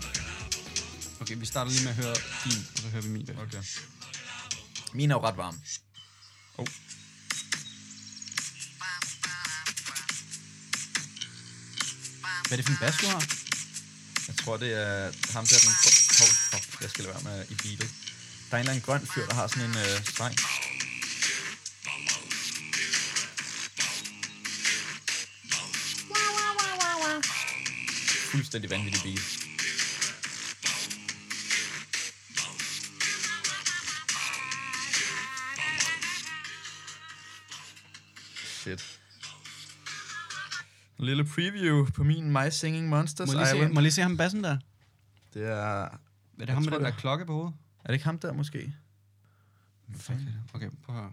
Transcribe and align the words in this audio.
12? 0.00 0.16
Ja. 0.16 1.20
Okay, 1.20 1.36
vi 1.36 1.46
starter 1.46 1.70
lige 1.70 1.84
med 1.84 1.90
at 1.90 1.96
høre 1.96 2.14
din, 2.44 2.66
og 2.74 2.78
så 2.82 2.88
hører 2.88 3.02
vi 3.02 3.08
min. 3.08 3.26
bagefter. 3.26 3.58
Okay. 3.58 3.62
Min 4.92 5.10
er 5.10 5.14
jo 5.14 5.20
ret 5.26 5.36
varm. 5.36 5.60
Oh. 6.58 6.66
Hvad 12.48 12.58
er 12.58 12.62
det 12.62 12.64
for 12.66 12.72
en 12.72 12.78
bas, 12.80 12.96
du 13.00 13.06
har? 13.06 13.24
Jeg 14.28 14.36
tror, 14.36 14.56
det 14.56 14.72
er 14.72 15.12
ham 15.32 15.46
der, 15.46 15.58
den... 15.58 15.74
Hov, 16.18 16.28
fuck, 16.50 16.82
jeg 16.82 16.90
skal 16.90 17.04
lade 17.04 17.14
være 17.14 17.36
med 17.36 17.46
i 17.50 17.54
beatet. 17.54 17.90
Der 18.50 18.56
er 18.56 18.60
en 18.60 18.60
eller 18.60 18.72
anden 18.72 18.84
grøn 18.84 19.06
fyr, 19.14 19.26
der 19.26 19.34
har 19.34 19.46
sådan 19.46 19.70
en 19.70 19.76
øh, 19.76 20.04
streng. 20.04 20.34
Fuldstændig 28.30 28.70
vanvittig 28.70 29.02
beat. 29.02 29.39
Shit. 38.78 39.00
En 40.98 41.04
lille 41.04 41.24
preview 41.24 41.86
på 41.86 42.04
min 42.04 42.30
My 42.32 42.50
Singing 42.50 42.88
Monsters 42.88 43.26
Må 43.28 43.32
lige 43.32 43.46
se, 43.46 43.56
Island. 43.56 43.72
må 43.72 43.80
lige 43.80 43.92
se 43.92 44.02
ham 44.02 44.16
bassen 44.16 44.44
der? 44.44 44.58
Det 45.34 45.48
er... 45.48 45.54
Er 45.54 45.88
det 46.38 46.48
ham 46.48 46.62
med 46.62 46.72
den 46.72 46.84
der 46.84 46.90
klokke 46.90 47.26
på 47.26 47.32
hovedet? 47.32 47.54
Er 47.84 47.86
det 47.86 47.94
ikke 47.94 48.04
ham 48.04 48.18
der, 48.18 48.32
måske? 48.32 48.74
Det. 50.08 50.34
Okay, 50.54 50.70
prøv 50.84 50.96
at 50.96 51.02
høre. 51.02 51.12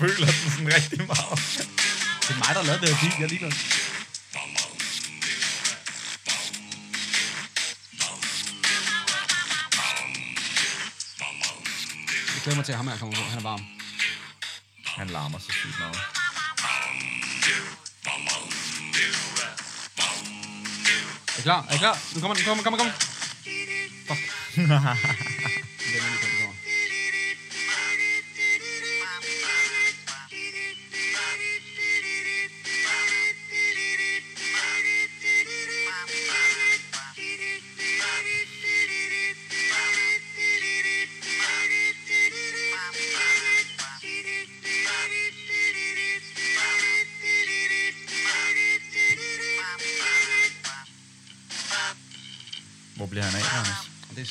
Føler 0.00 0.26
den 0.26 0.50
sådan 0.50 0.74
rigtig 0.74 1.06
meget. 1.06 1.38
Det 2.22 2.30
er 2.34 2.38
mig, 2.44 2.54
der 2.54 2.62
lavet 2.62 2.80
det 2.80 2.88
her 2.88 2.98
beat. 3.00 3.20
Jeg 3.20 3.28
ligeglad. 3.28 3.52
Jeg 12.34 12.42
glæder 12.44 12.56
mig 12.56 12.64
til, 12.64 12.72
at 12.72 12.76
ham 12.76 12.88
her 12.88 12.98
kommer 12.98 13.16
på. 13.16 13.22
Han 13.22 13.38
er 13.38 13.42
varm. 13.42 13.64
Han 14.84 15.06
larmer 15.06 15.38
så 15.38 15.52
sygt 15.52 15.78
meget. 15.78 15.96
Er 21.34 21.38
I 21.38 21.42
klar? 21.42 21.66
Er 21.70 21.74
I 21.74 21.78
klar? 21.78 21.98
Nu 22.14 22.20
kommer 22.20 22.34
den, 22.34 22.44
kommer, 22.44 22.62
kommer, 22.62 22.78
kommer. 22.78 22.92
Fuck. 24.08 25.26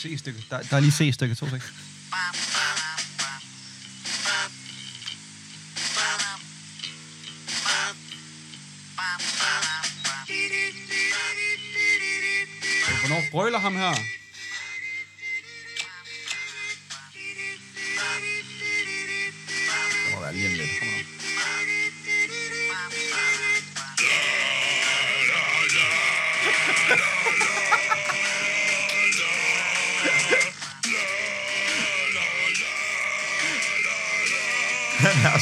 Johannes? 0.05 0.21
Det 0.21 0.33
C-stykket. 0.33 0.43
Der, 0.49 0.61
der 0.61 0.75
er 0.75 0.79
lige 0.79 0.91
C 0.91 1.13
stykke. 1.13 1.35
To 1.35 1.49
sek. 1.49 1.61
Hvornår 13.01 13.23
brøler 13.31 13.59
ham 13.59 13.75
her? 13.75 14.18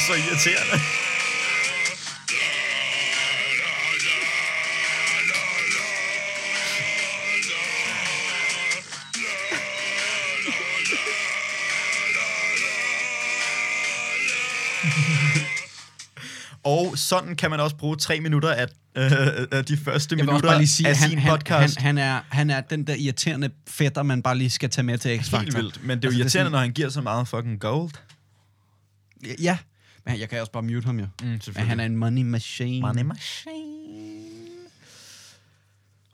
Så 0.08 0.14
irriterende. 0.14 0.76
Og 16.64 16.98
sådan 16.98 17.36
kan 17.36 17.50
man 17.50 17.60
også 17.60 17.76
bruge 17.76 17.96
tre 17.96 18.20
minutter 18.20 18.52
af, 18.52 18.66
øh, 18.96 19.64
de 19.68 19.76
første 19.76 20.16
Jeg 20.16 20.24
minutter 20.24 20.48
bare 20.48 20.58
lige 20.58 20.68
sige, 20.68 20.88
af 20.88 20.96
han, 20.96 21.08
sin 21.10 21.18
han, 21.18 21.30
han, 21.30 21.38
podcast. 21.38 21.78
han, 21.78 21.98
er, 21.98 22.20
han 22.28 22.50
er 22.50 22.60
den 22.60 22.86
der 22.86 22.94
irriterende 22.94 23.50
fætter, 23.68 24.02
man 24.02 24.22
bare 24.22 24.38
lige 24.38 24.50
skal 24.50 24.70
tage 24.70 24.84
med 24.84 24.98
til 24.98 25.18
X-Factor. 25.18 25.38
Helt 25.38 25.56
vildt. 25.56 25.84
Men 25.84 25.98
det 25.98 26.04
er 26.04 26.08
jo 26.08 26.10
Altså, 26.10 26.18
irriterende, 26.18 26.28
sådan- 26.30 26.52
når 26.52 26.58
han 26.58 26.72
giver 26.72 26.88
så 26.88 27.00
meget 27.00 27.28
fucking 27.28 27.60
gold. 27.60 27.90
Ja, 29.42 29.58
men 30.08 30.20
jeg 30.20 30.28
kan 30.28 30.40
også 30.40 30.52
bare 30.52 30.62
mute 30.62 30.84
ham 30.86 30.98
jo. 31.00 31.06
Mm, 31.22 31.28
Men 31.28 31.40
han 31.56 31.80
er 31.80 31.84
en 31.84 31.96
money 31.96 32.22
machine. 32.22 32.80
Money 32.80 33.02
machine. 33.02 33.58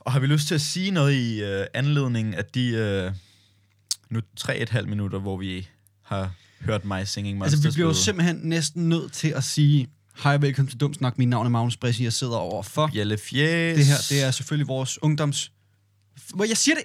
Og 0.01 0.13
har 0.13 0.21
vi 0.21 0.27
lyst 0.27 0.49
til 0.49 0.55
at 0.55 0.61
sige 0.61 0.91
noget 0.91 1.13
i 1.13 1.43
øh, 1.43 1.67
anledning 1.75 2.37
af 2.37 2.45
de 2.45 2.69
øh, 2.69 3.13
nu 4.11 4.21
tre 4.37 4.59
et 4.59 4.69
halvt 4.69 4.89
minutter, 4.89 5.19
hvor 5.19 5.37
vi 5.37 5.69
har 6.03 6.35
hørt 6.61 6.85
mig 6.85 7.09
singing 7.09 7.39
Monsters 7.39 7.59
Altså, 7.65 7.69
vi 7.69 7.73
bliver 7.73 7.89
jo 7.89 7.95
simpelthen 7.95 8.41
næsten 8.43 8.89
nødt 8.89 9.13
til 9.13 9.29
at 9.29 9.45
sige, 9.45 9.89
hej, 10.23 10.37
velkommen 10.37 10.71
til 10.71 10.81
Dum 10.81 10.95
Snak. 10.95 11.19
Mit 11.19 11.29
navn 11.29 11.47
er 11.47 11.51
Magnus 11.51 11.77
Bressi, 11.77 12.05
jeg 12.05 12.13
sidder 12.13 12.37
over 12.37 12.63
for. 12.63 12.87
Bjelle 12.93 13.19
Fjæs. 13.19 13.77
Det 13.77 13.87
her, 13.87 13.97
det 14.09 14.23
er 14.23 14.31
selvfølgelig 14.31 14.69
vores 14.69 15.03
ungdoms... 15.03 15.53
Hvor 16.35 16.45
jeg 16.45 16.57
siger 16.57 16.75
det! 16.75 16.85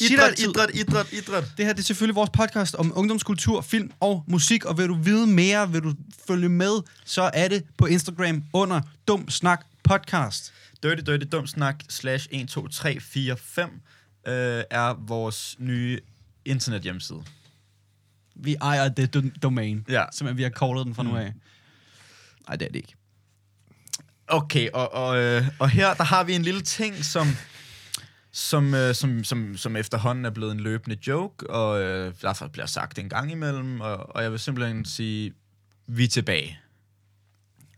Idræt, 0.00 0.24
altid. 0.28 0.48
idræt, 0.48 0.70
idræt, 0.74 1.12
idræt. 1.12 1.44
Det 1.56 1.66
her 1.66 1.72
det 1.72 1.80
er 1.80 1.84
selvfølgelig 1.84 2.14
vores 2.16 2.30
podcast 2.32 2.74
om 2.74 2.92
ungdomskultur, 2.96 3.60
film 3.60 3.90
og 4.00 4.24
musik, 4.28 4.64
og 4.64 4.78
vil 4.78 4.88
du 4.88 4.94
vide 4.94 5.26
mere, 5.26 5.72
vil 5.72 5.82
du 5.82 5.94
følge 6.26 6.48
med, 6.48 6.82
så 7.04 7.30
er 7.34 7.48
det 7.48 7.64
på 7.78 7.86
Instagram 7.86 8.44
under 8.52 8.80
Dum 9.08 9.30
Snak 9.30 9.64
Podcast. 9.84 10.52
Dirty 10.82 11.02
Dirty 11.06 11.26
Dum 11.32 11.46
Snak 11.46 11.76
slash 11.88 12.28
1, 12.30 12.48
2, 12.48 12.68
3, 12.68 13.00
4, 13.00 13.36
5 13.36 13.68
øh, 13.68 13.74
er 14.70 15.06
vores 15.06 15.56
nye 15.58 16.00
internethjemmeside. 16.44 17.22
Vi 18.34 18.54
ejer 18.60 18.88
det 18.88 19.16
do- 19.16 19.38
domain, 19.42 19.84
Ja. 19.88 20.04
simpelthen 20.12 20.36
vi 20.38 20.42
har 20.42 20.50
callet 20.50 20.86
den 20.86 20.94
fra 20.94 21.02
nu 21.02 21.10
Mm. 21.10 21.16
af. 21.16 21.32
Nej, 22.48 22.56
det 22.56 22.66
er 22.66 22.70
det 22.72 22.76
ikke. 22.76 22.94
Okay, 24.28 24.68
og, 24.74 24.92
og, 24.94 25.18
øh, 25.18 25.48
og 25.58 25.70
her 25.70 25.94
der 25.94 26.04
har 26.04 26.24
vi 26.24 26.34
en 26.34 26.42
lille 26.42 26.60
ting, 26.62 27.04
som, 27.04 27.28
som, 28.36 28.74
øh, 28.74 28.94
som, 28.94 29.24
som, 29.24 29.56
som 29.56 29.76
efterhånden 29.76 30.24
er 30.24 30.30
blevet 30.30 30.52
en 30.52 30.60
løbende 30.60 30.96
joke, 31.06 31.50
og 31.50 31.82
øh, 31.82 32.14
derfor 32.22 32.48
bliver 32.48 32.66
sagt 32.66 32.98
en 32.98 33.08
gang 33.08 33.32
imellem, 33.32 33.80
og, 33.80 34.16
og 34.16 34.22
jeg 34.22 34.32
vil 34.32 34.38
simpelthen 34.38 34.84
sige, 34.84 35.32
vi 35.86 36.04
er 36.04 36.08
tilbage. 36.08 36.58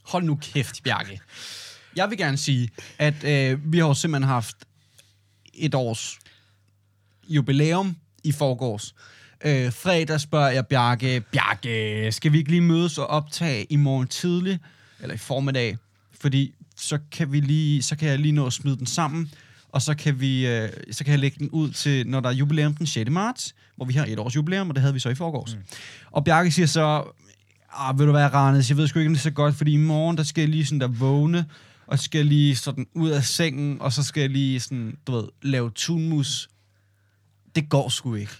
Hold 0.02 0.24
nu 0.24 0.38
kæft, 0.42 0.82
Bjarke. 0.82 1.20
Jeg 1.96 2.10
vil 2.10 2.18
gerne 2.18 2.36
sige, 2.36 2.70
at 2.98 3.24
øh, 3.24 3.72
vi 3.72 3.78
har 3.78 3.86
jo 3.86 3.94
simpelthen 3.94 4.28
haft 4.28 4.56
et 5.54 5.74
års 5.74 6.18
jubilæum 7.28 7.96
i 8.24 8.32
forgårs. 8.32 8.94
Øh, 9.44 9.72
fredag 9.72 10.20
spørger 10.20 10.50
jeg 10.50 10.66
Bjarke, 10.66 11.20
Bjarke, 11.20 12.12
skal 12.12 12.32
vi 12.32 12.38
ikke 12.38 12.50
lige 12.50 12.60
mødes 12.60 12.98
og 12.98 13.06
optage 13.06 13.64
i 13.64 13.76
morgen 13.76 14.08
tidlig, 14.08 14.58
eller 15.00 15.14
i 15.14 15.18
formiddag? 15.18 15.76
Fordi 16.20 16.54
så 16.76 16.98
kan, 17.12 17.32
vi 17.32 17.40
lige, 17.40 17.82
så 17.82 17.96
kan 17.96 18.08
jeg 18.08 18.18
lige 18.18 18.32
nå 18.32 18.46
at 18.46 18.52
smide 18.52 18.76
den 18.76 18.86
sammen, 18.86 19.30
og 19.76 19.82
så 19.82 19.94
kan, 19.94 20.20
vi, 20.20 20.46
øh, 20.46 20.68
så 20.90 21.04
kan 21.04 21.10
jeg 21.10 21.18
lægge 21.18 21.38
den 21.38 21.50
ud 21.50 21.70
til, 21.70 22.06
når 22.06 22.20
der 22.20 22.28
er 22.28 22.32
jubilæum 22.32 22.74
den 22.74 22.86
6. 22.86 23.10
marts, 23.10 23.54
hvor 23.76 23.86
vi 23.86 23.92
har 23.92 24.06
et 24.06 24.18
års 24.18 24.36
jubilæum, 24.36 24.68
og 24.68 24.74
det 24.74 24.80
havde 24.80 24.94
vi 24.94 25.00
så 25.00 25.08
i 25.08 25.14
forgårs. 25.14 25.56
Mm. 25.56 25.62
Og 26.10 26.24
Bjarke 26.24 26.50
siger 26.50 26.66
så, 26.66 27.12
ah, 27.72 27.98
vil 27.98 28.06
du 28.06 28.12
være 28.12 28.28
Randes, 28.28 28.68
jeg 28.68 28.76
ved 28.76 28.88
sgu 28.88 28.98
ikke, 28.98 29.08
om 29.08 29.14
det 29.14 29.20
er 29.20 29.22
så 29.22 29.30
godt, 29.30 29.54
fordi 29.54 29.72
i 29.72 29.76
morgen, 29.76 30.16
der 30.16 30.22
skal 30.22 30.42
jeg 30.42 30.48
lige 30.48 30.66
sådan 30.66 30.80
der 30.80 30.88
vågne, 30.88 31.46
og 31.86 31.98
skal 31.98 32.18
jeg 32.18 32.26
lige 32.26 32.56
sådan 32.56 32.86
ud 32.94 33.10
af 33.10 33.24
sengen, 33.24 33.80
og 33.80 33.92
så 33.92 34.02
skal 34.02 34.20
jeg 34.20 34.30
lige 34.30 34.60
sådan, 34.60 34.98
du 35.06 35.12
ved, 35.12 35.28
lave 35.42 35.70
tunmus. 35.74 36.48
Det 37.54 37.68
går 37.68 37.88
sgu 37.88 38.14
ikke. 38.14 38.32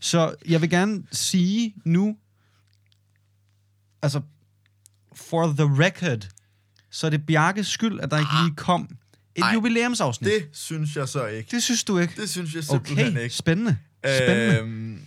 Så 0.00 0.34
jeg 0.48 0.60
vil 0.60 0.70
gerne 0.70 1.02
sige 1.12 1.74
nu, 1.84 2.16
altså, 4.02 4.20
for 5.14 5.46
the 5.46 5.84
record, 5.84 6.28
så 6.90 7.06
er 7.06 7.10
det 7.10 7.26
Bjarkes 7.26 7.66
skyld, 7.66 8.00
at 8.00 8.10
der 8.10 8.18
ikke 8.18 8.32
lige 8.44 8.56
kom 8.56 8.88
Et 9.38 9.42
Ej, 9.44 9.50
jubilæumsafsnit. 9.54 10.30
Det, 10.32 10.48
synes 10.52 10.96
jeg 10.96 11.08
så 11.08 11.26
ikke. 11.26 11.50
det 11.50 11.62
synes 11.62 11.84
du 11.84 11.98
ikke? 11.98 12.20
Det 12.20 12.30
synes 12.30 12.54
jeg 12.54 12.64
simpelthen 12.64 13.08
Okay, 13.08 13.22
ikke. 13.22 13.34
spændende. 13.34 13.78
Spændende. 14.04 14.58
Øhm, 14.58 15.02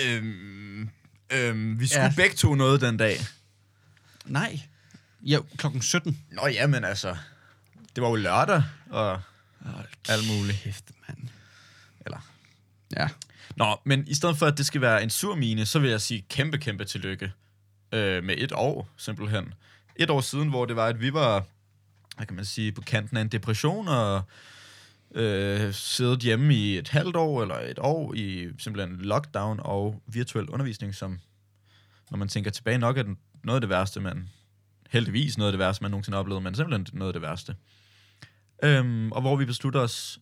øhm, 0.00 0.88
øhm, 1.32 1.80
vi 1.80 1.86
skulle 1.86 2.02
Ja. 2.04 2.12
begge 2.16 2.36
to 2.36 2.54
noget 2.54 2.80
den 2.80 2.96
dag. 2.96 3.16
Nej. 4.24 4.60
Ja, 5.22 5.38
klokken 5.56 5.82
17. 5.82 6.18
Nå 6.32 6.46
ja, 6.46 6.66
men 6.66 6.84
altså, 6.84 7.16
det 7.96 8.02
var 8.02 8.08
jo 8.08 8.14
lørdag, 8.14 8.62
og 8.90 9.20
alt 10.08 10.26
muligt. 10.38 10.58
Kæft, 10.62 10.84
mand. 11.08 11.18
Eller. 12.06 12.18
Ja. 12.96 13.08
Nå, 13.56 13.76
men 13.84 14.04
i 14.08 14.14
stedet 14.14 14.38
for, 14.38 14.46
at 14.46 14.58
det 14.58 14.66
skal 14.66 14.80
være 14.80 15.02
en 15.02 15.10
sur 15.10 15.34
mine, 15.34 15.66
så 15.66 15.78
vil 15.78 15.90
jeg 15.90 16.00
sige 16.00 16.24
kæmpe, 16.30 16.58
kæmpe 16.58 16.84
tillykke 16.84 17.32
øh, 17.92 18.24
med 18.24 18.34
et 18.38 18.52
år, 18.52 18.88
simpelthen. 18.96 19.54
Et 19.96 20.10
år 20.10 20.20
siden, 20.20 20.48
hvor 20.48 20.64
det 20.64 20.76
var, 20.76 20.86
at 20.86 21.00
vi 21.00 21.12
var, 21.12 21.44
hvad 22.18 22.26
kan 22.26 22.36
man 22.36 22.44
sige, 22.44 22.72
på 22.72 22.80
kanten 22.80 23.16
af 23.16 23.20
en 23.20 23.28
depression, 23.28 23.88
og 23.88 24.22
øh, 25.14 25.74
siddet 25.74 26.20
hjemme 26.20 26.54
i 26.54 26.78
et 26.78 26.88
halvt 26.88 27.16
år, 27.16 27.42
eller 27.42 27.58
et 27.58 27.78
år, 27.78 28.14
i 28.14 28.48
simpelthen 28.58 28.96
lockdown 28.96 29.60
og 29.62 30.02
virtuel 30.06 30.48
undervisning, 30.48 30.94
som, 30.94 31.18
når 32.10 32.18
man 32.18 32.28
tænker 32.28 32.50
tilbage, 32.50 32.78
nok 32.78 32.98
er 32.98 33.02
den, 33.02 33.18
noget 33.44 33.56
af 33.56 33.60
det 33.60 33.70
værste, 33.70 34.00
man, 34.00 34.28
heldigvis 34.90 35.38
noget 35.38 35.48
af 35.48 35.52
det 35.52 35.58
værste, 35.58 35.82
man 35.82 35.90
nogensinde 35.90 36.16
har 36.16 36.20
oplevet, 36.20 36.42
men 36.42 36.54
simpelthen 36.54 36.98
noget 36.98 37.08
af 37.08 37.12
det 37.12 37.22
værste. 37.22 37.54
Øhm, 38.62 39.12
og 39.12 39.20
hvor 39.20 39.36
vi 39.36 39.44
beslutter 39.44 39.80
os, 39.80 40.18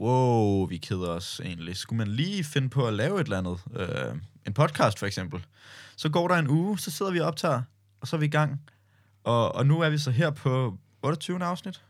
wow, 0.00 0.66
vi 0.66 0.76
keder 0.76 1.08
os 1.08 1.40
egentlig. 1.44 1.76
Skulle 1.76 1.98
man 1.98 2.08
lige 2.08 2.44
finde 2.44 2.68
på 2.68 2.86
at 2.86 2.94
lave 2.94 3.20
et 3.20 3.24
eller 3.24 3.38
andet, 3.38 3.60
øh, 3.76 4.14
en 4.46 4.54
podcast 4.54 4.98
for 4.98 5.06
eksempel, 5.06 5.46
så 5.96 6.08
går 6.08 6.28
der 6.28 6.34
en 6.34 6.48
uge, 6.48 6.78
så 6.78 6.90
sidder 6.90 7.12
vi 7.12 7.20
og 7.20 7.26
optager, 7.26 7.62
og 8.00 8.08
så 8.08 8.16
er 8.16 8.20
vi 8.20 8.26
i 8.26 8.30
gang. 8.30 8.60
Og, 9.24 9.54
og 9.54 9.66
nu 9.66 9.80
er 9.80 9.90
vi 9.90 9.98
så 9.98 10.10
her 10.10 10.30
på 10.30 10.78
28. 11.02 11.44
afsnit. 11.44 11.84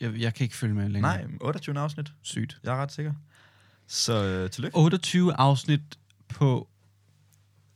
Jeg, 0.00 0.14
jeg 0.20 0.34
kan 0.34 0.44
ikke 0.44 0.56
følge 0.56 0.74
med 0.74 0.88
længere. 0.88 1.16
Nej, 1.16 1.36
28. 1.40 1.78
afsnit. 1.80 2.12
Sygt. 2.22 2.60
Jeg 2.62 2.72
er 2.72 2.82
ret 2.82 2.92
sikker. 2.92 3.14
Så 3.86 4.24
øh, 4.24 4.50
tillykke. 4.50 4.76
28 4.76 5.34
afsnit 5.34 5.80
på 6.28 6.68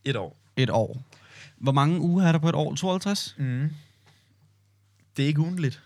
Et 0.05 0.15
år. 0.15 0.37
et 0.55 0.69
år. 0.69 1.03
Hvor 1.57 1.71
mange 1.71 1.99
uger 1.99 2.23
er 2.25 2.31
der 2.31 2.39
på 2.39 2.49
et 2.49 2.55
år? 2.55 2.75
52? 2.75 3.35
Mm. 3.37 3.69
Det 5.17 5.23
er 5.23 5.27
ikke 5.27 5.39
ugentligt. 5.41 5.83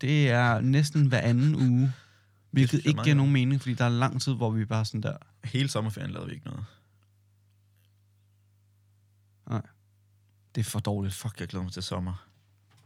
Det 0.00 0.30
er 0.30 0.60
næsten 0.60 1.06
hver 1.06 1.20
anden 1.20 1.54
uge. 1.54 1.92
Hvilket 2.50 2.86
ikke 2.86 3.02
giver 3.02 3.16
nogen 3.16 3.32
mening, 3.32 3.60
fordi 3.60 3.74
der 3.74 3.84
er 3.84 3.88
lang 3.88 4.22
tid, 4.22 4.34
hvor 4.34 4.50
vi 4.50 4.64
bare 4.64 4.84
sådan 4.84 5.00
der. 5.02 5.16
Hele 5.44 5.68
sommerferien 5.68 6.10
lavede 6.10 6.28
vi 6.28 6.34
ikke 6.34 6.46
noget. 6.46 6.64
Det 10.54 10.60
er 10.60 10.64
for 10.64 10.80
dårligt. 10.80 11.14
Fuck. 11.14 11.40
Jeg 11.40 11.48
glæder 11.48 11.62
mig 11.64 11.72
til 11.72 11.82
sommer. 11.82 12.26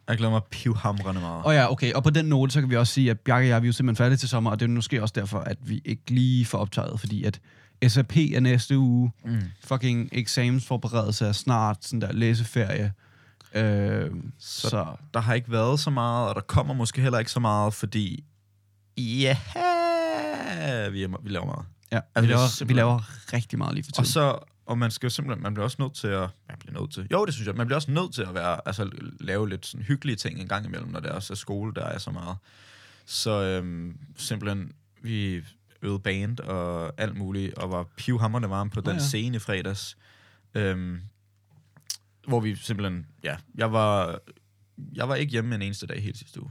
Jeg 0.08 0.16
glæder 0.16 0.30
mig 0.32 0.40
pivhamrende 0.50 1.20
meget. 1.20 1.44
Og 1.44 1.54
ja, 1.54 1.70
okay. 1.72 1.92
Og 1.92 2.02
på 2.02 2.10
den 2.10 2.24
note, 2.24 2.52
så 2.52 2.60
kan 2.60 2.70
vi 2.70 2.76
også 2.76 2.92
sige, 2.92 3.10
at 3.10 3.20
Bjarke 3.20 3.44
og 3.44 3.48
jeg 3.48 3.62
vi 3.62 3.66
er 3.66 3.68
jo 3.68 3.72
simpelthen 3.72 4.04
færdige 4.04 4.16
til 4.18 4.28
sommer, 4.28 4.50
og 4.50 4.60
det 4.60 4.66
er 4.66 4.70
måske 4.70 5.02
også 5.02 5.12
derfor, 5.16 5.38
at 5.38 5.56
vi 5.62 5.82
ikke 5.84 6.02
lige 6.10 6.44
får 6.44 6.58
optaget, 6.58 7.00
fordi 7.00 7.24
at 7.24 7.40
SAP 7.88 8.16
er 8.16 8.40
næste 8.40 8.78
uge, 8.78 9.12
Mm. 9.24 9.40
fucking 9.64 10.08
eksamensforberedelse 10.12 11.26
er 11.26 11.32
snart, 11.32 11.84
sådan 11.84 12.00
der 12.00 12.12
læseferie. 12.12 12.92
Øh, 13.54 14.10
så, 14.38 14.68
Så- 14.68 14.86
Der 15.14 15.20
har 15.20 15.34
ikke 15.34 15.52
været 15.52 15.80
så 15.80 15.90
meget, 15.90 16.28
og 16.28 16.34
der 16.34 16.40
kommer 16.40 16.74
måske 16.74 17.00
heller 17.02 17.18
ikke 17.18 17.30
så 17.30 17.40
meget, 17.40 17.74
fordi... 17.74 18.24
Ja, 18.98 19.36
vi, 20.90 21.02
er, 21.02 21.22
vi 21.22 21.30
laver 21.30 21.46
meget. 21.46 21.66
ja, 21.92 22.00
Altså, 22.14 22.26
vi, 22.26 22.32
er 22.32 22.36
laver, 22.36 22.46
vi 22.46 22.52
simpelthen- 22.52 22.76
laver 22.76 23.32
rigtig 23.32 23.58
meget 23.58 23.74
lige 23.74 23.84
for 23.84 23.90
tiden. 23.92 24.00
Og 24.02 24.06
så, 24.06 24.38
og 24.68 24.78
man 24.78 24.90
skal 24.90 25.06
jo 25.06 25.10
simpelthen, 25.10 25.42
man 25.42 25.54
bliver 25.54 25.64
også 25.64 25.76
nødt 25.82 25.94
til 25.94 26.06
at, 26.08 26.30
man 26.48 26.58
bliver 26.58 26.80
nødt 26.80 26.92
til, 26.92 27.06
jo 27.12 27.24
det 27.26 27.34
synes 27.34 27.46
jeg, 27.46 27.54
man 27.54 27.66
bliver 27.66 27.76
også 27.76 27.90
nødt 27.90 28.14
til 28.14 28.22
at 28.22 28.34
være, 28.34 28.60
altså 28.66 28.90
lave 29.20 29.48
lidt 29.48 29.66
sådan 29.66 29.84
hyggelige 29.86 30.16
ting 30.16 30.38
en 30.40 30.48
gang 30.48 30.66
imellem, 30.66 30.88
når 30.88 31.00
det 31.00 31.10
også 31.10 31.32
er 31.32 31.36
skole, 31.36 31.74
der 31.74 31.84
er 31.84 31.98
så 31.98 32.10
meget. 32.10 32.36
Så 33.06 33.42
øhm, 33.42 33.98
simpelthen, 34.16 34.72
vi 35.02 35.42
øvede 35.82 35.98
band 35.98 36.40
og 36.40 36.92
alt 37.00 37.16
muligt, 37.16 37.54
og 37.54 37.70
var 37.70 37.86
pivhammerne 37.96 38.50
varme 38.50 38.70
på 38.70 38.80
den 38.80 38.92
ja. 38.92 38.98
scene 38.98 39.36
i 39.36 39.38
fredags. 39.38 39.96
Øhm, 40.54 41.00
hvor 42.28 42.40
vi 42.40 42.56
simpelthen, 42.56 43.06
ja, 43.24 43.36
jeg 43.54 43.72
var, 43.72 44.18
jeg 44.94 45.08
var 45.08 45.14
ikke 45.14 45.30
hjemme 45.32 45.54
en 45.54 45.62
eneste 45.62 45.86
dag 45.86 46.02
hele 46.02 46.18
sidste 46.18 46.42
uge. 46.42 46.50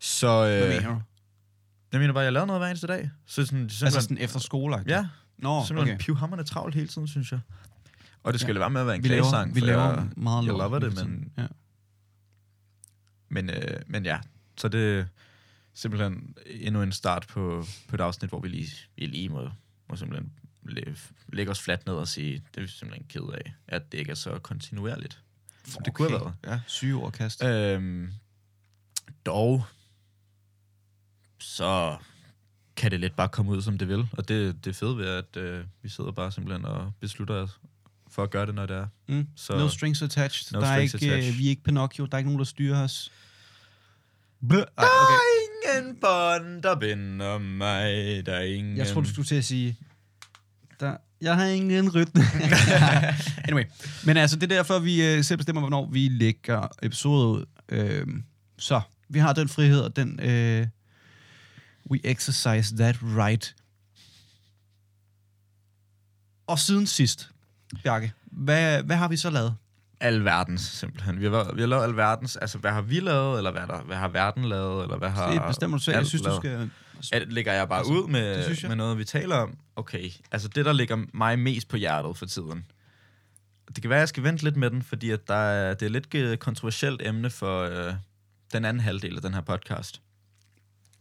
Så, 0.00 0.40
Hvad 0.40 0.62
øh, 0.62 0.68
mener 0.68 0.88
du? 0.94 1.00
jeg 1.92 2.00
mener 2.00 2.12
bare, 2.12 2.24
jeg 2.24 2.32
lavede 2.32 2.46
noget 2.46 2.60
hver 2.60 2.68
eneste 2.68 2.86
dag. 2.86 3.10
Så 3.26 3.46
sådan, 3.46 3.62
Altså 3.62 3.78
simpelthen- 3.78 4.02
sådan 4.02 4.18
efter 4.18 4.38
skole 4.38 4.84
Ja, 4.86 5.06
Nå, 5.38 5.64
simpelthen 5.66 5.94
okay. 5.94 6.04
pivhammerne 6.04 6.44
travlt 6.44 6.74
hele 6.74 6.88
tiden, 6.88 7.08
synes 7.08 7.32
jeg. 7.32 7.40
Og 8.22 8.32
det 8.32 8.40
skal 8.40 8.52
Ja. 8.54 8.58
være 8.58 8.70
med 8.70 8.80
at 8.80 8.86
være 8.86 8.96
en 8.96 9.02
Vi 9.02 9.08
laver, 9.08 9.22
klagesang, 9.22 9.54
vi 9.54 9.60
for 9.60 9.66
laver 9.66 9.82
jeg, 9.94 10.08
meget 10.16 10.44
jeg 10.46 10.52
lover 10.52 10.78
det, 10.78 10.94
men-. 11.06 11.32
Ja. 11.38 11.46
men, 13.28 13.50
øh, 13.50 13.80
men 13.86 14.04
ja, 14.04 14.18
så 14.56 14.68
det 14.68 14.98
er 14.98 15.04
simpelthen 15.74 16.34
endnu 16.46 16.82
en 16.82 16.92
start 16.92 17.26
på, 17.28 17.64
på 17.88 17.96
et 17.96 18.00
afsnit, 18.00 18.28
hvor 18.30 18.40
vi 18.40 18.48
lige, 18.48 18.70
vi 18.96 19.06
lige 19.06 19.28
må, 19.28 19.50
må 19.88 19.96
simpelthen 19.96 20.32
læ- 20.62 20.94
lægge 21.32 21.50
os 21.50 21.60
fladt 21.62 21.86
ned 21.86 21.94
og 21.94 22.08
sige, 22.08 22.32
det 22.34 22.56
er 22.56 22.60
vi 22.60 22.66
simpelthen 22.68 23.06
ked 23.08 23.32
af, 23.34 23.54
at 23.68 23.92
det 23.92 23.98
ikke 23.98 24.10
er 24.10 24.14
så 24.14 24.38
kontinuerligt. 24.38 25.22
Som 25.64 25.82
det 25.84 25.94
kunne 25.94 26.10
have 26.10 26.20
været. 26.20 26.34
Ja, 26.46 26.60
syge 26.66 26.96
overkast. 26.96 27.44
Øhm, 27.44 28.12
dog, 29.26 29.64
så 31.38 31.96
kan 32.78 32.90
det 32.90 33.00
lidt 33.00 33.16
bare 33.16 33.28
komme 33.28 33.52
ud, 33.52 33.62
som 33.62 33.78
det 33.78 33.88
vil. 33.88 34.08
Og 34.12 34.28
det, 34.28 34.64
det 34.64 34.70
er 34.70 34.74
fedt 34.74 34.98
ved, 34.98 35.06
at 35.06 35.36
øh, 35.36 35.64
vi 35.82 35.88
sidder 35.88 36.10
bare 36.12 36.32
simpelthen 36.32 36.64
og 36.64 36.92
beslutter 37.00 37.34
os 37.34 37.50
for 38.10 38.22
at 38.22 38.30
gøre 38.30 38.46
det, 38.46 38.54
når 38.54 38.66
det 38.66 38.76
er. 38.76 38.86
Mm. 39.08 39.26
Så, 39.36 39.58
no 39.58 39.68
strings 39.68 40.02
attached. 40.02 40.52
no 40.52 40.60
der 40.60 40.66
er 40.66 40.74
strings 40.74 40.94
ikke, 40.94 41.06
attached. 41.06 41.32
Øh, 41.32 41.38
vi 41.38 41.46
er 41.46 41.50
ikke 41.50 41.62
Pinocchio. 41.62 42.06
Der 42.06 42.14
er 42.14 42.18
ikke 42.18 42.28
nogen, 42.28 42.38
der 42.38 42.44
styrer 42.44 42.84
os. 42.84 43.12
Bøh. 44.48 44.58
Ej, 44.58 44.64
Der 44.76 44.82
okay. 44.82 45.14
er 45.14 45.80
ingen 45.80 45.96
bånd, 46.00 46.62
der 46.62 46.76
binder 46.80 47.38
mig. 47.38 47.86
Der 48.26 48.32
er 48.32 48.44
ingen... 48.44 48.76
Jeg 48.76 48.86
tror 48.86 49.00
du 49.00 49.08
skulle 49.08 49.26
til 49.26 49.34
at 49.34 49.44
sige... 49.44 49.76
Der, 50.80 50.96
jeg 51.20 51.36
har 51.36 51.44
ingen 51.44 51.94
rytme. 51.94 52.22
anyway. 53.48 53.64
Men 54.04 54.16
altså, 54.16 54.36
det 54.36 54.52
er 54.52 54.56
derfor, 54.56 54.78
vi 54.78 55.06
øh, 55.06 55.24
selv 55.24 55.36
bestemmer, 55.36 55.60
hvornår 55.60 55.88
vi 55.92 56.08
lægger 56.08 56.68
episoder 56.82 57.26
ud. 57.26 57.44
Øh, 57.68 58.06
så, 58.58 58.80
vi 59.08 59.18
har 59.18 59.32
den 59.32 59.48
frihed, 59.48 59.80
og 59.80 59.96
den... 59.96 60.20
Øh, 60.20 60.66
we 61.90 62.00
exercise 62.04 62.76
that 62.76 62.96
right. 63.02 63.56
Og 66.46 66.58
siden 66.58 66.86
sidst, 66.86 67.30
Bjarke, 67.84 68.12
hvad, 68.24 68.82
hvad 68.82 68.96
har 68.96 69.08
vi 69.08 69.16
så 69.16 69.30
lavet? 69.30 69.56
Alverdens, 70.00 70.60
simpelthen. 70.60 71.20
Vi 71.20 71.24
har, 71.24 71.52
vi 71.54 71.60
har 71.60 71.68
lavet 71.68 71.84
alverdens. 71.84 72.36
Altså, 72.36 72.58
hvad 72.58 72.70
har 72.70 72.82
vi 72.82 73.00
lavet, 73.00 73.38
eller 73.38 73.50
hvad, 73.50 73.66
der, 73.66 73.82
hvad 73.82 73.96
har 73.96 74.08
verden 74.08 74.44
lavet, 74.44 74.82
eller 74.82 74.96
hvad 74.96 75.08
har... 75.08 75.32
Det 75.32 75.42
bestemmer 75.48 75.76
du 75.78 75.84
selv. 75.84 75.92
Jeg 75.92 75.98
alt 75.98 76.08
synes, 76.08 76.22
du 76.22 76.28
lavet? 76.28 76.40
skal... 76.42 76.70
Er, 77.12 77.24
lægger 77.24 77.52
jeg 77.52 77.68
bare 77.68 77.78
Altså, 77.78 77.92
ud 77.92 78.08
med, 78.08 78.68
med 78.68 78.76
noget, 78.76 78.98
vi 78.98 79.04
taler 79.04 79.36
om? 79.36 79.58
Okay. 79.76 80.10
Altså, 80.32 80.48
det, 80.48 80.64
der 80.64 80.72
ligger 80.72 81.04
mig 81.14 81.38
mest 81.38 81.68
på 81.68 81.76
hjertet 81.76 82.16
for 82.16 82.26
tiden. 82.26 82.64
Det 83.74 83.82
kan 83.82 83.90
være, 83.90 83.98
at 83.98 84.00
jeg 84.00 84.08
skal 84.08 84.22
vente 84.22 84.44
lidt 84.44 84.56
med 84.56 84.70
den, 84.70 84.82
fordi 84.82 85.10
at 85.10 85.28
der 85.28 85.34
er, 85.34 85.74
det 85.74 85.86
er 85.86 85.90
lidt 85.90 86.14
et 86.14 86.38
kontroversielt 86.38 87.02
emne 87.04 87.30
for 87.30 87.62
øh, 87.62 87.94
den 88.52 88.64
anden 88.64 88.80
halvdel 88.80 89.16
af 89.16 89.22
den 89.22 89.34
her 89.34 89.40
podcast. 89.40 90.00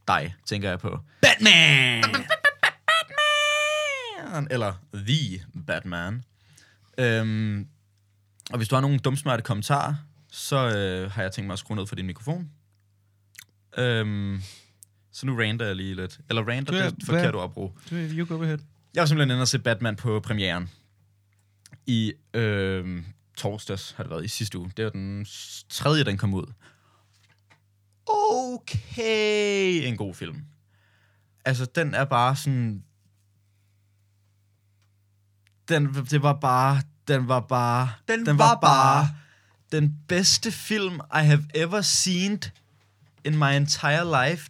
Dig, 0.07 0.35
tænker 0.45 0.69
jeg 0.69 0.79
på. 0.79 0.99
Batman! 1.21 2.03
Batman! 4.17 4.47
Eller 4.51 4.73
The 4.93 5.45
Batman. 5.67 6.23
Øhm, 6.97 7.67
og 8.51 8.57
hvis 8.57 8.67
du 8.67 8.75
har 8.75 8.81
nogle 8.81 8.99
dumsmarte 8.99 9.43
kommentarer, 9.43 9.95
så 10.31 10.55
øh, 10.77 11.11
har 11.11 11.21
jeg 11.21 11.31
tænkt 11.31 11.45
mig 11.47 11.53
at 11.53 11.59
skrue 11.59 11.75
ned 11.77 11.87
for 11.87 11.95
din 11.95 12.05
mikrofon. 12.05 12.49
Øhm, 13.77 14.41
så 15.11 15.25
nu 15.25 15.37
ranter 15.37 15.65
jeg 15.65 15.75
lige 15.75 15.95
lidt. 15.95 16.19
Eller 16.29 16.43
ranter, 16.47 16.71
Du 16.73 16.77
det 16.77 16.83
er- 16.85 16.89
er 16.89 16.91
et 16.91 17.03
forkert 17.05 17.35
ord 17.35 17.43
at 17.43 17.51
bruge. 17.53 17.71
You 17.91 18.25
go 18.25 18.41
ahead. 18.43 18.57
Jeg 18.93 19.01
var 19.01 19.05
simpelthen 19.05 19.31
inde 19.31 19.41
og 19.41 19.47
se 19.47 19.59
Batman 19.59 19.95
på 19.95 20.19
premieren. 20.19 20.69
I 21.85 22.13
øh, 22.33 23.03
torsdags 23.37 23.91
har 23.91 24.03
det 24.03 24.09
været, 24.11 24.25
i 24.25 24.27
sidste 24.27 24.57
uge. 24.57 24.71
Det 24.77 24.85
var 24.85 24.91
den 24.91 25.25
tredje, 25.69 26.03
den 26.03 26.17
kom 26.17 26.33
ud. 26.33 26.53
Okay, 28.09 29.87
en 29.87 29.97
god 29.97 30.13
film. 30.15 30.41
Altså, 31.45 31.65
den 31.65 31.93
er 31.93 32.05
bare 32.05 32.35
sådan... 32.35 32.83
Den, 35.69 35.93
det 35.93 36.23
var 36.23 36.33
bare... 36.33 36.81
Den 37.07 37.27
var 37.27 37.39
bare... 37.39 37.89
Den 38.07 38.25
den 38.25 38.37
var 38.37 38.55
bare- 38.55 39.07
Den 39.71 39.95
bedste 40.07 40.51
film, 40.51 40.95
I 40.95 41.23
have 41.23 41.43
ever 41.55 41.81
seen 41.81 42.41
in 43.23 43.37
my 43.37 43.55
entire 43.55 44.29
life. 44.29 44.47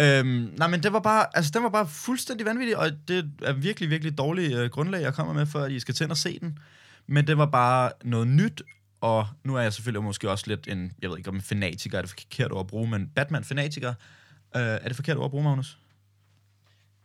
Øhm, 0.00 0.52
nej, 0.58 0.68
men 0.68 0.82
det 0.82 0.92
var 0.92 1.00
bare, 1.00 1.26
altså, 1.36 1.50
den 1.54 1.62
var 1.62 1.68
bare 1.68 1.88
fuldstændig 1.88 2.46
vanvittig, 2.46 2.76
og 2.76 2.90
det 3.08 3.30
er 3.42 3.52
virkelig, 3.52 3.90
virkelig 3.90 4.18
dårligt 4.18 4.54
øh, 4.54 4.70
grundlag, 4.70 5.02
jeg 5.02 5.14
kommer 5.14 5.32
med, 5.32 5.46
for 5.46 5.60
at 5.60 5.72
I 5.72 5.80
skal 5.80 5.94
tænde 5.94 6.12
og 6.12 6.16
se 6.16 6.38
den. 6.40 6.58
Men 7.06 7.26
det 7.26 7.38
var 7.38 7.46
bare 7.46 7.92
noget 8.04 8.28
nyt, 8.28 8.62
og 9.00 9.28
nu 9.44 9.56
er 9.56 9.60
jeg 9.60 9.72
selvfølgelig 9.72 10.02
måske 10.02 10.30
også 10.30 10.44
lidt 10.46 10.68
en, 10.68 10.92
jeg 11.02 11.10
ved 11.10 11.18
ikke 11.18 11.30
om 11.30 11.40
fanatiker 11.40 11.98
er 11.98 12.02
det 12.02 12.10
forkert 12.10 12.52
ord 12.52 12.60
at 12.60 12.66
bruge, 12.66 12.90
men 12.90 13.10
Batman-fanatiker. 13.14 13.94
Øh, 14.56 14.62
er 14.62 14.88
det 14.88 14.96
forkert 14.96 15.16
ord 15.16 15.24
at 15.24 15.30
bruge, 15.30 15.44
Magnus? 15.44 15.78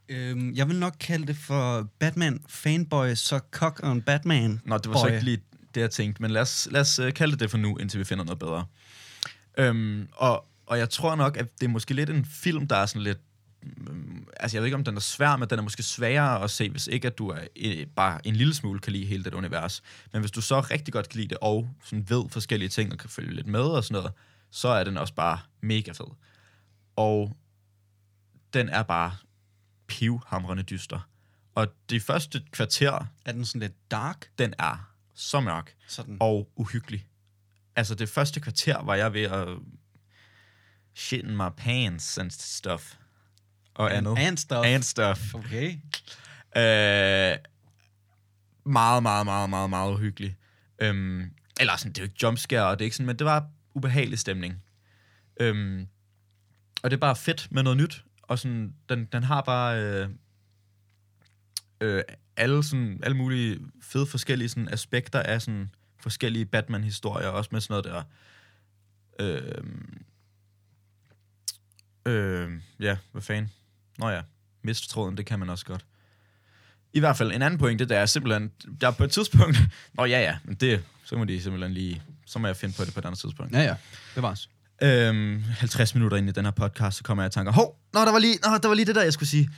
Øhm, 0.10 0.54
jeg 0.54 0.68
vil 0.68 0.80
nok 0.80 0.96
kalde 1.00 1.28
det 1.28 1.38
for 1.38 1.90
Batman 2.00 2.44
fanboy, 2.48 3.14
så 3.14 3.40
cock 3.52 3.80
on 3.84 4.02
Batman. 4.02 4.62
Nå, 4.66 4.78
det 4.78 4.90
var 4.90 4.98
så 4.98 5.04
Boy. 5.04 5.12
ikke 5.12 5.26
lige 5.26 5.42
det 5.76 5.82
jeg 5.82 5.92
tænkte, 5.92 6.22
men 6.22 6.32
lad 6.32 6.42
os, 6.42 6.68
lad 6.72 6.82
os 6.82 7.00
øh, 7.00 7.14
kalde 7.14 7.32
det 7.32 7.40
det 7.40 7.52
for 7.52 7.58
nu, 7.58 7.78
indtil 7.78 8.00
vi 8.00 8.04
finder 8.04 8.24
noget 8.24 8.40
bedre. 8.40 8.66
Øhm, 9.58 10.08
og, 10.14 10.46
og 10.66 10.78
jeg 10.78 10.90
tror 10.90 11.16
nok, 11.16 11.38
at 11.38 11.60
det 11.60 11.66
er 11.66 11.70
måske 11.70 11.94
lidt 11.94 12.10
en 12.10 12.26
film, 12.26 12.68
der 12.68 12.76
er 12.76 12.86
sådan 12.86 13.02
lidt... 13.02 13.20
øhm, 13.88 14.28
altså, 14.40 14.58
jeg 14.58 14.62
ved 14.62 14.68
ikke, 14.68 14.76
om 14.76 14.84
den 14.84 14.96
er 14.96 15.00
svær, 15.02 15.36
men 15.36 15.50
den 15.50 15.60
er 15.60 15.64
måske 15.64 15.84
sværere 15.84 16.44
at 16.44 16.52
se, 16.52 16.70
hvis 16.70 16.88
ikke, 16.88 17.08
at 17.08 17.18
du 17.18 17.28
er 17.30 17.48
øh, 17.58 17.88
bare 17.88 18.28
en 18.28 18.36
lille 18.36 18.54
smule 18.54 18.80
kan 18.80 18.94
lide 18.94 19.06
hele 19.06 19.24
det 19.24 19.34
univers. 19.34 19.82
Men 20.14 20.22
hvis 20.22 20.32
du 20.32 20.42
så 20.42 20.60
rigtig 20.62 20.94
godt 20.94 21.10
kan 21.10 21.18
lide 21.20 21.30
det, 21.30 21.38
og 21.42 21.70
sådan 21.84 22.10
ved 22.10 22.30
forskellige 22.30 22.70
ting, 22.70 22.92
og 22.92 22.98
kan 22.98 23.10
følge 23.10 23.34
lidt 23.36 23.48
med 23.48 23.60
og 23.62 23.84
sådan 23.84 24.02
noget, 24.02 24.14
så 24.52 24.68
er 24.68 24.84
den 24.84 24.98
også 24.98 25.14
bare 25.14 25.40
mega 25.62 25.92
fed. 25.92 26.16
Og 26.96 27.38
den 28.54 28.70
er 28.70 28.84
bare 28.84 29.16
pivhamrende 29.88 30.64
dyster. 30.64 31.10
Og 31.56 31.68
det 31.90 32.02
første 32.02 32.42
kvarter, 32.52 33.06
Er 33.26 33.32
den 33.32 33.46
sådan 33.46 33.62
lidt 33.62 33.92
dark? 33.92 34.28
den 34.38 34.54
er 34.60 34.92
så 35.14 35.40
mørk 35.40 35.76
Sådan. 35.88 36.18
og 36.20 36.52
uhyggelig. 36.56 37.08
Altså 37.76 37.96
det 37.96 38.10
første 38.10 38.40
kvarter 38.40 38.82
var 38.84 38.96
jeg 38.96 39.14
ved 39.14 39.22
at 39.22 39.48
shit 40.96 41.24
in 41.26 41.38
my 41.38 41.50
pants 41.58 42.18
and 42.18 42.32
stuff. 42.32 42.96
Og 43.76 43.96
andet. 43.96 44.18
And 44.18 44.38
stuff. 44.38 44.66
And 44.66 44.84
stuff. 44.84 45.36
Okay. 45.36 45.72
Øh, 46.58 47.38
meget, 48.66 49.04
meget, 49.04 49.26
meget, 49.26 49.50
meget, 49.50 49.70
meget 49.70 49.94
uhyggelig. 49.94 50.38
Øhm, 50.80 51.32
eller 51.60 51.76
sådan, 51.78 51.92
det 51.92 51.98
er 51.98 52.02
jo 52.02 52.06
ikke 52.06 52.20
jumpscare, 52.24 52.68
og 52.68 52.80
det 52.80 52.84
er 52.84 52.86
ikke 52.86 52.96
sådan, 52.96 53.08
men 53.08 53.20
det 53.20 53.26
var 53.26 53.50
ubehagelig 53.74 54.20
stemning. 54.20 54.64
Øhm, 55.40 55.88
og 56.84 56.92
det 56.92 56.98
er 56.98 57.00
bare 57.00 57.16
fedt 57.16 57.48
med 57.52 57.64
noget 57.64 57.78
nyt, 57.78 58.04
og 58.24 58.40
sådan, 58.40 58.74
den, 58.90 59.06
den 59.06 59.24
har 59.24 59.42
bare 59.42 59.82
øh, 59.84 60.10
øh, 61.82 62.04
alle, 62.38 62.64
sådan, 62.64 63.00
alle 63.04 63.18
mulige 63.18 63.60
fede 63.82 64.08
forskellige 64.08 64.50
sådan, 64.50 64.70
aspekter 64.70 65.20
af 65.20 65.42
sådan, 65.42 65.70
forskellige 66.00 66.46
Batman-historier, 66.46 67.28
også 67.28 67.50
med 67.52 67.62
sådan 67.62 67.74
noget 67.74 67.86
der... 67.86 68.04
Øh, 69.20 69.64
øh, 72.06 72.62
ja, 72.80 72.98
hvad 73.12 73.22
fanden? 73.22 73.52
Nå 74.00 74.10
ja, 74.10 74.22
miste 74.64 74.88
tråden, 74.88 75.18
det 75.18 75.26
kan 75.26 75.40
man 75.40 75.50
også 75.50 75.66
godt. 75.66 75.86
I 76.94 77.00
hvert 77.00 77.18
fald 77.18 77.32
en 77.32 77.42
anden 77.42 77.58
pointe, 77.58 77.86
der 77.86 77.98
er 77.98 78.06
simpelthen, 78.06 78.52
der 78.82 78.88
er 78.88 78.92
på 78.92 79.04
et 79.04 79.12
tidspunkt, 79.12 79.58
nå 79.98 80.06
ja 80.06 80.20
ja, 80.20 80.38
men 80.44 80.56
det, 80.56 80.84
så 81.06 81.18
må 81.18 81.24
de 81.24 81.42
simpelthen 81.42 81.74
lige, 81.74 82.02
så 82.26 82.40
må 82.40 82.48
jeg 82.48 82.56
finde 82.56 82.76
på 82.78 82.86
det 82.86 82.94
på 82.94 83.00
et 83.00 83.06
andet 83.06 83.20
tidspunkt. 83.20 83.54
Ja, 83.54 83.62
ja. 83.62 83.76
Det 84.16 84.24
var 84.24 84.32
os. 84.32 84.50
Øhm, 84.82 85.44
50 85.44 85.96
minutter 85.96 86.18
ind 86.18 86.30
i 86.30 86.32
den 86.32 86.46
her 86.46 86.52
podcast, 86.52 86.98
så 86.98 87.04
kommer 87.04 87.24
jeg 87.24 87.30
i 87.30 87.34
tanker, 87.34 87.52
hov, 87.52 87.80
nå, 87.94 88.00
der 88.00 88.12
var 88.12 88.20
lige, 88.20 88.38
nå, 88.44 88.58
der 88.58 88.68
var 88.68 88.76
lige 88.76 88.86
det 88.86 88.96
der, 88.96 89.04
jeg 89.04 89.14
skulle 89.14 89.30
sige. 89.30 89.50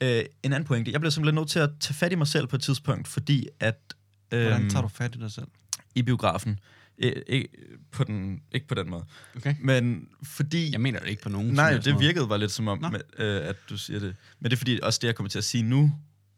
Øh, 0.00 0.24
en 0.42 0.52
anden 0.52 0.66
pointe, 0.66 0.92
jeg 0.92 1.00
bliver 1.00 1.10
simpelthen 1.10 1.34
nødt 1.34 1.48
til 1.48 1.58
at 1.58 1.70
tage 1.80 1.94
fat 1.94 2.12
i 2.12 2.14
mig 2.14 2.26
selv 2.26 2.46
på 2.46 2.56
et 2.56 2.62
tidspunkt, 2.62 3.08
fordi 3.08 3.48
at... 3.60 3.94
Øhm, 4.32 4.42
Hvordan 4.42 4.70
tager 4.70 4.82
du 4.82 4.88
fat 4.88 5.14
i 5.14 5.18
dig 5.18 5.30
selv? 5.30 5.46
I 5.94 6.02
biografen. 6.02 6.58
Ikke, 7.00 7.48
på 7.92 8.04
den, 8.04 8.40
ikke 8.52 8.66
på 8.66 8.74
den 8.74 8.90
måde. 8.90 9.04
Okay. 9.36 9.54
Men 9.60 10.08
fordi... 10.22 10.72
Jeg 10.72 10.80
mener 10.80 11.00
det 11.00 11.08
ikke 11.08 11.22
på 11.22 11.28
nogen. 11.28 11.52
Nej, 11.52 11.72
det 11.72 11.92
måde. 11.92 12.04
virkede 12.04 12.28
bare 12.28 12.38
lidt 12.38 12.52
som 12.52 12.68
om, 12.68 12.78
Nå. 12.78 12.88
med, 12.88 13.00
øh, 13.18 13.48
at 13.48 13.56
du 13.70 13.78
siger 13.78 14.00
det. 14.00 14.16
Men 14.40 14.50
det 14.50 14.56
er 14.56 14.58
fordi, 14.58 14.80
også 14.82 14.98
det, 15.02 15.06
jeg 15.06 15.14
kommer 15.14 15.30
til 15.30 15.38
at 15.38 15.44
sige 15.44 15.62
nu, 15.62 15.92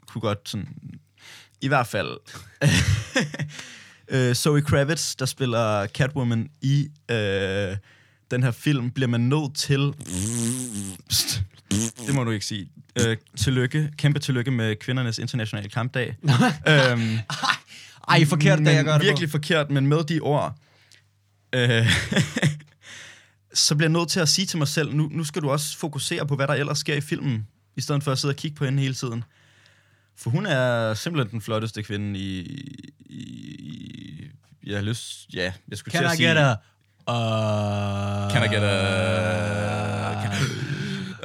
kunne 0.06 0.22
godt 0.22 0.48
sådan... 0.48 0.68
I 1.60 1.68
hvert 1.68 1.86
fald... 1.86 2.16
øh, 4.08 4.34
Zoe 4.34 4.62
Kravitz, 4.62 5.16
der 5.16 5.26
spiller 5.26 5.86
Catwoman 5.86 6.50
i 6.60 6.88
øh, 7.10 7.76
den 8.30 8.42
her 8.42 8.50
film, 8.50 8.90
bliver 8.90 9.08
man 9.08 9.20
nødt 9.20 9.56
til... 9.56 9.92
Psst. 11.08 11.42
Det 12.06 12.14
må 12.14 12.24
du 12.24 12.30
ikke 12.30 12.46
sige. 12.46 12.68
Øh, 13.00 13.16
tillykke. 13.36 13.92
Kæmpe 13.96 14.18
tillykke 14.18 14.50
med 14.50 14.76
kvindernes 14.76 15.18
internationale 15.18 15.68
kampdag. 15.68 16.16
øhm, 16.68 17.18
Ej, 18.08 18.24
forkert, 18.24 18.58
da 18.58 18.74
jeg 18.74 18.84
gør 18.84 18.98
det 18.98 19.06
virkelig 19.06 19.30
forkert, 19.30 19.70
men 19.70 19.86
med 19.86 20.04
de 20.04 20.20
ord, 20.20 20.56
øh, 21.52 21.86
så 23.64 23.74
bliver 23.74 23.90
jeg 23.90 23.98
nødt 23.98 24.08
til 24.08 24.20
at 24.20 24.28
sige 24.28 24.46
til 24.46 24.58
mig 24.58 24.68
selv, 24.68 24.94
nu, 24.94 25.08
nu 25.12 25.24
skal 25.24 25.42
du 25.42 25.50
også 25.50 25.78
fokusere 25.78 26.26
på, 26.26 26.36
hvad 26.36 26.46
der 26.46 26.54
ellers 26.54 26.78
sker 26.78 26.94
i 26.94 27.00
filmen, 27.00 27.46
i 27.76 27.80
stedet 27.80 28.02
for 28.04 28.12
at 28.12 28.18
sidde 28.18 28.32
og 28.32 28.36
kigge 28.36 28.56
på 28.56 28.64
hende 28.64 28.82
hele 28.82 28.94
tiden. 28.94 29.24
For 30.16 30.30
hun 30.30 30.46
er 30.46 30.94
simpelthen 30.94 31.30
den 31.32 31.40
flotteste 31.40 31.82
kvinde 31.82 32.20
i... 32.20 32.38
i, 33.00 33.22
i 33.58 34.30
jeg 34.66 34.76
har 34.76 34.82
lyst... 34.82 35.26
Ja, 35.34 35.52
jeg 35.68 35.78
skulle 35.78 35.92
Can 35.92 36.02
til 36.02 36.06
at 36.06 36.12
I 36.12 36.16
sige... 36.16 36.28
get 36.28 36.38
a... 36.38 36.50
Uh, 37.08 38.32
Can 38.32 38.44
I 38.44 38.54
get 38.54 38.62
a... 38.62 40.22
Can, 40.22 40.32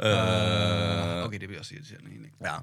uh, 0.02 1.24
Okay, 1.24 1.40
det 1.40 1.48
bliver 1.48 1.60
også 1.60 1.74
irriterende 1.74 2.10
egentlig. 2.10 2.30
ja. 2.44 2.54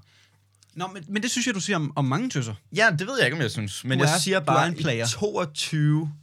Nå, 0.76 0.88
men, 0.88 1.06
men 1.08 1.24
det 1.24 1.32
synes 1.32 1.48
jeg, 1.48 1.56
du 1.56 1.60
siger 1.60 1.76
om, 1.76 1.94
om 1.96 2.06
mange 2.06 2.30
tøser. 2.30 2.54
ja, 2.76 2.90
det 3.00 3.08
ved 3.08 3.18
jeg 3.18 3.26
ikke, 3.26 3.36
om 3.36 3.42
jeg 3.42 3.52
synes. 3.52 3.84
Men 3.84 4.00
Du 4.00 4.04
jeg 4.06 4.14
er- 4.16 4.20
siger 4.20 4.38
er 4.40 4.42
bare, 4.44 4.68
en 4.68 4.76
player. 4.76 5.06
i 5.06 5.10
22... 5.10 6.14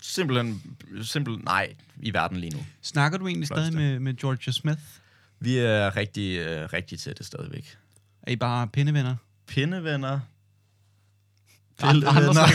Simpelthen, 0.00 0.76
simpelthen 1.02 1.44
nej 1.44 1.74
i 2.00 2.12
verden 2.14 2.36
lige 2.36 2.50
nu. 2.56 2.66
Snakker 2.82 3.18
du 3.18 3.26
egentlig 3.26 3.46
stadig 3.46 3.62
Første. 3.62 3.76
med, 3.78 3.98
med 4.00 4.14
Georgia 4.16 4.52
Smith? 4.52 4.80
Vi 5.40 5.56
er 5.58 5.96
rigtig, 5.96 6.38
øh, 6.38 6.68
rigtig 6.72 6.98
tætte 7.00 7.24
stadigvæk. 7.24 7.76
Er 8.22 8.30
I 8.32 8.36
bare 8.36 8.68
pindevenner? 8.68 9.16
Pindevenner. 9.46 10.20
Pillevenner. 11.78 12.46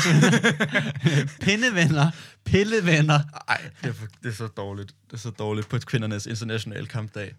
pindevenner. 1.45 2.11
Pillevenner. 2.45 3.19
Ej, 3.47 3.69
det 3.83 3.89
er, 3.89 3.93
for, 3.93 4.07
det 4.23 4.29
er 4.29 4.33
så 4.33 4.47
dårligt. 4.47 4.93
Det 5.07 5.13
er 5.13 5.17
så 5.17 5.29
dårligt 5.29 5.69
på 5.69 5.77
kvindernes 5.79 6.25
internationale 6.25 6.87
kampdag. 6.87 7.35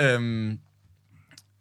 Øhm, 0.00 0.58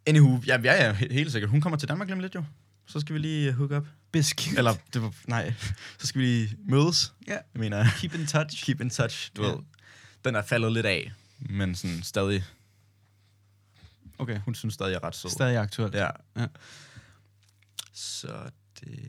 anywho, 0.06 0.40
ja, 0.48 0.60
ja, 0.64 0.86
ja, 0.86 0.94
he- 0.94 1.14
helt 1.14 1.32
sikkert. 1.32 1.50
Hun 1.52 1.62
kommer 1.62 1.78
til 1.78 1.90
Danmark 1.90 2.08
lige 2.10 2.22
lidt 2.22 2.36
jo. 2.36 2.44
Så 2.88 3.00
skal 3.00 3.14
vi 3.14 3.20
lige 3.20 3.52
hook 3.52 3.72
up. 3.72 3.88
Beskidt. 4.12 4.58
Eller, 4.58 4.74
det 4.94 5.02
var, 5.02 5.14
nej, 5.28 5.54
så 6.00 6.08
skal 6.08 6.22
vi 6.22 6.26
lige 6.26 6.56
mødes. 6.66 7.14
Ja. 7.28 7.32
Jeg 7.34 7.42
mener, 7.60 7.86
Keep 7.98 8.16
in 8.16 8.26
touch. 8.28 8.64
keep 8.66 8.82
in 8.82 8.90
touch. 8.90 9.32
Du 9.36 9.44
ja. 9.44 9.50
ved, 9.52 9.58
den 10.26 10.36
er 10.36 10.42
faldet 10.42 10.72
lidt 10.74 10.86
af, 10.86 11.12
men 11.40 11.76
sådan 11.76 12.04
stadig, 12.04 12.44
Okay. 14.18 14.40
hun 14.40 14.56
synes 14.56 14.74
stadig, 14.74 14.92
jeg 14.92 15.00
er 15.04 15.08
ret 15.08 15.16
sød. 15.16 15.30
Stadig 15.32 15.58
aktuelt. 15.58 15.96
Ja. 15.96 16.10
Ja. 16.38 16.46
Så 17.94 18.50
det... 18.80 19.00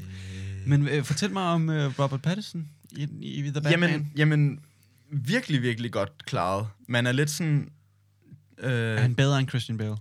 Men 0.67 0.89
øh, 0.89 1.05
fortæl 1.05 1.31
mig 1.33 1.43
om 1.43 1.71
øh, 1.71 1.99
Robert 1.99 2.23
Pattinson 2.23 2.69
i, 2.93 3.03
i 3.21 3.43
The 3.43 3.53
Batman. 3.53 3.91
Jamen, 3.91 4.13
jamen, 4.17 4.61
virkelig, 5.13 5.63
virkelig 5.63 5.93
godt 5.93 6.25
klaret. 6.25 6.69
Man 6.89 7.07
er 7.07 7.13
lidt 7.13 7.31
sådan... 7.31 7.69
Øh, 8.59 8.73
er 8.73 9.01
han 9.01 9.15
bedre 9.15 9.39
end 9.39 9.49
Christian 9.49 9.79
Bale? 9.79 9.97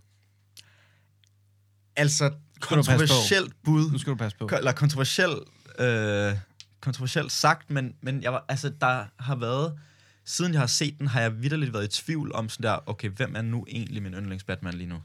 Altså, 1.99 2.31
kontroversielt 2.61 3.53
bud, 3.63 3.91
Nu 3.91 3.97
skal 3.97 4.11
du 4.11 4.17
passe 4.17 4.37
på. 4.37 4.49
eller 4.57 4.71
kontroversielt, 4.71 5.39
øh, 5.79 6.33
kontroversielt 6.81 7.31
sagt, 7.31 7.69
men, 7.69 7.93
men 8.01 8.23
jeg 8.23 8.33
var, 8.33 8.45
altså, 8.49 8.71
der 8.81 9.05
har 9.19 9.35
været, 9.35 9.79
siden 10.25 10.51
jeg 10.53 10.59
har 10.61 10.67
set 10.67 10.99
den, 10.99 11.07
har 11.07 11.21
jeg 11.21 11.41
vidderligt 11.41 11.73
været 11.73 11.97
i 11.97 12.01
tvivl 12.03 12.31
om 12.33 12.49
sådan 12.49 12.63
der, 12.63 12.77
okay, 12.85 13.09
hvem 13.09 13.35
er 13.35 13.41
nu 13.41 13.65
egentlig 13.69 14.03
min 14.03 14.13
yndlings 14.13 14.43
Batman 14.43 14.73
lige 14.73 14.87
nu? 14.87 14.95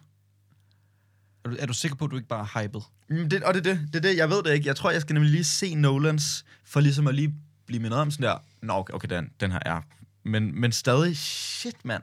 Er 1.44 1.48
du, 1.50 1.56
er 1.58 1.66
du 1.66 1.72
sikker 1.72 1.96
på, 1.96 2.04
at 2.04 2.10
du 2.10 2.16
ikke 2.16 2.28
bare 2.28 2.48
er 2.54 2.62
hyped? 2.62 2.80
Mm, 3.10 3.28
Det, 3.28 3.42
og 3.42 3.54
det 3.54 3.66
er 3.66 3.74
det, 3.74 3.88
det 3.92 3.96
er 3.96 4.00
det, 4.00 4.16
jeg 4.16 4.30
ved 4.30 4.42
det 4.42 4.52
ikke. 4.54 4.66
Jeg 4.68 4.76
tror, 4.76 4.90
jeg 4.90 5.00
skal 5.00 5.14
nemlig 5.14 5.32
lige 5.32 5.44
se 5.44 5.74
Nolans, 5.74 6.44
for 6.64 6.80
ligesom 6.80 7.06
at 7.06 7.14
lige 7.14 7.34
blive 7.66 7.82
mindet 7.82 8.00
om 8.00 8.10
sådan 8.10 8.26
der, 8.26 8.38
nå, 8.62 8.72
okay, 8.72 8.94
okay 8.94 9.08
den, 9.08 9.30
den 9.40 9.52
her 9.52 9.58
er. 9.66 9.80
Men, 10.24 10.60
men 10.60 10.72
stadig, 10.72 11.16
shit, 11.16 11.84
mand. 11.84 12.02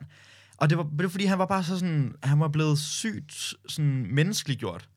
Og 0.56 0.70
det 0.70 0.78
var, 0.78 0.84
det 0.84 1.02
var, 1.02 1.08
fordi 1.08 1.24
han 1.24 1.38
var 1.38 1.46
bare 1.46 1.64
så 1.64 1.78
sådan, 1.78 2.14
han 2.22 2.40
var 2.40 2.48
blevet 2.48 2.78
sygt 2.78 3.54
sådan 3.68 4.06
menneskeliggjort. 4.14 4.88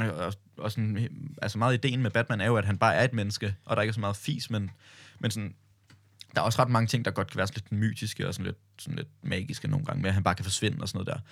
Og, 0.00 0.10
og, 0.10 0.34
og 0.56 0.70
sådan, 0.72 1.08
altså 1.42 1.58
meget 1.58 1.74
ideen 1.74 2.02
med 2.02 2.10
Batman 2.10 2.40
er 2.40 2.46
jo, 2.46 2.56
at 2.56 2.64
han 2.64 2.78
bare 2.78 2.94
er 2.94 3.04
et 3.04 3.12
menneske, 3.12 3.54
og 3.64 3.76
der 3.76 3.82
ikke 3.82 3.90
er 3.90 3.94
så 3.94 4.00
meget 4.00 4.16
fis, 4.16 4.50
men, 4.50 4.70
men 5.18 5.30
sådan, 5.30 5.54
der 6.34 6.40
er 6.40 6.44
også 6.44 6.62
ret 6.62 6.70
mange 6.70 6.86
ting, 6.86 7.04
der 7.04 7.10
godt 7.10 7.30
kan 7.30 7.36
være 7.36 7.46
sådan 7.46 7.62
lidt 7.70 7.80
mytiske 7.80 8.28
og 8.28 8.34
sådan 8.34 8.46
lidt, 8.46 8.56
sådan 8.78 8.96
lidt 8.96 9.08
magiske 9.22 9.68
nogle 9.68 9.86
gange, 9.86 10.02
med 10.02 10.08
at 10.10 10.14
han 10.14 10.22
bare 10.22 10.34
kan 10.34 10.44
forsvinde 10.44 10.78
og 10.80 10.88
sådan 10.88 11.04
noget 11.06 11.22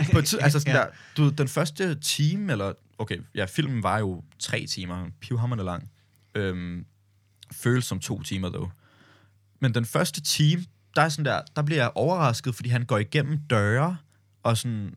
der. 0.00 0.12
På 0.12 0.18
et 0.18 0.24
tid, 0.26 0.38
altså 0.42 0.60
sådan 0.60 0.74
Ja. 0.74 0.80
der, 0.80 0.86
du 1.16 1.28
den 1.28 1.48
første 1.48 1.94
time, 1.94 2.52
eller, 2.52 2.72
okay, 2.98 3.18
ja, 3.34 3.44
filmen 3.44 3.82
var 3.82 3.98
jo 3.98 4.24
tre 4.38 4.66
timer, 4.66 5.08
pivhammerne 5.20 5.62
lang. 5.62 5.90
Øhm, 6.34 6.86
føles 7.52 7.84
som 7.84 8.00
to 8.00 8.22
timer, 8.22 8.48
dog. 8.48 8.70
Men 9.60 9.74
den 9.74 9.84
første 9.84 10.20
time, 10.20 10.64
der 10.98 11.04
er 11.04 11.08
sådan 11.08 11.24
der, 11.24 11.40
der 11.56 11.62
bliver 11.62 11.82
jeg 11.82 11.90
overrasket, 11.94 12.54
fordi 12.54 12.68
han 12.68 12.84
går 12.84 12.98
igennem 12.98 13.38
døre, 13.50 13.96
og 14.42 14.56
sådan, 14.56 14.94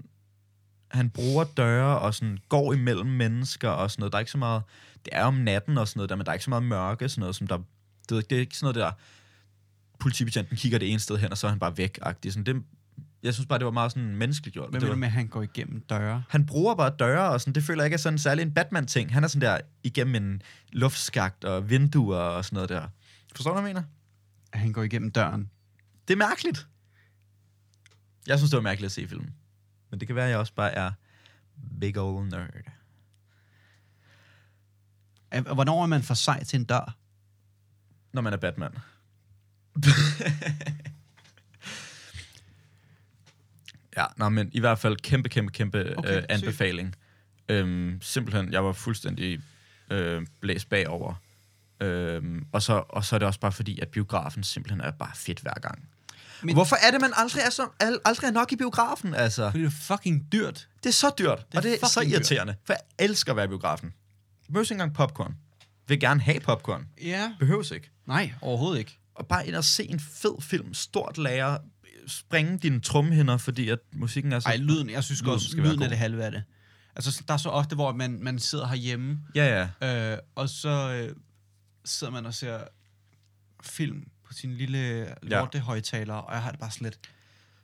han 0.91 1.09
bruger 1.09 1.43
døre, 1.43 1.99
og 1.99 2.13
sådan 2.13 2.37
går 2.49 2.73
imellem 2.73 3.09
mennesker, 3.09 3.69
og 3.69 3.91
sådan 3.91 4.01
noget. 4.01 4.11
Der 4.11 4.17
er 4.17 4.19
ikke 4.19 4.31
så 4.31 4.37
meget, 4.37 4.63
det 5.05 5.15
er 5.15 5.23
om 5.23 5.33
natten 5.33 5.77
og 5.77 5.87
sådan 5.87 5.99
noget 5.99 6.09
der, 6.09 6.15
men 6.15 6.25
der 6.25 6.31
er 6.31 6.33
ikke 6.33 6.43
så 6.43 6.49
meget 6.49 6.63
mørke, 6.63 7.09
sådan 7.09 7.19
noget, 7.19 7.35
som 7.35 7.47
der, 7.47 7.57
det, 8.09 8.29
det 8.29 8.35
er 8.35 8.39
ikke 8.39 8.57
sådan 8.57 8.75
noget 8.75 8.75
der, 8.75 8.91
politibetjenten 9.99 10.57
kigger 10.57 10.79
det 10.79 10.91
ene 10.91 10.99
sted 10.99 11.17
hen, 11.17 11.31
og 11.31 11.37
så 11.37 11.47
er 11.47 11.49
han 11.51 11.59
bare 11.59 11.77
væk 11.77 11.99
-agtig. 12.05 12.31
Sådan, 12.31 12.43
det, 12.43 12.63
jeg 13.23 13.33
synes 13.33 13.47
bare, 13.47 13.59
det 13.59 13.65
var 13.65 13.71
meget 13.71 13.91
sådan 13.91 14.15
menneskeligt 14.15 14.53
gjort. 14.53 14.69
Hvad 14.69 14.79
det 14.79 14.85
mener 14.85 14.95
du 14.95 14.99
med, 14.99 15.07
at 15.07 15.11
han 15.11 15.27
går 15.27 15.41
igennem 15.41 15.81
døre? 15.89 16.23
han 16.29 16.45
bruger 16.45 16.75
bare 16.75 16.93
døre, 16.99 17.29
og 17.29 17.41
sådan, 17.41 17.53
det 17.55 17.63
føler 17.63 17.81
jeg 17.83 17.87
ikke 17.87 17.93
er 17.93 17.97
sådan 17.97 18.19
særlig 18.19 18.41
en 18.41 18.53
Batman-ting. 18.53 19.13
Han 19.13 19.23
er 19.23 19.27
sådan 19.27 19.41
der 19.41 19.57
igennem 19.83 20.15
en 20.15 20.41
luftskagt 20.71 21.45
og 21.45 21.69
vinduer 21.69 22.17
og 22.17 22.45
sådan 22.45 22.55
noget 22.55 22.69
der. 22.69 22.87
Forstår 23.35 23.51
du, 23.51 23.59
hvad 23.59 23.69
jeg 23.69 23.75
mener? 23.75 23.87
At 24.53 24.59
han 24.59 24.73
går 24.73 24.83
igennem 24.83 25.11
døren? 25.11 25.49
Det 26.11 26.15
er 26.21 26.27
mærkeligt. 26.27 26.67
Jeg 28.27 28.37
synes, 28.39 28.51
det 28.51 28.57
var 28.57 28.63
mærkeligt 28.63 28.85
at 28.85 28.91
se 28.91 29.07
filmen. 29.07 29.35
Men 29.89 29.99
det 29.99 30.07
kan 30.07 30.15
være, 30.15 30.25
at 30.25 30.31
jeg 30.31 30.39
også 30.39 30.53
bare 30.53 30.71
er 30.71 30.91
big 31.79 31.97
old 31.97 32.29
nerd. 32.29 32.49
Er- 35.31 35.53
Hvornår 35.53 35.83
er 35.83 35.87
man 35.87 36.03
for 36.03 36.13
sej 36.13 36.43
til 36.43 36.59
en 36.59 36.65
dør? 36.65 36.97
Når 38.13 38.21
man 38.21 38.33
er 38.33 38.37
Batman. 38.37 38.77
ja, 43.97 44.05
nå, 44.17 44.29
men 44.29 44.49
i 44.53 44.59
hvert 44.59 44.79
fald 44.79 44.97
kæmpe, 44.97 45.29
kæmpe, 45.29 45.51
kæmpe 45.51 45.79
Okay, 45.79 45.95
okay, 45.97 46.17
øh, 46.17 46.23
anbefaling. 46.29 46.95
Øhm, 47.49 47.97
simpelthen, 48.01 48.53
jeg 48.53 48.65
var 48.65 48.73
fuldstændig 48.73 49.41
øh, 49.91 50.25
blæst 50.39 50.69
bagover. 50.69 51.15
Øhm, 51.81 52.45
og, 52.51 52.61
så, 52.61 52.83
og 52.89 53.05
så 53.05 53.15
er 53.15 53.19
det 53.19 53.27
også 53.27 53.39
bare 53.39 53.51
fordi, 53.51 53.79
at 53.79 53.87
biografen 53.89 54.43
simpelthen 54.43 54.81
er 54.81 54.91
bare 54.91 55.11
fedt 55.15 55.39
hver 55.39 55.53
gang. 55.61 55.89
Men- 56.43 56.55
Hvorfor 56.55 56.75
er 56.75 56.91
det, 56.91 57.01
man 57.01 57.11
aldrig 57.15 57.41
er, 57.45 57.49
så, 57.49 57.67
al, 57.79 57.99
aldrig 58.05 58.27
er 58.27 58.31
nok 58.31 58.51
i 58.51 58.55
biografen, 58.55 59.13
altså? 59.15 59.49
Fordi 59.51 59.59
det 59.63 59.67
er 59.67 59.71
fucking 59.95 60.31
dyrt. 60.31 60.67
Det 60.83 60.89
er 60.89 60.93
så 60.93 61.11
dyrt, 61.19 61.45
er 61.51 61.57
og 61.57 61.63
det 61.63 61.73
er 61.83 61.87
så 61.87 61.93
fucking 61.93 62.11
dyrt. 62.11 62.19
irriterende, 62.19 62.55
for 62.65 62.73
jeg 62.73 62.81
elsker 63.05 63.31
at 63.31 63.35
være 63.35 63.45
i 63.45 63.47
biografen. 63.47 63.93
Behøves 64.47 64.71
ikke 64.71 64.81
engang 64.81 64.93
popcorn. 64.95 65.35
Vil 65.87 65.99
gerne 65.99 66.21
have 66.21 66.39
popcorn. 66.39 66.87
Ja. 67.01 67.33
Behøves 67.39 67.71
ikke. 67.71 67.91
Nej, 68.07 68.33
overhovedet 68.41 68.79
ikke. 68.79 68.99
Og 69.15 69.27
bare 69.27 69.47
ind 69.47 69.55
og 69.55 69.63
se 69.63 69.83
en 69.83 69.99
fed 69.99 70.41
film, 70.41 70.73
stort 70.73 71.17
lager, 71.17 71.57
springe 72.07 72.57
dine 72.57 72.79
trumhinder, 72.79 73.37
fordi 73.37 73.69
at 73.69 73.79
musikken 73.93 74.31
er 74.31 74.39
så... 74.39 74.49
Ej, 74.49 74.57
lyden, 74.57 74.89
jeg 74.89 75.03
synes 75.03 75.21
Lyden 75.21 75.33
også, 75.33 75.57
lyden 75.57 75.81
er 75.81 75.87
det 75.87 75.97
halve 75.97 76.23
af 76.23 76.31
det. 76.31 76.43
Altså, 76.95 77.23
der 77.27 77.33
er 77.33 77.37
så 77.37 77.49
ofte, 77.49 77.75
hvor 77.75 77.91
man, 77.93 78.19
man 78.23 78.39
sidder 78.39 78.67
herhjemme, 78.67 79.19
Ja, 79.35 79.67
ja. 79.81 80.11
øh, 80.13 80.17
og 80.35 80.49
så 80.49 80.69
øh, 81.09 81.15
sidder 81.85 82.13
man 82.13 82.25
og 82.25 82.33
ser 82.33 82.59
film 83.63 84.03
på 84.31 84.35
sin 84.37 84.53
lille 84.57 85.07
lortehøjtaler, 85.21 86.13
og 86.13 86.33
jeg 86.33 86.43
har 86.43 86.51
det 86.51 86.59
bare 86.59 86.71
slet... 86.71 86.99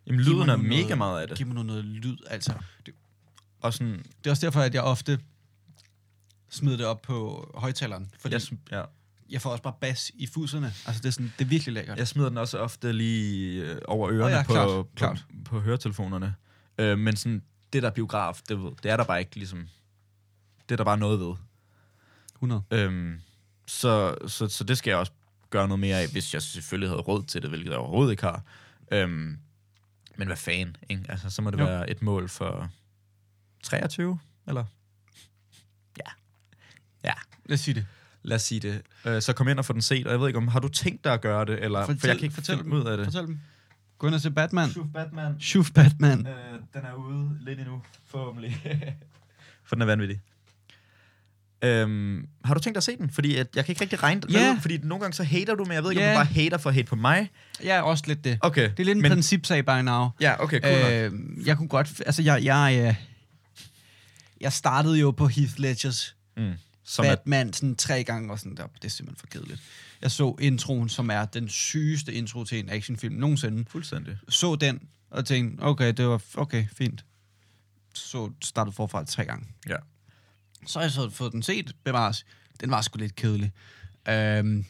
Jamen, 0.07 0.21
lyden 0.21 0.49
er 0.49 0.55
mega 0.57 0.81
noget- 0.81 0.97
meget 0.97 1.21
af 1.21 1.27
det. 1.27 1.37
Giv 1.37 1.47
mig 1.47 1.55
nu 1.55 1.63
noget 1.63 1.85
lyd, 1.85 2.17
altså. 2.29 2.53
Det, 2.85 2.93
Og 3.61 3.73
sådan, 3.73 3.93
det 3.97 4.27
er 4.27 4.29
også 4.29 4.45
derfor, 4.45 4.61
at 4.61 4.73
jeg 4.73 4.83
ofte 4.83 5.19
smider 6.49 6.77
det 6.77 6.85
op 6.85 7.01
på 7.01 7.51
højtaleren, 7.55 8.11
fordi 8.19 8.33
jeg, 8.33 8.41
ja, 8.71 8.83
jeg 9.29 9.41
får 9.41 9.49
også 9.51 9.63
bare 9.63 9.73
bas 9.81 10.11
i 10.15 10.27
fuserne. 10.27 10.65
Altså, 10.85 11.01
det 11.01 11.05
er, 11.05 11.11
sådan, 11.11 11.33
det 11.39 11.45
er 11.45 11.49
virkelig 11.49 11.73
lækkert. 11.73 11.97
jeg 11.97 12.07
smider 12.07 12.29
den 12.29 12.37
også 12.37 12.57
ofte 12.57 12.93
lige 12.93 13.61
øh, 13.63 13.77
over 13.87 14.09
ørerne 14.11 14.35
ja, 14.35 14.43
på, 14.43 14.53
klart, 14.53 14.67
på, 14.67 14.89
klart. 14.95 15.25
på 15.45 15.59
høretelefonerne. 15.59 16.35
Øh, 16.77 16.99
men 16.99 17.15
sådan, 17.15 17.41
det 17.73 17.83
der 17.83 17.89
biograf, 17.89 18.41
det, 18.49 18.63
ved- 18.63 18.71
det 18.83 18.91
er 18.91 18.97
der 18.97 19.03
bare 19.03 19.19
ikke 19.19 19.35
ligesom... 19.35 19.67
Det 20.69 20.71
er 20.71 20.77
der 20.77 20.83
bare 20.83 20.97
noget 20.97 21.19
ved. 21.19 21.35
100. 22.35 22.63
Øhm, 22.71 23.21
så, 23.67 24.15
så, 24.27 24.47
så 24.47 24.63
det 24.63 24.77
skal 24.77 24.91
jeg 24.91 24.97
også 24.99 25.11
gøre 25.49 25.67
noget 25.67 25.79
mere 25.79 26.01
af, 26.01 26.11
hvis 26.11 26.33
jeg 26.33 26.41
selvfølgelig 26.41 26.89
havde 26.89 27.01
råd 27.01 27.23
til 27.23 27.41
det, 27.41 27.49
hvilket 27.49 27.69
jeg 27.69 27.77
overhovedet 27.79 28.11
ikke 28.11 28.23
har. 28.23 28.43
Øhm, 28.91 29.37
men 30.17 30.27
hvad 30.27 30.37
fanden, 30.37 30.75
ikke? 30.89 31.05
Altså, 31.09 31.29
så 31.29 31.41
må 31.41 31.51
det 31.51 31.59
Jo. 31.59 31.63
være 31.65 31.89
et 31.89 32.01
mål 32.01 32.29
for 32.29 32.69
23, 33.63 34.19
eller? 34.47 34.63
Ja. 35.97 36.11
Ja, 37.03 37.13
Lad 37.45 37.53
os 37.53 37.59
sige 37.59 37.75
det. 37.75 37.85
lad 38.23 38.35
os 38.35 38.41
sige 38.41 38.59
det. 38.59 38.81
Øh, 39.05 39.21
så 39.21 39.33
kom 39.33 39.47
ind 39.47 39.59
og 39.59 39.65
få 39.65 39.73
den 39.73 39.81
set, 39.81 40.05
og 40.05 40.11
jeg 40.11 40.19
ved 40.19 40.27
ikke 40.27 40.37
om, 40.37 40.47
har 40.47 40.59
du 40.59 40.67
tænkt 40.67 41.03
dig 41.03 41.13
at 41.13 41.21
gøre 41.21 41.45
det, 41.45 41.63
eller? 41.63 41.85
for 41.85 42.07
jeg 42.07 42.15
kan 42.17 42.23
ikke 42.23 42.35
fortæl 42.35 42.57
finde 42.57 42.75
ud 42.75 42.85
af 42.85 42.97
det. 42.97 43.05
Fortæl 43.05 43.27
dem. 43.27 43.39
Gå 43.97 44.07
ind 44.07 44.15
og 44.15 44.21
se 44.21 44.31
Batman. 44.31 44.69
Shuf 44.69 44.87
Batman. 44.93 45.39
Shuf 45.41 45.71
Batman. 45.71 46.27
Øh, 46.27 46.53
den 46.73 46.85
er 46.85 46.93
ude 46.93 47.37
lidt 47.41 47.59
endnu, 47.59 47.81
forhåbentlig. 48.05 48.57
For 49.63 49.75
den 49.75 49.81
er 49.81 49.85
vanvittig. 49.85 50.21
Øhm, 51.61 52.27
har 52.45 52.53
du 52.53 52.59
tænkt 52.59 52.75
dig 52.75 52.79
at 52.79 52.83
se 52.83 52.97
den? 52.97 53.09
Fordi 53.09 53.35
at 53.35 53.47
jeg 53.55 53.65
kan 53.65 53.71
ikke 53.71 53.81
rigtig 53.81 54.03
regne 54.03 54.21
Ja. 54.29 54.51
ud, 54.51 54.59
fordi 54.61 54.77
nogle 54.77 55.01
gange 55.01 55.13
så 55.13 55.23
hater 55.23 55.55
du, 55.55 55.65
men 55.65 55.73
jeg 55.73 55.83
ved 55.83 55.91
ikke, 55.91 56.01
Ja. 56.03 56.09
om 56.09 56.13
du 56.13 56.17
bare 56.17 56.33
hater 56.33 56.57
for 56.57 56.69
at 56.69 56.75
hate 56.75 56.87
på 56.87 56.95
mig. 56.95 57.29
Jeg 57.63 57.77
er 57.77 57.81
også 57.81 58.03
lidt 58.07 58.23
det. 58.23 58.37
Okay. 58.41 58.61
Det 58.69 58.79
er 58.79 58.83
lidt 58.83 58.95
en 58.95 59.01
men, 59.01 59.11
principsag 59.11 59.65
by 59.65 59.69
now. 59.83 60.07
Ja, 60.21 60.43
okay, 60.43 60.61
cool 60.61 60.93
øh, 60.93 61.13
Øh, 61.39 61.47
jeg 61.47 61.57
kunne 61.57 61.67
godt... 61.69 62.01
Altså, 62.05 62.21
jeg, 62.21 62.43
jeg, 62.43 62.85
øh, 62.87 62.95
jeg 64.41 64.53
startede 64.53 64.99
jo 64.99 65.11
på 65.11 65.27
Heath 65.27 65.53
Ledgers 65.57 66.15
mm, 66.37 66.53
som 66.83 67.05
Batman 67.05 67.53
sådan 67.53 67.75
tre 67.75 68.03
gange, 68.03 68.31
og 68.31 68.39
sådan 68.39 68.55
der, 68.57 68.67
det 68.67 68.85
er 68.85 68.89
simpelthen 68.89 69.19
for 69.19 69.27
kedeligt. 69.27 69.61
Jeg 70.01 70.11
så 70.11 70.35
introen, 70.39 70.89
som 70.89 71.09
er 71.09 71.25
den 71.25 71.49
sygeste 71.49 72.13
intro 72.13 72.43
til 72.43 72.59
en 72.59 72.69
actionfilm 72.69 73.15
nogensinde. 73.15 73.65
fuldstændig. 73.69 74.17
Så 74.29 74.55
den, 74.55 74.79
og 75.11 75.25
tænkte, 75.25 75.61
okay, 75.63 75.93
det 75.93 76.07
var 76.07 76.21
okay, 76.35 76.65
fint. 76.77 77.05
Så 77.93 78.31
startede 78.43 78.75
forfra 78.75 79.03
tre 79.05 79.25
gange. 79.25 79.45
Ja. 79.69 79.75
Så 80.65 80.79
har 80.79 80.83
jeg 80.83 80.91
så 80.91 81.09
fået 81.09 81.31
den 81.31 81.43
set, 81.43 81.75
bevares. 81.83 82.25
Den 82.61 82.71
var 82.71 82.81
sgu 82.81 82.97
lidt 82.97 83.15
kedelig. 83.15 83.51
Øhm, 84.09 84.65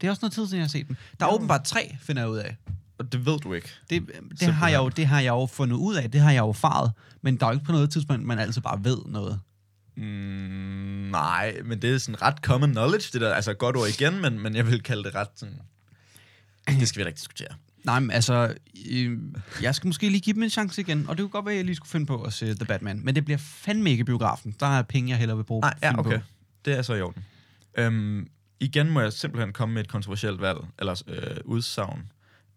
det 0.00 0.06
er 0.06 0.10
også 0.10 0.20
noget 0.22 0.32
tid 0.32 0.46
siden, 0.46 0.58
jeg 0.58 0.64
har 0.64 0.68
set 0.68 0.88
den. 0.88 0.96
Der 1.20 1.26
er 1.26 1.30
Ja. 1.30 1.34
åbenbart 1.34 1.64
tre, 1.64 1.96
finder 2.00 2.22
jeg 2.22 2.30
ud 2.30 2.36
af. 2.38 2.56
Og 2.98 3.12
det 3.12 3.26
ved 3.26 3.38
du 3.38 3.52
ikke. 3.52 3.68
Det, 3.90 4.10
det, 4.40 4.54
har 4.54 4.68
jeg 4.68 4.78
jo, 4.78 4.88
det 4.88 5.06
har 5.06 5.20
jeg 5.20 5.28
jo 5.30 5.46
fundet 5.46 5.76
ud 5.76 5.94
af, 5.94 6.10
det 6.10 6.20
har 6.20 6.30
jeg 6.30 6.40
jo 6.40 6.52
faret. 6.52 6.92
Men 7.22 7.36
der 7.36 7.46
er 7.46 7.50
jo 7.50 7.54
ikke 7.54 7.64
på 7.66 7.72
noget 7.72 7.90
tidspunkt, 7.90 8.22
man 8.26 8.38
altid 8.38 8.60
bare 8.62 8.84
ved 8.84 8.98
noget. 9.06 9.40
Mm, 9.96 10.02
nej, 11.10 11.56
men 11.64 11.82
det 11.82 11.94
er 11.94 11.98
sådan 11.98 12.22
ret 12.22 12.36
common 12.38 12.70
knowledge, 12.70 13.08
det 13.12 13.20
der. 13.20 13.34
Altså 13.34 13.54
godt 13.54 13.76
ord 13.76 13.88
igen, 13.88 14.20
men, 14.20 14.40
men 14.40 14.54
jeg 14.56 14.66
vil 14.66 14.82
kalde 14.82 15.04
det 15.04 15.14
ret 15.14 15.28
sådan... 15.36 15.58
Det 16.68 16.88
skal 16.88 16.98
vi 16.98 17.02
da 17.02 17.08
ikke 17.08 17.16
diskutere. 17.18 17.48
Nej, 17.84 18.00
men 18.00 18.10
altså, 18.10 18.54
øh, 18.90 19.18
jeg 19.62 19.74
skal 19.74 19.86
måske 19.86 20.08
lige 20.08 20.20
give 20.20 20.34
dem 20.34 20.42
en 20.42 20.50
chance 20.50 20.80
igen, 20.80 21.08
og 21.08 21.16
det 21.16 21.22
kunne 21.22 21.30
godt 21.30 21.44
være, 21.44 21.52
at 21.52 21.56
jeg 21.56 21.64
lige 21.64 21.76
skulle 21.76 21.90
finde 21.90 22.06
på 22.06 22.22
at 22.22 22.32
se 22.32 22.54
The 22.54 22.64
Batman. 22.64 23.00
Men 23.04 23.14
det 23.14 23.24
bliver 23.24 23.38
fandme 23.38 23.90
ikke 23.90 24.04
biografen. 24.04 24.56
Der 24.60 24.66
er 24.66 24.82
penge, 24.82 25.10
jeg 25.10 25.18
hellere 25.18 25.36
vil 25.36 25.44
bruge. 25.44 25.60
Nej, 25.60 25.74
ja, 25.82 25.98
okay. 25.98 26.18
På. 26.18 26.24
Det 26.64 26.78
er 26.78 26.82
så 26.82 26.94
i 26.94 27.00
orden. 27.00 27.24
Øhm, 27.78 28.28
igen 28.60 28.90
må 28.90 29.00
jeg 29.00 29.12
simpelthen 29.12 29.52
komme 29.52 29.74
med 29.74 29.82
et 29.82 29.88
kontroversielt 29.88 30.40
valg, 30.40 30.58
eller 30.78 31.02
øh, 31.06 31.36
udsagn. 31.44 32.12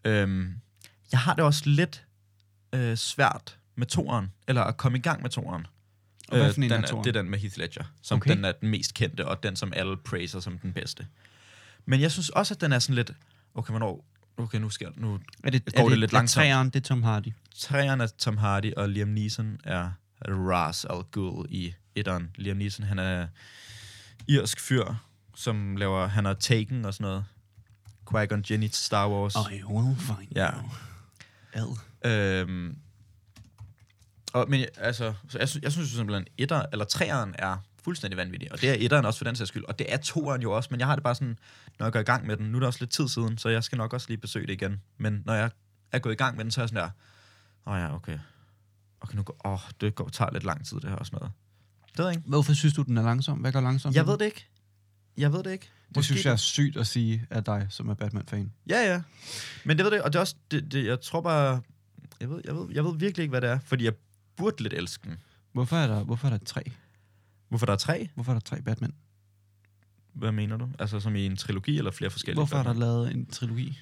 Øhm, 0.06 0.54
jeg 1.12 1.20
har 1.20 1.34
det 1.34 1.44
også 1.44 1.64
lidt 1.66 2.06
øh, 2.74 2.98
svært 2.98 3.58
med 3.76 3.88
toeren, 3.88 4.32
eller 4.48 4.62
at 4.62 4.78
komme 4.78 4.98
i 4.98 5.02
gang 5.02 5.22
med 5.22 5.30
toeren. 5.30 5.68
Og 6.28 6.38
hvad 6.38 6.54
for 6.54 6.62
en 6.62 6.70
den 6.70 6.84
toeren? 6.84 7.04
Det 7.04 7.16
er 7.16 7.22
den 7.22 7.32
med 7.32 7.40
Heath 7.40 7.60
Ledger, 7.60 7.84
som 8.02 8.18
okay. 8.18 8.36
den 8.36 8.46
er 8.46 8.52
den 8.52 8.70
mest 8.70 8.94
kendte, 8.94 9.28
og 9.28 9.44
den, 9.44 9.56
som 9.56 9.74
alle 9.76 9.98
praiser 9.98 10.40
som 10.40 10.58
den 10.60 10.74
bedste. 10.74 11.08
Men 11.86 12.02
jeg 12.02 12.12
synes 12.12 12.30
også, 12.30 12.54
at 12.54 12.62
den 12.62 12.72
er 12.72 12.80
sådan 12.80 12.96
lidt... 12.96 13.12
Okay, 13.56 13.72
hvornår... 13.72 14.06
Okay, 14.38 14.58
nu 14.60 14.70
skal 14.70 14.92
nu... 14.96 15.20
Er 15.44 15.50
det, 15.50 15.76
Går 15.76 15.86
er 15.86 15.90
det 15.90 16.00
lidt 16.00 16.12
er 16.12 16.18
langsomt? 16.18 16.34
træeren, 16.44 16.68
det 16.70 16.76
er 16.76 16.80
Tom 16.88 17.04
Hardy? 17.04 17.28
Træerne 17.56 18.04
er 18.04 18.08
Tom 18.08 18.38
Hardy, 18.38 18.74
og 18.74 18.90
Liam 18.90 19.08
Neeson 19.08 19.60
er 19.64 19.92
Ras 20.28 20.86
Al 20.86 21.04
Ghul 21.12 21.46
i 21.50 21.74
etteren. 21.96 22.30
Liam 22.36 22.58
Neeson, 22.58 22.86
han 22.86 23.00
er 23.00 23.28
irsk 24.28 24.60
fyr, 24.60 24.94
som 25.36 25.78
laver... 25.78 26.08
Han 26.08 26.26
har 26.26 26.34
Taken 26.34 26.86
og 26.86 26.94
sådan 26.94 27.06
noget. 27.06 27.26
Qui-Gon 28.14 28.42
Jinn 28.52 28.64
i 28.64 28.68
Star 28.68 29.10
Wars. 29.10 29.36
I 29.52 29.64
will 29.64 29.96
find 30.00 30.32
Ja. 30.36 30.50
you. 30.52 31.76
Ad. 32.04 32.42
Øhm, 32.42 32.78
og, 34.34 34.46
men 34.50 34.66
altså, 34.78 35.14
så 35.30 35.40
jeg, 35.40 35.50
synes, 35.50 35.64
jeg 35.64 35.72
synes 35.72 35.92
jo 35.92 35.96
simpelthen, 35.98 36.26
etter, 36.38 36.66
eller 36.72 36.86
træeren 36.86 37.36
er 37.40 37.58
fuldstændig 37.86 38.18
vanvittig. 38.18 38.52
Og 38.52 38.62
det 38.62 38.70
er 38.70 38.76
etteren 38.80 39.06
også 39.06 39.18
for 39.18 39.26
den 39.26 39.36
sags 39.36 39.48
skyld. 39.48 39.64
Og 39.64 39.80
det 39.80 39.94
er 39.94 39.98
toeren 39.98 40.42
jo 40.42 40.52
også. 40.52 40.68
Men 40.72 40.80
jeg 40.80 40.88
har 40.88 40.96
det 40.96 41.04
bare 41.04 41.16
sådan, 41.16 41.38
når 41.80 41.86
jeg 41.86 41.94
går 41.94 42.00
i 42.00 42.04
gang 42.04 42.28
med 42.28 42.38
den, 42.38 42.46
nu 42.46 42.58
er 42.58 42.60
det 42.60 42.68
også 42.68 42.80
lidt 42.80 42.92
tid 42.92 43.08
siden, 43.08 43.38
så 43.38 43.50
jeg 43.50 43.64
skal 43.64 43.78
nok 43.78 43.94
også 43.94 44.08
lige 44.10 44.18
besøge 44.18 44.48
det 44.48 44.54
igen. 44.54 44.82
Men 44.98 45.24
når 45.26 45.34
jeg 45.34 45.52
er 45.92 46.00
gået 46.00 46.14
i 46.14 46.16
gang 46.16 46.36
med 46.36 46.44
den, 46.44 46.52
så 46.52 46.62
er 46.62 46.64
jeg 46.64 46.70
sådan 46.70 46.84
der, 46.84 46.90
åh 47.68 47.74
oh 47.74 47.80
ja, 47.80 47.96
okay. 47.96 48.20
Okay, 49.02 49.16
nu 49.16 49.24
går, 49.24 49.42
åh, 49.46 49.60
det 49.82 49.96
går, 49.96 50.10
tager 50.10 50.32
lidt 50.34 50.44
lang 50.44 50.66
tid, 50.66 50.80
det 50.80 50.90
her 50.90 50.96
og 50.96 51.06
sådan 51.06 51.18
noget. 51.18 51.32
Det 51.88 51.98
ved 51.98 52.06
jeg 52.06 52.16
ikke. 52.16 52.30
Hvorfor 52.30 52.54
synes 52.54 52.74
du, 52.74 52.82
den 52.82 52.98
er 52.98 53.04
langsom? 53.04 53.38
Hvad 53.38 53.52
går 53.52 53.62
langsomt? 53.62 53.96
Jeg 53.96 54.08
ved 54.08 54.18
det 54.18 54.26
ikke. 54.26 54.46
Jeg 55.18 55.34
ved 55.34 55.44
det 55.44 55.52
ikke. 55.52 55.70
Det 55.96 56.06
synes 56.06 56.26
jeg 56.26 56.32
er 56.32 56.36
sygt 56.36 56.78
at 56.78 56.88
sige 56.88 57.26
af 57.30 57.44
dig, 57.44 57.68
som 57.70 57.90
er 57.90 57.94
Batman-fan. 57.94 58.52
Ja, 58.70 58.94
ja. 58.94 59.02
Men 59.64 59.78
det 59.78 59.84
ved 59.84 59.92
det, 59.92 60.02
og 60.02 60.14
det 60.14 60.20
er 60.20 60.22
også, 60.22 60.36
det, 60.52 60.72
det, 60.72 60.86
jeg 60.86 61.02
tror 61.02 61.22
bare, 61.22 61.62
jeg 62.20 62.30
ved, 62.30 62.42
jeg, 62.46 62.56
ved, 62.56 62.68
jeg 62.72 62.84
ved 62.84 62.98
virkelig 62.98 63.24
ikke, 63.24 63.32
hvad 63.32 63.42
det 63.42 63.50
er, 63.50 63.60
fordi 63.60 63.84
jeg 63.84 63.94
burde 64.38 64.64
lidt 64.64 64.74
elske 64.74 65.10
den. 65.10 65.18
Hvorfor 65.54 65.78
er 65.78 65.88
der, 65.88 66.04
hvorfor 66.04 66.28
er 66.28 66.32
der 66.32 66.46
tre? 66.46 66.72
Hvorfor 67.50 67.66
der 67.66 67.74
er 67.74 67.78
tre? 67.78 68.10
Hvorfor 68.16 68.32
er 68.32 68.36
der 68.36 68.42
tre 68.42 68.62
Batman? 68.62 68.94
Hvad 70.14 70.32
mener 70.32 70.58
du? 70.58 70.70
Altså 70.80 71.00
som 71.00 71.16
i 71.16 71.26
en 71.26 71.38
trilogi 71.38 71.78
eller 71.78 71.92
flere 71.92 72.10
forskellige? 72.10 72.40
Hvorfor 72.40 72.58
er 72.58 72.64
der 72.64 72.70
Batman? 72.70 72.88
lavet 72.88 73.12
en 73.12 73.26
trilogi? 73.26 73.80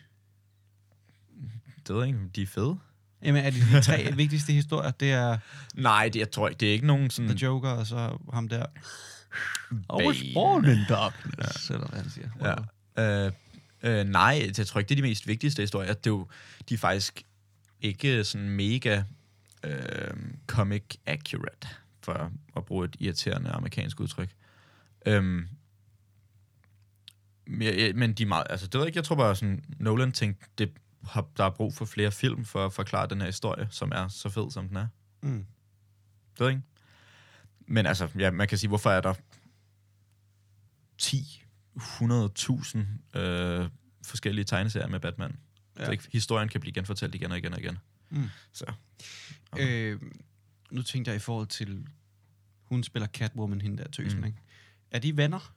Det 1.88 1.96
ved 1.96 2.04
jeg 2.04 2.08
ikke, 2.08 2.30
de 2.36 2.42
er 2.42 2.48
fede. 2.48 2.78
Jamen, 3.24 3.46
er 3.46 3.50
det 3.50 3.62
de 3.72 3.82
tre 3.82 4.12
vigtigste 4.16 4.54
historier? 4.54 4.92
Det 4.92 5.12
er 5.12 5.38
Nej, 5.76 6.10
det, 6.14 6.20
jeg 6.20 6.32
tror 6.32 6.50
ikke, 6.50 6.60
det 6.60 6.68
er 6.68 6.74
ikke 6.74 6.88
nogen 6.88 7.10
sådan... 7.10 7.30
The 7.30 7.46
Joker, 7.46 7.70
og 7.70 7.88
så 7.88 8.18
ham 8.34 8.48
der. 8.48 8.66
Was 9.94 10.24
born 10.34 10.66
in 10.66 10.86
darkness, 10.90 11.70
eller 11.70 11.88
hvad 11.88 12.00
han 12.00 12.10
siger. 12.10 12.30
Ja. 12.98 13.26
Øh, 13.26 13.32
øh, 13.84 14.06
nej, 14.06 14.52
jeg 14.58 14.68
tror 14.68 14.80
ikke, 14.80 14.90
det 14.90 14.96
er 14.96 15.02
de 15.02 15.08
mest 15.08 15.28
vigtigste 15.28 15.62
historier. 15.62 15.94
Det 15.94 16.08
er 16.08 16.12
jo, 16.12 16.28
de 16.70 16.74
er 16.74 16.78
faktisk 16.78 17.24
ikke 17.82 18.24
sådan 18.24 18.50
mega 18.50 19.04
øh, 19.64 20.14
comic 20.48 20.84
accurate, 21.06 21.68
for 22.04 22.32
at 22.56 22.66
bruge 22.66 22.86
et 22.86 22.96
irriterende 23.00 23.50
amerikansk 23.50 24.00
udtryk. 24.00 24.30
Øhm, 25.06 25.48
men, 27.48 28.00
men 28.00 28.14
de 28.14 28.24
er 28.24 28.28
meget, 28.28 28.48
altså 28.50 28.68
det 28.68 28.74
ved 28.74 28.82
jeg 28.82 28.88
ikke, 28.88 28.98
jeg 28.98 29.04
tror 29.04 29.16
bare 29.16 29.36
sådan, 29.36 29.64
Nolan 29.80 30.12
tænkte, 30.12 30.46
det 30.58 30.72
har, 31.08 31.28
der 31.38 31.44
er 31.44 31.50
brug 31.50 31.74
for 31.74 31.86
flere 31.86 32.12
film 32.12 32.46
for 32.46 32.66
at 32.66 32.74
forklare 32.74 33.08
den 33.08 33.20
her 33.22 33.26
historie, 33.26 33.68
som 33.70 33.92
er 33.96 34.08
så 34.08 34.30
fed, 34.30 34.52
som 34.52 34.68
den 34.68 34.78
er. 34.78 34.88
Mm. 35.22 35.46
Det 36.32 36.40
ved 36.40 36.48
jeg 36.48 36.56
ikke. 36.56 36.68
Men 37.68 37.86
altså, 37.86 38.10
ja, 38.20 38.32
man 38.32 38.48
kan 38.48 38.58
sige, 38.58 38.68
hvorfor 38.68 38.90
er 38.90 39.02
der 39.02 39.14
10, 40.98 41.44
100.000 41.78 43.20
øh, 43.20 43.70
forskellige 44.06 44.46
tegneserier 44.46 44.88
med 44.88 45.00
Batman? 45.00 45.38
Ja. 45.80 45.86
Så 45.86 45.92
ikke, 45.92 46.04
historien 46.12 46.50
kan 46.50 46.62
blive 46.62 46.74
genfortalt 46.74 47.16
igen 47.16 47.32
og 47.32 47.38
igen 47.38 47.54
og 47.54 47.60
igen. 47.60 47.78
Mm. 48.10 48.30
Så. 48.54 48.66
Øh, 49.60 50.00
nu 50.74 50.82
tænkte 50.82 51.10
jeg 51.10 51.16
i 51.16 51.20
forhold 51.20 51.48
til, 51.48 51.88
hun 52.64 52.84
spiller 52.84 53.08
Catwoman, 53.08 53.62
hende 53.62 53.84
der 53.84 53.90
tøsen, 53.90 54.20
Mm. 54.20 54.26
ikke? 54.26 54.38
Er 54.92 55.00
de 55.00 55.18
venner? 55.18 55.54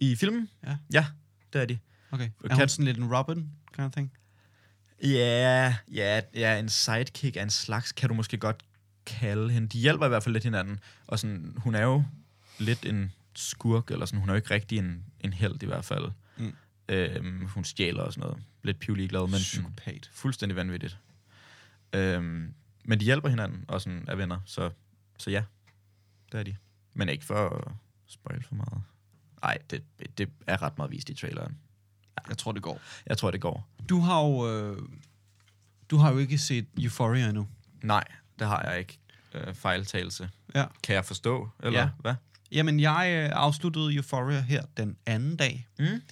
I 0.00 0.16
filmen? 0.16 0.48
Ja. 0.66 0.76
Ja, 0.92 1.06
det 1.52 1.60
er 1.62 1.66
de. 1.66 1.78
Okay. 2.10 2.24
Er 2.44 2.48
hun 2.54 2.58
Kat- 2.58 2.70
sådan 2.70 2.84
lidt 2.84 2.98
en 2.98 3.14
Robin 3.14 3.50
kind 3.74 3.86
of 3.86 3.92
thing? 3.92 4.12
Ja, 5.02 5.76
ja, 5.92 6.20
ja, 6.34 6.58
en 6.58 6.68
sidekick 6.68 7.36
af 7.36 7.42
en 7.42 7.50
slags, 7.50 7.92
kan 7.92 8.08
du 8.08 8.14
måske 8.14 8.36
godt 8.38 8.62
kalde 9.06 9.50
hende. 9.52 9.68
De 9.68 9.78
hjælper 9.78 10.06
i 10.06 10.08
hvert 10.08 10.22
fald 10.22 10.32
lidt 10.32 10.44
hinanden. 10.44 10.80
Og 11.06 11.18
sådan, 11.18 11.54
hun 11.56 11.74
er 11.74 11.82
jo 11.82 12.04
lidt 12.58 12.86
en 12.86 13.12
skurk, 13.34 13.90
eller 13.90 14.06
sådan, 14.06 14.20
hun 14.20 14.28
er 14.28 14.32
jo 14.32 14.36
ikke 14.36 14.50
rigtig 14.50 14.78
en, 14.78 15.04
en 15.20 15.32
held 15.32 15.62
i 15.62 15.66
hvert 15.66 15.84
fald. 15.84 16.04
Mm. 16.38 16.52
Øhm, 16.88 17.46
hun 17.46 17.64
stjæler 17.64 18.02
og 18.02 18.12
sådan 18.12 18.28
noget. 18.28 18.42
Lidt 18.62 18.78
pivlig 18.78 19.08
glad, 19.08 19.20
men 19.20 19.38
Psykopat. 19.38 20.10
fuldstændig 20.12 20.56
vanvittigt. 20.56 20.98
Øhm, 21.92 22.54
men 22.84 23.00
de 23.00 23.04
hjælper 23.04 23.28
hinanden, 23.28 23.64
og 23.68 23.80
sådan 23.80 24.04
er 24.08 24.14
venner, 24.14 24.40
så, 24.44 24.70
så 25.18 25.30
ja, 25.30 25.42
det 26.32 26.38
er 26.40 26.44
de. 26.44 26.56
Men 26.94 27.08
ikke 27.08 27.24
for 27.24 27.48
at 27.48 27.72
spoil 28.06 28.42
for 28.44 28.54
meget. 28.54 28.82
Nej, 29.42 29.58
det, 29.70 29.84
det 30.18 30.30
er 30.46 30.62
ret 30.62 30.78
meget 30.78 30.90
vist 30.90 31.10
i 31.10 31.14
traileren. 31.14 31.58
Jeg 32.28 32.38
tror, 32.38 32.52
det 32.52 32.62
går. 32.62 32.80
Jeg 33.06 33.18
tror, 33.18 33.30
det 33.30 33.40
går. 33.40 33.68
Du 33.88 33.98
har 34.00 34.20
jo, 34.24 34.50
øh, 34.50 34.88
du 35.90 35.96
har 35.96 36.12
jo 36.12 36.18
ikke 36.18 36.38
set 36.38 36.66
Euphoria 36.78 37.28
endnu. 37.28 37.48
Nej, 37.82 38.04
det 38.38 38.46
har 38.46 38.62
jeg 38.62 38.78
ikke. 38.78 38.98
Øh, 39.34 39.54
fejltagelse. 39.54 40.30
Ja. 40.54 40.64
Kan 40.82 40.94
jeg 40.94 41.04
forstå, 41.04 41.50
eller 41.62 41.80
Ja. 41.80 41.88
hvad? 41.98 42.14
Jamen, 42.52 42.80
jeg 42.80 43.24
øh, 43.24 43.30
afsluttede 43.38 43.94
Euphoria 43.94 44.40
her 44.40 44.62
den 44.76 44.96
anden 45.06 45.36
dag. 45.36 45.68
Mm. 45.78 46.02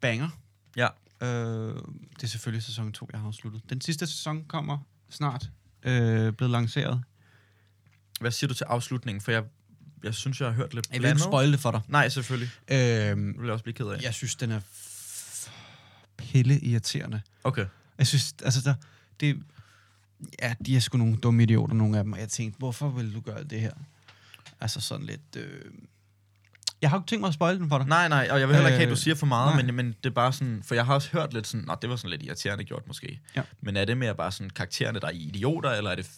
Banger. 0.00 0.28
Ja. 0.76 0.88
Øh, 1.22 1.74
det 2.16 2.22
er 2.22 2.26
selvfølgelig 2.26 2.62
sæson 2.62 2.92
2, 2.92 3.08
jeg 3.12 3.20
har 3.20 3.26
afsluttet. 3.26 3.62
Den 3.70 3.80
sidste 3.80 4.06
sæson 4.06 4.44
kommer 4.44 4.78
snart. 5.10 5.50
Øh, 5.82 6.32
blevet 6.32 6.50
lanceret. 6.50 7.02
Hvad 8.20 8.30
siger 8.30 8.48
du 8.48 8.54
til 8.54 8.64
afslutningen? 8.64 9.20
For 9.20 9.32
jeg, 9.32 9.44
jeg 10.02 10.14
synes, 10.14 10.40
jeg 10.40 10.48
har 10.48 10.54
hørt 10.54 10.74
lidt 10.74 10.88
Jeg 10.92 11.02
vil 11.02 11.08
ikke 11.08 11.20
spoil 11.20 11.52
det 11.52 11.60
for 11.60 11.70
dig. 11.70 11.80
Nej, 11.88 12.08
selvfølgelig. 12.08 12.50
Øh, 12.70 12.76
Det 12.78 13.16
vil 13.16 13.44
jeg 13.44 13.52
også 13.52 13.62
blive 13.62 13.74
ked 13.74 13.86
af. 13.86 14.02
jeg 14.02 14.14
synes, 14.14 14.36
den 14.36 14.50
er 14.50 14.60
pille 16.16 16.60
irriterende. 16.60 17.20
Okay. 17.44 17.66
Jeg 17.98 18.06
synes, 18.06 18.34
altså, 18.44 18.60
der, 18.64 18.74
det, 19.20 19.42
ja, 20.42 20.54
de 20.66 20.76
er 20.76 20.80
sgu 20.80 20.98
nogle 20.98 21.16
dumme 21.16 21.42
idioter, 21.42 21.74
nogle 21.74 21.98
af 21.98 22.04
dem. 22.04 22.12
Og 22.12 22.18
jeg 22.20 22.28
tænkte, 22.28 22.58
hvorfor 22.58 22.88
vil 22.88 23.14
du 23.14 23.20
gøre 23.20 23.44
det 23.44 23.60
her? 23.60 23.72
Altså 24.60 24.80
sådan 24.80 25.06
lidt... 25.06 25.36
Øh... 25.36 25.64
Jeg 26.82 26.90
har 26.90 26.98
ikke 26.98 27.06
tænkt 27.06 27.20
mig 27.20 27.28
at 27.28 27.34
spoil 27.34 27.58
den 27.58 27.68
for 27.68 27.78
dig. 27.78 27.86
Nej, 27.86 28.08
nej, 28.08 28.28
og 28.30 28.40
jeg 28.40 28.48
vil 28.48 28.56
heller 28.56 28.68
ikke 28.68 28.76
have, 28.76 28.82
at 28.86 28.88
Øh, 28.92 28.96
du 28.96 29.00
siger 29.00 29.14
for 29.14 29.26
meget, 29.26 29.54
nej. 29.54 29.62
men, 29.62 29.74
men 29.74 29.86
det 29.86 30.06
er 30.10 30.14
bare 30.14 30.32
sådan, 30.32 30.62
for 30.64 30.74
jeg 30.74 30.86
har 30.86 30.94
også 30.94 31.10
hørt 31.12 31.34
lidt 31.34 31.46
sådan, 31.46 31.66
nå, 31.66 31.76
det 31.82 31.90
var 31.90 31.96
sådan 31.96 32.10
lidt 32.10 32.22
irriterende 32.22 32.64
gjort 32.64 32.86
måske. 32.86 33.20
Ja. 33.36 33.42
Men 33.60 33.76
er 33.76 33.84
det 33.84 33.96
mere 33.98 34.14
bare 34.14 34.32
sådan 34.32 34.50
karaktererne, 34.50 35.00
der 35.00 35.06
er 35.06 35.10
idioter, 35.10 35.70
eller 35.70 35.90
er 35.90 35.94
det 35.94 36.10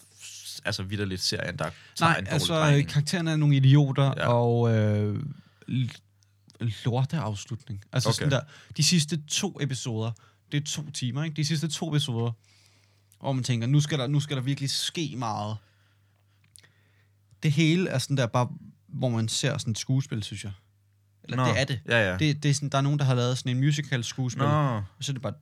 altså 0.65 0.83
vidderligt 0.83 1.21
serien, 1.21 1.57
der 1.57 1.69
tager 1.95 2.09
Nej, 2.11 2.19
en 2.19 2.27
altså 2.27 2.53
drejning? 2.53 2.89
karaktererne 2.89 3.31
er 3.31 3.35
nogle 3.35 3.55
idioter, 3.55 4.13
Ja. 4.17 4.27
og 4.27 4.75
øh, 4.75 5.19
l- 5.69 5.97
lorteafslutning. 6.85 7.83
Altså 7.93 8.09
okay. 8.09 8.15
sådan 8.15 8.31
der, 8.31 8.41
de 8.77 8.83
sidste 8.83 9.21
to 9.27 9.57
episoder, 9.61 10.11
det 10.51 10.61
er 10.61 10.65
to 10.65 10.91
timer, 10.91 11.23
ikke? 11.23 11.35
De 11.35 11.45
sidste 11.45 11.67
to 11.67 11.89
episoder, 11.89 12.31
hvor 13.19 13.31
man 13.31 13.43
tænker, 13.43 13.67
nu 13.67 13.79
skal 13.79 13.99
der, 13.99 14.07
nu 14.07 14.19
skal 14.19 14.37
der 14.37 14.43
virkelig 14.43 14.69
ske 14.69 15.13
meget. 15.17 15.57
Det 17.43 17.51
hele 17.51 17.89
er 17.89 17.97
sådan 17.97 18.17
der 18.17 18.25
bare, 18.25 18.47
hvor 18.93 19.09
man 19.09 19.27
ser 19.27 19.57
sådan 19.57 19.71
et 19.71 19.77
skuespil, 19.77 20.23
synes 20.23 20.43
jeg. 20.43 20.51
Eller 21.23 21.37
Nå, 21.37 21.45
det 21.45 21.59
er 21.59 21.65
det. 21.65 21.79
Ja, 21.87 22.11
ja. 22.11 22.17
det, 22.17 22.43
det 22.43 22.49
er 22.49 22.53
sådan, 22.53 22.69
der 22.69 22.77
er 22.77 22.81
nogen, 22.81 22.99
der 22.99 23.05
har 23.05 23.13
lavet 23.15 23.37
sådan 23.37 23.51
en 23.57 23.63
musical 23.63 24.03
skuespil, 24.03 24.43
Nå, 24.43 24.49
og 24.49 24.83
så 25.01 25.11
er 25.11 25.13
det 25.13 25.21
bare 25.21 25.33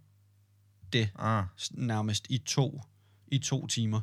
det 0.94 1.10
ah, 1.20 1.44
nærmest 1.72 2.26
i 2.30 2.38
to, 2.38 2.82
i 3.28 3.38
to 3.40 3.68
timer. 3.68 4.02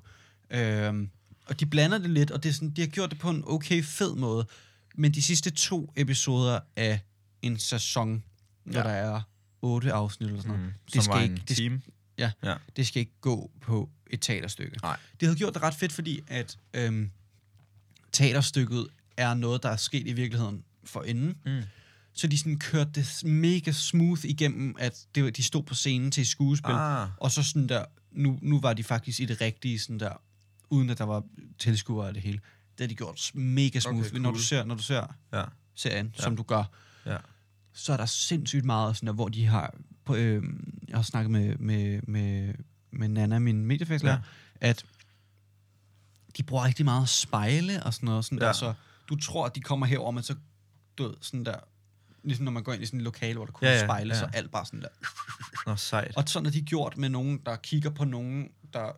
Øhm, 0.50 1.10
og 1.46 1.60
de 1.60 1.66
blander 1.66 1.98
det 1.98 2.10
lidt, 2.10 2.30
og 2.30 2.42
det 2.42 2.48
er 2.48 2.52
sådan, 2.52 2.70
de 2.70 2.80
har 2.80 2.88
gjort 2.88 3.10
det 3.10 3.18
på 3.18 3.30
en 3.30 3.42
okay 3.46 3.82
fed 3.82 4.14
måde. 4.14 4.46
Men 4.94 5.14
de 5.14 5.22
sidste 5.22 5.50
to 5.50 5.92
episoder 5.96 6.60
af 6.76 7.00
en 7.42 7.58
sæson, 7.58 8.24
hvor 8.64 8.74
Ja. 8.78 8.82
der 8.84 8.90
er 8.90 9.20
otte 9.62 9.92
afsnit 9.92 10.28
eller 10.28 10.42
sådan 10.42 10.56
noget, 10.58 10.66
mm, 10.66 10.92
det 10.94 11.04
skal 11.04 11.22
ikke- 11.22 11.42
det- 11.48 11.56
time. 11.56 11.82
Ja. 12.18 12.30
ja. 12.42 12.54
det 12.76 12.86
skal 12.86 13.00
ikke 13.00 13.16
gå 13.20 13.50
på 13.60 13.90
et 14.10 14.20
teaterstykke. 14.20 14.78
Nej. 14.82 14.96
Det 15.20 15.28
havde 15.28 15.38
gjort 15.38 15.54
det 15.54 15.62
ret 15.62 15.74
fedt, 15.74 15.92
fordi 15.92 16.20
at 16.28 16.58
øhm, 16.74 17.10
teaterstykket 18.12 18.86
er 19.18 19.34
noget, 19.34 19.62
der 19.62 19.68
er 19.68 19.76
sket 19.76 20.06
i 20.06 20.12
virkeligheden 20.12 20.64
for 20.84 21.02
inden. 21.02 21.34
Mm. 21.46 21.62
Så 22.12 22.26
de 22.26 22.38
sådan 22.38 22.58
kørte 22.58 22.90
det 22.94 23.22
mega 23.24 23.72
smooth 23.72 24.24
igennem, 24.24 24.74
at 24.78 25.06
det, 25.14 25.24
var- 25.24 25.30
de 25.30 25.42
stod 25.42 25.62
på 25.62 25.74
scenen 25.74 26.10
til 26.10 26.26
skuespil. 26.26 26.72
Ah, 26.72 27.08
Og 27.16 27.30
så 27.32 27.42
sådan 27.42 27.68
der, 27.68 27.84
nu, 28.12 28.38
nu 28.42 28.60
var 28.60 28.72
de 28.72 28.84
faktisk 28.84 29.20
i 29.20 29.24
det 29.24 29.40
rigtige, 29.40 29.78
sådan 29.78 30.00
der, 30.00 30.12
uden 30.70 30.90
at 30.90 30.98
der 30.98 31.04
var 31.04 31.22
tilskuere 31.58 32.08
af 32.08 32.14
det 32.14 32.22
hele. 32.22 32.40
Det 32.78 32.80
har 32.84 32.88
de 32.88 32.94
gjort 32.94 33.30
mega 33.34 33.80
smooth. 33.80 33.98
Okay, 33.98 34.08
Okay, 34.10 34.18
når, 34.18 34.28
cool. 34.30 34.38
du 34.38 34.42
ser, 34.42 34.64
når 34.64 34.74
du 34.74 34.82
ser 34.82 35.06
ja, 35.32 35.44
serien, 35.74 36.14
Ja. 36.18 36.22
som 36.22 36.36
du 36.36 36.42
gør, 36.42 36.64
ja. 37.06 37.16
så 37.72 37.92
er 37.92 37.96
der 37.96 38.06
sindssygt 38.06 38.64
meget, 38.64 38.96
sådan 38.96 39.06
der, 39.06 39.12
hvor 39.12 39.28
de 39.28 39.46
har... 39.46 39.74
På, 40.04 40.14
øh, 40.14 40.42
jeg 40.88 40.96
har 40.98 41.02
snakket 41.02 41.30
med, 41.30 41.56
med, 41.56 42.00
med, 42.02 42.54
med 42.90 43.08
Nana, 43.08 43.38
min 43.38 43.66
mediefagslærer, 43.66 44.18
Ja. 44.62 44.68
at 44.68 44.84
de 46.36 46.42
bruger 46.42 46.64
rigtig 46.64 46.84
meget 46.84 47.08
spejle 47.08 47.82
og 47.82 47.94
sådan 47.94 48.06
noget. 48.06 48.24
Sådan 48.24 48.38
ja. 48.38 48.46
der, 48.46 48.52
så 48.52 48.74
du 49.08 49.16
tror, 49.16 49.46
at 49.46 49.54
de 49.54 49.60
kommer 49.60 49.86
herover, 49.86 50.10
men 50.10 50.22
så 50.22 50.34
du 50.98 51.02
ved, 51.02 51.14
sådan 51.20 51.44
der... 51.44 51.56
Ligesom 52.24 52.44
når 52.44 52.52
man 52.52 52.62
går 52.62 52.72
ind 52.72 52.82
i 52.82 52.86
sådan 52.86 53.00
et 53.00 53.04
lokale, 53.04 53.34
hvor 53.36 53.44
der 53.44 53.52
kun 53.52 53.68
Ja, 53.68 53.74
ja, 53.74 53.84
spejle, 53.84 54.14
ja. 54.14 54.20
så 54.20 54.28
alt 54.32 54.50
bare 54.50 54.66
sådan 54.66 54.82
der... 54.82 54.88
Nå, 55.66 55.76
sejt. 55.76 56.16
Og 56.16 56.28
sådan 56.28 56.46
er 56.46 56.50
de 56.50 56.62
gjort 56.62 56.96
med 56.96 57.08
nogen, 57.08 57.40
der 57.46 57.56
kigger 57.56 57.90
på 57.90 58.04
nogen, 58.04 58.48
der... 58.72 58.92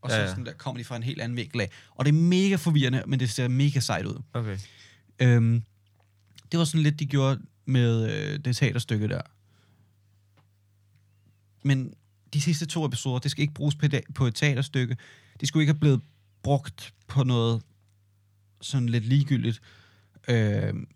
Og 0.00 0.10
så 0.10 0.16
Ja, 0.16 0.22
ja. 0.22 0.28
Sådan 0.28 0.46
der, 0.46 0.52
kommer 0.52 0.78
de 0.78 0.84
fra 0.84 0.96
en 0.96 1.02
helt 1.02 1.20
anden 1.20 1.36
vinkel 1.36 1.60
af. 1.60 1.70
Og 1.90 2.04
det 2.04 2.12
er 2.12 2.16
mega 2.18 2.56
forvirrende, 2.56 3.02
men 3.06 3.20
det 3.20 3.30
ser 3.30 3.48
mega 3.48 3.80
sejt 3.80 4.06
ud. 4.06 4.22
Okay. 4.32 4.58
Øhm, 5.18 5.62
det 6.52 6.58
var 6.58 6.64
sådan 6.64 6.82
lidt, 6.82 6.98
de 6.98 7.06
gjorde 7.06 7.40
med 7.64 8.10
øh, 8.10 8.38
det 8.44 8.56
teaterstykke 8.56 9.08
der. 9.08 9.22
Men 11.62 11.94
de 12.32 12.40
sidste 12.40 12.66
to 12.66 12.86
episoder, 12.86 13.18
det 13.18 13.30
skal 13.30 13.42
ikke 13.42 13.54
bruges 13.54 13.76
på 14.14 14.26
et 14.26 14.34
teaterstykke. 14.34 14.96
Det 15.40 15.48
skulle 15.48 15.62
ikke 15.62 15.72
have 15.72 15.80
blevet 15.80 16.00
brugt 16.42 16.94
på 17.08 17.24
noget 17.24 17.62
sådan 18.66 18.88
lidt 18.88 19.04
ligegyldigt. 19.04 19.60
Øhm, 20.28 20.86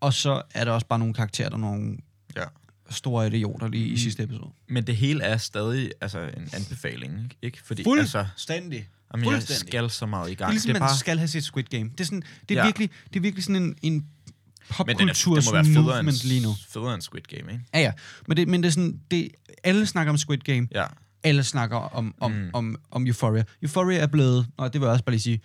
og 0.00 0.12
så 0.14 0.42
er 0.54 0.64
der 0.64 0.72
også 0.72 0.86
bare 0.86 0.98
nogle 0.98 1.14
karakterer, 1.14 1.48
der 1.48 1.56
er 1.56 1.60
nogle 1.60 1.96
Ja. 2.36 2.44
store 2.90 3.26
idioter 3.26 3.68
lige 3.68 3.86
Mm. 3.88 3.94
i 3.94 3.96
sidste 3.96 4.22
episode. 4.22 4.50
Men 4.68 4.86
det 4.86 4.96
hele 4.96 5.22
er 5.24 5.36
stadig 5.36 5.90
altså, 6.00 6.20
en 6.20 6.48
anbefaling, 6.52 7.22
ikke? 7.24 7.36
ikke? 7.42 7.58
Fordi, 7.64 7.84
altså, 7.98 8.26
Stændig. 8.36 8.88
jamen, 9.14 9.24
jeg 9.24 9.32
fuldstændig. 9.32 9.68
skal 9.68 9.90
så 9.90 10.06
meget 10.06 10.26
i 10.26 10.30
Det 10.30 10.38
gang. 10.38 10.48
er 10.48 10.52
ligesom, 10.52 10.68
det 10.68 10.76
er 10.76 10.80
man 10.80 10.88
bare, 10.88 10.96
skal 10.98 11.18
have 11.18 11.28
set 11.28 11.44
Squid 11.44 11.64
Game. 11.64 11.84
Det 11.90 12.00
er, 12.00 12.04
sådan, 12.04 12.22
det 12.48 12.54
er, 12.56 12.60
Ja. 12.60 12.66
virkelig, 12.66 12.90
det 13.08 13.16
er 13.16 13.20
virkelig 13.20 13.44
sådan 13.44 13.62
en, 13.62 13.76
en 13.82 13.96
er, 13.96 14.74
popkulturs 14.74 15.44
det 15.44 15.52
må 15.52 15.52
være 15.52 15.64
federe 15.64 15.80
end, 15.80 15.86
movement 15.88 16.24
lige 16.24 16.42
nu. 16.42 16.54
federe 16.68 16.94
end 16.94 17.02
Squid 17.02 17.22
Game, 17.22 17.52
ikke? 17.52 17.64
Ja, 17.74 17.80
ja. 17.80 17.92
Men 18.28 18.36
det, 18.36 18.48
men 18.48 18.62
det 18.62 18.68
er 18.68 18.72
sådan, 18.72 19.00
det, 19.10 19.28
alle 19.64 19.86
snakker 19.86 20.10
om 20.12 20.18
Squid 20.18 20.38
Game. 20.38 20.68
Ja. 20.74 20.84
Alle 21.24 21.44
snakker 21.44 21.76
om, 21.76 22.14
om, 22.20 22.32
Mm. 22.32 22.38
mm. 22.38 22.50
om, 22.52 22.76
om 22.90 23.06
Euphoria. 23.06 23.44
Euphoria 23.62 23.98
er 23.98 24.06
blevet, 24.06 24.46
og 24.56 24.72
det 24.72 24.80
vil 24.80 24.86
jeg 24.86 24.92
også 24.92 25.04
bare 25.04 25.12
lige 25.14 25.20
sige, 25.22 25.36
mm, 25.36 25.42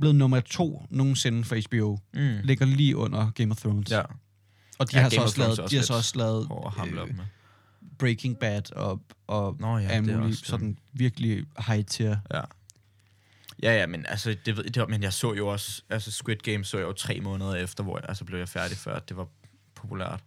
blevet 0.00 0.14
nummer 0.14 0.40
to 0.40 0.86
nogensinde 0.90 1.44
for 1.44 1.56
HBO. 1.68 1.98
Mm. 2.14 2.38
Ligger 2.44 2.66
lige 2.66 2.96
under 2.96 3.30
Game 3.30 3.50
of 3.50 3.56
Thrones. 3.60 3.90
Ja. 3.90 4.02
Og 4.78 4.92
de 4.92 4.96
Ja, 4.96 5.02
har 5.02 5.08
så 5.08 5.16
Game 5.16 5.22
of 5.22 5.26
også 5.26 5.38
lavet, 5.40 5.58
også 5.60 5.70
de 5.70 5.76
har 5.76 5.82
så 5.84 5.94
også 5.94 6.18
lavet 6.18 6.48
øh. 7.08 7.14
Breaking 7.98 8.38
Bad 8.38 8.72
og, 8.76 9.02
og 9.26 9.56
Nå 9.60 9.78
ja, 9.78 9.84
er 9.88 10.18
også 10.18 10.28
det. 10.28 10.46
sådan 10.46 10.78
virkelig 10.92 11.44
high 11.66 11.84
tier. 11.84 12.16
Ja. 12.34 12.40
Ja, 13.62 13.78
ja, 13.80 13.86
men 13.86 14.06
altså, 14.08 14.36
det 14.46 14.56
ved, 14.56 14.64
det 14.64 14.80
var, 14.80 14.86
men 14.88 15.02
jeg 15.02 15.12
så 15.12 15.34
jo 15.34 15.48
også, 15.48 15.82
altså 15.90 16.10
Squid 16.10 16.36
Game 16.36 16.64
så 16.64 16.78
jeg 16.78 16.86
jo 16.86 16.92
tre 16.92 17.20
måneder 17.20 17.54
efter, 17.54 17.84
hvor 17.84 17.98
jeg, 17.98 18.04
altså 18.08 18.24
blev 18.24 18.38
jeg 18.38 18.48
færdig 18.48 18.76
før, 18.76 18.98
det 18.98 19.16
var 19.16 19.26
populært. 19.74 20.20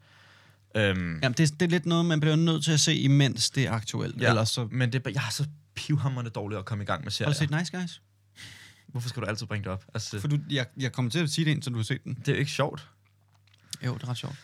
Øhm, 0.76 1.20
Jamen, 1.24 1.36
det, 1.38 1.60
det 1.60 1.62
er 1.62 1.70
lidt 1.70 1.86
noget, 1.86 2.06
man 2.06 2.20
bliver 2.20 2.36
nødt 2.36 2.64
til 2.64 2.72
at 2.72 2.80
se, 2.80 2.96
imens 2.96 3.50
det 3.50 3.64
er 3.68 3.72
aktuelt. 3.72 4.22
Ja. 4.22 4.30
Ellers 4.30 4.50
så... 4.50 4.68
men 4.72 4.94
det, 4.94 5.08
jeg 5.14 5.22
har 5.22 5.32
så 5.32 5.48
pivhammerende 5.76 6.32
dårligt 6.32 6.60
at 6.60 6.66
komme 6.66 6.84
i 6.84 6.88
gang 6.88 7.02
med 7.02 7.06
Har 7.06 7.12
serier. 7.12 7.34
du 7.34 7.38
set 7.38 7.52
Nice 7.52 7.78
Guys? 7.78 8.02
Hvorfor 8.92 9.10
skal 9.10 9.22
du 9.22 9.28
altid 9.28 9.48
bringe 9.48 9.64
det 9.64 9.72
op? 9.72 9.86
Altså, 9.94 10.20
For 10.20 10.28
du, 10.28 10.40
jeg, 10.50 10.66
jeg 10.78 10.92
kommer 10.92 11.12
til 11.12 11.20
at 11.20 11.30
sige 11.30 11.46
det 11.46 11.52
indtil 11.52 11.72
du 11.72 11.78
har 11.78 11.84
set 11.84 12.04
den. 12.04 12.14
det 12.14 12.28
er 12.28 12.32
jo 12.34 12.40
ikke 12.40 12.52
sjovt. 12.52 12.90
Jo, 13.86 13.94
det 13.94 14.04
er 14.04 14.10
ret 14.10 14.18
sjovt. 14.18 14.36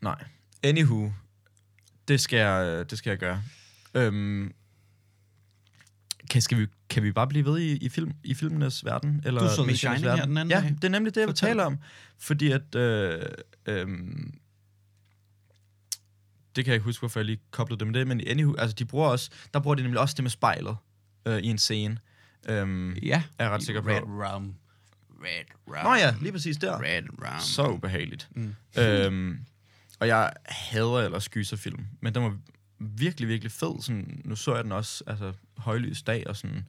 Nej. 0.00 0.24
Anywho, 0.62 1.10
det 2.08 2.20
skal 2.20 2.36
jeg, 2.38 2.90
det 2.90 2.98
skal 2.98 3.10
jeg 3.10 3.18
gøre. 3.18 3.42
Øhm, 3.94 4.52
kan, 6.30 6.42
skal 6.42 6.58
vi, 6.58 6.66
kan 6.88 7.02
vi 7.02 7.12
bare 7.12 7.26
blive 7.28 7.44
ved 7.44 7.58
i, 7.58 7.76
i, 7.76 7.88
film, 7.88 8.12
i 8.24 8.34
filmenes 8.34 8.84
verden? 8.84 9.22
Eller 9.24 9.40
Du 9.48 9.54
så 9.54 9.62
The 9.64 9.76
Shining 9.76 10.00
her 10.02 10.08
verden? 10.10 10.28
den 10.28 10.36
anden 10.38 10.50
Ja, 10.50 10.60
dag. 10.60 10.70
det 10.74 10.84
er 10.84 10.88
nemlig 10.88 11.14
det, 11.14 11.20
jeg 11.20 11.28
vil 11.28 11.32
Fortæl. 11.32 11.48
tale 11.48 11.64
om. 11.64 11.78
Fordi 12.18 12.50
at... 12.50 12.74
Øh, 12.74 13.22
øh, 13.66 13.86
det 16.56 16.64
kan 16.64 16.70
jeg 16.72 16.74
ikke 16.74 16.84
huske, 16.84 17.00
hvorfor 17.00 17.20
jeg 17.20 17.24
lige 17.24 17.40
koblede 17.50 17.78
det 17.78 17.86
med 17.86 17.94
det, 18.00 18.06
men 18.06 18.20
anywho, 18.26 18.54
altså 18.58 18.74
de 18.74 18.84
bruger 18.84 19.08
også, 19.08 19.30
der 19.54 19.60
bruger 19.60 19.74
de 19.74 19.82
nemlig 19.82 20.00
også 20.00 20.14
det 20.14 20.22
med 20.24 20.30
spejlet 20.30 20.76
øh, 21.26 21.38
i 21.38 21.46
en 21.46 21.58
scene. 21.58 21.98
Øhm, 22.48 22.92
Ja. 22.94 23.22
er 23.38 23.44
jeg 23.44 23.52
ret 23.52 23.62
sikker 23.62 23.80
på. 23.80 23.88
Red 23.88 24.02
Rum. 24.02 24.54
Red 25.24 25.44
Rum. 25.68 25.84
Nå 25.84 25.94
ja, 25.94 26.14
lige 26.20 26.32
præcis 26.32 26.56
der. 26.56 26.80
Red 26.82 27.02
Rum. 27.10 27.40
Så 27.40 27.68
ubehageligt. 27.68 28.28
Mm. 28.36 28.54
øhm, 28.78 29.38
og 30.00 30.08
jeg 30.08 30.32
hader 30.46 30.98
ellers 31.00 31.28
gyserfilm, 31.28 31.86
men 32.00 32.14
den 32.14 32.22
var 32.22 32.36
virkelig, 32.78 33.28
virkelig 33.28 33.52
fed. 33.52 33.82
Sådan, 33.82 34.20
nu 34.24 34.36
så 34.36 34.54
jeg 34.54 34.64
den 34.64 34.72
også, 34.72 35.04
altså 35.06 35.32
højlys 35.56 36.02
dag 36.02 36.26
og 36.26 36.36
sådan, 36.36 36.64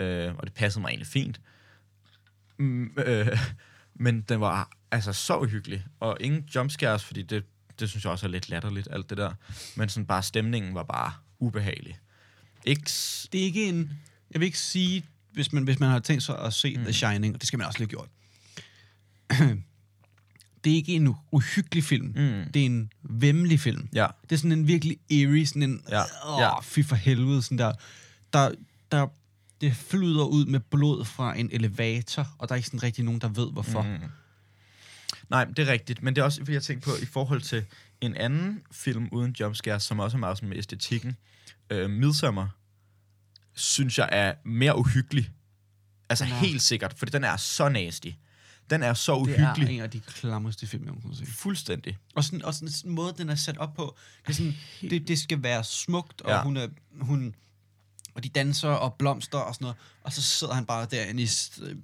øh, 0.00 0.34
og 0.34 0.46
det 0.46 0.54
passede 0.54 0.80
mig 0.80 0.88
egentlig 0.88 1.06
fint. 1.06 1.40
Mm, 2.58 2.92
øh, 3.06 3.38
men 3.94 4.20
den 4.20 4.40
var 4.40 4.70
altså 4.90 5.12
så 5.12 5.38
uhyggelig. 5.38 5.84
Og 6.00 6.16
ingen 6.20 6.48
jumpscares, 6.54 7.04
fordi 7.04 7.22
det, 7.22 7.44
det 7.80 7.90
synes 7.90 8.04
jeg 8.04 8.12
også 8.12 8.26
er 8.26 8.30
lidt 8.30 8.48
latterligt, 8.48 8.88
alt 8.90 9.10
det 9.10 9.18
der. 9.18 9.32
Men 9.76 9.88
sådan 9.88 10.06
bare 10.06 10.22
stemningen 10.22 10.74
var 10.74 10.82
bare 10.82 11.12
ubehagelig. 11.38 11.98
Ikke... 12.64 12.82
Det 13.32 13.40
er 13.40 13.44
ikke 13.44 13.68
en... 13.68 13.90
Jeg 14.30 14.40
vil 14.40 14.46
ikke 14.46 14.58
sige, 14.58 15.04
hvis 15.32 15.52
man, 15.52 15.64
hvis 15.64 15.80
man 15.80 15.90
har 15.90 15.98
tænkt 15.98 16.22
sig 16.22 16.38
at 16.38 16.54
se 16.54 16.76
mm. 16.76 16.82
The 16.82 16.92
Shining, 16.92 17.34
og 17.34 17.40
det 17.40 17.46
skal 17.46 17.58
man 17.58 17.66
også 17.66 17.78
lige 17.78 17.88
gjort. 17.88 18.08
det 20.64 20.72
er 20.72 20.76
ikke 20.76 20.94
en 20.94 21.14
uhyggelig 21.32 21.84
film. 21.84 22.06
Mm. 22.06 22.52
Det 22.54 22.62
er 22.62 22.66
en 22.66 22.92
vemmelig 23.02 23.60
film. 23.60 23.88
Ja. 23.94 24.06
Det 24.22 24.32
er 24.32 24.36
sådan 24.36 24.52
en 24.52 24.66
virkelig 24.68 24.96
eerie, 25.10 25.46
sådan 25.46 25.62
en... 25.62 25.82
Ja. 25.90 26.02
Åh, 26.26 26.40
Ja. 26.40 26.60
fy 26.60 26.80
for 26.84 26.96
helvede, 26.96 27.42
sådan 27.42 27.58
der... 27.58 27.72
Der, 28.32 28.50
der 28.92 29.06
det 29.60 29.76
flyder 29.76 30.24
ud 30.24 30.46
med 30.46 30.60
blod 30.60 31.04
fra 31.04 31.38
en 31.38 31.48
elevator, 31.52 32.34
og 32.38 32.48
der 32.48 32.52
er 32.52 32.56
ikke 32.56 32.66
sådan 32.66 32.82
rigtig 32.82 33.04
nogen, 33.04 33.20
der 33.20 33.28
ved, 33.28 33.52
hvorfor. 33.52 33.82
Mm. 33.82 33.98
Nej, 35.30 35.44
det 35.44 35.58
er 35.58 35.72
rigtigt. 35.72 36.02
Men 36.02 36.16
det 36.16 36.20
er 36.20 36.24
også, 36.24 36.40
fordi 36.40 36.52
jeg 36.52 36.62
tænker 36.62 36.84
på, 36.84 36.90
i 37.02 37.06
forhold 37.06 37.40
til 37.40 37.64
en 38.00 38.16
anden 38.16 38.62
film 38.72 39.08
uden 39.12 39.36
jumpscares, 39.40 39.82
som 39.82 39.98
også 40.00 40.16
er 40.16 40.18
meget 40.18 40.42
med 40.42 40.56
æstetikken, 40.56 41.16
øh, 41.70 41.90
Midsommer, 41.90 42.48
synes 43.54 43.98
jeg 43.98 44.08
er 44.12 44.34
mere 44.44 44.78
uhyggelig. 44.78 45.30
Altså 46.08 46.24
er- 46.24 46.28
helt 46.28 46.62
sikkert, 46.62 46.94
fordi 46.98 47.10
den 47.10 47.24
er 47.24 47.36
så 47.36 47.68
nasty. 47.68 48.08
Den 48.70 48.82
er 48.82 48.94
så 48.94 49.12
Det 49.14 49.20
uhyggelig. 49.20 49.64
er 49.64 49.68
en 49.68 49.80
af 49.80 49.90
de 49.90 50.00
klammerste 50.00 50.66
film, 50.66 50.84
jeg 50.84 50.92
nogensinde 50.94 51.30
har. 51.30 51.36
Fuldstændig. 51.36 51.98
Og 52.14 52.24
sådan, 52.24 52.44
og 52.44 52.54
sådan 52.54 52.68
en 52.84 52.90
måde, 52.94 53.14
den 53.18 53.28
er 53.28 53.34
sat 53.34 53.58
op 53.58 53.74
på. 53.74 53.96
Det, 54.26 54.28
er 54.30 54.34
sådan, 54.34 54.54
det, 54.80 55.08
det 55.08 55.18
skal 55.18 55.42
være 55.42 55.64
smukt, 55.64 56.20
og 56.22 56.30
Ja. 56.30 56.42
hun 56.42 56.56
er... 56.56 56.68
Hun, 57.00 57.34
og 58.14 58.24
de 58.24 58.28
danser 58.28 58.68
og 58.68 58.94
blomster 58.98 59.38
og 59.38 59.54
sådan 59.54 59.64
noget. 59.64 59.76
Og 60.04 60.12
så 60.12 60.22
sidder 60.22 60.54
han 60.54 60.66
bare 60.66 60.86
derinde 60.90 61.22
i 61.22 61.28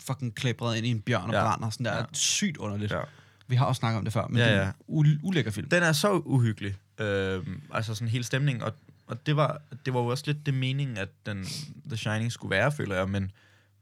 fucking 0.01 0.35
klæbret 0.35 0.77
ind 0.77 0.87
i 0.87 0.91
en 0.91 1.01
bjørn 1.01 1.29
og 1.29 1.35
Ja. 1.35 1.43
brænder. 1.45 1.71
Sådan 1.71 1.87
der 1.87 1.97
Ja. 1.97 2.05
sygt 2.13 2.57
underligt. 2.57 2.93
Ja. 2.93 3.01
Vi 3.49 3.57
har 3.57 3.65
også 3.67 3.79
snakket 3.79 3.99
om 3.99 4.05
det 4.05 4.13
før, 4.13 4.27
men 4.29 4.37
Ja, 4.39 4.47
ja, 4.47 4.53
det 4.55 4.61
er 4.63 4.73
en 4.89 5.07
u- 5.07 5.19
ulækker 5.23 5.51
film. 5.51 5.69
Den 5.69 5.83
er 5.83 5.93
så 5.93 6.13
uhyggelig. 6.13 6.75
Øh, 7.01 7.47
altså 7.73 7.95
sådan 7.95 8.09
hele 8.09 8.25
stemningen. 8.25 8.63
Og, 8.63 8.73
og 9.15 9.27
det, 9.27 9.37
var, 9.37 9.63
det 9.87 9.95
var 9.95 10.01
jo 10.01 10.07
også 10.07 10.25
lidt 10.27 10.47
det 10.47 10.55
mening, 10.55 10.99
at 10.99 11.09
den, 11.27 11.45
The 11.89 11.97
Shining 11.97 12.33
skulle 12.33 12.51
være, 12.51 12.73
føler 12.73 12.97
jeg. 12.97 13.09
Men, 13.09 13.31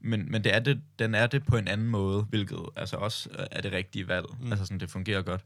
men, 0.00 0.30
men 0.30 0.44
det 0.44 0.54
er 0.54 0.58
det, 0.58 0.80
den 0.98 1.14
er 1.14 1.26
det 1.26 1.46
på 1.46 1.56
en 1.56 1.68
anden 1.68 1.86
måde, 1.88 2.22
hvilket 2.22 2.58
altså 2.76 2.96
også 2.96 3.28
er 3.50 3.60
det 3.60 3.72
rigtige 3.72 4.08
valg. 4.08 4.26
Mm. 4.40 4.50
Altså 4.50 4.64
sådan, 4.64 4.80
det 4.80 4.90
fungerer 4.90 5.22
godt. 5.22 5.44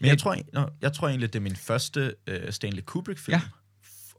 Men 0.00 0.04
Ja. 0.06 0.10
jeg 0.10 0.18
tror, 0.18 0.36
nå, 0.52 0.68
jeg 0.80 0.92
tror 0.92 1.08
egentlig, 1.08 1.32
det 1.32 1.38
er 1.38 1.42
min 1.42 1.56
første 1.56 2.14
øh, 2.26 2.52
Stanley 2.52 2.82
Kubrick-film. 2.82 3.34
Ja. 3.34 3.40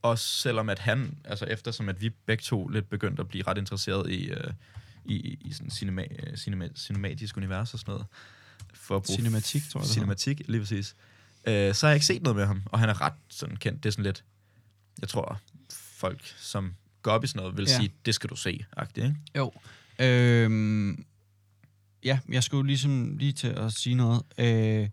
Også 0.02 0.28
selvom 0.28 0.70
at 0.70 0.80
han, 0.80 1.18
altså 1.26 1.46
eftersom 1.46 1.90
at 1.90 2.02
vi 2.02 2.10
begge 2.10 2.42
to 2.42 2.68
lidt 2.68 2.90
begyndte 2.90 3.22
at 3.22 3.28
blive 3.28 3.44
ret 3.48 3.58
interesseret 3.58 4.10
i, 4.12 4.30
øh, 4.30 4.54
i, 5.06 5.38
i 5.42 5.54
sådan 5.54 5.70
cinema, 5.70 6.04
øh, 6.24 6.38
cinema, 6.38 6.68
cinematisk 6.76 7.38
univers 7.38 7.74
og 7.74 7.80
sådan 7.80 7.92
noget. 7.92 8.06
For 8.74 8.96
at 8.96 9.04
bruge 9.04 9.18
Cinematik, 9.18 9.62
tror 9.72 9.82
jeg, 9.82 9.88
Cinematik, 9.88 10.42
lige 10.48 10.62
præcis. 10.62 10.96
Øh, 11.48 11.74
så 11.74 11.86
har 11.86 11.92
jeg 11.92 11.96
ikke 11.96 12.06
set 12.06 12.22
noget 12.24 12.36
med 12.36 12.46
ham, 12.46 12.62
og 12.66 12.80
han 12.80 12.90
er 12.90 13.02
ret 13.02 13.14
sådan 13.30 13.56
kendt. 13.56 13.84
Det 13.84 13.90
er 13.90 13.92
sådan 13.92 14.04
lidt, 14.04 14.24
jeg 15.02 15.10
tror, 15.10 15.40
folk, 15.74 16.34
som 16.38 16.74
går 17.02 17.12
op 17.12 17.24
i 17.24 17.28
sådan 17.28 17.40
noget, 17.40 17.58
vil 17.58 17.66
ja. 17.70 17.78
Sige, 17.78 17.94
det 18.06 18.16
skal 18.16 18.30
du 18.30 18.36
se, 18.36 18.66
agtigt, 18.78 19.06
ikke? 19.06 19.18
Jo. 19.38 19.52
Øhm, 20.00 21.06
ja, 22.04 22.20
jeg 22.30 22.44
skulle 22.44 22.68
ligesom 22.68 23.18
lige 23.18 23.32
til 23.34 23.48
at 23.48 23.74
sige 23.74 23.96
noget. 23.96 24.22
Øh, 24.38 24.90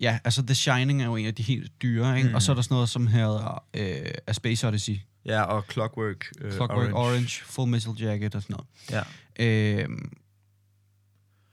ja, 0.00 0.18
altså 0.24 0.42
The 0.42 0.54
Shining 0.54 1.02
er 1.02 1.06
jo 1.06 1.16
en 1.16 1.26
af 1.26 1.34
de 1.34 1.42
helt 1.42 1.82
dyre, 1.82 2.16
ikke? 2.16 2.26
Mm. 2.28 2.32
Mm. 2.32 2.34
Og 2.34 2.42
så 2.42 2.52
er 2.52 2.54
der 2.54 2.62
sådan 2.62 2.74
noget, 2.74 2.88
som 2.88 3.06
hedder 3.06 3.64
øh, 3.74 4.10
A 4.26 4.32
Space 4.32 4.68
Odyssey, 4.68 4.98
Ja, 5.24 5.42
og 5.42 5.64
Clockwork, 5.72 6.32
øh, 6.40 6.52
Clockwork 6.52 6.78
Orange. 6.78 6.94
Orange, 6.94 7.44
Full 7.44 7.70
Metal 7.70 7.92
Jacket 7.98 8.34
og 8.34 8.42
sådan 8.42 8.56
noget. 8.90 9.04
Ja. 9.38 9.82
Øhm, 9.84 10.12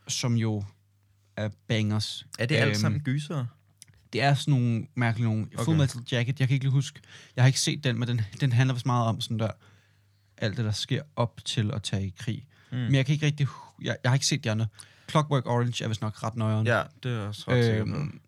som 0.07 0.33
jo 0.35 0.63
er 1.35 1.49
bangers. 1.67 2.25
Er 2.39 2.45
det 2.45 2.55
alt 2.55 2.67
Øhm, 2.69 2.75
sammen 2.75 3.01
gyser? 3.01 3.45
Det 4.13 4.21
er 4.21 4.33
sådan 4.33 4.51
nogle 4.51 4.87
mærkelige 4.95 5.25
nogle. 5.29 5.47
Okay. 5.53 5.63
Full. 5.65 5.77
Metal 5.77 6.01
Jacket, 6.11 6.39
jeg 6.39 6.47
kan 6.47 6.53
ikke 6.55 6.65
lige 6.65 6.71
huske. 6.71 6.99
Jeg 7.35 7.43
har 7.43 7.47
ikke 7.47 7.59
set 7.59 7.83
den, 7.83 7.99
men 7.99 8.07
den, 8.07 8.21
den 8.41 8.51
handler 8.51 8.73
vist 8.73 8.85
meget 8.85 9.07
om 9.07 9.21
sådan 9.21 9.39
der, 9.39 9.51
alt 10.37 10.57
det, 10.57 10.65
der 10.65 10.71
sker 10.71 11.01
op 11.15 11.41
til 11.45 11.71
at 11.73 11.83
tage 11.83 12.07
i 12.07 12.13
krig. 12.17 12.45
Mm. 12.71 12.77
Men 12.77 12.95
jeg 12.95 13.05
kan 13.05 13.13
ikke 13.13 13.25
rigtig... 13.25 13.47
Jeg, 13.81 13.97
jeg 14.03 14.09
har 14.11 14.15
ikke 14.15 14.25
set 14.25 14.43
de 14.43 14.51
andre. 14.51 14.67
Clockwork 15.09 15.45
Orange 15.45 15.83
er 15.83 15.87
vist 15.87 16.01
nok 16.01 16.23
ret 16.23 16.35
nøjeren. 16.35 16.67
Ja, 16.67 16.83
det 17.03 17.11
er 17.11 17.19
også 17.27 17.43
ret. 17.47 17.75
Øhm, 17.79 18.21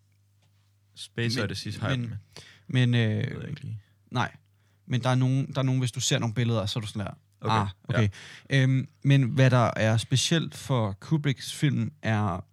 Space 0.95 1.39
men- 1.39 1.79
har 1.81 1.89
jeg 1.89 1.99
men- 1.99 2.09
med. 2.09 2.17
men 2.67 2.93
Det 2.93 2.99
jeg 2.99 3.31
øh, 3.43 3.65
nej. 4.11 4.35
Men 4.85 5.03
der 5.03 5.09
er, 5.09 5.15
nogen, 5.15 5.53
der 5.53 5.59
er 5.59 5.63
nogen, 5.63 5.79
hvis 5.79 5.91
du 5.91 5.99
ser 5.99 6.19
nogle 6.19 6.33
billeder, 6.35 6.65
så 6.65 6.79
er 6.79 6.81
du 6.81 6.87
sådan 6.87 7.05
der... 7.05 7.11
Okay, 7.41 7.55
Ah, 7.55 7.67
okay. 7.83 8.09
Ja. 8.49 8.61
Øhm, 8.63 8.87
men 9.03 9.23
hvad 9.23 9.49
der 9.49 9.71
er 9.75 9.97
specielt 9.97 10.55
for 10.55 10.91
Kubricks 10.99 11.53
film, 11.53 11.91
er 12.01 12.45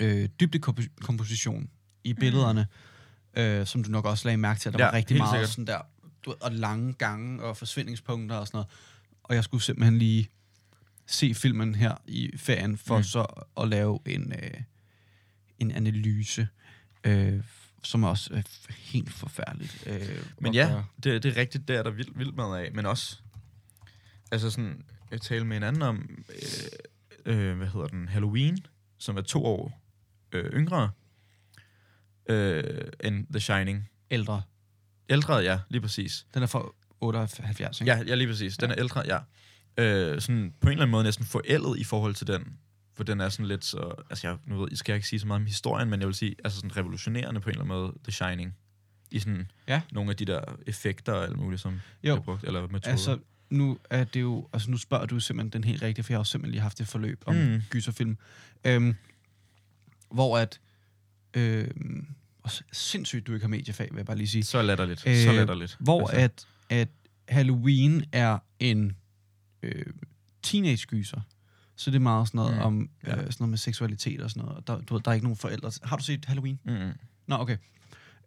øh, 0.00 0.28
dybdekomposition 0.40 1.68
i 2.04 2.14
billederne, 2.14 2.66
mm. 3.36 3.40
øh, 3.42 3.66
som 3.66 3.84
du 3.84 3.90
nok 3.90 4.04
også 4.04 4.28
lagde 4.28 4.36
mærke 4.38 4.60
til, 4.60 4.68
at 4.68 4.72
der 4.72 4.78
Ja, 4.80 4.84
var 4.86 4.92
rigtig 4.92 5.16
meget 5.16 5.30
sikkert. 5.32 5.48
sådan 5.48 5.66
der, 5.66 5.80
du, 6.24 6.30
ved, 6.30 6.42
og 6.42 6.52
lange 6.52 6.92
gange 6.92 7.42
og 7.42 7.56
forsvindingspunkter 7.56 8.36
og 8.36 8.46
sådan 8.46 8.56
noget. 8.56 8.68
Og 9.22 9.34
jeg 9.34 9.44
skulle 9.44 9.62
simpelthen 9.62 9.98
lige 9.98 10.28
se 11.06 11.34
filmen 11.34 11.74
her 11.74 11.94
i 12.06 12.30
ferien, 12.36 12.78
for 12.78 12.96
Mm. 12.96 13.02
så 13.02 13.26
at 13.60 13.68
lave 13.68 13.98
en, 14.06 14.32
øh, 14.32 14.50
en 15.58 15.70
analyse, 15.70 16.48
øh, 17.04 17.42
som 17.82 18.02
er 18.02 18.08
også 18.08 18.34
øh, 18.34 18.42
helt 18.78 19.12
forfærdeligt. 19.12 19.82
Øh, 19.86 20.24
Men 20.40 20.54
ja, 20.54 20.68
gøre. 20.68 20.84
det, 21.02 21.22
det 21.22 21.32
er 21.36 21.40
rigtigt, 21.40 21.68
der 21.68 21.78
er 21.78 21.82
der 21.82 21.90
vildt, 21.90 22.18
vildt 22.18 22.34
meget 22.36 22.64
af. 22.64 22.72
Men 22.72 22.86
også, 22.86 23.18
altså 24.30 24.50
sådan, 24.50 24.84
jeg 25.10 25.20
talte 25.20 25.44
med 25.44 25.56
en 25.56 25.62
anden 25.62 25.82
om, 25.82 26.24
øh, 27.26 27.34
øh, 27.50 27.56
hvad 27.56 27.66
hedder 27.66 27.86
den, 27.86 28.08
Halloween, 28.08 28.58
som 28.98 29.16
er 29.16 29.22
to 29.22 29.44
år 29.44 29.80
øh, 30.32 30.44
yngre 30.52 30.90
øh, 32.28 32.62
end 33.04 33.26
The 33.30 33.40
Shining. 33.40 33.88
Ældre. 34.10 34.42
Ældre, 35.08 35.34
ja, 35.36 35.58
lige 35.68 35.80
præcis. 35.80 36.26
Den 36.34 36.42
er 36.42 36.46
fra 36.46 36.72
78, 37.00 37.80
ikke? 37.80 37.92
Ja, 37.92 38.02
ja 38.06 38.14
lige 38.14 38.28
præcis. 38.28 38.56
Den 38.56 38.70
er 38.70 38.74
ældre, 38.78 39.02
ja. 39.06 39.18
Øh, 39.78 40.20
sådan 40.20 40.54
på 40.60 40.66
en 40.68 40.72
eller 40.72 40.82
anden 40.82 40.90
måde 40.90 41.04
næsten 41.04 41.24
forældet 41.24 41.78
i 41.78 41.84
forhold 41.84 42.14
til 42.14 42.26
den. 42.26 42.56
For 42.96 43.04
den 43.04 43.20
er 43.20 43.28
sådan 43.28 43.46
lidt 43.46 43.64
så... 43.64 43.94
Altså, 44.10 44.28
jeg, 44.28 44.36
nu 44.46 44.58
ved, 44.60 44.68
jeg 44.70 44.78
skal 44.78 44.94
ikke 44.94 45.08
sige 45.08 45.20
så 45.20 45.26
meget 45.26 45.40
om 45.40 45.46
historien, 45.46 45.90
men 45.90 46.00
jeg 46.00 46.06
vil 46.06 46.14
sige, 46.14 46.34
altså 46.44 46.56
sådan 46.58 46.76
revolutionerende 46.76 47.40
på 47.40 47.48
en 47.48 47.50
eller 47.50 47.64
anden 47.64 47.76
måde, 47.78 47.92
The 48.04 48.12
Shining. 48.12 48.54
I 49.10 49.18
sådan 49.18 49.50
Ja. 49.68 49.80
nogle 49.92 50.10
af 50.10 50.16
de 50.16 50.24
der 50.24 50.40
effekter 50.66 51.12
og 51.12 51.24
alt 51.24 51.36
muligt, 51.36 51.62
som 51.62 51.72
Jo. 51.72 51.78
bliver 52.00 52.20
brugt, 52.20 52.44
eller 52.44 52.60
metoder. 52.60 52.90
Altså, 52.90 53.18
nu 53.50 53.78
er 53.90 54.04
det 54.04 54.20
jo... 54.20 54.48
Altså, 54.52 54.70
nu 54.70 54.76
spørger 54.76 55.06
du 55.06 55.20
simpelthen 55.20 55.50
den 55.62 55.64
helt 55.64 55.82
rigtige, 55.82 56.04
for 56.04 56.12
jeg 56.12 56.16
har 56.16 56.20
jo 56.20 56.24
simpelthen 56.24 56.50
lige 56.50 56.62
haft 56.62 56.80
et 56.80 56.88
forløb 56.88 57.22
om 57.26 57.34
mm. 57.34 57.62
gyserfilm. 57.70 58.16
Øhm, 58.64 58.94
hvor 60.10 60.38
at... 60.38 60.60
Øhm, 61.34 62.06
og 62.42 62.50
sindssygt, 62.72 63.26
du 63.26 63.34
ikke 63.34 63.44
har 63.44 63.48
mediefag, 63.48 63.88
vil 63.90 63.96
jeg 63.96 64.06
bare 64.06 64.16
lige 64.16 64.28
sige. 64.28 64.44
så 64.44 64.62
latterligt. 64.62 65.02
Øh, 65.06 65.12
Øh, 65.12 65.18
så 65.18 65.32
latterligt. 65.32 65.76
Hvor 65.80 66.00
Altså, 66.08 66.16
at, 66.20 66.46
at 66.78 66.88
Halloween 67.28 68.04
er 68.12 68.38
en 68.60 68.96
øh, 69.62 69.86
teenage-gyser. 70.42 71.20
Så 71.76 71.90
det 71.90 71.96
er 71.96 72.00
meget 72.00 72.28
sådan 72.28 72.38
noget 72.38 72.54
Mm. 72.54 72.60
om 72.62 72.90
Ja. 73.06 73.10
øh, 73.10 73.16
sådan 73.18 73.34
noget 73.38 73.50
med 73.50 73.58
seksualitet 73.58 74.20
og 74.20 74.30
sådan 74.30 74.42
noget. 74.42 74.56
Og 74.56 74.66
Der, 74.66 74.80
du 74.80 74.94
ved, 74.94 75.02
der 75.02 75.10
er 75.10 75.14
ikke 75.14 75.26
nogen 75.26 75.36
forældre. 75.36 75.72
Har 75.82 75.96
du 75.96 76.04
set 76.04 76.24
Halloween? 76.24 76.58
Mm. 76.64 76.90
Nå, 77.26 77.36
okay. 77.36 77.56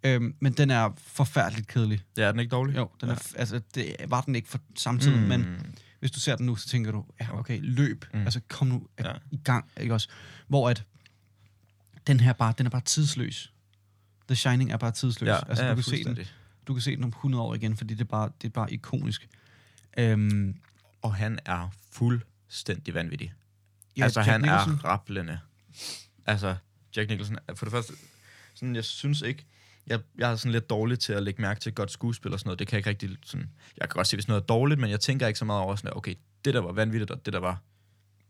Øhm, 0.04 0.36
men 0.40 0.54
den 0.54 0.70
er 0.70 0.94
forfærdeligt 0.98 1.68
kedelig. 1.68 2.02
Ja, 2.18 2.24
er 2.24 2.32
den 2.32 2.40
ikke 2.40 2.50
dårlig? 2.52 2.76
Jo, 2.78 2.90
den 3.02 3.10
ja. 3.10 3.16
er, 3.16 3.34
altså, 3.36 3.62
det 3.76 3.96
var 4.08 4.22
den 4.22 4.36
ikke 4.36 4.50
for 4.50 4.60
samtidig, 4.76 5.20
mm. 5.22 5.28
men 5.28 5.48
hvis 6.00 6.12
du 6.12 6.20
ser 6.20 6.36
den 6.36 6.46
nu, 6.46 6.56
så 6.56 6.68
tænker 6.70 6.92
du, 6.92 7.06
ja, 7.22 7.40
okay, 7.40 7.60
løb. 7.62 8.06
Mm. 8.14 8.20
Altså, 8.22 8.40
kom 8.50 8.68
nu 8.68 8.88
ja. 9.00 9.12
i 9.32 9.40
gang, 9.44 9.66
ikke 9.82 9.94
også? 9.94 10.10
Hvor 10.48 10.70
at, 10.70 10.84
den 12.08 12.20
her 12.20 12.34
bare, 12.34 12.54
den 12.58 12.66
er 12.66 12.70
bare 12.70 12.82
tidsløs. 12.82 13.54
The 14.28 14.36
Shining 14.36 14.72
er 14.72 14.78
bare 14.78 14.92
tidsløs. 14.92 15.28
Ja, 15.28 15.48
altså, 15.50 15.64
ja, 15.64 15.70
du, 15.70 15.76
kan 15.76 15.84
se 15.84 16.04
den, 16.04 16.18
du 16.68 16.74
kan 16.74 16.82
se 16.82 16.96
den 16.96 17.04
om 17.04 17.10
100 17.10 17.44
år 17.44 17.56
igen, 17.56 17.78
fordi 17.78 17.94
det 17.94 18.02
er 18.02 18.06
bare, 18.10 18.30
det 18.42 18.48
er 18.48 18.52
bare 18.52 18.74
ikonisk. 18.74 19.30
Øhm, 19.98 20.56
Og 21.02 21.16
han 21.16 21.40
er 21.46 21.70
fuldstændig 21.92 22.94
vanvittig. 22.94 23.34
ja, 23.98 24.04
altså, 24.04 24.20
Jack 24.20 24.30
han 24.30 24.42
Nicholson, 24.42 24.74
er 24.74 24.86
rablende. 24.86 25.40
Altså, 26.26 26.56
Jack 26.96 27.10
Nicholson, 27.10 27.38
for 27.56 27.66
det 27.66 27.72
første, 27.72 27.94
sådan, 28.56 28.76
jeg 28.76 28.84
synes 28.86 29.22
ikke, 29.22 29.46
jeg, 29.88 30.00
jeg 30.18 30.32
er 30.32 30.36
sådan 30.36 30.52
lidt 30.52 30.70
dårlig 30.70 31.00
til 31.00 31.14
at 31.14 31.24
lægge 31.24 31.42
mærke 31.42 31.60
til 31.60 31.74
godt 31.74 31.92
skuespil 31.92 32.34
og 32.34 32.40
sådan 32.40 32.48
noget. 32.48 32.60
Det 32.60 32.68
kan 32.68 32.74
jeg 32.76 32.80
ikke 32.80 32.90
rigtig 32.90 33.18
sådan, 33.26 33.50
jeg 33.78 33.90
kan 33.90 33.94
godt 33.96 34.08
se, 34.08 34.16
hvis 34.18 34.28
noget 34.28 34.42
er 34.42 34.46
dårligt, 34.46 34.80
men 34.80 34.90
jeg 34.90 35.00
tænker 35.00 35.28
ikke 35.28 35.40
så 35.40 35.46
meget 35.46 35.62
over 35.62 35.76
sådan, 35.76 35.98
okay, 35.98 36.16
det 36.46 36.54
der 36.54 36.60
var 36.60 36.72
vanvittigt, 36.72 37.12
og 37.12 37.26
det 37.26 37.34
der 37.34 37.40
var 37.40 37.62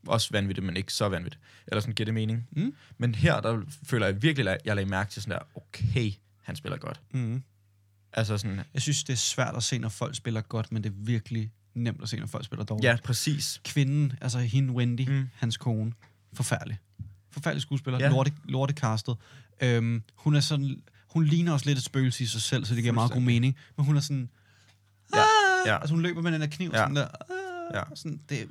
også 0.07 0.27
vanvittigt, 0.31 0.65
men 0.65 0.77
ikke 0.77 0.93
så 0.93 1.09
vanvittigt. 1.09 1.43
Eller 1.67 1.81
sådan, 1.81 1.95
giver 1.95 2.05
det 2.05 2.13
mening? 2.13 2.47
Mm. 2.51 2.73
Men 2.97 3.15
her, 3.15 3.41
der 3.41 3.61
føler 3.83 4.05
jeg 4.05 4.21
virkelig, 4.21 4.51
at 4.51 4.57
jeg 4.65 4.75
lagde 4.75 4.89
mærke 4.89 5.11
til 5.11 5.21
sådan 5.21 5.37
der, 5.37 5.45
okay, 5.55 6.11
han 6.43 6.55
spiller 6.55 6.77
godt. 6.77 7.01
Mm. 7.13 7.43
Altså 8.13 8.37
sådan, 8.37 8.61
Jeg 8.73 8.81
synes, 8.81 9.03
det 9.03 9.13
er 9.13 9.17
svært 9.17 9.55
at 9.55 9.63
se, 9.63 9.77
når 9.77 9.89
folk 9.89 10.15
spiller 10.15 10.41
godt, 10.41 10.71
men 10.71 10.83
det 10.83 10.89
er 10.89 10.93
virkelig 10.97 11.51
nemt 11.73 12.03
at 12.03 12.09
se, 12.09 12.17
når 12.19 12.27
folk 12.27 12.45
spiller 12.45 12.65
dårligt. 12.65 12.85
ja, 12.85 12.97
præcis. 13.03 13.61
Kvinden, 13.65 14.13
altså 14.21 14.39
hende 14.39 14.73
Wendy, 14.73 15.09
Mm. 15.09 15.29
hans 15.35 15.57
kone, 15.57 15.93
forfærdelig. 16.33 16.77
Forfærdelig 17.31 17.61
skuespiller, 17.61 17.99
Ja. 17.99 18.09
lorte, 18.09 18.31
lortekastet. 18.45 19.15
Øhm, 19.61 20.03
hun 20.15 20.35
er 20.35 20.39
sådan, 20.39 20.81
hun 21.07 21.25
ligner 21.25 21.53
også 21.53 21.65
lidt 21.65 21.77
et 21.77 21.83
spøgelse 21.83 22.23
i 22.23 22.27
sig 22.27 22.41
selv, 22.41 22.65
så 22.65 22.75
det 22.75 22.83
giver 22.83 22.93
meget 22.93 23.11
god 23.11 23.21
mening. 23.21 23.57
Men 23.77 23.85
hun 23.85 23.95
er 23.97 24.01
sådan, 24.01 24.29
Ja, 25.15 25.19
ah! 25.19 25.25
ja. 25.67 25.77
altså 25.81 25.93
hun 25.95 26.03
løber 26.03 26.21
med 26.21 26.31
den 26.31 26.41
der 26.41 26.47
kniv, 26.47 26.69
Ja. 26.73 26.77
ja. 26.79 26.83
sådan 26.83 26.95
der, 26.95 27.07
ah! 27.07 27.75
Ja. 27.75 27.95
sådan, 27.95 28.21
det, 28.29 28.47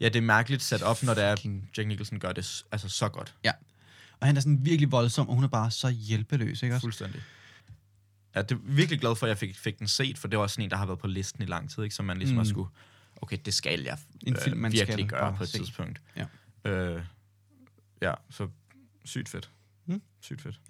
Ja, 0.00 0.08
det 0.08 0.16
er 0.16 0.20
mærkeligt 0.22 0.62
sat 0.62 0.82
op, 0.82 1.02
når 1.02 1.14
det 1.14 1.24
er, 1.24 1.36
Fucking- 1.36 1.70
Jack 1.76 1.88
Nicholson 1.88 2.18
gør 2.18 2.32
det 2.32 2.64
altså 2.72 2.88
så 2.88 3.08
godt. 3.08 3.34
Og 4.20 4.26
han 4.26 4.36
er 4.36 4.40
sådan 4.40 4.64
virkelig 4.64 4.92
voldsom, 4.92 5.28
og 5.28 5.34
hun 5.34 5.44
er 5.44 5.48
bare 5.48 5.70
så 5.70 5.88
hjælpeløs, 5.90 6.62
ikke 6.62 6.74
også? 6.74 6.84
Fuldstændig. 6.84 7.22
Ja, 8.34 8.42
det 8.42 8.52
er 8.52 8.58
virkelig 8.62 9.00
glad 9.00 9.16
for, 9.16 9.26
at 9.26 9.28
jeg 9.30 9.38
fik, 9.38 9.56
fik 9.56 9.78
den 9.78 9.88
set, 9.88 10.18
for 10.18 10.28
det 10.28 10.36
var 10.38 10.42
også 10.42 10.54
sådan 10.54 10.64
en, 10.64 10.70
der 10.70 10.76
har 10.76 10.86
været 10.86 10.98
på 10.98 11.06
listen 11.06 11.42
i 11.42 11.46
lang 11.46 11.70
tid, 11.70 11.82
ikke? 11.82 11.94
som 11.94 12.04
man 12.04 12.18
ligesom 12.18 12.34
Mm. 12.34 12.38
har 12.38 12.44
skulle, 12.44 12.68
okay, 13.16 13.38
det 13.44 13.54
skal 13.54 13.80
jeg 13.82 13.98
En 14.26 14.32
øh, 14.34 14.40
film, 14.42 14.56
man 14.58 14.72
virkelig 14.72 14.94
skal 14.94 15.06
gøre 15.18 15.34
på 15.36 15.42
et 15.42 15.48
se. 15.48 15.58
tidspunkt. 15.58 16.00
Ja. 16.16 16.26
Øh, 16.70 17.02
ja, 18.02 18.14
så 18.30 18.48
sygt 19.04 19.28
fedt. 19.28 19.50
Mm. 19.86 20.02
Sygt 20.20 20.42
fedt. 20.42 20.60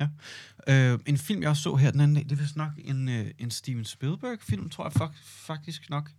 Øh, 0.69 0.99
en 1.07 1.19
film, 1.19 1.43
jeg 1.43 1.51
også 1.51 1.63
så 1.63 1.77
her 1.77 1.91
den 1.91 2.01
anden 2.01 2.15
dag, 2.17 2.27
det 2.29 2.39
vist 2.41 2.57
nok 2.57 2.71
en, 2.79 3.09
øh, 3.09 3.31
en 3.39 3.51
Steven 3.51 3.85
Spielberg-film, 3.85 4.71
tror 4.71 4.85
jeg 4.85 4.93
fak- 5.09 5.19
faktisk 5.25 5.91
nok. 5.91 6.11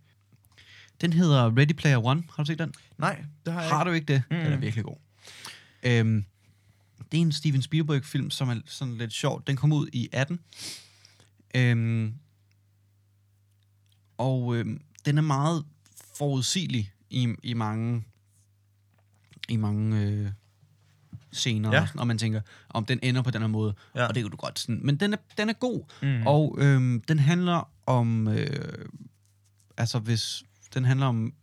Den 1.00 1.12
hedder 1.12 1.56
Ready 1.58 1.72
Player 1.72 2.04
One. 2.06 2.22
Har 2.36 2.42
du 2.42 2.46
set 2.46 2.58
den? 2.58 2.74
Nej, 2.98 3.24
det 3.46 3.52
har 3.52 3.60
jeg 3.60 3.70
Har 3.70 3.84
du 3.84 3.90
ikke 3.90 4.12
det? 4.12 4.22
Mm. 4.30 4.36
Den 4.36 4.52
er 4.52 4.56
virkelig 4.56 4.84
god. 4.84 4.96
Øhm, 5.82 6.24
det 7.12 7.18
er 7.18 7.22
en 7.22 7.32
Steven 7.32 7.62
Spielberg-film, 7.62 8.30
som 8.30 8.48
er 8.48 8.60
sådan 8.66 8.96
lidt 8.96 9.12
sjov. 9.12 9.42
Den 9.46 9.56
kom 9.56 9.72
ud 9.72 9.88
i 9.92 10.08
18. 10.12 10.40
Øhm, 11.54 12.14
og 14.18 14.56
øhm, 14.56 14.80
den 15.04 15.18
er 15.18 15.22
meget 15.22 15.64
forudsigelig 16.18 16.92
i, 17.10 17.34
i 17.42 17.54
mange 17.54 18.04
i 19.48 19.56
mange 19.56 20.00
øh, 20.00 20.30
scener, 21.32 21.68
Ja. 21.70 21.76
ja. 21.76 21.82
og, 21.82 21.88
sådan, 21.88 22.00
og 22.00 22.06
man 22.06 22.18
tænker, 22.18 22.40
om 22.68 22.84
den 22.84 22.98
ender 23.02 23.22
på 23.22 23.30
den 23.30 23.40
her 23.40 23.48
måde, 23.48 23.74
Ja. 23.94 24.06
og 24.06 24.14
det 24.14 24.22
kan 24.22 24.30
du 24.30 24.36
godt 24.36 24.58
sådan. 24.58 24.80
Men 24.82 24.96
den 24.96 25.12
er, 25.12 25.16
den 25.38 25.48
er 25.48 25.52
god, 25.52 25.84
Mm. 26.02 26.26
og 26.26 26.56
øhm, 26.60 27.00
den 27.08 27.18
handler 27.18 27.70
om, 27.86 28.28
øh, 28.28 28.88
altså 29.76 29.98
hvis, 29.98 30.44
den 30.74 30.84
handler 30.84 31.06
om, 31.06 31.34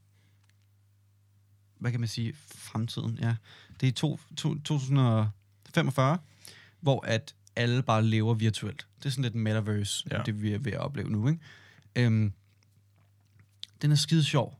hvad 1.80 1.92
kan 1.92 2.00
man 2.00 2.10
sige, 2.10 2.34
fremtiden, 2.56 3.18
ja. 3.22 3.36
Det 3.82 3.88
er 3.88 3.92
to, 3.94 4.20
to, 4.38 4.56
2045, 4.60 6.18
hvor 6.80 7.06
at 7.06 7.36
alle 7.56 7.84
bare 7.84 8.04
lever 8.04 8.34
virtuelt. 8.34 8.88
Det 8.98 9.06
er 9.06 9.10
sådan 9.10 9.24
lidt 9.24 9.36
metaverse, 9.36 10.08
Ja. 10.12 10.18
ja. 10.18 10.24
det 10.24 10.42
vi 10.42 10.52
er 10.54 10.58
ved 10.60 10.72
at 10.72 10.80
opleve 10.80 11.10
nu, 11.10 11.28
ikke? 11.28 11.40
Øhm, 11.96 12.34
den 13.82 13.92
er 13.92 13.96
skide 13.96 14.24
sjov. 14.24 14.60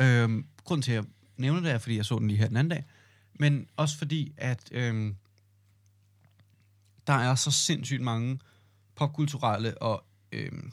Øhm, 0.00 0.46
grunden 0.64 0.82
til, 0.82 0.92
at 0.92 0.96
jeg 0.96 1.04
nævner 1.36 1.60
det, 1.60 1.70
er, 1.70 1.78
fordi 1.78 1.96
jeg 1.96 2.04
så 2.06 2.18
den 2.18 2.28
lige 2.28 2.38
her 2.38 2.48
den 2.48 2.56
anden 2.56 2.70
dag, 2.70 2.84
men 3.34 3.68
også 3.76 3.98
fordi, 3.98 4.32
at 4.36 4.68
øhm, 4.72 5.16
der 7.06 7.12
er 7.12 7.34
så 7.34 7.50
sindssygt 7.50 8.02
mange 8.02 8.40
popkulturelle 8.94 9.82
og 9.82 10.04
øhm, 10.32 10.72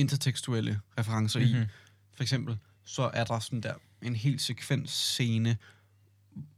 intertekstuelle 0.00 0.80
referencer 0.98 1.38
mm-hmm. 1.40 1.54
i. 1.54 1.58
Mhm. 1.58 1.68
For 2.14 2.22
eksempel, 2.22 2.58
så 2.84 3.10
er 3.14 3.24
der 3.24 3.38
sådan 3.38 3.60
der 3.60 3.74
en 4.02 4.16
helt 4.16 4.42
sekvens 4.42 4.90
scene, 4.90 5.56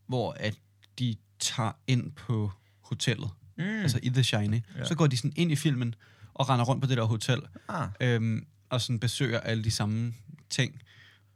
hvor 0.07 0.33
at 0.33 0.55
de 0.98 1.16
tager 1.38 1.72
ind 1.87 2.12
på 2.12 2.52
hotellet, 2.81 3.31
Mm. 3.57 3.64
altså 3.64 4.00
i 4.02 4.09
The 4.09 4.24
Shining. 4.24 4.66
Ja. 4.76 4.85
Så 4.85 4.94
går 4.94 5.07
de 5.07 5.16
sådan 5.16 5.33
ind 5.37 5.52
i 5.52 5.57
filmen 5.57 5.94
og 6.35 6.48
render 6.48 6.64
rundt 6.64 6.83
på 6.83 6.88
det 6.88 6.96
der 6.96 7.05
hotel, 7.05 7.40
ah. 7.68 7.88
øhm, 8.00 8.46
og 8.70 8.81
sådan 8.81 8.98
besøger 8.98 9.40
alle 9.40 9.64
de 9.64 9.70
samme 9.70 10.14
ting. 10.50 10.83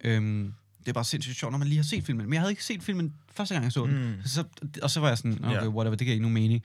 Øhm, 0.04 0.54
det 0.80 0.88
er 0.88 0.92
bare 0.92 1.04
sindssygt 1.04 1.36
sjovt, 1.36 1.52
når 1.52 1.58
man 1.58 1.68
lige 1.68 1.78
har 1.78 1.84
set 1.84 2.04
filmen. 2.04 2.26
Men 2.26 2.32
jeg 2.32 2.40
havde 2.40 2.52
ikke 2.52 2.64
set 2.64 2.82
filmen 2.82 3.14
første 3.32 3.54
gang, 3.54 3.64
jeg 3.64 3.72
så 3.72 3.86
den. 3.86 4.06
Mm. 4.06 4.22
Så, 4.24 4.44
og 4.82 4.90
så 4.90 5.00
var 5.00 5.08
jeg 5.08 5.18
sådan, 5.18 5.44
okay, 5.44 5.66
whatever, 5.66 5.96
det 5.96 5.98
giver 5.98 6.12
ikke 6.12 6.22
nogen 6.22 6.34
mening. 6.34 6.62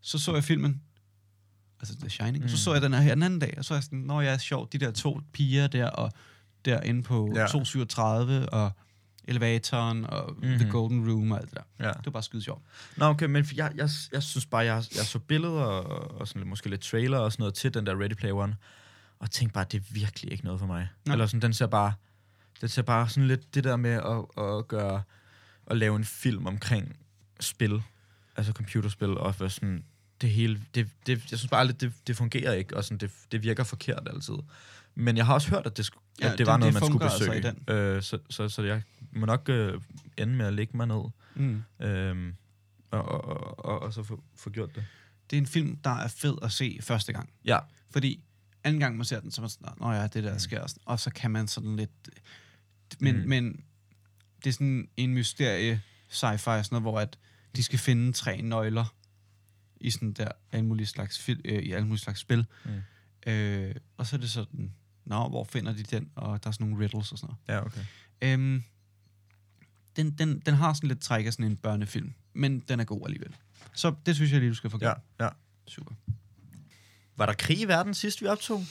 Så 0.00 0.18
så 0.18 0.34
jeg 0.34 0.44
filmen, 0.44 0.82
altså 1.82 1.96
The 2.00 2.10
Shining, 2.10 2.38
mm. 2.38 2.44
og 2.44 2.50
så 2.50 2.56
så 2.56 2.72
jeg 2.72 2.82
den 2.82 2.92
her, 2.94 3.00
her 3.00 3.14
den 3.14 3.22
anden 3.22 3.38
dag, 3.38 3.54
og 3.58 3.64
så 3.64 3.74
er 3.74 3.76
jeg 3.76 3.84
sådan, 3.84 3.98
nå 3.98 4.20
ja, 4.20 4.38
sjovt, 4.38 4.72
de 4.72 4.78
der 4.78 4.90
to 4.90 5.20
piger 5.32 5.66
der, 5.66 5.86
og 5.86 6.12
derinde 6.64 7.02
på 7.02 7.32
Ja. 7.34 7.40
ja. 7.40 7.46
237, 7.46 8.48
og 8.48 8.70
elevatoren, 9.24 10.06
og 10.06 10.34
mm-hmm. 10.38 10.58
The. 10.58 10.70
Golden 10.70 11.10
Room, 11.10 11.30
og 11.30 11.38
alt 11.38 11.50
det 11.50 11.58
der. 11.58 11.86
Ja. 11.86 11.92
Det 11.92 12.06
var 12.06 12.12
bare 12.12 12.22
skide 12.22 12.42
sjovt. 12.42 12.62
Nå, 12.96 13.04
okay, 13.04 13.26
men 13.26 13.46
jeg, 13.54 13.72
jeg, 13.76 13.88
jeg 14.12 14.22
synes 14.22 14.46
bare, 14.46 14.64
jeg, 14.64 14.84
jeg 14.96 15.04
så 15.04 15.18
billeder 15.18 15.62
og, 15.62 16.20
og 16.20 16.28
sådan 16.28 16.40
lidt, 16.40 16.48
måske 16.48 16.70
lidt 16.70 16.80
trailer 16.80 17.18
og 17.18 17.32
sådan 17.32 17.42
noget 17.42 17.54
til 17.54 17.74
den 17.74 17.86
der 17.86 18.00
Ready 18.00 18.14
Player 18.14 18.34
One, 18.34 18.56
og 19.18 19.30
tænkte 19.30 19.54
bare, 19.54 19.64
det 19.72 19.78
er 19.78 19.84
virkelig 19.90 20.32
ikke 20.32 20.44
noget 20.44 20.60
for 20.60 20.66
mig. 20.66 20.88
Nå. 21.06 21.12
Eller 21.12 21.26
sådan, 21.26 21.42
den 21.42 21.52
ser 21.52 21.66
bare, 21.66 21.92
den 22.60 22.68
ser 22.68 22.82
bare 22.82 23.08
sådan 23.08 23.28
lidt 23.28 23.54
det 23.54 23.64
der 23.64 23.76
med 23.76 23.90
at, 23.90 24.44
at 24.44 24.68
gøre, 24.68 25.02
at 25.66 25.76
lave 25.76 25.96
en 25.96 26.04
film 26.04 26.46
omkring 26.46 26.96
spil, 27.40 27.82
altså 28.36 28.52
computerspil, 28.52 29.18
og 29.18 29.34
være 29.40 29.50
sådan, 29.50 29.84
det 30.22 30.30
hele, 30.30 30.60
det, 30.74 30.88
det, 31.06 31.30
jeg 31.30 31.38
synes 31.38 31.50
bare 31.50 31.60
aldrig, 31.60 31.80
det, 31.80 31.92
det 32.06 32.16
fungerer 32.16 32.52
ikke, 32.52 32.76
og 32.76 32.84
sådan, 32.84 32.98
det, 32.98 33.10
det 33.32 33.42
virker 33.42 33.64
forkert 33.64 34.08
altid. 34.14 34.34
Men 34.94 35.16
jeg 35.16 35.26
har 35.26 35.34
også 35.34 35.50
hørt, 35.50 35.66
at 35.66 35.76
det, 35.76 35.90
Ja, 36.20 36.32
at 36.32 36.38
det 36.38 36.46
var 36.46 36.52
den 36.52 36.60
noget, 36.60 36.74
man 36.74 36.82
skulle 36.82 37.04
altså 37.04 37.30
besøge. 37.30 37.54
i 37.68 37.72
Øh, 37.72 38.02
så, 38.02 38.18
så, 38.30 38.48
så 38.48 38.62
jeg 38.62 38.82
må 39.12 39.26
nok 39.26 39.48
øh, 39.48 39.80
ende 40.18 40.34
med 40.34 40.46
at 40.46 40.54
lægge 40.54 40.76
mig 40.76 40.86
ned. 40.86 41.02
Mm. 41.34 41.62
Øhm, 41.80 42.34
og, 42.90 43.02
og, 43.04 43.24
og, 43.24 43.64
og, 43.64 43.82
og 43.82 43.92
så 43.94 44.02
få, 44.02 44.22
få 44.36 44.50
gjort 44.50 44.74
det. 44.74 44.84
Det 45.30 45.36
er 45.36 45.40
en 45.40 45.46
film, 45.46 45.76
der 45.76 45.90
er 45.90 46.08
fed 46.08 46.34
at 46.42 46.52
se 46.52 46.78
første 46.82 47.12
gang. 47.12 47.30
Ja. 47.44 47.58
Fordi 47.90 48.20
anden 48.64 48.80
gang 48.80 48.96
man 48.96 49.04
ser 49.04 49.20
den, 49.20 49.30
så 49.30 49.40
er 49.40 49.42
man 49.42 49.50
sådan, 49.50 49.68
nå 49.80 49.92
ja, 49.92 50.06
det 50.06 50.24
der 50.24 50.38
sker 50.38 50.60
også. 50.60 50.76
Og 50.84 51.00
så 51.00 51.10
kan 51.10 51.30
man 51.30 51.48
sådan 51.48 51.76
lidt... 51.76 51.90
Men, 53.00 53.14
Mm. 53.16 53.22
mm. 53.22 53.28
men 53.28 53.64
det 54.44 54.46
er 54.46 54.52
sådan 54.52 54.88
en 54.96 55.14
mysterie 55.14 55.80
sci-fi, 56.10 56.36
sådan 56.36 56.64
noget, 56.70 56.82
hvor 56.82 57.00
at 57.00 57.18
de 57.56 57.62
skal 57.62 57.78
finde 57.78 58.12
tre 58.12 58.42
nøgler 58.42 58.94
i 59.82 59.90
sådan 59.90 60.12
der 60.12 60.28
alle 60.52 60.66
mulige 60.66 60.86
slags, 60.86 61.18
fil, 61.18 61.40
øh, 61.44 61.62
i 61.62 61.72
alle 61.72 61.86
mulige 61.86 62.02
slags 62.02 62.20
spil. 62.20 62.46
Mm. 62.64 63.30
Øh, 63.32 63.74
og 63.96 64.06
så 64.06 64.16
er 64.16 64.20
det 64.20 64.30
sådan, 64.30 64.72
nå, 65.04 65.28
hvor 65.28 65.44
finder 65.44 65.72
de 65.72 65.82
den? 65.82 66.10
Og 66.14 66.44
der 66.44 66.48
er 66.48 66.52
sådan 66.52 66.66
nogle 66.66 66.84
riddles 66.84 67.12
og 67.12 67.18
sådan 67.18 67.34
noget. 67.48 67.60
Ja, 67.60 67.66
okay. 67.66 67.84
Øhm, 68.22 68.62
den, 69.96 70.10
den, 70.10 70.40
den 70.40 70.54
har 70.54 70.72
sådan 70.72 70.88
lidt 70.88 71.00
træk 71.00 71.26
af 71.26 71.32
sådan 71.32 71.46
en 71.46 71.56
børnefilm, 71.56 72.14
men 72.32 72.60
den 72.60 72.80
er 72.80 72.84
god 72.84 73.02
alligevel. 73.06 73.36
Så 73.74 73.94
det 74.06 74.14
synes 74.14 74.32
jeg 74.32 74.40
lige, 74.40 74.50
du 74.50 74.54
skal 74.54 74.70
få 74.70 74.78
Ja, 74.80 74.92
ja. 75.20 75.28
Super. 75.68 75.94
Var 77.16 77.26
der 77.26 77.32
krig 77.32 77.60
i 77.60 77.64
verden 77.64 77.94
sidst, 77.94 78.22
vi 78.22 78.26
optog? 78.26 78.64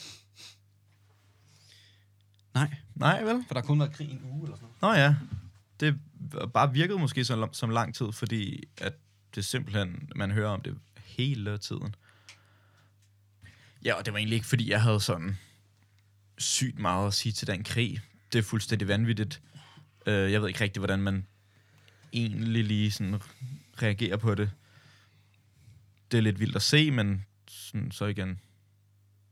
Nej, 2.54 2.74
Nej, 2.94 3.22
vel? 3.22 3.44
for 3.46 3.54
der 3.54 3.60
kun 3.60 3.78
været 3.78 3.92
krig 3.92 4.08
i 4.08 4.12
en 4.12 4.20
uge 4.32 4.44
eller 4.44 4.56
sådan 4.56 4.68
noget. 4.82 4.96
Nå 4.96 5.02
ja. 5.02 5.16
Det 5.80 6.00
bare 6.54 6.72
virkede 6.72 6.98
måske 6.98 7.24
som, 7.24 7.48
som 7.52 7.70
lang 7.70 7.94
tid, 7.94 8.12
fordi 8.12 8.62
at 8.78 8.94
det 9.34 9.44
simpelthen, 9.44 10.10
man 10.16 10.30
hører 10.30 10.48
om 10.48 10.60
det 10.60 10.78
hele 11.16 11.58
tiden. 11.58 11.94
Ja, 13.84 13.94
og 13.94 14.04
det 14.04 14.12
var 14.12 14.18
egentlig 14.18 14.36
ikke, 14.36 14.46
fordi 14.46 14.70
jeg 14.70 14.82
havde 14.82 15.00
sådan 15.00 15.38
sygt 16.38 16.78
meget 16.78 17.06
at 17.06 17.14
sige 17.14 17.32
til 17.32 17.46
den 17.46 17.64
krig. 17.64 18.00
Det 18.32 18.38
er 18.38 18.42
fuldstændig 18.42 18.88
vanvittigt. 18.88 19.42
Øh, 20.06 20.32
jeg 20.32 20.40
ved 20.40 20.48
ikke 20.48 20.60
rigtig, 20.60 20.80
hvordan 20.80 21.02
man 21.02 21.26
egentlig 22.12 22.64
lige 22.64 22.90
sådan 22.90 23.20
reagerer 23.82 24.16
på 24.16 24.34
det. 24.34 24.50
Det 26.10 26.18
er 26.18 26.22
lidt 26.22 26.40
vildt 26.40 26.56
at 26.56 26.62
se, 26.62 26.90
men 26.90 27.24
sådan, 27.48 27.90
så 27.90 28.04
igen... 28.04 28.40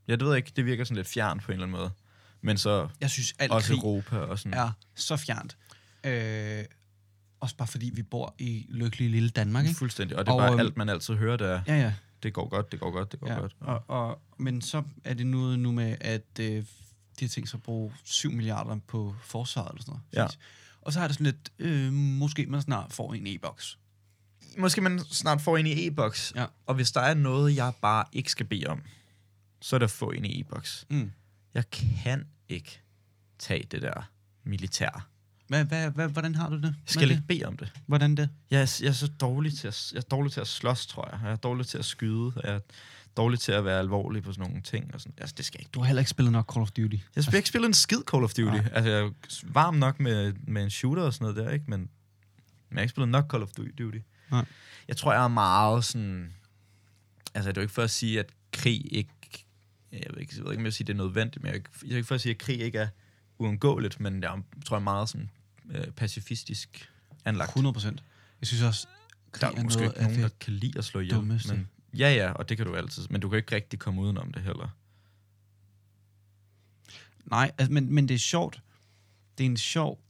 Ja, 0.09 0.13
det 0.13 0.21
ved 0.21 0.29
jeg 0.29 0.37
ikke. 0.37 0.53
Det 0.57 0.67
virker 0.67 0.85
sådan 0.85 0.97
lidt 0.97 1.09
fjern 1.09 1.41
på 1.41 1.53
en 1.53 1.53
eller 1.53 1.67
anden 1.67 1.81
måde. 1.81 1.91
Men 2.41 2.59
så 2.59 2.89
Jeg 3.01 3.11
synes, 3.11 3.35
alt 3.39 3.53
også 3.53 3.69
krig 3.69 3.79
Europa 3.79 4.17
og 4.17 4.39
sådan... 4.39 4.55
er 4.55 4.73
så 4.95 5.17
fjernt. 5.17 5.57
Øh, 6.07 6.65
også 7.41 7.57
bare 7.57 7.69
fordi 7.69 7.91
vi 7.95 8.03
bor 8.03 8.35
i 8.39 8.67
lykkelige 8.69 9.11
lille 9.11 9.29
Danmark, 9.31 9.65
ikke? 9.67 9.79
Fuldstændig. 9.79 10.17
Og 10.17 10.27
det 10.27 10.31
er 10.33 10.35
Og, 10.35 10.41
bare 10.41 10.51
øhm, 10.51 10.61
alt, 10.61 10.77
man 10.77 10.89
altid 10.89 11.15
hører, 11.15 11.37
der 11.37 11.47
er, 11.49 11.63
Ja, 11.67 11.81
ja. 11.81 11.95
det 12.23 12.33
går 12.35 12.49
godt, 12.49 12.73
det 12.73 12.81
går 12.81 12.91
godt, 12.91 13.13
det 13.13 13.21
går 13.21 13.29
ja. 13.29 13.35
godt. 13.39 13.57
Og, 13.61 13.85
og, 13.89 14.21
men 14.39 14.63
så 14.63 14.83
er 15.05 15.15
det 15.15 15.27
noget 15.27 15.59
nu 15.59 15.73
med, 15.73 15.97
at 16.01 16.27
øh, 16.41 16.47
de 16.47 16.65
har 17.21 17.29
tænkt 17.29 17.51
sig 17.51 17.59
at 17.59 17.63
bruge 17.63 17.93
7 18.05 18.31
milliarder 18.33 18.77
på 18.87 19.15
forsvaret 19.23 19.71
eller 19.71 19.83
sådan 19.83 20.01
noget. 20.15 20.31
Ja. 20.31 20.37
Og 20.83 20.93
så 20.93 21.01
er 21.01 21.07
det 21.07 21.17
sådan 21.17 21.25
lidt, 21.27 21.53
øh, 21.59 21.93
måske 21.93 22.47
man 22.47 22.63
snart 22.63 22.93
får 22.93 23.15
en 23.15 23.27
e-boks. 23.27 23.79
Måske 24.59 24.81
man 24.81 24.99
snart 24.99 25.41
får 25.41 25.57
en 25.57 25.67
i 25.67 25.87
e-boks. 25.87 26.33
Ja. 26.37 26.47
Og 26.67 26.75
hvis 26.75 26.93
der 26.93 27.01
er 27.01 27.15
noget, 27.15 27.57
jeg 27.57 27.73
bare 27.83 28.05
ikke 28.13 28.31
skal 28.31 28.47
bede 28.47 28.67
om, 28.67 28.83
så 29.61 29.77
er 29.77 29.79
det 29.79 29.85
at 29.85 29.91
få 29.91 30.11
en 30.11 30.25
i 30.25 30.41
e-boks. 30.41 30.87
Mm. 30.91 31.13
Jeg 31.55 31.71
kan 31.71 32.27
ikke 32.49 32.81
tage 33.39 33.67
det 33.71 33.83
der 33.83 34.11
militær. 34.45 35.09
Hvad, 35.51 35.65
hvad, 35.65 35.91
hvad, 35.91 36.09
hvordan 36.09 36.35
har 36.35 36.49
du 36.49 36.57
det? 36.57 36.63
Jeg 36.63 36.75
skal 36.87 37.11
ikke 37.11 37.23
bede 37.29 37.45
om 37.45 37.57
det. 37.57 37.73
Hvordan 37.87 38.15
det? 38.15 38.29
Jeg 38.51 38.63
er, 38.63 38.79
jeg 38.83 38.89
er 38.89 38.93
så 38.93 39.07
dårlig 39.07 39.59
til 39.59 39.69
at, 39.69 39.91
jeg 39.93 39.99
er 39.99 40.03
dårlig 40.03 40.33
til 40.33 40.41
at 40.41 40.47
slås, 40.47 40.87
tror 40.87 41.09
jeg. 41.13 41.21
Jeg 41.23 41.33
er 41.33 41.37
dårlig 41.37 41.67
til 41.67 41.79
at 41.79 41.85
skyde. 41.85 42.33
Jeg 42.45 42.55
er 42.55 42.61
dårlig 43.17 43.41
til 43.41 43.53
at 43.53 43.65
være 43.65 43.79
alvorlig 43.79 44.23
på 44.23 44.33
sådan 44.33 44.49
nogle 44.49 44.63
ting. 44.63 44.95
Og 44.95 45.01
sådan. 45.01 45.15
Altså, 45.19 45.35
det 45.37 45.45
skal 45.45 45.59
jeg 45.59 45.61
ikke. 45.61 45.71
Du 45.75 45.81
har 45.81 45.87
heller 45.87 46.01
ikke 46.01 46.11
spillet 46.11 46.33
nok 46.33 46.53
Call 46.53 46.63
of 46.63 46.71
Duty. 46.71 46.97
Jeg 47.17 47.25
skal 47.25 47.37
ikke 47.37 47.49
spille 47.49 47.67
en 47.67 47.75
skid 47.75 47.99
Call 48.11 48.25
of 48.25 48.33
Duty. 48.33 48.57
Nej. 48.57 48.69
Altså, 48.73 48.91
jeg 48.91 49.01
er 49.01 49.11
varm 49.45 49.75
nok 49.75 50.01
med, 50.01 50.33
med 50.33 50.65
en 50.65 50.71
shooter 50.71 51.03
og 51.03 51.15
sådan 51.15 51.35
noget 51.35 51.47
der, 51.47 51.53
ikke? 51.53 51.65
Men, 51.69 51.81
men 51.81 51.89
jeg 52.71 52.77
har 52.77 52.83
ikke 52.83 52.91
spillet 52.91 53.09
nok 53.09 53.31
Call 53.31 53.43
of 53.43 53.51
Duty. 53.79 53.99
Nej. 54.31 54.45
Jeg 54.89 54.97
tror, 54.97 55.13
jeg 55.13 55.25
er 55.25 55.29
meget 55.29 55.85
sådan... 55.85 56.35
Altså, 57.35 57.53
det 57.53 57.57
er 57.57 57.61
jo 57.61 57.65
ikke 57.65 57.75
for 57.75 57.83
at 57.83 57.91
sige, 57.91 58.21
at 58.21 58.27
krig 58.53 58.95
ikke... 58.95 59.47
Jeg 59.93 60.01
ved 60.11 60.21
ikke, 60.21 60.35
jeg 60.37 60.45
ved 60.45 60.51
ikke 60.53 60.59
om 60.59 60.61
jeg 60.61 60.65
vil 60.65 60.73
sige, 60.73 60.85
at 60.85 60.87
det 60.87 60.93
er 60.93 61.05
nødvendigt, 61.05 61.43
men 61.43 61.47
jeg 61.47 61.53
er 61.53 61.59
ikke, 61.59 61.71
jeg 61.85 61.93
er 61.93 61.97
ikke 61.97 62.09
for 62.09 62.15
at 62.15 62.21
sige, 62.21 62.33
at 62.33 62.39
krig 62.39 62.61
ikke 62.61 62.79
er 62.79 62.89
uundgåeligt, 63.39 64.01
men 64.01 64.23
jeg 64.23 64.43
tror, 64.67 64.77
jeg 64.77 64.81
er 64.81 64.85
meget 64.85 65.09
sådan 65.09 65.31
øh, 65.71 65.87
pacifistisk 65.91 66.91
anlagt. 67.25 67.49
100 67.51 67.73
procent. 67.73 68.05
Jeg 68.41 68.47
synes 68.47 68.63
også, 68.63 68.87
Der 69.33 69.39
krig 69.51 69.59
er 69.59 69.63
måske 69.65 69.85
ikke 69.85 70.03
nogen, 70.03 70.21
der 70.21 70.29
kan 70.41 70.53
lide 70.53 70.79
at 70.79 70.85
slå 70.85 71.01
ihjel. 71.01 71.17
dummeste. 71.17 71.55
Men, 71.55 71.69
ja, 71.99 72.15
ja, 72.15 72.31
og 72.33 72.49
det 72.49 72.57
kan 72.57 72.67
du 72.67 72.77
altid. 72.77 73.07
Men 73.11 73.21
du 73.21 73.29
kan 73.29 73.37
ikke 73.37 73.55
rigtig 73.55 73.79
komme 73.79 74.01
udenom 74.03 74.33
det 74.33 74.43
heller. 74.43 74.77
Nej, 77.31 77.51
altså, 77.59 77.73
men, 77.73 77.93
men 77.95 78.09
det 78.09 78.15
er 78.15 78.19
sjovt. 78.19 78.63
det 79.39 79.45
er 79.47 79.51
en 79.51 79.57
sjov 79.57 80.05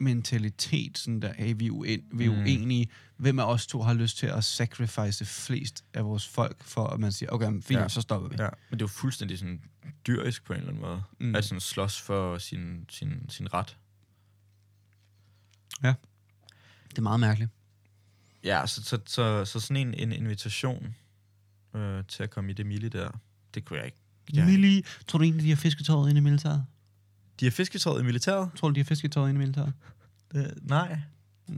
mentalitet, 0.00 0.98
sådan 0.98 1.22
der, 1.22 1.32
hey, 1.32 1.54
vi 1.56 1.66
er, 1.66 1.70
uen, 1.70 2.02
vi 2.12 2.24
er 2.24 2.30
Mm. 2.30 2.38
uenige. 2.38 2.88
Hvem 3.16 3.38
af 3.38 3.44
os 3.52 3.66
to 3.66 3.82
har 3.82 3.94
lyst 3.94 4.18
til 4.18 4.26
at 4.26 4.44
sacrifice 4.44 5.24
flest 5.24 5.84
af 5.94 6.04
vores 6.04 6.28
folk, 6.28 6.64
for 6.64 6.86
at 6.86 7.00
man 7.00 7.12
siger, 7.12 7.30
okay, 7.30 7.46
men 7.46 7.62
fint, 7.62 7.80
Ja. 7.80 7.88
så 7.88 8.00
stopper 8.00 8.28
vi. 8.28 8.36
Ja. 8.38 8.48
Men 8.70 8.78
det 8.78 8.82
er 8.82 8.84
jo 8.84 8.86
fuldstændig 8.86 9.38
sådan 9.38 9.62
dyrisk 10.06 10.44
på 10.44 10.52
en 10.52 10.58
eller 10.58 10.68
anden 10.70 10.82
måde. 10.82 11.02
Mm. 11.20 11.34
At 11.34 11.44
sådan 11.44 11.60
slås 11.60 12.00
for 12.00 12.38
sin, 12.38 12.86
sin, 12.90 13.26
sin 13.30 13.54
ret. 13.54 13.76
Det 16.90 16.98
er 16.98 17.02
meget 17.02 17.20
mærkeligt. 17.20 17.50
Ja, 18.44 18.66
så, 18.66 18.82
så, 18.82 18.98
så, 19.06 19.44
så 19.44 19.60
sådan 19.60 19.76
en, 19.76 19.94
en 19.94 20.12
invitation 20.12 20.94
øh, 21.74 22.04
til 22.08 22.22
at 22.22 22.30
komme 22.30 22.50
i 22.50 22.54
det 22.54 22.66
milli 22.66 22.88
der, 22.88 23.10
det 23.54 23.64
kunne 23.64 23.78
jeg 23.78 23.86
ikke. 23.86 23.98
Ja. 24.34 24.44
Millie, 24.44 24.82
tror 25.06 25.18
du 25.18 25.22
egentlig, 25.22 25.44
de 25.44 25.48
har 25.48 25.56
fisketøjet 25.56 26.10
inde 26.10 26.18
i 26.18 26.22
militæret? 26.22 26.64
De 27.40 27.44
har 27.44 27.50
fisketøjet 27.50 28.02
i 28.02 28.04
militæret? 28.04 28.50
Tror 28.56 28.68
du, 28.68 28.74
de 28.74 28.80
har 28.80 28.84
fisketøjet 28.84 29.28
inde 29.28 29.38
i 29.38 29.40
militæret? 29.40 29.72
Det, 30.32 30.58
nej, 30.62 30.98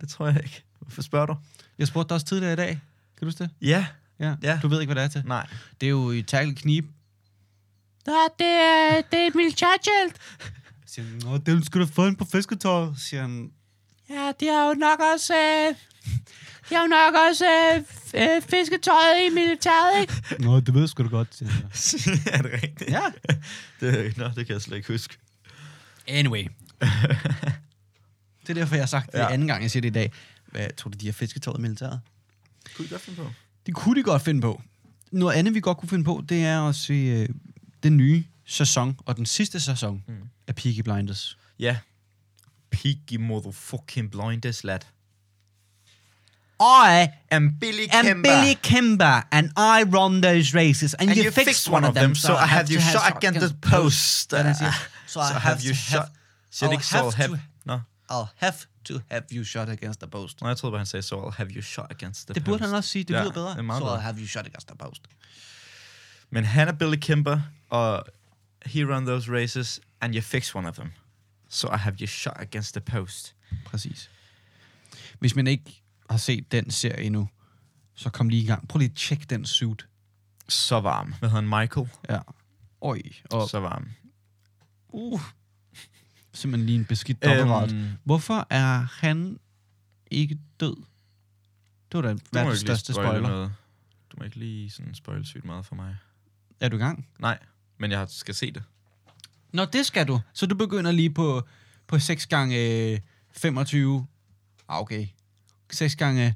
det 0.01 0.09
tror 0.09 0.27
jeg 0.27 0.41
ikke. 0.43 0.65
Hvorfor 0.79 1.03
spørger 1.03 1.27
du? 1.27 1.37
Jeg 1.79 1.87
spurgte 1.87 2.09
dig 2.09 2.15
også 2.15 2.27
tidligere 2.27 2.53
i 2.53 2.57
dag. 2.57 2.69
Kan 2.69 2.81
du 3.21 3.27
huske 3.27 3.45
det? 3.45 3.51
Ja, 3.61 3.87
Ja. 4.21 4.37
Ja. 4.43 4.59
Du 4.63 4.69
ved 4.69 4.81
ikke, 4.81 4.93
hvad 4.93 5.03
det 5.03 5.09
er 5.09 5.21
til? 5.21 5.29
nej. 5.29 5.47
Det 5.81 5.87
er 5.87 5.91
jo 5.91 6.11
i 6.11 6.23
tackle 6.23 6.55
knib. 6.55 6.85
Ja, 8.07 8.27
det 8.39 8.47
er, 8.47 9.03
det 9.11 9.19
er 9.19 9.27
et 9.27 9.35
militærtjelt. 9.35 10.17
Siger 10.87 11.09
han, 11.09 11.21
Nå, 11.25 11.39
det 11.39 11.67
skulle 11.67 11.87
du 11.87 11.93
få 11.93 12.07
ind 12.07 12.17
på 12.17 12.25
fisketøjet. 12.25 13.01
Siger 13.01 13.23
han, 13.23 13.53
ja, 14.11 14.33
de 14.41 14.47
har 14.47 14.69
jo 14.69 14.75
nok 14.75 15.01
også... 15.15 15.35
Øh, 15.35 15.75
de 16.71 16.75
har 16.75 16.83
jo 16.83 16.89
nok 16.89 17.15
også 17.31 17.45
øh, 17.47 17.83
øh, 18.15 18.43
fisketøjet 18.43 19.27
i 19.31 19.35
militæret, 19.35 20.01
ikke? 20.01 20.13
Nå, 20.45 20.61
det 20.61 20.75
ved 20.75 20.89
sgu 20.89 21.03
da 21.03 21.09
godt, 21.09 21.43
er 22.33 22.43
det 22.43 22.53
rigtigt? 22.63 22.91
Ja. 22.91 23.03
Det, 23.81 24.07
er- 24.07 24.13
nå, 24.17 24.25
det 24.37 24.47
kan 24.47 24.53
jeg 24.53 24.63
slet 24.63 24.77
ikke 24.77 24.93
huske. 24.93 25.17
Anyway. 26.09 26.45
det 28.43 28.51
er 28.51 28.55
derfor, 28.55 28.75
jeg 28.75 28.83
har 28.83 28.87
sagt 28.87 29.13
det 29.13 29.19
Ja. 29.19 29.33
anden 29.33 29.49
gang, 29.49 29.63
jeg 29.63 29.71
siger 29.71 29.81
det 29.81 29.89
i 29.89 29.93
dag. 29.93 30.13
Hvad 30.47 30.67
tror 30.77 30.91
du, 30.91 30.99
de 30.99 31.07
har 31.07 31.13
fisketøjet 31.13 31.59
i 31.59 31.61
militæret? 31.61 32.01
Kunne 32.77 32.87
I 32.87 32.89
godt 32.91 33.03
finde 33.03 33.17
på? 33.23 33.31
Det 33.67 33.75
kunne 33.75 33.99
de 34.01 34.03
godt 34.05 34.23
finde 34.23 34.41
på. 34.41 34.63
Noget 35.13 35.35
andet, 35.35 35.55
vi 35.55 35.61
godt 35.61 35.79
kunne 35.79 35.89
finde 35.89 36.05
på, 36.05 36.25
det 36.29 36.45
er 36.45 36.69
at 36.69 36.75
se 36.75 36.93
øh, 36.95 37.29
den 37.83 37.97
nye 37.97 38.25
sæson, 38.47 38.97
og 39.07 39.17
den 39.17 39.27
sidste 39.27 39.61
sæson 39.61 40.05
mm. 40.09 40.15
af 40.47 40.55
Peaky 40.55 40.81
Blinders. 40.81 41.39
Ja. 41.59 41.77
Peaky 42.71 43.19
motherfucking 43.19 44.11
blinders, 44.11 44.65
lad. 44.65 44.85
I 46.63 47.09
am 47.31 47.57
Billy 47.61 47.89
am 47.91 48.05
Kemper. 48.05 48.23
Billy 48.23 48.55
Kimber, 48.63 49.23
and 49.33 49.51
I 49.57 49.83
run 49.85 50.21
those 50.21 50.55
races, 50.55 50.95
and, 50.95 51.09
And 51.11 51.17
you, 51.17 51.25
you 51.25 51.31
fixed 51.31 51.69
one 51.71 51.85
of 51.85 51.95
them, 51.95 52.15
so 52.15 52.35
I 52.35 52.47
have 52.47 52.71
you 52.71 52.81
shot 52.81 53.17
against 53.17 53.41
the 53.41 53.55
post. 53.71 54.31
Det, 54.31 54.57
siger? 54.57 54.73
So 55.07 55.21
I 55.21 55.39
have 55.39 55.61
you 55.65 55.75
shot... 55.75 56.09
Det 56.51 56.67
I'll 56.67 56.81
so 56.83 56.97
have 56.97 57.07
I'll 57.07 57.11
have... 57.17 57.29
to- 57.31 57.39
Nå, 57.65 57.81
I'll 58.11 58.29
have 58.37 58.55
to 58.85 59.01
have 59.11 59.25
you 59.33 59.45
shot 59.45 59.69
against 59.69 60.01
the 60.01 60.07
post. 60.09 60.41
Nå, 60.41 60.49
jeg 60.49 60.57
troede 60.57 60.73
bare, 60.73 60.79
han 60.79 60.87
sagde, 60.87 61.03
so 61.03 61.29
I'll 61.29 61.37
have 61.37 61.51
you 61.51 61.63
shot 61.63 61.87
against 61.91 62.27
the 62.27 62.35
Det 62.35 62.45
burde 62.45 62.59
post. 62.59 62.69
han 62.69 62.77
også 62.77 62.91
sige, 62.91 63.05
det 63.05 63.15
Ja, 63.15 63.21
lyder 63.21 63.33
bedre. 63.33 63.49
det 63.49 63.57
so 63.57 63.63
bedre. 63.63 63.97
I'll 63.97 64.01
have 64.01 64.17
you 64.19 64.27
shot 64.27 64.47
against 64.47 64.67
the 64.69 64.77
post. 64.77 65.03
Men 66.31 66.45
han 66.45 66.69
er 66.69 66.73
Billy 66.73 66.97
Kimber, 66.97 67.41
og 67.71 68.05
he 68.67 68.85
run 68.85 69.07
those 69.07 69.33
races, 69.33 69.81
and 70.01 70.15
you 70.15 70.21
fix 70.23 70.55
one 70.55 70.69
of 70.69 70.75
them. 70.75 70.93
So 71.53 71.69
I 71.69 71.77
have 71.77 71.97
you 72.01 72.07
shot 72.07 72.37
against 72.37 72.75
the 72.75 72.81
post. 72.81 73.35
Præcis. 73.65 74.11
Hvis 75.19 75.37
man 75.37 75.47
ikke 75.47 75.83
har 76.11 76.17
set 76.17 76.53
den 76.53 76.71
serie 76.71 77.03
endnu, 77.05 77.29
så 77.95 78.11
kom 78.11 78.29
lige 78.29 78.43
i 78.43 78.47
gang. 78.47 78.69
Prøv 78.69 78.79
lige 78.79 78.91
at 78.91 78.97
tjekke 78.97 79.25
den 79.31 79.45
suit. 79.45 79.87
Så 80.49 80.81
varm. 80.81 81.15
Hvad 81.19 81.29
hedder 81.31 81.43
han? 81.51 81.61
Michael? 81.61 81.89
Ja. 82.09 82.19
Oj. 82.81 83.01
Og, 83.31 83.49
Så 83.49 83.61
varm. 83.61 83.89
uh, 84.89 85.21
simpelthen 86.33 86.67
lige 86.67 86.79
en 86.79 86.85
beskidt 86.85 87.23
dobbeltret. 87.25 87.73
Øhm, 87.73 87.89
Hvorfor 88.05 88.47
er 88.51 88.79
han 88.79 89.39
ikke 90.11 90.39
død? 90.61 90.77
Det 91.93 91.95
var 91.95 92.01
da 92.03 92.17
verdens 92.33 92.59
største 92.61 92.93
spoile 92.93 93.09
spoiler. 93.11 93.29
Noget. 93.29 93.53
Du 94.11 94.17
må 94.19 94.25
ikke 94.25 94.37
lige 94.37 94.71
sådan 94.71 94.95
spoil 94.95 95.25
sygt 95.27 95.45
meget 95.45 95.67
for 95.67 95.75
mig. 95.75 95.97
Er 96.61 96.69
du 96.69 96.77
i 96.77 96.79
gang? 96.79 97.09
Nej, 97.19 97.39
men 97.79 97.91
jeg 97.91 98.09
skal 98.09 98.35
se 98.35 98.51
det. 98.53 98.63
Nå, 99.53 99.65
det 99.65 99.87
skal 99.87 100.09
du. 100.09 100.21
Så 100.33 100.47
du 100.47 100.55
begynder 100.55 100.93
lige 100.93 101.11
på, 101.11 101.43
på 101.87 101.99
6 101.99 102.27
gange 102.27 102.57
øh, 102.93 103.01
25. 103.33 104.07
Ah, 104.69 104.81
okay. 104.81 105.07
6 105.71 105.97
gange 105.97 106.35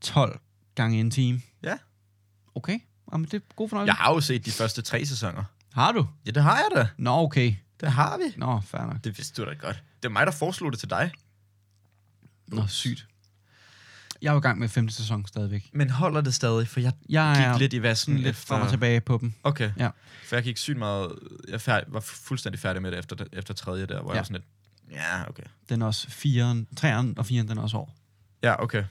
12 0.00 0.40
gange 0.74 1.00
en 1.00 1.10
time. 1.10 1.40
Ja. 1.62 1.78
Okay. 2.54 2.78
Jamen, 3.12 3.24
det 3.24 3.34
er 3.34 3.54
god 3.56 3.68
fornøjelse. 3.68 3.90
Jeg 3.90 3.96
har 3.96 4.12
jo 4.14 4.20
set 4.20 4.46
de 4.46 4.50
første 4.50 4.82
tre 4.82 5.06
sæsoner. 5.06 5.44
Har 5.72 5.92
du? 5.92 6.06
Ja, 6.26 6.30
det 6.30 6.42
har 6.42 6.56
jeg 6.56 6.68
da. 6.74 6.88
Nå, 6.98 7.10
okay. 7.10 7.54
Det 7.80 7.92
har 7.92 8.18
vi. 8.18 8.24
Nå, 8.36 8.60
fair 8.60 8.86
nok. 8.86 9.04
Det 9.04 9.18
vidste 9.18 9.42
du 9.42 9.48
da 9.48 9.54
godt. 9.54 9.82
Det 10.02 10.08
er 10.08 10.12
mig, 10.12 10.26
der 10.26 10.32
foreslog 10.32 10.72
det 10.72 10.78
til 10.80 10.90
dig. 10.90 11.10
Nå, 12.46 12.66
sygt. 12.66 13.06
Jeg 14.22 14.28
er 14.28 14.32
jo 14.32 14.38
i 14.38 14.42
gang 14.42 14.58
med 14.58 14.68
femte 14.68 14.94
sæson 14.94 15.26
stadigvæk. 15.26 15.70
Men 15.72 15.90
holder 15.90 16.20
det 16.20 16.34
stadig, 16.34 16.68
for 16.68 16.80
jeg 16.80 16.92
Jeg 17.08 17.34
gik 17.36 17.44
er 17.44 17.58
lidt 17.58 17.72
i 17.72 17.82
vasken 17.82 18.16
lidt 18.16 18.26
efter... 18.26 18.46
frem 18.46 18.62
og 18.62 18.70
tilbage 18.70 19.00
på 19.00 19.18
dem. 19.20 19.32
Okay. 19.42 19.70
Ja. 19.78 19.90
For 20.24 20.36
jeg 20.36 20.42
gik 20.44 20.56
sygt 20.56 20.78
meget... 20.78 21.12
Jeg 21.48 21.60
færdig, 21.60 21.92
var 21.92 22.00
fuldstændig 22.00 22.60
færdig 22.60 22.82
med 22.82 22.90
det 22.90 22.98
efter, 22.98 23.16
efter 23.32 23.54
tredje 23.54 23.86
der, 23.86 24.00
hvor 24.00 24.10
ja. 24.10 24.14
jeg 24.14 24.18
var 24.18 24.24
sådan 24.24 24.34
lidt... 24.36 24.44
Ja, 24.98 25.28
okay. 25.28 25.42
Den 25.68 25.82
er 25.82 25.86
også 25.86 26.06
4'eren, 26.08 26.80
3'eren 26.80 27.14
og 27.16 27.26
4'eren, 27.26 27.48
den 27.48 27.58
er 27.58 27.62
også 27.62 27.76
over. 27.76 27.88
Ja, 28.42 28.62
okay. 28.62 28.84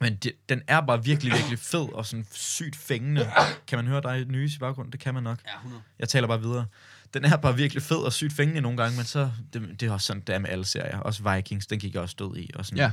Men 0.00 0.16
det, 0.16 0.32
den 0.48 0.62
er 0.66 0.80
bare 0.80 1.04
virkelig, 1.04 1.32
virkelig 1.32 1.58
fed 1.58 1.92
og 1.92 2.06
sådan 2.06 2.26
sygt 2.32 2.76
fængende. 2.76 3.30
Kan 3.66 3.78
man 3.78 3.86
høre 3.86 4.02
dig 4.02 4.24
nys 4.24 4.54
i 4.54 4.58
baggrunden? 4.58 4.92
Det 4.92 5.00
kan 5.00 5.14
man 5.14 5.22
nok. 5.22 5.38
Ja, 5.46 5.56
100. 5.56 5.82
Jeg 5.98 6.08
taler 6.08 6.28
bare 6.28 6.40
videre. 6.40 6.66
Den 7.14 7.24
er 7.24 7.36
bare 7.36 7.56
virkelig 7.56 7.82
fed 7.82 7.96
og 7.96 8.12
sygt 8.12 8.32
fængende 8.32 8.60
nogle 8.60 8.76
gange, 8.76 8.96
men 8.96 9.04
så... 9.04 9.30
Det, 9.52 9.80
det 9.80 9.88
er 9.88 9.92
også 9.92 10.06
sådan, 10.06 10.22
det 10.26 10.34
er 10.34 10.38
med 10.38 10.50
alle 10.50 10.64
serier. 10.64 10.98
Også 10.98 11.34
Vikings, 11.34 11.66
den 11.66 11.78
gik 11.78 11.94
jeg 11.94 12.02
også 12.02 12.16
død 12.18 12.36
i. 12.36 12.50
Og 12.54 12.66
sådan, 12.66 12.78
Ja. 12.78 12.90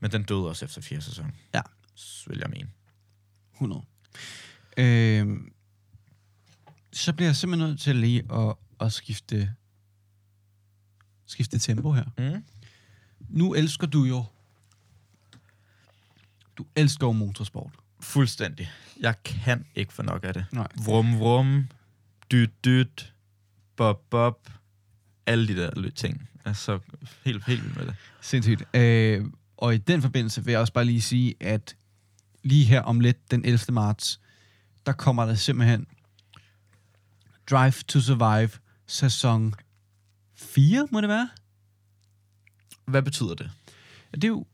Men 0.00 0.12
den 0.12 0.22
døde 0.22 0.48
også 0.48 0.64
efter 0.64 0.80
fire 0.80 1.00
sæson. 1.00 1.32
Ja. 1.54 1.60
Så 1.94 2.30
vil 2.30 2.38
jeg 2.38 2.50
mene. 2.50 2.68
100. 3.54 3.82
Øhm, 4.76 5.52
så 6.92 7.12
bliver 7.12 7.28
jeg 7.28 7.36
simpelthen 7.36 7.68
nødt 7.68 7.80
til 7.80 7.96
lige 7.96 8.32
at, 8.32 8.54
at 8.80 8.92
skifte, 8.92 9.54
skifte 11.26 11.58
tempo 11.58 11.92
her. 11.92 12.04
Mm. 12.18 12.44
Nu 13.28 13.54
elsker 13.54 13.86
du 13.86 14.04
jo... 14.04 14.24
Du 16.56 16.66
elsker 16.76 17.06
jo 17.06 17.12
motorsport. 17.12 17.72
Fuldstændig. 18.00 18.70
Jeg 19.00 19.22
kan 19.24 19.66
ikke 19.74 19.92
få 19.92 20.02
nok 20.02 20.24
af 20.24 20.34
det. 20.34 20.46
Nej. 20.52 20.68
Vrum, 20.84 21.18
vrum, 21.18 21.68
dyt, 22.32 22.64
dyt, 22.64 23.14
bob, 23.76 24.00
bob, 24.10 24.50
alle 25.26 25.48
de 25.48 25.56
der 25.56 25.90
ting. 25.90 26.28
Altså, 26.44 26.78
helt, 27.24 27.44
helt 27.44 27.76
med 27.76 27.86
det. 27.86 27.94
Sindssygt. 28.20 28.76
Øh, 28.76 29.26
og 29.60 29.74
i 29.74 29.78
den 29.78 30.02
forbindelse 30.02 30.44
vil 30.44 30.52
jeg 30.52 30.60
også 30.60 30.72
bare 30.72 30.84
lige 30.84 31.02
sige, 31.02 31.34
at 31.40 31.76
lige 32.42 32.64
her 32.64 32.82
om 32.82 33.00
lidt, 33.00 33.30
den 33.30 33.44
11. 33.44 33.58
marts, 33.70 34.20
der 34.86 34.92
kommer 34.92 35.26
der 35.26 35.34
simpelthen 35.34 35.86
Drive 37.50 37.72
to 37.72 38.00
Survive 38.00 38.50
sæson 38.86 39.54
4, 40.36 40.88
må 40.90 41.00
det 41.00 41.08
være? 41.08 41.28
Hvad 42.84 43.02
betyder 43.02 43.34
det? 43.34 43.50
Det 44.14 44.24
er 44.24 44.28
jo... 44.28 44.46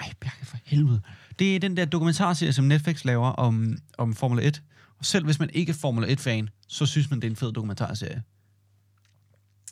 Ej, 0.00 0.12
Bjarke, 0.20 0.46
for 0.46 0.58
helvede. 0.64 1.00
Det 1.38 1.56
er 1.56 1.60
den 1.60 1.76
der 1.76 1.84
dokumentarserie, 1.84 2.52
som 2.52 2.64
Netflix 2.64 3.04
laver 3.04 3.28
om, 3.28 3.78
om 3.98 4.14
Formel 4.14 4.46
1. 4.46 4.62
Og 4.98 5.04
selv 5.04 5.24
hvis 5.24 5.38
man 5.38 5.50
ikke 5.50 5.70
er 5.70 5.74
Formel 5.74 6.04
1-fan, 6.04 6.48
så 6.68 6.86
synes 6.86 7.10
man, 7.10 7.20
det 7.20 7.26
er 7.26 7.30
en 7.30 7.36
fed 7.36 7.52
dokumentarserie. 7.52 8.22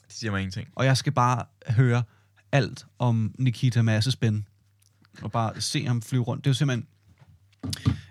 Det 0.07 0.13
siger 0.17 0.31
mig 0.31 0.41
ingenting. 0.41 0.69
Og 0.75 0.85
jeg 0.85 0.97
skal 0.97 1.13
bare 1.13 1.45
høre 1.69 2.03
alt 2.53 2.87
om 2.99 3.35
Nikita 3.39 3.83
Massespin. 3.83 4.47
Og 5.23 5.33
bare 5.33 5.61
se 5.61 5.87
ham 5.87 6.03
flyve 6.03 6.23
rundt. 6.23 6.45
Det 6.45 6.51
er 6.51 6.53
jo 6.53 6.55
simpelthen 6.55 6.87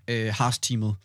øh, 0.07 0.33
Haas-teamet. 0.33 0.95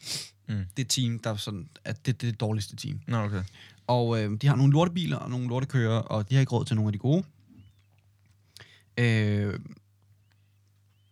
Mm. 0.48 0.64
Det 0.76 0.88
team, 0.88 1.18
der 1.18 1.30
er 1.30 1.36
sådan, 1.36 1.68
at 1.84 2.06
det, 2.06 2.20
det 2.20 2.26
er 2.28 2.32
det 2.32 2.40
dårligste 2.40 2.76
team. 2.76 3.00
Nå, 3.06 3.16
okay. 3.16 3.44
Og 3.86 4.22
øh, 4.22 4.40
de 4.40 4.46
har 4.46 4.56
nogle 4.56 4.72
lortebiler 4.72 5.16
og 5.16 5.30
nogle 5.30 5.48
lortekører, 5.48 5.98
og 5.98 6.30
de 6.30 6.34
har 6.34 6.40
ikke 6.40 6.52
råd 6.52 6.64
til 6.64 6.76
nogle 6.76 6.88
af 6.88 6.92
de 6.92 6.98
gode. 6.98 7.24
Øh, 8.96 9.60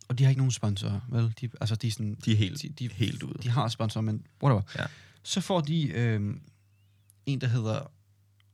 og 0.08 0.18
de 0.18 0.24
har 0.24 0.28
ikke 0.28 0.40
nogen 0.40 0.50
sponsorer, 0.50 1.00
vel? 1.08 1.34
De, 1.40 1.50
altså, 1.60 1.74
de 1.74 1.86
er 1.86 1.90
sådan... 1.90 2.16
De 2.24 2.32
er 2.32 2.36
helt, 2.36 2.62
de, 2.62 2.68
de, 2.68 2.88
helt 2.88 3.22
ude. 3.22 3.38
de 3.42 3.50
har 3.50 3.68
sponsorer, 3.68 4.02
men 4.02 4.26
whatever. 4.42 4.62
Ja. 4.78 4.84
Så 5.22 5.40
får 5.40 5.60
de 5.60 5.88
øh, 5.88 6.34
en, 7.26 7.40
der 7.40 7.46
hedder 7.46 7.90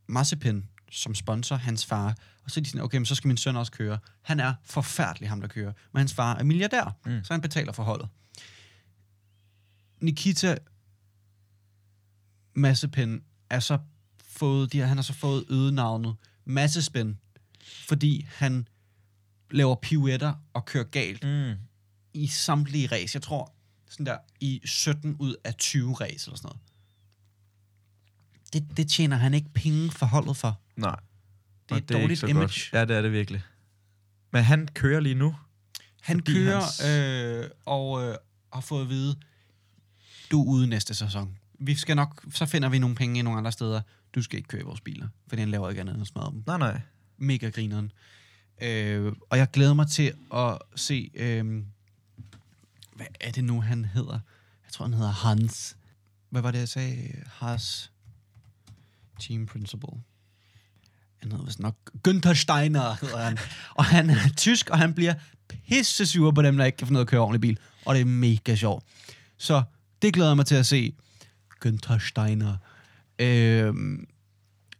Mazepin, 0.07 0.65
som 0.91 1.15
sponsor 1.15 1.57
hans 1.57 1.87
far. 1.87 2.17
Og 2.45 2.51
så 2.51 2.61
er 2.61 2.63
de 2.63 2.69
sådan, 2.71 2.81
okay, 2.85 2.99
men 2.99 3.07
så 3.07 3.15
skal 3.15 3.29
min 3.29 3.37
søn 3.37 3.57
også 3.57 3.73
køre. 3.73 3.99
Han 4.23 4.41
er 4.41 4.55
forfærdelig, 4.65 5.29
ham 5.29 5.41
der 5.41 5.49
kører. 5.49 5.73
Men 5.93 5.99
hans 5.99 6.15
far 6.15 6.35
er 6.37 6.43
milliardær, 6.45 6.97
Mm. 7.07 7.25
så 7.25 7.33
han 7.35 7.41
betaler 7.41 7.73
for 7.73 7.83
holdet. 7.83 8.09
Nikita 10.01 10.59
Mazepin 12.55 13.23
er 13.51 13.61
så 13.61 13.79
fået, 14.25 14.73
de, 14.73 14.81
han 14.81 14.97
har 14.97 15.03
så 15.03 15.13
fået 15.13 15.45
ødenavnet 15.51 16.17
Massespin, 16.45 17.19
fordi 17.89 18.27
han 18.31 18.69
laver 19.51 19.75
pirouetter 19.83 20.35
og 20.53 20.65
kører 20.65 20.85
galt 20.85 21.25
Mm. 21.25 21.55
i 22.15 22.27
samtlige 22.27 22.87
race. 22.93 23.17
Jeg 23.17 23.23
tror, 23.23 23.53
sådan 23.91 24.07
der, 24.07 24.19
i 24.41 24.61
17 24.65 25.17
ud 25.19 25.35
af 25.45 25.55
20 25.55 25.95
race 25.95 26.29
eller 26.29 26.37
sådan 26.37 26.47
noget. 26.49 26.61
Det, 28.53 28.77
det 28.77 28.89
tjener 28.89 29.17
han 29.17 29.35
ikke 29.35 29.49
penge 29.55 29.91
for 29.91 30.07
holdet 30.07 30.37
for. 30.37 30.61
Nej. 30.77 30.97
Det 31.69 31.71
er 31.71 31.75
og 31.75 31.79
et 31.79 31.89
dårligt 31.89 32.11
ikke 32.11 32.17
så 32.17 32.27
image. 32.27 32.43
Godt. 32.43 32.71
Ja, 32.73 32.85
det 32.85 32.97
er 32.97 33.03
det 33.03 33.13
virkelig. 33.13 33.43
Men 34.31 34.45
han 34.45 34.69
kører 34.75 35.01
lige 35.01 35.15
nu. 35.15 35.37
Han 36.03 36.21
kører 36.21 36.61
hans- 36.61 36.85
øh, 37.45 37.51
og 37.65 38.05
øh, 38.09 38.17
har 38.53 38.61
fået 38.61 38.83
at 38.83 38.89
vide, 38.89 39.17
du 40.31 40.43
er 40.43 40.47
ude 40.47 40.67
næste 40.67 40.95
sæson. 40.95 41.39
Vi 41.59 41.75
skal 41.75 41.97
nok, 41.97 42.25
så 42.33 42.47
finder 42.47 42.69
vi 42.69 42.79
nogle 42.79 42.97
penge 42.97 43.19
i 43.19 43.23
nogle 43.23 43.39
andre 43.39 43.53
steder. 43.53 43.83
Du 44.15 44.23
skal 44.23 44.37
ikke 44.37 44.49
køre 44.49 44.61
i 44.61 44.65
vores 44.65 44.81
biler, 44.81 45.09
for 45.29 45.37
han 45.37 45.49
laver 45.51 45.69
ikke 45.69 45.81
andet 45.81 45.95
end 45.95 46.03
at 46.03 46.07
smadre 46.09 46.31
dem. 46.31 46.43
Nej, 46.47 46.59
nej. 46.59 46.81
Mega 47.19 47.49
grineren. 47.49 47.93
Øh, 48.63 49.13
og 49.31 49.39
jeg 49.39 49.51
glæder 49.51 49.75
mig 49.75 49.89
til 49.89 50.13
at 50.35 50.59
se, 50.77 51.11
øh, 51.15 51.63
hvad 52.97 53.07
er 53.21 53.31
det 53.31 53.45
nu, 53.45 53.61
han 53.61 53.85
hedder? 53.85 54.19
Jeg 54.65 54.73
tror, 54.73 54.85
han 54.85 54.95
hedder 54.95 55.11
Hans. 55.11 55.77
Hvad 56.31 56.43
var 56.43 56.51
det, 56.51 56.59
jeg 56.59 56.69
sagde? 56.69 57.13
Hans 57.27 57.93
Team 59.21 59.47
Principal. 59.47 59.91
Han 61.23 61.33
hedder 61.33 61.45
vist 61.45 61.61
nok 61.61 61.77
Günther 62.09 62.35
Steiner, 62.35 62.97
hedder 63.01 63.19
han. 63.19 63.39
og 63.75 63.85
han 63.85 64.11
er 64.11 64.29
tysk, 64.37 64.71
og 64.71 64.79
han 64.79 64.95
bliver 64.95 65.15
pisse 65.49 66.07
sur 66.07 66.31
på 66.31 66.43
dem, 66.43 66.57
der 66.57 66.65
ikke 66.65 66.77
kan 66.77 66.87
få 66.87 66.93
noget 66.93 67.05
at 67.07 67.11
køre 67.11 67.21
ordentlig 67.21 67.41
bil. 67.41 67.59
Og 67.85 67.95
det 67.95 68.01
er 68.01 68.05
mega 68.05 68.55
sjovt. 68.55 68.85
Så 69.39 69.63
det 70.03 70.15
glæder 70.15 70.31
jeg 70.31 70.37
mig 70.37 70.47
til 70.47 70.55
at 70.55 70.67
se. 70.67 70.95
Günther 71.67 71.99
Steiner. 71.99 72.57
Øh, 73.19 73.75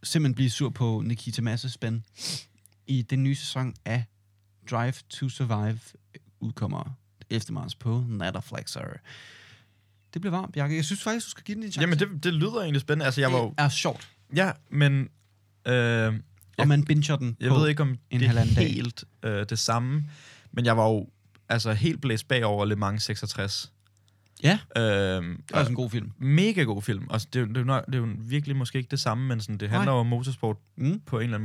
simpelthen 0.03 0.35
blive 0.35 0.49
sur 0.49 0.69
på 0.69 1.03
Nikita 1.05 1.41
Massespin 1.41 2.03
i 2.87 3.01
den 3.01 3.23
nye 3.23 3.35
sæson 3.35 3.75
af 3.85 4.05
Drive 4.71 4.93
to 5.09 5.29
Survive 5.29 5.79
udkommer 6.39 6.97
11. 7.29 7.53
marts 7.53 7.75
på 7.75 8.03
Netflix. 8.07 8.77
Det 10.13 10.21
bliver 10.21 10.37
varmt, 10.37 10.53
Bjarke. 10.53 10.75
Jeg 10.75 10.85
synes 10.85 11.03
faktisk, 11.03 11.25
du 11.25 11.29
skal 11.29 11.43
give 11.43 11.55
den 11.55 11.63
en 11.63 11.71
chance. 11.71 11.81
Jamen, 11.81 11.99
det, 11.99 12.23
det 12.23 12.33
lyder 12.33 12.61
egentlig 12.61 12.81
spændende. 12.81 13.05
Altså, 13.05 13.21
jeg 13.21 13.31
var 13.31 13.37
jo... 13.37 13.49
det 13.49 13.55
er 13.57 13.69
sjovt. 13.69 14.09
Ja, 14.35 14.51
men... 14.69 15.09
Øh, 15.67 16.13
Og 16.57 16.67
man 16.67 16.83
binger 16.85 17.15
den 17.15 17.37
jeg 17.39 17.49
på 17.49 17.55
ved 17.55 17.67
ikke, 17.69 17.81
om 17.81 17.97
en 18.09 18.19
det 18.19 18.29
er 18.29 18.43
helt 18.43 19.03
øh, 19.23 19.45
det 19.49 19.59
samme, 19.59 20.09
men 20.51 20.65
jeg 20.65 20.77
var 20.77 20.87
jo 20.87 21.09
altså 21.49 21.73
helt 21.73 22.01
blæst 22.01 22.27
bagover 22.27 22.65
Le 22.65 22.75
Mans 22.75 23.03
66. 23.03 23.71
Ja, 24.43 24.59
Øh, 24.77 24.81
det 24.83 25.37
er 25.53 25.59
også 25.59 25.69
en 25.69 25.75
god 25.75 25.89
film. 25.89 26.11
mega 26.17 26.63
god 26.63 26.81
film. 26.81 27.07
Og 27.09 27.19
det, 27.33 27.35
er 27.35 27.39
jo- 27.39 27.45
det, 27.53 27.69
er 27.69 27.81
det 27.81 27.95
er 27.95 27.99
jo 27.99 28.15
virkelig 28.19 28.55
måske 28.55 28.77
ikke 28.77 28.91
det 28.91 28.99
samme, 28.99 29.27
men 29.27 29.41
sådan, 29.41 29.57
det 29.57 29.69
handler 29.69 29.91
jo 29.91 29.97
om 29.97 30.05
motorsport 30.07 30.57
Mm. 30.75 30.99
på 31.05 31.17
en 31.19 31.23
eller 31.23 31.37
anden 31.37 31.43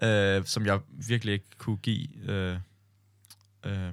måde, 0.00 0.38
øh, 0.38 0.44
som 0.46 0.66
jeg 0.66 0.80
virkelig 1.08 1.32
ikke 1.32 1.46
kunne 1.58 1.76
give 1.76 2.30
øh, 2.30 2.56
øh, 3.66 3.90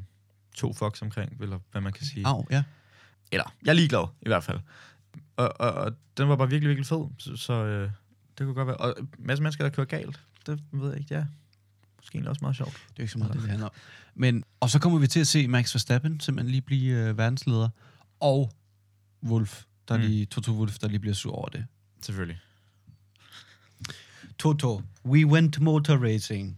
to 0.55 0.73
fucks 0.73 1.01
omkring, 1.01 1.37
eller 1.41 1.59
hvad 1.71 1.81
man 1.81 1.93
kan 1.93 2.05
sige. 2.05 2.27
Au, 2.27 2.45
ja. 2.51 2.63
Eller, 3.31 3.53
jeg 3.63 3.69
er 3.69 3.73
ligeglad, 3.73 4.07
i 4.21 4.29
hvert 4.29 4.43
fald. 4.43 4.59
Og, 5.35 5.53
og, 5.61 5.71
og 5.71 5.91
den 6.17 6.29
var 6.29 6.35
bare 6.35 6.49
virkelig, 6.49 6.67
virkelig 6.69 6.87
fed, 6.87 7.05
så, 7.17 7.35
så 7.35 7.53
øh, 7.53 7.89
det 8.37 8.45
kunne 8.45 8.53
godt 8.53 8.67
være. 8.67 8.77
Og 8.77 8.95
en 8.99 9.09
masse 9.19 9.43
mennesker, 9.43 9.63
der 9.63 9.71
kører 9.71 9.87
galt, 9.87 10.19
det 10.45 10.63
ved 10.71 10.89
jeg 10.89 10.99
ikke, 10.99 11.15
er 11.15 11.25
måske 11.97 12.15
egentlig 12.15 12.29
også 12.29 12.39
meget 12.41 12.55
sjovt. 12.55 12.73
Det 12.89 12.97
er 12.97 13.01
ikke 13.01 13.11
så 13.11 13.17
meget, 13.17 13.33
det, 13.33 13.41
det 13.41 13.49
handler 13.49 13.67
om. 13.67 13.73
Men, 14.15 14.43
og 14.59 14.69
så 14.69 14.79
kommer 14.79 14.99
vi 14.99 15.07
til 15.07 15.19
at 15.19 15.27
se 15.27 15.47
Max 15.47 15.75
Verstappen 15.75 16.19
simpelthen 16.19 16.51
lige 16.51 16.61
blive 16.61 17.09
øh, 17.09 17.17
verdensleder. 17.17 17.69
Og 18.19 18.51
Wolf, 19.23 19.63
der 19.87 19.97
mm. 19.97 20.03
lige, 20.03 20.25
Toto 20.25 20.51
Wolf, 20.51 20.79
der 20.79 20.87
lige 20.87 20.99
bliver 20.99 21.13
sur 21.13 21.31
over 21.31 21.49
det. 21.49 21.65
Selvfølgelig. 22.01 22.39
Toto, 24.39 24.81
we 25.05 25.25
went 25.25 25.59
motor 25.59 25.97
racing. 25.97 26.57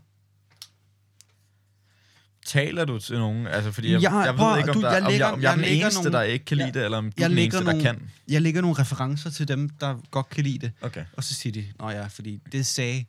Taler 2.46 2.86
du 2.86 3.00
til 3.00 3.16
nogen? 3.18 3.48
Altså, 3.48 3.72
fordi 3.72 3.92
jeg, 3.92 4.02
Jeg- 4.02 4.24
jeg, 4.26 4.36
prøv 4.36 4.50
ved 4.52 4.58
ikke, 4.58 4.70
om, 4.70 4.76
du, 4.76 4.82
der, 4.82 4.92
jeg 4.92 5.02
om, 5.04 5.12
lægger- 5.12 5.26
jeg, 5.26 5.34
om 5.34 5.42
jeg 5.42 5.48
er 5.48 5.56
jeg 5.58 5.66
den 5.70 5.78
eneste, 5.82 6.00
nogle- 6.04 6.18
der 6.18 6.22
ikke 6.24 6.46
kan 6.46 6.58
lide 6.58 6.66
jeg- 6.68 6.74
det, 6.74 6.84
eller 6.86 6.98
om 6.98 7.06
du 7.06 7.12
jeg 7.18 7.24
er 7.24 7.28
den 7.28 7.38
eneste, 7.38 7.60
der 7.60 7.66
nogle- 7.66 7.82
kan. 7.82 8.10
Jeg 8.28 8.42
lægger 8.42 8.62
nogle 8.62 8.80
referencer 8.80 9.30
til 9.30 9.48
dem, 9.48 9.70
der 9.70 9.96
godt 10.12 10.30
kan 10.30 10.44
lide 10.44 10.60
det. 10.60 10.72
Okay. 10.82 11.06
Og 11.18 11.24
så 11.24 11.34
siger 11.34 11.54
de, 11.54 11.66
nå 11.80 11.90
ja, 11.90 12.06
fordi 12.08 12.40
det 12.52 12.66
sagde, 12.66 13.06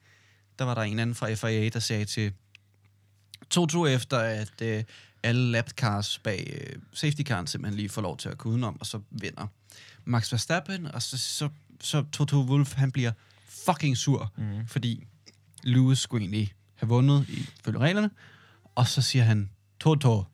der 0.59 0.65
var 0.65 0.75
der 0.75 0.83
en 0.83 0.99
anden 0.99 1.15
fra 1.17 1.35
FIA, 1.35 1.69
der 1.69 1.79
sagde 1.81 2.05
til 2.05 2.33
Toto 3.51 3.87
efter, 3.87 4.19
at 4.19 4.63
øh, 4.63 4.83
alle 5.23 5.51
lap 5.53 5.71
cars 5.71 6.19
bag 6.19 6.61
øh, 6.61 6.77
safety 6.93 7.23
caren 7.23 7.47
simpelthen 7.47 7.77
lige 7.77 7.89
får 7.89 8.03
lov 8.03 8.17
til 8.17 8.29
at 8.29 8.39
gå 8.39 8.49
udenom, 8.49 8.77
og 8.81 8.87
så 8.87 9.01
vinder 9.11 9.47
Max 10.05 10.33
Verstappen, 10.33 10.87
og 10.87 11.03
så, 11.03 11.19
så, 11.19 11.49
så 11.81 12.05
Toto 12.13 12.37
Wolf, 12.43 12.75
han 12.75 12.93
bliver 12.93 13.13
fucking 13.49 13.97
sur, 13.97 14.33
Mm. 14.37 14.67
fordi 14.67 15.05
Lewis 15.63 15.99
skulle 15.99 16.23
egentlig 16.23 16.53
have 16.75 16.89
vundet 16.89 17.27
i 17.29 17.49
følge 17.65 17.79
reglerne, 17.79 18.11
og 18.75 18.89
så 18.89 19.03
siger 19.03 19.25
han, 19.25 19.51
Toto, 19.81 20.25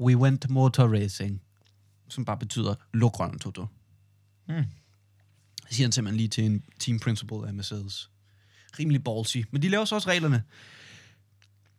we 0.00 0.16
went 0.16 0.50
motor 0.50 0.94
racing, 0.94 1.42
som 2.08 2.24
bare 2.24 2.36
betyder, 2.38 2.74
luk 2.92 3.20
røven, 3.20 3.38
Toto. 3.38 3.66
Mm. 4.48 4.64
Det 5.68 5.76
siger 5.76 5.86
han 5.86 5.92
simpelthen 5.92 6.16
lige 6.16 6.28
til 6.28 6.44
en 6.44 6.62
team 6.78 6.98
principal 6.98 7.44
af 7.46 7.54
Mercedes. 7.54 8.10
Rimelig 8.78 9.04
ballsy. 9.04 9.36
Men 9.50 9.62
de 9.62 9.68
laver 9.68 9.84
så 9.84 9.94
også 9.94 10.08
reglerne. 10.08 10.42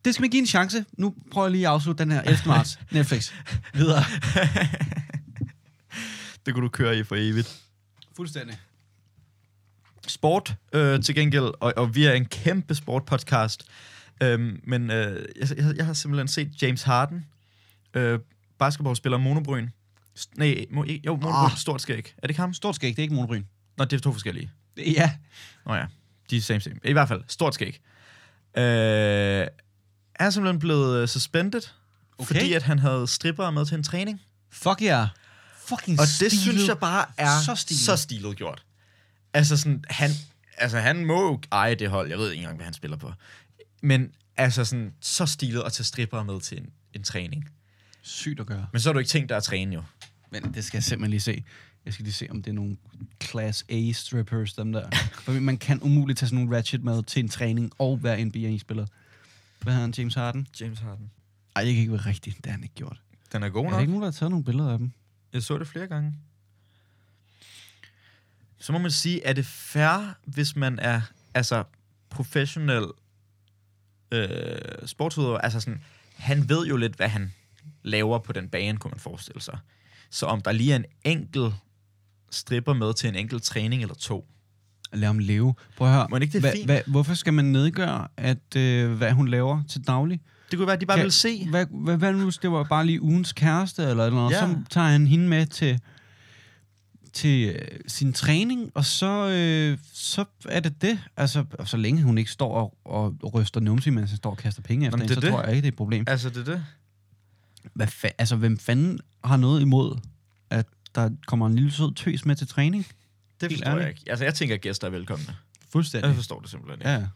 Det 0.04 0.14
skal 0.14 0.22
man 0.22 0.30
give 0.30 0.40
en 0.40 0.46
chance. 0.46 0.84
Nu 0.92 1.14
prøver 1.30 1.46
jeg 1.46 1.52
lige 1.52 1.66
at 1.66 1.72
afslutte 1.72 2.04
den 2.04 2.12
her 2.12 2.22
11. 2.22 2.38
marts. 2.46 2.78
Netflix. 2.92 3.32
Videre. 3.74 4.04
Det 6.46 6.54
kunne 6.54 6.64
du 6.64 6.68
køre 6.68 6.98
i 6.98 7.02
for 7.02 7.16
evigt. 7.18 7.62
Fuldstændig. 8.16 8.58
Sport 10.06 10.54
øh, 10.72 11.02
til 11.02 11.14
gengæld, 11.14 11.44
og, 11.60 11.72
og 11.76 11.94
vi 11.94 12.04
er 12.04 12.12
en 12.12 12.24
kæmpe 12.24 12.74
sportpodcast. 12.74 13.64
Øhm, 14.22 14.60
men 14.64 14.90
øh, 14.90 15.24
jeg, 15.40 15.48
jeg, 15.58 15.76
jeg 15.76 15.86
har 15.86 15.92
simpelthen 15.92 16.28
set 16.28 16.62
James 16.62 16.82
Harden, 16.82 17.26
øh, 17.94 18.18
basketballspiller 18.58 19.18
Monobryn. 19.18 19.68
St- 20.18 20.30
nej, 20.36 20.66
mo, 20.70 20.84
jo, 20.84 21.16
Monobryn, 21.16 21.44
oh. 21.44 21.56
stort 21.56 21.82
skæg. 21.82 22.14
Er 22.16 22.20
det 22.22 22.30
ikke 22.30 22.40
ham? 22.40 22.54
Stort 22.54 22.74
skæg, 22.74 22.90
det 22.90 22.98
er 22.98 23.02
ikke 23.02 23.14
monobryn. 23.14 23.42
Nå, 23.76 23.84
det 23.84 23.92
er 23.96 24.00
to 24.00 24.12
forskellige. 24.12 24.50
Ja. 24.76 25.12
Nå 25.66 25.74
ja, 25.74 25.86
de 26.30 26.36
er 26.36 26.40
same 26.40 26.60
same. 26.60 26.76
I 26.84 26.92
hvert 26.92 27.08
fald, 27.08 27.22
stort 27.28 27.54
skæg. 27.54 27.80
Øh, 28.56 28.62
er 30.14 30.30
simpelthen 30.30 30.58
blevet 30.58 31.02
øh, 31.02 31.08
suspended, 31.08 31.60
Okay. 32.18 32.26
fordi 32.26 32.52
at 32.52 32.62
han 32.62 32.78
havde 32.78 33.06
strippere 33.06 33.52
med 33.52 33.66
til 33.66 33.74
en 33.74 33.82
træning. 33.82 34.20
Fuck 34.50 34.82
ja. 34.82 34.98
Yeah. 34.98 35.08
Fucking 35.56 36.00
Og 36.00 36.06
det 36.06 36.14
stilet. 36.14 36.32
synes 36.32 36.68
jeg 36.68 36.78
bare 36.78 37.04
er 37.16 37.40
Så 37.44 37.54
stilet, 37.54 37.80
så 37.80 37.96
stilet 37.96 38.36
gjort. 38.36 38.64
Altså 39.34 39.56
sådan, 39.56 39.84
han, 39.88 40.10
altså 40.58 40.78
han 40.78 41.04
må 41.04 41.22
jo 41.26 41.40
eje 41.52 41.74
det 41.74 41.90
hold. 41.90 42.08
Jeg 42.08 42.18
ved 42.18 42.30
ikke 42.30 42.40
engang, 42.40 42.56
hvad 42.56 42.64
han 42.64 42.74
spiller 42.74 42.96
på. 42.96 43.12
Men 43.80 44.12
altså 44.36 44.64
sådan, 44.64 44.94
så 45.00 45.26
stilet 45.26 45.62
at 45.62 45.72
tage 45.72 45.84
strippere 45.84 46.24
med 46.24 46.40
til 46.40 46.58
en, 46.58 46.70
en 46.94 47.02
træning. 47.02 47.48
Sygt 48.02 48.40
at 48.40 48.46
gøre. 48.46 48.66
Men 48.72 48.80
så 48.80 48.88
har 48.88 48.92
du 48.92 48.98
ikke 48.98 49.08
tænkt 49.08 49.28
dig 49.28 49.36
at 49.36 49.42
træne 49.42 49.74
jo. 49.74 49.82
Men 50.30 50.54
det 50.54 50.64
skal 50.64 50.76
jeg 50.78 50.84
simpelthen 50.84 51.10
lige 51.10 51.20
se. 51.20 51.44
Jeg 51.84 51.92
skal 51.92 52.02
lige 52.04 52.14
se, 52.14 52.26
om 52.30 52.42
det 52.42 52.50
er 52.50 52.54
nogle 52.54 52.76
Class 53.24 53.64
A 53.68 53.92
strippers, 53.92 54.52
dem 54.52 54.72
der. 54.72 54.90
For 55.24 55.32
man 55.32 55.58
kan 55.58 55.82
umuligt 55.82 56.18
tage 56.18 56.28
sådan 56.28 56.44
nogle 56.44 56.56
ratchet 56.56 56.84
med 56.84 57.02
til 57.02 57.20
en 57.22 57.28
træning 57.28 57.72
og 57.78 58.02
være 58.02 58.24
NBA-spiller. 58.24 58.86
Hvad 59.60 59.72
hedder 59.72 59.86
han, 59.86 59.94
James 59.98 60.14
Harden? 60.14 60.46
James 60.60 60.78
Harden. 60.78 61.10
Ej, 61.56 61.64
det 61.64 61.72
kan 61.72 61.80
ikke 61.80 61.92
være 61.92 62.06
rigtigt. 62.06 62.36
Det 62.36 62.46
har 62.46 62.52
han 62.52 62.62
ikke 62.62 62.74
gjort. 62.74 63.00
Den 63.32 63.42
er 63.42 63.48
god 63.48 63.64
Er 63.64 63.68
der 63.68 63.70
nok. 63.70 63.80
ikke 63.80 63.92
nogen, 63.92 64.02
der 64.02 64.06
har 64.06 64.12
taget 64.12 64.30
nogle 64.30 64.44
billeder 64.44 64.72
af 64.72 64.78
dem? 64.78 64.92
Jeg 65.32 65.42
så 65.42 65.58
det 65.58 65.66
flere 65.68 65.86
gange. 65.86 66.14
Så 68.58 68.72
må 68.72 68.78
man 68.78 68.90
sige, 68.90 69.24
er 69.24 69.32
det 69.32 69.46
fair, 69.46 70.14
hvis 70.24 70.56
man 70.56 70.78
er 70.78 71.00
altså 71.34 71.64
professionel 72.10 72.84
øh, 74.12 74.28
sportsudøver? 74.86 75.38
Altså 75.38 75.60
sådan, 75.60 75.80
han 76.16 76.48
ved 76.48 76.66
jo 76.66 76.76
lidt, 76.76 76.94
hvad 76.94 77.08
han 77.08 77.32
laver 77.82 78.18
på 78.18 78.32
den 78.32 78.48
bane, 78.48 78.78
kunne 78.78 78.90
man 78.90 79.00
forestille 79.00 79.40
sig. 79.42 79.58
Så 80.10 80.26
om 80.26 80.40
der 80.40 80.52
lige 80.52 80.72
er 80.72 80.76
en 80.76 80.84
enkelt 81.04 81.54
stripper 82.30 82.72
med 82.74 82.94
til 82.94 83.08
en 83.08 83.14
enkelt 83.14 83.42
træning 83.42 83.82
eller 83.82 83.94
to. 83.94 84.26
Lad 84.92 85.06
ham 85.06 85.18
leve. 85.18 85.54
Prøv 85.76 85.88
at 85.88 85.94
høre. 85.94 86.06
Må 86.10 86.16
ikke 86.16 86.32
det 86.32 86.40
Hva, 86.40 86.52
fint? 86.54 86.64
hva, 86.64 86.82
hvorfor 86.86 87.14
skal 87.14 87.32
man 87.34 87.44
nedgøre, 87.44 88.08
at, 88.16 88.56
øh, 88.56 88.92
hvad 88.92 89.12
hun 89.12 89.28
laver 89.28 89.62
til 89.68 89.86
daglig? 89.86 90.20
Det 90.50 90.56
kunne 90.56 90.66
være, 90.66 90.74
at 90.74 90.80
de 90.80 90.86
bare 90.86 90.96
Kan- 90.96 91.02
ville 91.02 91.12
se. 91.12 91.46
Hvad, 91.50 91.66
hvad, 91.70 91.96
hvad 91.96 92.12
nu, 92.12 92.24
hvis 92.24 92.38
det 92.38 92.50
var 92.52 92.62
bare 92.62 92.86
lige 92.86 93.02
ugens 93.02 93.32
kæreste, 93.32 93.82
eller 93.82 94.10
noget, 94.10 94.32
ja. 94.32 94.38
så 94.40 94.56
tager 94.70 94.86
han 94.88 95.06
hende 95.06 95.28
med 95.28 95.46
til, 95.46 95.80
til 97.12 97.48
øh, 97.48 97.78
sin 97.86 98.12
træning, 98.12 98.72
og 98.74 98.84
så, 98.84 99.28
øh, 99.28 99.78
så 99.92 100.24
er 100.48 100.60
det 100.60 100.82
det. 100.82 100.98
Altså, 101.16 101.44
og 101.58 101.68
så 101.68 101.76
længe 101.76 102.02
hun 102.02 102.18
ikke 102.18 102.30
står 102.30 102.54
og, 102.84 103.14
og 103.20 103.34
ryster 103.34 103.60
numse, 103.60 103.90
mens 103.90 104.10
han 104.10 104.16
står 104.16 104.30
og 104.30 104.36
kaster 104.36 104.62
penge 104.62 104.86
efter 104.86 104.98
Jamen, 104.98 105.08
hende, 105.08 105.14
det 105.14 105.22
så 105.22 105.28
er 105.28 105.30
tror 105.30 105.40
det. 105.40 105.46
jeg 105.48 105.56
ikke, 105.56 105.62
det 105.66 105.68
er 105.68 105.72
et 105.72 105.76
problem. 105.76 106.04
Altså, 106.08 106.28
det 106.30 106.36
er 106.48 106.52
det. 106.52 106.64
Hvad 107.74 107.86
fa- 107.86 108.14
altså, 108.18 108.36
hvem 108.36 108.58
fanden 108.58 109.00
har 109.24 109.36
noget 109.36 109.60
imod, 109.60 109.98
at 110.50 110.66
der 110.94 111.10
kommer 111.26 111.46
en 111.46 111.54
lille 111.54 111.70
sød 111.72 111.94
tøs 111.94 112.24
med 112.24 112.36
til 112.36 112.46
træning? 112.48 112.86
Det 113.40 113.52
forstår 113.52 113.78
jeg 113.78 113.88
ikke. 113.88 114.00
Altså, 114.06 114.24
jeg 114.24 114.34
tænker, 114.34 114.54
at 114.54 114.60
gæster 114.60 114.86
er 114.86 114.90
velkomne. 114.90 115.36
Fuldstændig. 115.72 116.08
Jeg 116.08 116.16
forstår 116.16 116.40
det 116.40 116.50
simpelthen 116.50 116.80
ikke. 116.80 116.90
Ja. 116.90 117.06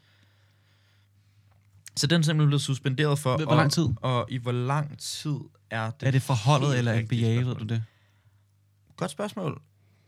Så 1.96 2.06
den 2.06 2.20
er 2.20 2.24
simpelthen 2.24 2.48
blevet 2.48 2.62
suspenderet 2.62 3.18
for... 3.18 3.36
Hvor 3.44 3.54
lang 3.54 3.72
tid? 3.72 3.82
Og, 3.82 4.16
og 4.16 4.26
i 4.30 4.36
hvor 4.36 4.52
lang 4.52 4.98
tid 4.98 5.36
er 5.70 5.90
det? 5.90 6.06
Er 6.06 6.10
det 6.10 6.22
forholdet 6.22 6.78
eller 6.78 6.92
ved 6.92 7.06
spørgsmål. 7.06 7.60
du 7.60 7.64
det? 7.64 7.82
Godt 8.96 9.10
spørgsmål. 9.10 9.62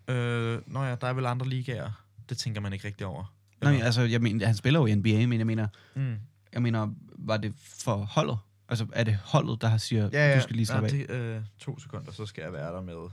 Øh, 0.09 0.63
nå 0.67 0.83
ja, 0.85 0.95
der 0.95 1.07
er 1.07 1.13
vel 1.13 1.27
andre 1.27 1.49
ligaer. 1.49 1.91
Det 2.29 2.39
tænker 2.39 2.61
man 2.61 2.73
ikke 2.73 2.87
rigtig 2.87 3.07
over. 3.07 3.35
Nej, 3.63 3.73
Eller? 3.73 3.85
altså, 3.85 4.03
jeg 4.03 4.21
mener, 4.21 4.47
han 4.47 4.57
spiller 4.57 4.81
jo 4.81 4.87
i 4.87 4.95
NBA, 4.95 5.27
men 5.27 5.39
jeg 5.39 5.47
mener, 5.47 5.69
Mm. 5.95 6.17
jeg 6.53 6.63
mener, 6.63 6.89
var 7.19 7.37
det 7.37 7.55
for 7.59 7.97
holdet? 7.97 8.39
Altså, 8.69 8.87
er 8.93 9.05
det 9.05 9.17
holdet, 9.25 9.61
der 9.61 9.69
har 9.69 9.79
siger, 9.79 10.09
Ja, 10.13 10.29
ja. 10.31 10.37
du 10.37 10.43
skal 10.43 10.57
lige 10.57 10.67
slappe 10.67 10.89
ja, 10.93 10.97
det, 10.97 11.11
øh, 11.11 11.41
to 11.59 11.79
sekunder, 11.79 12.13
så 12.13 12.27
skal 12.27 12.43
jeg 12.43 12.53
være 12.53 12.73
der 12.75 12.81
med. 12.83 13.09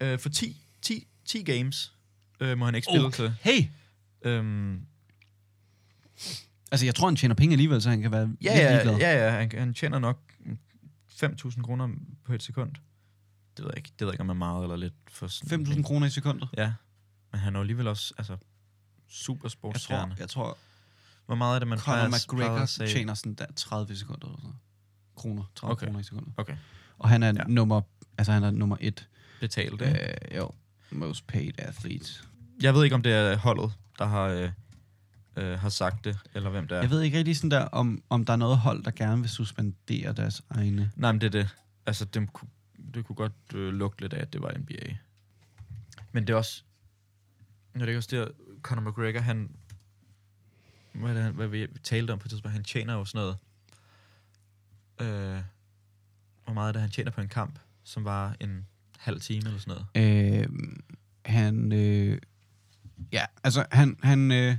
Øh, 0.00 0.18
for 0.18 0.28
10, 0.28 0.56
10, 0.82 1.06
10 1.24 1.42
games 1.42 1.92
øh, 2.40 2.58
må 2.58 2.64
han 2.64 2.74
ikke 2.74 2.86
spille 2.90 3.06
Okay. 3.06 3.16
til. 3.16 3.34
Hey! 3.40 3.64
Øhm, 4.22 4.80
Altså, 6.72 6.86
jeg 6.86 6.94
tror, 6.94 7.08
han 7.08 7.16
tjener 7.16 7.34
penge 7.34 7.52
alligevel, 7.52 7.82
så 7.82 7.90
han 7.90 8.02
kan 8.02 8.12
være 8.12 8.20
Ja, 8.42 8.54
lidt 8.54 8.62
ja, 8.64 8.70
ligeglad. 8.72 8.96
ja, 8.98 9.24
ja 9.24 9.30
han, 9.30 9.50
han 9.58 9.74
tjener 9.74 9.98
nok 9.98 10.18
5.000 11.24 11.62
kroner 11.62 11.88
på 12.24 12.32
et 12.32 12.42
sekund. 12.42 12.72
Det 13.56 13.64
ved 13.64 13.70
jeg 13.70 13.76
ikke. 13.76 13.88
Det 13.98 14.00
ved 14.00 14.08
jeg 14.08 14.14
ikke, 14.14 14.20
om 14.20 14.28
er 14.28 14.34
meget 14.34 14.62
eller 14.62 14.76
lidt. 14.76 14.94
For 15.08 15.26
sådan 15.26 15.66
5.000 15.66 15.82
kroner 15.82 16.06
i 16.06 16.10
sekundet. 16.10 16.48
Ja, 16.56 16.72
men 17.32 17.40
han 17.40 17.54
er 17.54 17.58
jo 17.58 17.60
alligevel 17.62 17.86
også 17.86 18.14
altså, 18.18 18.36
super 19.08 19.44
Jeg 19.44 19.50
sportsstjerne. 19.50 20.10
tror, 20.14 20.18
jeg 20.18 20.28
tror 20.28 20.58
Hvor 21.26 21.34
meget 21.34 21.54
er 21.54 21.58
det, 21.58 21.68
man 21.68 21.78
Conor 21.78 21.94
plejer, 21.96 22.08
plejer 22.08 22.44
McGregor 22.44 22.58
at 22.62 22.68
sige? 22.68 22.88
tjener 22.88 23.14
sådan 23.14 23.34
der 23.34 23.46
30 23.56 23.96
sekunder 23.96 24.26
eller 24.26 24.38
sådan. 24.40 24.56
Kroner. 25.16 25.44
30 25.54 25.72
Okay. 25.72 25.86
kroner 25.86 26.00
i 26.00 26.02
sekundet. 26.02 26.32
Okay, 26.36 26.56
Og 26.98 27.08
han 27.08 27.22
er 27.22 27.32
Ja. 27.36 27.44
nummer, 27.48 27.80
altså 28.18 28.32
han 28.32 28.42
er 28.44 28.50
nummer 28.50 28.76
et. 28.80 29.08
betalt 29.40 29.80
det. 29.80 30.16
Øh, 30.32 30.36
jo, 30.36 30.50
most 30.90 31.26
paid 31.26 31.52
athlete. 31.58 32.10
Jeg 32.62 32.74
ved 32.74 32.84
ikke, 32.84 32.94
om 32.94 33.02
det 33.02 33.12
er 33.12 33.36
holdet, 33.36 33.72
der 33.98 34.04
har, 34.06 34.22
øh, 34.22 34.50
øh, 35.36 35.58
har 35.58 35.68
sagt 35.68 36.04
det, 36.04 36.18
eller 36.34 36.50
hvem 36.50 36.68
det 36.68 36.76
er. 36.76 36.80
Jeg 36.80 36.90
ved 36.90 37.02
ikke 37.02 37.18
rigtig 37.18 37.36
sådan 37.36 37.50
der, 37.50 37.60
om, 37.64 38.02
om 38.10 38.24
der 38.24 38.32
er 38.32 38.36
noget 38.36 38.58
hold, 38.58 38.84
der 38.84 38.90
gerne 38.90 39.20
vil 39.20 39.30
suspendere 39.30 40.12
deres 40.12 40.42
egne. 40.50 40.92
Nej, 40.96 41.12
men 41.12 41.20
det 41.20 41.26
er 41.26 41.30
det. 41.30 41.48
Altså, 41.86 42.06
kunne- 42.32 42.50
det 42.94 43.04
kunne 43.04 43.16
godt 43.16 43.32
øh, 43.54 43.72
lugte 43.74 44.00
lidt 44.00 44.12
af, 44.12 44.20
at 44.22 44.32
det 44.32 44.42
var 44.42 44.52
NBA. 44.58 44.96
Men 46.12 46.26
det 46.26 46.32
er 46.32 46.36
også... 46.36 46.62
Når 47.74 47.86
det 47.86 47.92
er 47.92 47.96
også 47.96 48.16
der, 48.16 48.28
Conor 48.62 48.90
McGregor, 48.90 49.20
han... 49.20 49.50
Hvad, 50.92 51.14
det, 51.14 51.32
hvad 51.32 51.48
vi 51.48 51.66
talte 51.82 52.10
om 52.12 52.18
på 52.18 52.24
et 52.26 52.30
tidspunkt? 52.30 52.52
Han 52.52 52.64
tjener 52.64 52.94
jo 52.94 53.04
sådan 53.04 53.18
noget... 53.18 53.36
Øh, 55.00 55.42
hvor 56.44 56.54
meget 56.54 56.68
er 56.68 56.72
det, 56.72 56.80
han 56.80 56.90
tjener 56.90 57.10
på 57.10 57.20
en 57.20 57.28
kamp, 57.28 57.58
som 57.84 58.04
var 58.04 58.36
en 58.40 58.66
halv 58.98 59.20
time 59.20 59.42
eller 59.46 59.58
sådan 59.60 59.82
noget? 59.94 60.42
Øh, 60.42 60.48
han, 61.24 61.72
øh, 61.72 62.18
ja, 63.12 63.24
altså 63.44 63.66
han, 63.70 63.96
han, 64.02 64.30
øh, 64.32 64.36
ja, 64.46 64.54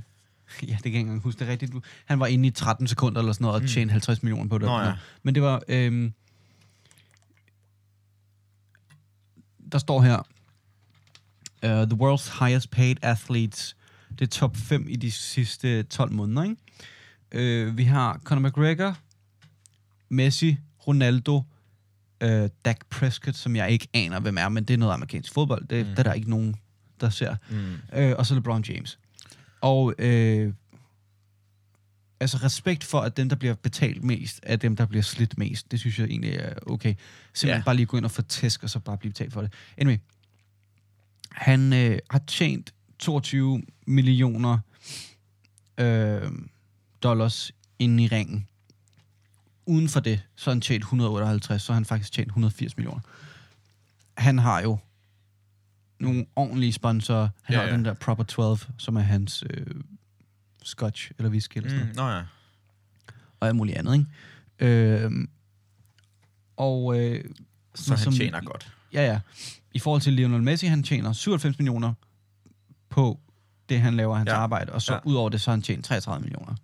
det 0.58 0.68
kan 0.68 0.68
jeg 0.70 0.86
ikke 0.86 0.98
engang 0.98 1.22
huske 1.22 1.38
det 1.38 1.48
rigtigt. 1.48 1.72
Han 2.04 2.20
var 2.20 2.26
inde 2.26 2.48
i 2.48 2.50
13 2.50 2.86
sekunder 2.86 3.20
eller 3.20 3.32
sådan 3.32 3.44
noget, 3.44 3.54
og 3.56 3.62
Mm. 3.62 3.68
tjente 3.68 3.92
50 3.92 4.22
millioner 4.22 4.48
på 4.48 4.58
det. 4.58 4.66
Nå 4.66 4.78
ja. 4.80 4.94
Men 5.22 5.34
det 5.34 5.42
var, 5.42 5.62
øh, 5.68 6.10
der 9.72 9.78
står 9.78 10.02
her, 10.02 10.18
uh, 11.62 11.70
the 11.88 11.98
world's 12.02 12.44
highest 12.44 12.70
paid 12.70 12.96
athletes, 13.02 13.76
det 14.10 14.20
er 14.22 14.26
top 14.26 14.56
5 14.56 14.86
i 14.88 14.96
de 14.96 15.10
sidste 15.10 15.82
12 15.82 16.12
måneder, 16.12 16.42
ikke? 16.42 16.56
Øh, 17.32 17.76
vi 17.78 17.84
har 17.84 18.20
Conor 18.24 18.40
McGregor, 18.48 18.96
Messi, 20.08 20.56
Ronaldo, 20.86 21.42
øh, 22.20 22.48
Dak 22.64 22.86
Prescott, 22.90 23.36
som 23.36 23.56
jeg 23.56 23.70
ikke 23.70 23.88
aner, 23.94 24.20
hvem 24.20 24.38
er, 24.38 24.48
men 24.48 24.64
det 24.64 24.74
er 24.74 24.78
noget 24.78 24.92
amerikansk 24.92 25.32
fodbold. 25.32 25.66
Det, 25.68 25.86
Mm. 25.86 25.92
der 25.94 25.98
er 25.98 26.02
der 26.02 26.12
ikke 26.12 26.30
nogen, 26.30 26.56
der 27.00 27.10
ser. 27.10 27.36
Mm. 27.50 27.98
Øh, 27.98 28.14
og 28.18 28.26
så 28.26 28.34
LeBron 28.34 28.64
James. 28.68 28.98
Og 29.60 29.94
øh, 29.98 30.52
altså 32.20 32.36
respekt 32.36 32.84
for, 32.84 33.00
at 33.00 33.16
dem, 33.16 33.28
der 33.28 33.36
bliver 33.36 33.54
betalt 33.54 34.04
mest, 34.04 34.40
er 34.42 34.56
dem, 34.56 34.76
der 34.76 34.86
bliver 34.86 35.02
slidt 35.02 35.38
mest. 35.38 35.70
Det 35.70 35.80
synes 35.80 35.98
jeg 35.98 36.06
egentlig 36.06 36.34
er 36.34 36.54
okay. 36.66 36.94
Simpelthen 37.34 37.60
Ja. 37.60 37.64
bare 37.64 37.76
lige 37.76 37.86
gå 37.86 37.96
ind 37.96 38.04
og 38.04 38.10
få 38.10 38.22
tæsk, 38.22 38.62
og 38.62 38.70
så 38.70 38.78
bare 38.78 38.98
blive 38.98 39.10
betalt 39.12 39.32
for 39.32 39.40
det. 39.40 39.52
Anyway. 39.76 39.98
Han 41.30 41.72
øh, 41.72 41.98
har 42.10 42.18
tjent 42.26 42.74
22 42.98 43.62
millioner 43.86 44.58
øh, 45.78 46.32
dollars 47.02 47.52
inde 47.78 48.04
i 48.04 48.06
ringen. 48.06 48.46
Uden 49.66 49.88
for 49.88 50.00
det, 50.00 50.22
så 50.36 50.50
har 50.50 50.54
han 50.54 50.60
tjent 50.60 50.82
158, 50.82 51.62
så 51.62 51.72
har 51.72 51.74
han 51.74 51.84
faktisk 51.84 52.12
tjent 52.12 52.28
180 52.28 52.76
millioner. 52.76 53.00
Han 54.18 54.38
har 54.38 54.62
jo 54.62 54.78
nogle 56.00 56.26
ordentlige 56.36 56.72
sponsorer. 56.72 57.28
Han 57.42 57.54
ja, 57.54 57.60
har 57.60 57.66
ja. 57.68 57.72
den 57.72 57.84
der 57.84 57.94
Proper 57.94 58.24
12, 58.24 58.58
som 58.78 58.96
er 58.96 59.00
hans 59.00 59.44
øh, 59.50 59.66
scotch 60.64 61.10
eller 61.18 61.30
whisky 61.30 61.56
eller 61.56 61.70
sådan 61.70 61.86
Mm. 61.86 61.92
noget. 61.96 62.12
Nå 62.14 62.16
ja. 62.18 62.22
Og 63.40 63.48
alt 63.48 63.56
muligt 63.56 63.78
andet, 63.78 63.94
ikke? 63.94 64.06
Øh, 65.04 65.10
og... 66.56 67.00
Øh, 67.00 67.24
Så 67.74 67.94
han 67.96 68.12
tjener 68.12 68.40
godt. 68.40 68.72
Ja, 68.92 69.06
ja. 69.06 69.20
I 69.72 69.78
forhold 69.78 70.02
til 70.02 70.12
Lionel 70.12 70.42
Messi, 70.42 70.66
han 70.66 70.82
tjener 70.82 71.12
97 71.12 71.58
millioner 71.58 71.92
på 72.88 73.20
det, 73.68 73.80
han 73.80 73.94
laver 73.94 74.16
hans 74.16 74.28
Ja. 74.28 74.36
arbejde, 74.36 74.72
og 74.72 74.82
så 74.82 74.92
Ja. 74.94 74.98
ud 75.04 75.14
over 75.14 75.28
det, 75.28 75.40
så 75.40 75.50
har 75.50 75.56
han 75.56 75.62
tjent 75.62 75.84
33 75.84 76.20
millioner. 76.22 76.54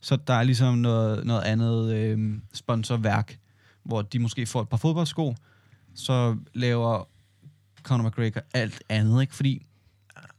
Så 0.00 0.16
der 0.16 0.34
er 0.34 0.42
ligesom 0.42 0.78
noget, 0.78 1.26
noget 1.26 1.42
andet 1.42 1.94
øh, 1.94 2.38
sponsorværk, 2.54 3.38
hvor 3.82 4.02
de 4.02 4.18
måske 4.18 4.46
får 4.46 4.62
et 4.62 4.68
par 4.68 4.76
fodboldsko, 4.76 5.34
så 5.94 6.36
laver 6.54 7.08
Conor 7.82 8.08
McGregor 8.08 8.40
alt 8.54 8.82
andet, 8.88 9.20
ikke? 9.20 9.34
Fordi 9.34 9.66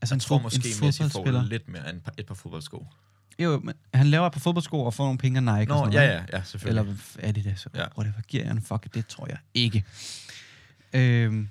altså, 0.01 0.15
Jeg 0.15 0.15
en, 0.15 0.19
tror 0.19 0.39
måske, 0.39 0.57
en 0.79 0.85
Messi 0.85 1.03
får 1.09 1.41
lidt 1.43 1.67
mere 1.67 1.89
end 1.89 2.01
et 2.17 2.25
par 2.25 2.35
fodboldsko. 2.35 2.87
Jo, 3.39 3.59
men 3.63 3.73
han 3.93 4.07
laver 4.07 4.29
par 4.29 4.39
fodboldsko 4.39 4.81
og 4.83 4.93
får 4.93 5.03
nogle 5.03 5.17
penge 5.17 5.37
af 5.37 5.59
Nike 5.59 5.73
og 5.73 5.77
Nå, 5.79 5.85
sådan 5.85 5.93
ja, 5.93 6.07
noget. 6.15 6.29
ja, 6.31 6.37
ja, 6.37 6.43
selvfølgelig. 6.43 6.79
Eller 6.81 6.95
er 7.19 7.31
det 7.31 7.43
det? 7.43 7.59
Så 7.59 7.69
Ja. 7.75 7.85
whatever, 7.97 8.21
giver 8.27 8.43
jeg 8.43 8.51
en 8.51 8.61
fuck, 8.61 8.93
det 8.93 9.07
tror 9.07 9.27
jeg 9.27 9.37
ikke. 9.53 9.83
Øhm, 10.93 11.49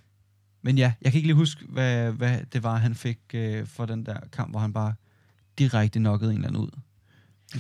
men 0.63 0.79
ja, 0.79 0.93
jeg 1.03 1.13
kan 1.13 1.19
ikke 1.19 1.29
lige 1.29 1.35
huske, 1.37 1.65
hvad, 1.69 2.13
hvad 2.13 2.41
det 2.53 2.63
var, 2.63 2.77
han 2.77 2.95
fik 2.95 3.19
øh, 3.35 3.67
for 3.67 3.87
den 3.87 4.07
der 4.07 4.17
kamp, 4.33 4.51
hvor 4.51 4.61
han 4.61 4.73
bare 4.73 4.95
direkte 5.59 5.99
knockede 5.99 6.31
en 6.31 6.37
eller 6.37 6.49
anden 6.49 6.63
ud. 6.63 6.71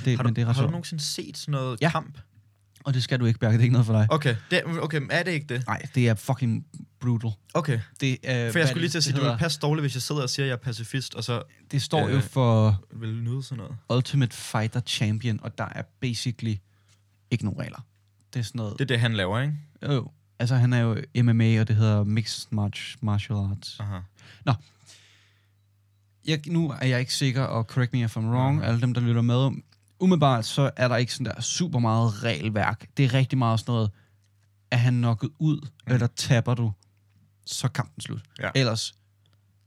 Det, 0.05 0.17
har 0.17 0.23
du, 0.23 0.29
men 0.29 0.37
det 0.37 0.43
er 0.43 0.53
har 0.53 0.63
du 0.63 0.69
nogensinde 0.71 1.03
set 1.03 1.37
sådan 1.39 1.53
noget 1.53 1.79
Ja. 1.81 1.91
kamp? 1.91 2.19
Og 2.87 2.95
det 2.95 3.03
skal 3.05 3.21
du 3.21 3.25
ikke, 3.25 3.39
Bjarke, 3.41 3.53
det 3.53 3.61
er 3.61 3.63
ikke 3.63 3.73
noget 3.73 3.87
for 3.87 3.93
dig. 3.93 4.07
Okay, 4.11 4.37
det, 4.51 4.63
okay, 4.81 4.99
men 4.99 5.11
er 5.11 5.23
det 5.23 5.31
ikke 5.31 5.47
det? 5.55 5.67
Nej, 5.67 5.83
det 5.95 6.09
er 6.09 6.15
fucking 6.15 6.67
brutal. 7.01 7.31
Okay, 7.55 7.81
Det, 8.01 8.11
øh, 8.25 8.53
for 8.53 8.59
jeg 8.59 8.69
skulle 8.69 8.81
lige 8.81 8.91
til 8.91 8.99
at 8.99 9.05
sige, 9.05 9.13
det, 9.13 9.17
det 9.17 9.23
hedder? 9.23 9.37
vil 9.37 9.39
passe 9.41 9.61
dårligt, 9.61 9.83
hvis 9.83 9.95
jeg 9.95 10.03
sidder 10.03 10.23
og 10.23 10.31
siger, 10.31 10.45
at 10.47 10.49
jeg 10.49 10.53
er 10.55 10.59
pacifist, 10.59 11.15
og 11.15 11.25
så 11.25 11.43
det 11.71 11.83
står 11.83 12.09
jo 12.09 12.17
øh, 12.17 12.23
for 12.23 12.83
vil 12.93 13.15
nyde 13.23 13.43
sådan 13.43 13.57
noget. 13.65 13.77
Ultimate 13.91 14.37
Fighter 14.37 14.81
Champion, 14.81 15.41
og 15.43 15.59
der 15.59 15.69
er 15.75 15.83
basically 16.01 16.55
ikke 17.31 17.45
nogen 17.45 17.61
regler. 17.61 17.87
Det 18.35 18.41
er 18.41 18.45
sådan 18.45 18.59
noget... 18.59 18.73
Det 18.73 18.81
er 18.81 18.87
det, 18.87 19.01
han 19.01 19.15
laver, 19.15 19.41
ikke? 19.41 19.55
Jo, 19.83 20.11
altså 20.39 20.55
han 20.57 20.73
er 20.73 20.79
jo 20.81 20.97
MMA, 21.23 21.61
og 21.61 21.69
det 21.69 21.77
hedder 21.77 22.05
Mixed 22.05 22.47
March, 22.51 22.97
Martial 23.01 23.39
Arts. 23.39 23.77
Aha. 23.81 23.99
jeg, 26.27 26.41
nu 26.47 26.71
er 26.81 26.87
jeg 26.87 27.01
ikke 27.01 27.15
sikker, 27.15 27.43
og 27.43 27.65
correct 27.65 27.93
me 27.93 28.01
if 28.05 28.17
I'm 28.17 28.21
wrong, 28.21 28.57
Mhm. 28.57 28.65
alle 28.65 28.81
dem, 28.81 28.95
der 28.95 29.01
lytter 29.01 29.23
med. 29.23 29.51
Umiddelbart, 30.01 30.45
så 30.47 30.71
er 30.77 30.89
der 30.89 30.97
ikke 30.97 31.13
sådan 31.13 31.25
der 31.35 31.41
super 31.41 31.79
meget 31.79 32.23
regelværk. 32.23 32.89
Det 32.97 33.05
er 33.05 33.15
rigtig 33.15 33.39
meget 33.39 33.61
sådan 33.61 33.73
noget, 33.73 33.91
er 34.71 34.77
han 34.77 34.95
nokket 34.95 35.31
ud, 35.39 35.61
Mm. 35.87 35.93
eller 35.93 36.07
tapper 36.07 36.55
du, 36.55 36.73
så 37.47 37.67
er 37.67 37.71
kampen 37.71 38.01
slut. 38.01 38.21
Ja. 38.41 38.51
Ellers, 38.55 38.95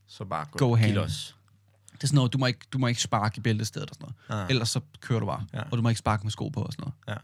Så 0.08 0.26
bare 0.26 0.46
gå, 0.52 0.68
Go 0.70 0.76
kill 0.76 0.98
os. 0.98 1.36
det 1.92 2.04
er 2.04 2.08
sådan 2.08 2.16
noget, 2.16 2.34
du 2.34 2.38
må 2.38 2.46
ikke, 2.46 2.60
du 2.74 2.78
må 2.78 2.88
ikke 2.88 3.02
sparke 3.02 3.38
i 3.38 3.42
bæltestedet 3.42 3.90
og 3.90 3.96
sådan 3.96 4.14
noget. 4.30 4.44
Ah, 4.44 4.50
Ellers 4.50 4.70
så 4.70 4.80
kører 5.02 5.20
du 5.20 5.26
bare, 5.26 5.46
Ja. 5.54 5.58
ja. 5.58 5.64
og 5.72 5.78
du 5.78 5.82
må 5.82 5.90
ikke 5.90 6.00
sparke 6.00 6.24
med 6.24 6.32
sko 6.32 6.48
på 6.50 6.62
og 6.62 6.74
sådan 6.74 6.92
noget. 7.08 7.22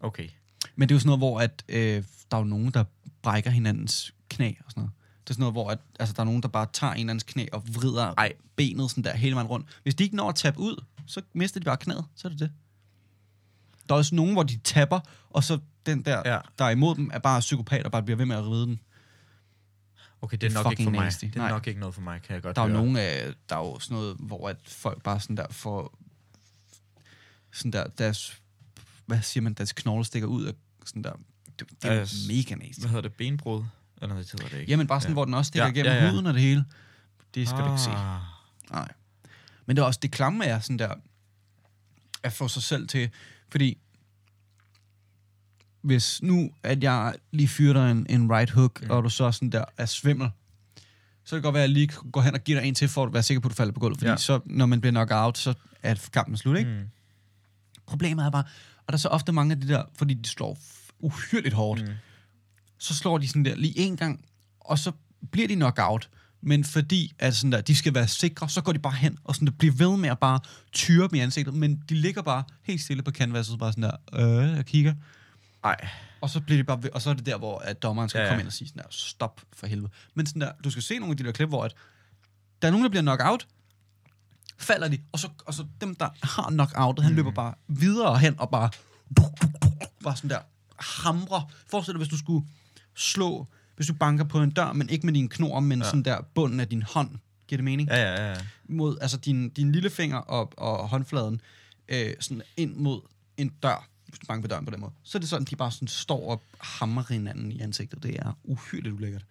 okay. 0.00 0.28
Men 0.76 0.88
det 0.88 0.94
er 0.94 0.96
jo 0.96 1.00
sådan 1.00 1.06
noget, 1.08 1.20
hvor 1.20 1.40
at, 1.40 1.64
øh, 1.68 2.04
der 2.30 2.36
er 2.36 2.40
jo 2.40 2.44
nogen, 2.44 2.70
der 2.70 2.84
brækker 3.22 3.50
hinandens 3.50 4.14
knæ 4.28 4.52
og 4.64 4.70
sådan 4.70 4.80
noget. 4.80 4.92
Det 5.24 5.30
er 5.30 5.34
sådan 5.34 5.40
noget, 5.42 5.54
hvor 5.54 5.70
at, 5.70 5.78
altså, 6.00 6.12
der 6.12 6.20
er 6.20 6.24
nogen, 6.24 6.42
der 6.42 6.48
bare 6.48 6.66
tager 6.72 6.92
en 6.92 7.08
andens 7.10 7.22
knæ 7.22 7.46
og 7.52 7.62
vrider 7.74 8.14
Ej. 8.18 8.32
benet 8.56 8.90
sådan 8.90 9.04
der 9.04 9.16
hele 9.16 9.34
vejen 9.34 9.46
rundt. 9.48 9.66
Hvis 9.82 9.94
de 9.94 10.04
ikke 10.04 10.16
når 10.16 10.28
at 10.28 10.34
tabe 10.34 10.58
ud, 10.58 10.84
så 11.06 11.22
mister 11.32 11.60
de 11.60 11.64
bare 11.64 11.76
knæet. 11.76 12.04
Så 12.14 12.28
er 12.28 12.30
det 12.30 12.40
det. 12.40 12.50
Der 13.88 13.94
er 13.94 13.98
også 13.98 14.14
nogen, 14.14 14.32
hvor 14.32 14.42
de 14.42 14.56
tapper, 14.64 15.00
og 15.30 15.44
så 15.44 15.58
den 15.86 16.02
der, 16.04 16.22
Ja. 16.32 16.38
der 16.58 16.64
er 16.64 16.70
imod 16.70 16.94
dem, 16.94 17.10
er 17.12 17.18
bare 17.18 17.40
psykopat 17.40 17.84
og 17.86 17.92
bare 17.92 18.02
bliver 18.02 18.16
ved 18.16 18.26
med 18.26 18.36
at 18.36 18.44
ride 18.46 18.66
den. 18.66 18.80
Okay, 20.22 20.36
det 20.36 20.44
er 20.46 20.48
Det 20.48 20.56
er 20.58 20.62
nok 20.62 20.72
ikke 20.72 20.82
for 20.84 20.90
mig. 20.90 21.00
nasty. 21.04 21.24
Det 21.24 21.36
er 21.36 21.40
Nej. 21.40 21.50
nok 21.50 21.66
ikke 21.66 21.80
noget 21.80 21.94
for 21.94 22.02
mig, 22.02 22.22
kan 22.22 22.34
jeg 22.34 22.42
godt 22.42 22.56
Der 22.56 22.62
er 22.62 22.66
jo 22.66 22.72
nogen 22.72 22.96
af, 22.96 23.32
der 23.48 23.56
er 23.56 23.60
jo 23.60 23.78
sådan 23.78 23.94
noget, 23.94 24.16
hvor 24.18 24.48
at 24.48 24.56
folk 24.66 25.02
bare 25.02 25.20
sådan 25.20 25.36
der 25.36 25.46
får, 25.50 25.98
sådan 27.52 27.70
der, 27.72 27.86
deres, 27.86 28.40
hvad 29.06 29.22
siger 29.22 29.42
man, 29.42 29.54
deres 29.54 29.72
knogle 29.72 30.04
stikker 30.04 30.28
ud 30.28 30.44
af 30.44 30.52
sådan 30.86 31.04
der, 31.04 31.12
det, 31.58 31.68
det 31.82 31.90
er 31.90 32.00
Altså, 32.00 32.16
mega 32.28 32.54
nasty. 32.54 32.80
Hvad 32.80 32.88
hedder 32.90 33.02
det? 33.02 33.12
Benbrud? 33.12 33.64
Eller 34.02 34.16
det 34.16 34.30
hedder 34.30 34.48
det 34.48 34.58
ikke. 34.60 34.70
Jamen 34.70 34.86
bare 34.86 35.00
sådan, 35.00 35.10
Ja. 35.10 35.14
hvor 35.14 35.24
den 35.24 35.34
også 35.34 35.48
stikker 35.48 35.66
Ja, 35.66 35.72
igennem 35.72 35.90
ja, 35.92 35.94
ja, 35.94 35.98
ja. 36.00 36.04
ja. 36.06 36.10
huden 36.12 36.26
og 36.26 36.34
det 36.34 36.42
hele. 36.42 36.64
Det 37.34 37.48
skal 37.48 37.60
ah. 37.60 37.66
du 37.66 37.72
ikke 37.72 37.82
se. 37.82 37.90
Ah. 37.90 38.20
Nej. 38.70 38.88
Men 39.66 39.76
det 39.76 39.82
er 39.82 39.86
også 39.86 40.00
det 40.02 40.10
klamme 40.12 40.44
er 40.44 40.60
sådan 40.60 40.78
der, 40.78 40.94
at 42.22 42.32
få 42.32 42.48
sig 42.48 42.62
selv 42.62 42.88
til, 42.88 43.10
fordi 43.50 43.78
hvis 45.82 46.22
nu, 46.22 46.50
at 46.62 46.82
jeg 46.82 47.14
lige 47.32 47.48
fyrer 47.48 47.72
dig 47.72 47.90
en, 47.90 48.06
en 48.10 48.32
right 48.32 48.50
hook, 48.50 48.82
Mm. 48.82 48.90
og 48.90 49.04
du 49.04 49.08
så 49.08 49.32
sådan 49.32 49.50
der 49.50 49.64
er 49.78 49.86
svimmel, 49.86 50.28
så 51.24 51.30
kan 51.30 51.36
det 51.36 51.42
godt 51.42 51.54
være, 51.54 51.62
at 51.64 51.68
jeg 51.68 51.74
lige 51.74 51.88
går 52.12 52.20
hen 52.20 52.34
og 52.34 52.40
giver 52.40 52.60
dig 52.60 52.68
en 52.68 52.74
til, 52.74 52.88
for 52.88 53.04
at 53.06 53.12
være 53.12 53.22
sikker 53.22 53.40
på, 53.40 53.46
at 53.48 53.50
du 53.50 53.54
falder 53.54 53.72
på 53.72 53.80
gulvet. 53.80 53.98
Fordi 53.98 54.10
Ja. 54.10 54.16
så, 54.16 54.40
når 54.46 54.66
man 54.66 54.80
bliver 54.80 54.90
knocked 54.92 55.16
out, 55.16 55.38
så 55.38 55.54
er 55.82 56.08
kampen 56.12 56.36
slut, 56.36 56.58
ikke? 56.58 56.70
Mm. 56.70 56.88
Problemet 57.86 58.24
er 58.26 58.30
bare, 58.30 58.44
og 58.78 58.84
der 58.88 58.92
er 58.92 58.98
så 58.98 59.08
ofte 59.08 59.32
mange 59.32 59.52
af 59.54 59.60
de 59.60 59.68
der, 59.68 59.82
fordi 59.94 60.14
de 60.14 60.28
slår 60.28 60.58
uhyrligt 60.98 61.54
hårdt, 61.54 61.80
Mm. 61.82 61.88
mm. 61.88 61.94
så 62.78 62.94
slår 62.94 63.18
de 63.18 63.28
sådan 63.28 63.44
der 63.44 63.54
lige 63.54 63.78
en 63.78 63.96
gang, 63.96 64.24
og 64.60 64.78
så 64.78 64.92
bliver 65.30 65.48
de 65.48 65.54
knock 65.54 65.78
out. 65.82 66.10
Men 66.46 66.64
fordi 66.64 67.12
at 67.18 67.36
sådan 67.36 67.52
der, 67.52 67.60
de 67.60 67.76
skal 67.76 67.94
være 67.94 68.08
sikre, 68.08 68.48
så 68.48 68.60
går 68.60 68.72
de 68.72 68.78
bare 68.78 68.92
hen 68.92 69.18
og 69.24 69.34
sådan 69.34 69.46
der, 69.46 69.52
bliver 69.52 69.74
ved 69.74 69.96
med 69.96 70.08
at 70.08 70.18
bare 70.18 70.40
tyre 70.72 71.08
dem 71.08 71.14
i 71.14 71.18
ansigtet. 71.18 71.54
Men 71.54 71.82
de 71.88 71.94
ligger 71.94 72.22
bare 72.22 72.44
helt 72.62 72.80
stille 72.80 73.02
på 73.02 73.10
canvaset, 73.10 73.58
bare 73.58 73.72
sådan 73.72 73.82
der, 73.82 74.50
øh, 74.50 74.58
og 74.58 74.64
kigger. 74.64 74.94
Ej. 75.64 75.88
Og 76.20 76.30
så 76.30 76.40
bliver 76.40 76.58
de 76.58 76.64
bare 76.64 76.82
ved, 76.82 76.90
og 76.90 77.02
så 77.02 77.10
er 77.10 77.14
det 77.14 77.26
der, 77.26 77.38
hvor 77.38 77.58
at 77.58 77.82
dommeren 77.82 78.08
skal 78.08 78.20
Ja, 78.20 78.28
komme 78.28 78.40
ind 78.40 78.46
og 78.46 78.52
sige 78.52 78.68
sådan 78.68 78.82
der, 78.82 78.88
stop 78.90 79.40
for 79.52 79.66
helvede. 79.66 79.90
Men 80.14 80.26
sådan 80.26 80.42
der, 80.42 80.52
du 80.64 80.70
skal 80.70 80.82
se 80.82 80.98
nogle 80.98 81.12
af 81.12 81.16
de 81.16 81.24
der 81.24 81.32
klip, 81.32 81.48
hvor 81.48 81.64
at, 81.64 81.74
der 82.62 82.68
er 82.68 82.72
nogen, 82.72 82.84
der 82.84 82.90
bliver 82.90 83.02
knock 83.02 83.20
out, 83.24 83.46
falder 84.58 84.88
de, 84.88 84.98
og 85.12 85.18
så, 85.18 85.28
og 85.46 85.54
så 85.54 85.66
dem, 85.80 85.94
der 85.94 86.08
har 86.22 86.50
knockoutet, 86.50 87.04
han 87.04 87.14
løber 87.14 87.30
bare 87.30 87.54
videre 87.68 88.18
hen 88.18 88.40
og 88.40 88.50
bare, 88.50 88.70
bare 90.04 90.16
sådan 90.16 90.30
der, 90.30 90.38
hamrer. 90.78 91.50
Forestil 91.70 91.94
dig, 91.94 91.98
hvis 91.98 92.08
du 92.08 92.18
skulle 92.18 92.46
slå, 92.94 93.46
hvis 93.76 93.86
du 93.86 93.94
banker 93.94 94.24
på 94.24 94.42
en 94.42 94.50
dør, 94.50 94.72
men 94.72 94.88
ikke 94.88 95.06
med 95.06 95.14
din 95.14 95.28
knor, 95.28 95.60
men 95.60 95.78
ja. 95.78 95.84
sådan 95.84 96.02
der 96.02 96.20
bunden 96.34 96.60
af 96.60 96.68
din 96.68 96.82
hånd. 96.82 97.10
Giver 97.48 97.56
det 97.56 97.64
mening? 97.64 97.88
Ja, 97.88 97.96
ja, 98.14 98.30
ja. 98.32 98.36
Mod, 98.68 98.98
altså 99.00 99.16
din, 99.16 99.48
din 99.50 99.72
lillefinger 99.72 100.16
og, 100.16 100.52
og 100.56 100.88
håndfladen, 100.88 101.40
øh, 101.88 102.14
sådan 102.20 102.42
ind 102.56 102.74
mod 102.74 103.00
en 103.36 103.48
dør, 103.48 103.88
hvis 104.08 104.18
du 104.18 104.26
banker 104.26 104.42
på 104.42 104.48
døren 104.48 104.64
på 104.64 104.70
den 104.70 104.80
måde. 104.80 104.92
Så 105.02 105.18
er 105.18 105.20
det 105.20 105.28
sådan, 105.28 105.44
de 105.44 105.56
bare 105.56 105.72
sådan 105.72 105.88
står 105.88 106.30
og 106.30 106.42
hamrer 106.60 107.04
hinanden 107.08 107.52
i 107.52 107.60
ansigtet. 107.60 108.02
Det 108.02 108.16
er 108.18 108.38
uhyrligt 108.44 108.94
ulækkert. 108.94 109.24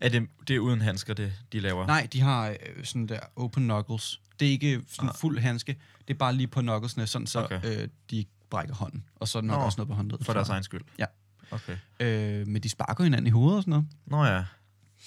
Er 0.00 0.08
det, 0.08 0.28
det 0.48 0.56
er 0.56 0.60
uden 0.60 0.80
handsker, 0.80 1.14
det, 1.14 1.32
de 1.52 1.60
laver? 1.60 1.86
Nej, 1.86 2.08
de 2.12 2.20
har 2.20 2.48
øh, 2.48 2.84
sådan 2.84 3.06
der 3.06 3.18
open 3.36 3.62
knuckles. 3.64 4.20
Det 4.40 4.48
er 4.48 4.52
ikke 4.52 4.82
sådan 4.88 5.08
Ah. 5.08 5.16
fuld 5.16 5.38
handske. 5.38 5.76
Det 6.08 6.14
er 6.14 6.18
bare 6.18 6.34
lige 6.34 6.46
på 6.46 6.60
knucklesene, 6.60 7.06
sådan 7.06 7.26
så 7.26 7.44
Okay. 7.44 7.60
øh, 7.64 7.88
de 8.10 8.24
brækker 8.50 8.74
hånden. 8.74 9.04
Og 9.16 9.28
så 9.28 9.38
er 9.38 9.42
nok 9.42 9.58
Nå, 9.58 9.64
også 9.64 9.76
noget 9.78 9.88
på 9.88 9.94
håndledet. 9.94 10.26
For 10.26 10.32
deres 10.32 10.48
egen 10.48 10.62
skyld? 10.62 10.80
Ja. 10.98 11.04
Okay. 11.52 11.78
Øh, 12.00 12.46
men 12.46 12.62
de 12.62 12.68
sparker 12.68 13.04
hinanden 13.04 13.26
i 13.26 13.30
hovedet 13.30 13.56
og 13.56 13.62
sådan 13.62 13.70
noget. 13.70 13.86
Nå 14.06 14.24
ja. 14.24 14.44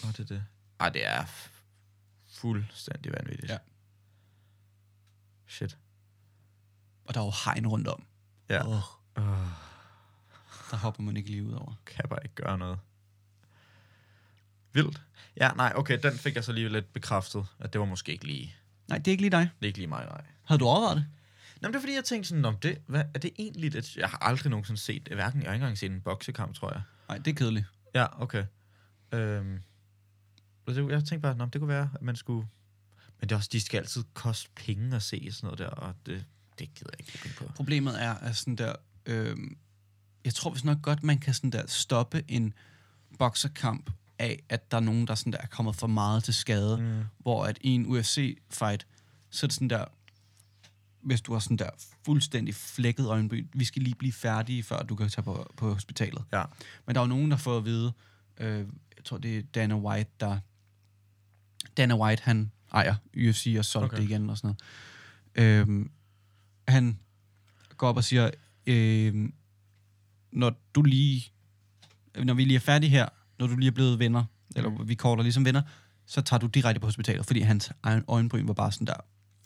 Nå, 0.03 0.09
det 0.11 0.19
er 0.19 0.23
det. 0.23 0.43
Ej, 0.79 0.89
det 0.89 1.05
er 1.07 1.25
fuldstændig 2.29 3.11
vanvittigt. 3.13 3.51
Ja. 3.51 3.57
Shit. 5.47 5.77
Og 7.05 7.13
der 7.13 7.21
er 7.21 7.25
jo 7.25 7.31
hegn 7.45 7.67
rundt 7.67 7.87
om. 7.87 8.05
Ja. 8.49 8.67
Oh, 8.67 8.81
Uh, 9.17 9.23
der 10.71 10.77
hopper 10.77 11.03
man 11.03 11.17
ikke 11.17 11.29
lige 11.29 11.43
ud 11.43 11.53
over. 11.53 11.73
kan 11.85 12.05
bare 12.09 12.19
ikke 12.23 12.35
gøre 12.35 12.57
noget. 12.57 12.79
Vildt. 14.73 15.01
Ja, 15.37 15.51
nej, 15.55 15.73
okay, 15.75 15.99
den 16.03 16.17
fik 16.17 16.35
jeg 16.35 16.43
så 16.43 16.51
lige 16.51 16.69
lidt 16.69 16.93
bekræftet, 16.93 17.45
at 17.59 17.73
det 17.73 17.79
var 17.81 17.85
måske 17.87 18.11
ikke 18.11 18.25
lige, 18.25 18.55
Nej, 18.87 18.97
det 18.97 19.07
er 19.07 19.11
ikke 19.11 19.21
lige 19.23 19.31
dig. 19.31 19.49
det 19.59 19.65
er 19.65 19.67
ikke 19.67 19.79
lige 19.79 19.87
mig, 19.87 20.05
nej. 20.05 20.25
Havde 20.43 20.59
du 20.59 20.65
overvejet 20.65 20.97
det? 20.97 21.05
Nå, 21.65 21.69
men 21.69 21.73
det 21.73 21.77
er 21.77 21.81
fordi, 21.81 21.95
jeg 21.95 22.03
tænkte 22.03 22.29
sådan, 22.29 22.45
om 22.45 22.57
det, 22.57 22.81
hvad, 22.87 23.03
er 23.13 23.19
det 23.19 23.31
egentlig 23.39 23.73
det? 23.73 23.97
Jeg 23.97 24.09
har 24.09 24.17
aldrig 24.17 24.49
nogensinde 24.49 24.81
set, 24.81 25.07
hverken, 25.11 25.41
jeg 25.41 25.49
har 25.49 25.53
ikke 25.53 25.63
engang 25.63 25.77
set 25.77 25.91
en 25.91 26.01
boksekamp, 26.01 26.55
tror 26.55 26.71
jeg. 26.71 26.81
Nej, 27.07 27.17
det 27.17 27.27
er 27.31 27.35
kedeligt. 27.35 27.65
Ja, 27.95 28.21
okay. 28.21 28.45
Øhm, 29.11 29.59
det, 30.67 30.75
jeg 30.75 31.03
tænkte 31.03 31.19
bare, 31.19 31.45
at 31.45 31.53
det 31.53 31.61
kunne 31.61 31.67
være, 31.67 31.89
at 31.95 32.01
man 32.01 32.15
skulle... 32.15 32.47
Men 33.19 33.29
det 33.29 33.31
er 33.31 33.35
også, 33.37 33.49
de 33.51 33.61
skal 33.61 33.77
altid 33.77 34.03
koste 34.13 34.49
penge 34.55 34.95
at 34.95 35.03
se 35.03 35.31
sådan 35.31 35.47
noget 35.47 35.59
der, 35.59 35.67
og 35.67 35.93
det, 36.05 36.25
det 36.59 36.73
gider 36.73 36.89
jeg 36.99 36.99
ikke 36.99 37.37
på. 37.37 37.51
Problemet 37.55 38.03
er, 38.03 38.13
at 38.13 38.35
sådan 38.35 38.55
der... 38.55 38.75
Øh, 39.05 39.37
jeg 40.25 40.33
tror 40.33 40.51
vist 40.51 40.65
nok 40.65 40.81
godt, 40.81 41.03
man 41.03 41.17
kan 41.17 41.33
sådan 41.33 41.49
der 41.49 41.67
stoppe 41.67 42.23
en 42.27 42.53
bokserkamp 43.19 43.91
af, 44.19 44.43
at 44.49 44.71
der 44.71 44.77
er 44.77 44.81
nogen, 44.81 45.07
der 45.07 45.15
sådan 45.15 45.33
der 45.33 45.39
er 45.39 45.47
kommet 45.47 45.75
for 45.75 45.87
meget 45.87 46.23
til 46.23 46.33
skade. 46.33 46.77
Mm. 46.77 47.03
Hvor 47.17 47.45
at 47.45 47.57
i 47.61 47.69
en 47.69 47.85
UFC-fight, 47.85 48.85
så 49.29 49.45
er 49.45 49.47
det 49.47 49.53
sådan 49.53 49.69
der, 49.69 49.85
hvis 51.05 51.21
du 51.21 51.33
har 51.33 51.39
sådan 51.39 51.57
der 51.57 51.69
fuldstændig 52.05 52.55
flækket 52.55 53.07
øjenbryn, 53.07 53.47
vi 53.53 53.65
skal 53.65 53.81
lige 53.81 53.95
blive 53.95 54.13
færdige, 54.13 54.63
før 54.63 54.83
du 54.83 54.95
kan 54.95 55.09
tage 55.09 55.23
på, 55.23 55.53
på 55.57 55.73
hospitalet. 55.73 56.23
Ja. 56.33 56.43
Men 56.85 56.95
der 56.95 57.01
er 57.01 57.05
jo 57.05 57.09
nogen, 57.09 57.31
der 57.31 57.37
får 57.37 57.57
at 57.57 57.65
vide, 57.65 57.93
øh, 58.37 58.59
jeg 58.97 59.03
tror 59.03 59.17
det 59.17 59.37
er 59.37 59.41
Dana 59.41 59.75
White, 59.75 60.11
der... 60.19 60.39
Dana 61.77 61.95
White, 61.97 62.23
han 62.23 62.51
ejer 62.73 62.95
UFC 63.17 63.55
og 63.57 63.65
solgte 63.65 63.85
Okay. 63.93 63.97
det 63.97 64.03
igen 64.09 64.29
og 64.29 64.37
sådan 64.37 64.55
noget. 65.35 65.69
Øh, 65.69 65.85
han 66.67 66.99
går 67.77 67.87
op 67.87 67.97
og 67.97 68.03
siger, 68.03 68.31
øh, 68.67 69.29
når 70.31 70.53
du 70.75 70.81
lige... 70.81 71.31
Når 72.23 72.33
vi 72.33 72.45
lige 72.45 72.55
er 72.55 72.59
færdige 72.59 72.89
her, 72.89 73.09
når 73.39 73.47
du 73.47 73.55
lige 73.55 73.67
er 73.67 73.71
blevet 73.71 73.99
venner, 73.99 74.23
eller 74.55 74.83
vi 74.83 74.95
kalder 74.95 75.23
ligesom 75.23 75.45
venner, 75.45 75.61
så 76.05 76.21
tager 76.21 76.39
du 76.39 76.47
direkte 76.47 76.79
på 76.79 76.87
hospitalet, 76.87 77.25
fordi 77.25 77.39
hans 77.39 77.71
egen 77.83 78.03
øjenbryn 78.07 78.47
var 78.47 78.53
bare 78.53 78.71
sådan 78.71 78.87
der 78.87 78.97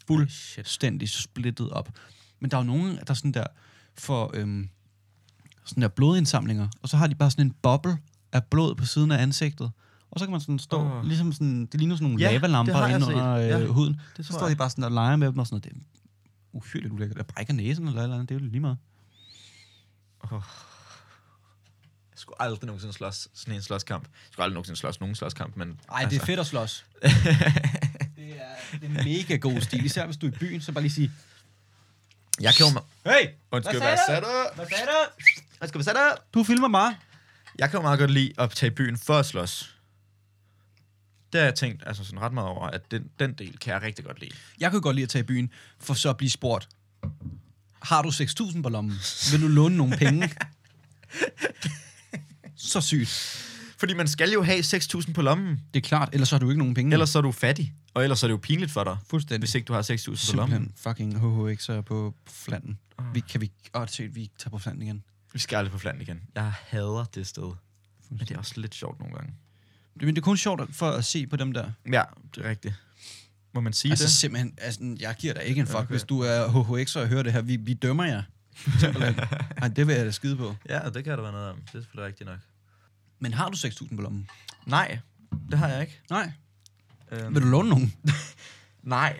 fuldstændig 0.09 1.09
splittet 1.09 1.69
op. 1.69 1.89
Men 2.39 2.51
der 2.51 2.57
er 2.57 2.61
jo 2.61 2.67
nogen, 2.67 2.99
der 3.07 3.13
sådan 3.13 3.31
der 3.31 3.43
får 3.97 4.31
øhm, 4.33 4.69
sådan 5.65 5.81
der 5.81 5.87
blodindsamlinger, 5.87 6.67
og 6.81 6.89
så 6.89 6.97
har 6.97 7.07
de 7.07 7.15
bare 7.15 7.31
sådan 7.31 7.45
en 7.45 7.55
boble 7.61 7.97
af 8.31 8.43
blod 8.43 8.75
på 8.75 8.85
siden 8.85 9.11
af 9.11 9.21
ansigtet. 9.21 9.71
Og 10.11 10.19
så 10.19 10.25
kan 10.25 10.31
man 10.31 10.41
sådan 10.41 10.59
stå, 10.59 10.81
oh. 10.81 11.05
ligesom 11.05 11.33
sådan, 11.33 11.65
det 11.65 11.79
ligner 11.79 11.95
sådan 11.95 12.09
nogle 12.09 12.23
Ja, 12.25 12.31
lavalamper 12.31 12.85
jeg 12.85 12.95
inde 12.95 13.07
under 13.07 13.31
øh, 13.31 13.47
Ja, 13.47 13.65
huden. 13.65 14.01
Det 14.17 14.25
Så 14.25 14.33
står 14.33 14.41
jeg. 14.41 14.51
de 14.51 14.55
bare 14.55 14.69
sådan 14.69 14.83
og 14.83 14.91
leger 14.91 15.15
med 15.15 15.27
dem 15.27 15.37
og 15.37 15.47
sådan 15.47 15.55
noget. 15.55 15.63
Det 15.63 15.71
er 15.71 16.57
uhyrligt 16.57 16.93
ulækkert. 16.93 17.17
Der 17.17 17.23
brækker 17.23 17.53
næsen 17.53 17.87
eller 17.87 18.03
eller 18.03 18.15
andet, 18.15 18.29
det 18.29 18.35
er 18.35 18.39
jo 18.39 18.45
lige 18.45 18.59
meget. 18.59 18.77
Jeg 20.31 20.41
skulle 22.15 22.41
aldrig 22.41 22.65
nogensinde 22.67 22.93
slås 22.93 23.27
sådan 23.33 23.53
en 23.53 23.61
slåskamp. 23.61 24.03
Jeg 24.03 24.11
skulle 24.31 24.43
aldrig 24.43 24.53
nogensinde 24.53 24.79
slås 24.79 24.99
nogen 24.99 25.15
slåskamp, 25.15 25.55
men... 25.55 25.69
altså, 25.69 25.91
Ej, 25.91 26.05
det 26.09 26.21
er 26.21 26.25
fedt 26.25 26.39
at 26.39 26.45
slås. 26.45 26.85
det, 28.71 28.83
er, 28.83 28.99
er 28.99 29.03
mega 29.03 29.35
god 29.35 29.61
stil. 29.61 29.85
Især 29.85 30.05
hvis 30.05 30.17
du 30.17 30.27
er 30.27 30.31
i 30.31 30.35
byen, 30.35 30.61
så 30.61 30.71
bare 30.71 30.81
lige 30.81 30.91
sige, 30.93 31.11
Jeg 32.41 32.53
kan 32.53 32.65
jo... 32.65 32.81
hey, 33.05 33.29
Undskyld, 33.51 33.79
Hvad 33.79 33.97
sagde 34.07 34.21
du? 34.21 34.27
hvad 34.55 34.65
sagde 34.69 34.85
du? 34.85 35.23
Hvad 35.57 35.67
skal 35.67 35.79
vi 35.79 35.83
sætte? 35.83 35.99
Du 36.33 36.43
filmer 36.43 36.69
bare. 36.69 36.95
Jeg 37.59 37.69
kan 37.69 37.77
jo 37.77 37.81
meget 37.81 37.99
godt 37.99 38.11
lide 38.11 38.33
at 38.37 38.51
tage 38.51 38.71
i 38.71 38.75
byen 38.75 38.97
for 38.97 39.19
at 39.19 39.25
slås. 39.25 39.75
Det 41.33 41.39
har 41.41 41.45
jeg 41.45 41.55
tænkt 41.55 41.83
altså 41.85 42.03
sådan 42.03 42.21
ret 42.21 42.33
meget 42.33 42.49
over, 42.49 42.67
at 42.67 42.91
den, 42.91 43.09
den 43.19 43.33
del 43.33 43.57
kan 43.57 43.73
jeg 43.73 43.81
rigtig 43.81 44.05
godt 44.05 44.19
lide. 44.19 44.31
Jeg 44.59 44.71
kan 44.71 44.81
godt 44.81 44.95
lide 44.95 45.03
at 45.03 45.09
tage 45.09 45.19
i 45.23 45.25
byen, 45.25 45.49
for 45.79 45.93
så 45.93 46.09
at 46.09 46.17
blive 46.17 46.29
spurgt. 46.29 46.69
Har 47.81 48.01
du 48.01 48.09
6.000 48.09 48.61
på 48.61 48.69
lommen? 48.69 48.99
Vil 49.31 49.41
du 49.41 49.47
låne 49.47 49.77
nogle 49.77 49.97
penge? 49.97 50.31
så 52.55 52.81
sygt. 52.81 53.45
Fordi 53.79 53.93
man 53.93 54.07
skal 54.07 54.31
jo 54.31 54.43
have 54.43 54.59
6.000 54.59 55.13
på 55.13 55.21
lommen, 55.21 55.59
Det 55.73 55.83
er 55.83 55.87
klart, 55.87 56.09
ellers 56.13 56.31
har 56.31 56.37
du 56.39 56.49
ikke 56.49 56.59
nogen 56.59 56.73
penge. 56.73 56.93
ellers 56.93 57.09
så 57.09 57.17
er 57.17 57.21
du 57.21 57.31
fattig. 57.31 57.73
Og 57.93 58.03
ellers 58.03 58.19
så 58.19 58.25
er 58.25 58.27
det 58.27 58.33
jo 58.33 58.37
pinligt 58.43 58.71
for 58.71 58.83
dig, 58.83 58.97
fuldstændig. 59.09 59.39
hvis 59.39 59.55
ikke 59.55 59.65
du 59.65 59.73
har 59.73 59.81
6.000 59.81 60.31
på 60.31 60.35
lommen. 60.37 60.55
Simpelthen 60.57 60.73
fucking 60.75 61.19
HHX 61.19 61.69
på 61.85 62.15
flanden. 62.27 62.79
Vi, 63.13 63.19
kan 63.19 63.41
vi... 63.41 63.51
Åh, 63.75 63.87
sygt, 63.87 64.15
vi 64.15 64.29
tager 64.39 64.49
på 64.49 64.57
flanden 64.57 64.81
igen. 64.81 65.03
Vi 65.33 65.39
skal 65.39 65.55
aldrig 65.57 65.71
på 65.71 65.77
flandt 65.79 66.01
igen. 66.01 66.21
Jeg 66.35 66.53
hader 66.67 67.03
det 67.15 67.27
sted. 67.27 67.51
Men 68.09 68.19
det 68.19 68.31
er 68.31 68.37
også 68.37 68.53
lidt 68.61 68.75
sjovt 68.75 68.99
nogle 68.99 69.15
gange. 69.15 69.33
Men 69.95 70.07
det 70.07 70.17
er 70.17 70.21
kun 70.21 70.37
sjovt 70.37 70.75
for 70.75 70.89
at 70.89 71.05
se 71.05 71.27
på 71.27 71.35
dem 71.35 71.51
der. 71.51 71.71
Ja, 71.91 72.03
det 72.35 72.45
er 72.45 72.49
rigtigt. 72.49 72.73
Må 73.53 73.61
man 73.61 73.73
sige 73.73 73.91
Altså 73.91 74.05
det? 74.05 74.11
simpelthen, 74.11 74.53
altså, 74.57 74.95
jeg 74.99 75.15
giver 75.19 75.33
dig 75.33 75.43
ikke 75.43 75.61
en 75.61 75.67
fuck, 75.67 75.77
Okay. 75.77 75.87
hvis 75.89 76.03
du 76.03 76.19
er 76.21 76.47
HHX 76.47 76.95
og 76.95 77.07
hører 77.07 77.23
det 77.23 77.33
her. 77.33 77.41
Vi, 77.41 77.55
vi 77.55 77.73
dømmer 77.73 78.03
jer. 78.05 78.23
Ej, 79.61 79.67
det 79.67 79.87
vil 79.87 79.95
jeg 79.95 80.05
da 80.05 80.11
skide 80.11 80.35
på. 80.37 80.55
Ja, 80.69 80.79
det 80.93 81.03
kan 81.03 81.13
der 81.13 81.21
være 81.21 81.31
noget 81.31 81.49
om. 81.49 81.55
Det 81.55 81.67
er 81.67 81.71
selvfølgelig 81.71 82.05
rigtigt 82.07 82.29
nok. 82.29 82.39
Men 83.19 83.33
har 83.33 83.49
du 83.49 83.55
6.000 83.57 83.95
på 83.95 84.01
lommen? 84.01 84.29
Nej, 84.65 84.99
det 85.51 85.59
har 85.59 85.67
jeg 85.67 85.81
ikke. 85.81 85.99
Nej. 86.09 86.31
Øhm, 87.11 87.33
Vil 87.35 87.41
du 87.41 87.47
låne 87.47 87.69
nogen? 87.69 87.93
Nej, 88.83 89.19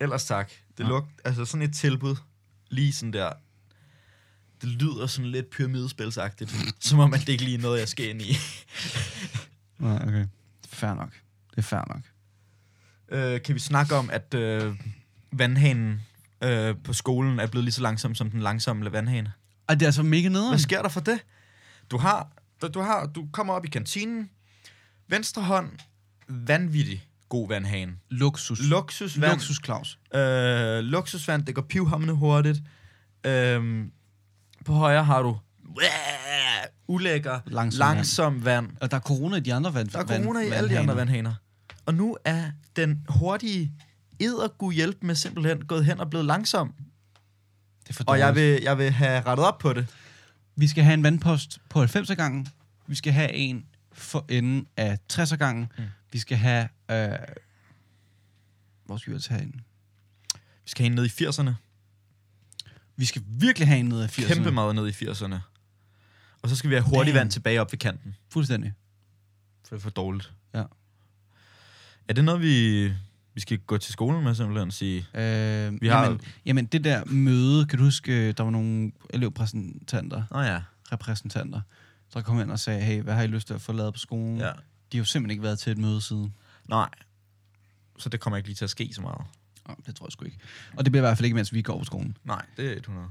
ellers 0.00 0.24
tak. 0.24 0.50
Det 0.78 0.86
lugt, 0.86 1.10
altså 1.24 1.44
sådan 1.44 1.62
et 1.68 1.74
tilbud, 1.74 2.16
lige 2.68 2.92
sådan 2.92 3.12
der, 3.12 3.32
det 4.60 4.68
lyder 4.68 5.06
sådan 5.06 5.30
lidt 5.30 5.50
pyramidespilsagtigt, 5.50 6.54
som 6.80 6.98
om 6.98 7.14
at 7.14 7.20
det 7.20 7.28
ikke 7.28 7.44
lige 7.44 7.58
er 7.58 7.62
noget, 7.62 7.80
jeg 7.80 7.88
skal 7.88 8.08
ind 8.08 8.22
i. 8.22 8.36
Nej, 9.78 10.02
okay. 10.08 10.26
Fair 10.68 10.94
nok. 10.94 11.12
Det 11.50 11.58
er 11.58 11.62
fair 11.62 11.84
nok. 11.94 12.02
øh, 13.08 13.42
kan 13.42 13.54
vi 13.54 13.60
snakke 13.60 13.94
om, 13.94 14.10
at 14.10 14.34
øh, 14.34 14.74
vandhanen 15.32 16.00
øh, 16.44 16.74
på 16.84 16.92
skolen 16.92 17.40
er 17.40 17.46
blevet 17.46 17.64
lige 17.64 17.72
så 17.72 17.82
langsom 17.82 18.14
som 18.14 18.30
den 18.30 18.40
langsomme 18.40 18.92
vandhane? 18.92 19.32
Ej, 19.68 19.74
det 19.74 19.82
er 19.82 19.86
altså 19.86 20.02
mega 20.02 20.28
nederen. 20.28 20.50
Hvad 20.50 20.58
sker 20.58 20.82
der 20.82 20.88
for 20.88 21.00
det? 21.00 21.20
Du 21.90 21.98
har, 21.98 22.32
du, 22.68 22.80
har, 22.80 23.06
du 23.06 23.28
kommer 23.32 23.54
op 23.54 23.64
i 23.64 23.68
kantinen, 23.68 24.30
venstre 25.08 25.42
hånd, 25.42 25.70
vanvittig 26.28 27.08
god 27.32 27.48
vandhane. 27.48 27.92
Luksus. 28.10 28.60
Luksusvand. 28.60 29.32
Luksus, 29.32 29.60
Claus. 29.64 29.98
Øh, 30.14 30.78
luksusvand, 30.78 31.46
det 31.46 31.54
går 31.54 31.62
pivhammende 31.62 32.14
hurtigt. 32.14 32.62
Øh, 33.26 33.84
på 34.64 34.72
højre 34.72 35.04
har 35.04 35.22
du 35.22 35.38
ulækker, 36.94 37.40
Langsom 37.46 37.78
langsom 37.78 38.44
vand. 38.44 38.70
Og 38.80 38.90
der 38.90 38.96
er 38.96 39.00
corona 39.00 39.36
i 39.36 39.40
de 39.40 39.54
andre 39.54 39.74
vand. 39.74 39.88
Der 39.88 39.98
er 39.98 40.04
corona 40.04 40.40
i 40.40 40.50
alle 40.50 40.70
de 40.70 40.78
andre 40.78 40.96
vandhaner. 40.96 41.34
Og 41.86 41.94
nu 41.94 42.16
er 42.24 42.50
den 42.76 43.06
hurtige 43.08 43.72
eddergud 44.20 44.72
hjælp 44.72 45.02
med 45.02 45.14
simpelthen 45.14 45.66
gået 45.66 45.84
hen 45.84 46.00
og 46.00 46.10
blevet 46.10 46.26
langsom. 46.26 46.74
Det 47.88 48.00
er 48.00 48.04
Og 48.06 48.18
jeg 48.18 48.34
vil, 48.34 48.62
jeg 48.62 48.78
vil 48.78 48.90
have 48.90 49.22
rettet 49.26 49.46
op 49.46 49.58
på 49.58 49.72
det. 49.72 49.86
Vi 50.56 50.68
skal 50.68 50.84
have 50.84 50.94
en 50.94 51.02
vandpost 51.02 51.58
på 51.68 51.78
90 51.78 52.16
gangen. 52.16 52.48
Vi 52.86 52.94
skal 52.94 53.12
have 53.12 53.32
en 53.32 53.66
for 53.92 54.26
enden 54.28 54.66
af 54.76 54.98
60 55.08 55.32
gangen. 55.38 55.72
Mm. 55.78 55.84
Vi 56.12 56.18
skal 56.18 56.36
have... 56.36 56.68
Øh, 56.90 57.18
hvor 58.84 58.96
skal 58.96 59.10
vi 59.10 59.14
ellers 59.14 59.26
have 59.26 59.42
en? 59.42 59.60
Vi 60.34 60.70
skal 60.70 60.82
have 60.82 60.90
en 60.90 60.94
ned 60.94 61.04
i 61.04 61.24
80'erne. 61.24 61.50
Vi 62.96 63.04
skal 63.04 63.22
virkelig 63.26 63.68
have 63.68 63.80
en 63.80 63.86
ned 63.86 64.00
af 64.00 64.18
80'erne. 64.18 64.34
Kæmpe 64.34 64.50
meget 64.52 64.74
ned 64.74 64.88
i 64.88 64.90
80'erne. 64.90 65.36
Og 66.42 66.48
så 66.48 66.56
skal 66.56 66.70
vi 66.70 66.74
have 66.74 66.84
hurtigt 66.84 67.14
Damn. 67.14 67.20
vand 67.20 67.30
tilbage 67.30 67.60
op 67.60 67.72
ved 67.72 67.78
kanten. 67.78 68.14
Fuldstændig. 68.28 68.72
For 69.64 69.74
det 69.76 69.80
er 69.80 69.82
for 69.82 69.90
dårligt. 69.90 70.32
Ja. 70.54 70.64
Er 72.08 72.12
det 72.14 72.24
noget, 72.24 72.40
vi, 72.40 72.84
vi 73.34 73.40
skal 73.40 73.58
gå 73.58 73.78
til 73.78 73.92
skolen 73.92 74.24
med 74.24 74.34
simpelthen 74.34 74.68
og 74.68 74.72
sige? 74.72 74.98
Øh, 75.14 75.80
Vi 75.82 75.88
har- 75.88 76.04
jamen, 76.04 76.20
jamen, 76.46 76.66
det 76.66 76.84
der 76.84 77.04
møde, 77.04 77.66
kan 77.66 77.78
du 77.78 77.84
huske, 77.84 78.28
øh, 78.28 78.34
der 78.36 78.42
var 78.42 78.50
nogle 78.50 78.92
elevrepræsentanter, 79.10 80.22
Nå 80.30 80.40
ja. 80.40 80.60
repræsentanter, 80.92 81.60
der 82.14 82.20
kom 82.22 82.40
ind 82.40 82.50
og 82.50 82.58
sagde, 82.58 82.80
hey, 82.80 83.02
hvad 83.02 83.14
har 83.14 83.22
I 83.22 83.26
lyst 83.26 83.46
til 83.46 83.54
at 83.54 83.60
få 83.60 83.72
lavet 83.72 83.94
på 83.94 83.98
skolen? 83.98 84.36
ja. 84.38 84.50
De 84.92 84.96
har 84.96 84.98
jo 84.98 85.04
simpelthen 85.04 85.30
ikke 85.30 85.42
været 85.42 85.58
til 85.58 85.70
et 85.72 85.78
møde 85.78 86.00
siden. 86.00 86.34
Nej. 86.68 86.88
Så 87.98 88.08
det 88.08 88.20
kommer 88.20 88.36
ikke 88.36 88.48
lige 88.48 88.56
til 88.56 88.64
at 88.64 88.70
ske 88.70 88.90
så 88.94 89.00
meget. 89.00 89.20
Oh, 89.64 89.74
det 89.86 89.96
tror 89.96 90.06
jeg 90.06 90.12
sgu 90.12 90.24
ikke. 90.24 90.38
Og 90.76 90.84
det 90.84 90.92
bliver 90.92 91.02
i 91.02 91.06
hvert 91.08 91.16
fald 91.18 91.24
ikke, 91.24 91.34
mens 91.34 91.52
vi 91.54 91.62
går 91.62 91.78
på 91.78 91.84
skolen. 91.84 92.16
Nej, 92.24 92.44
det 92.56 92.72
er 92.72 92.76
100. 92.76 93.06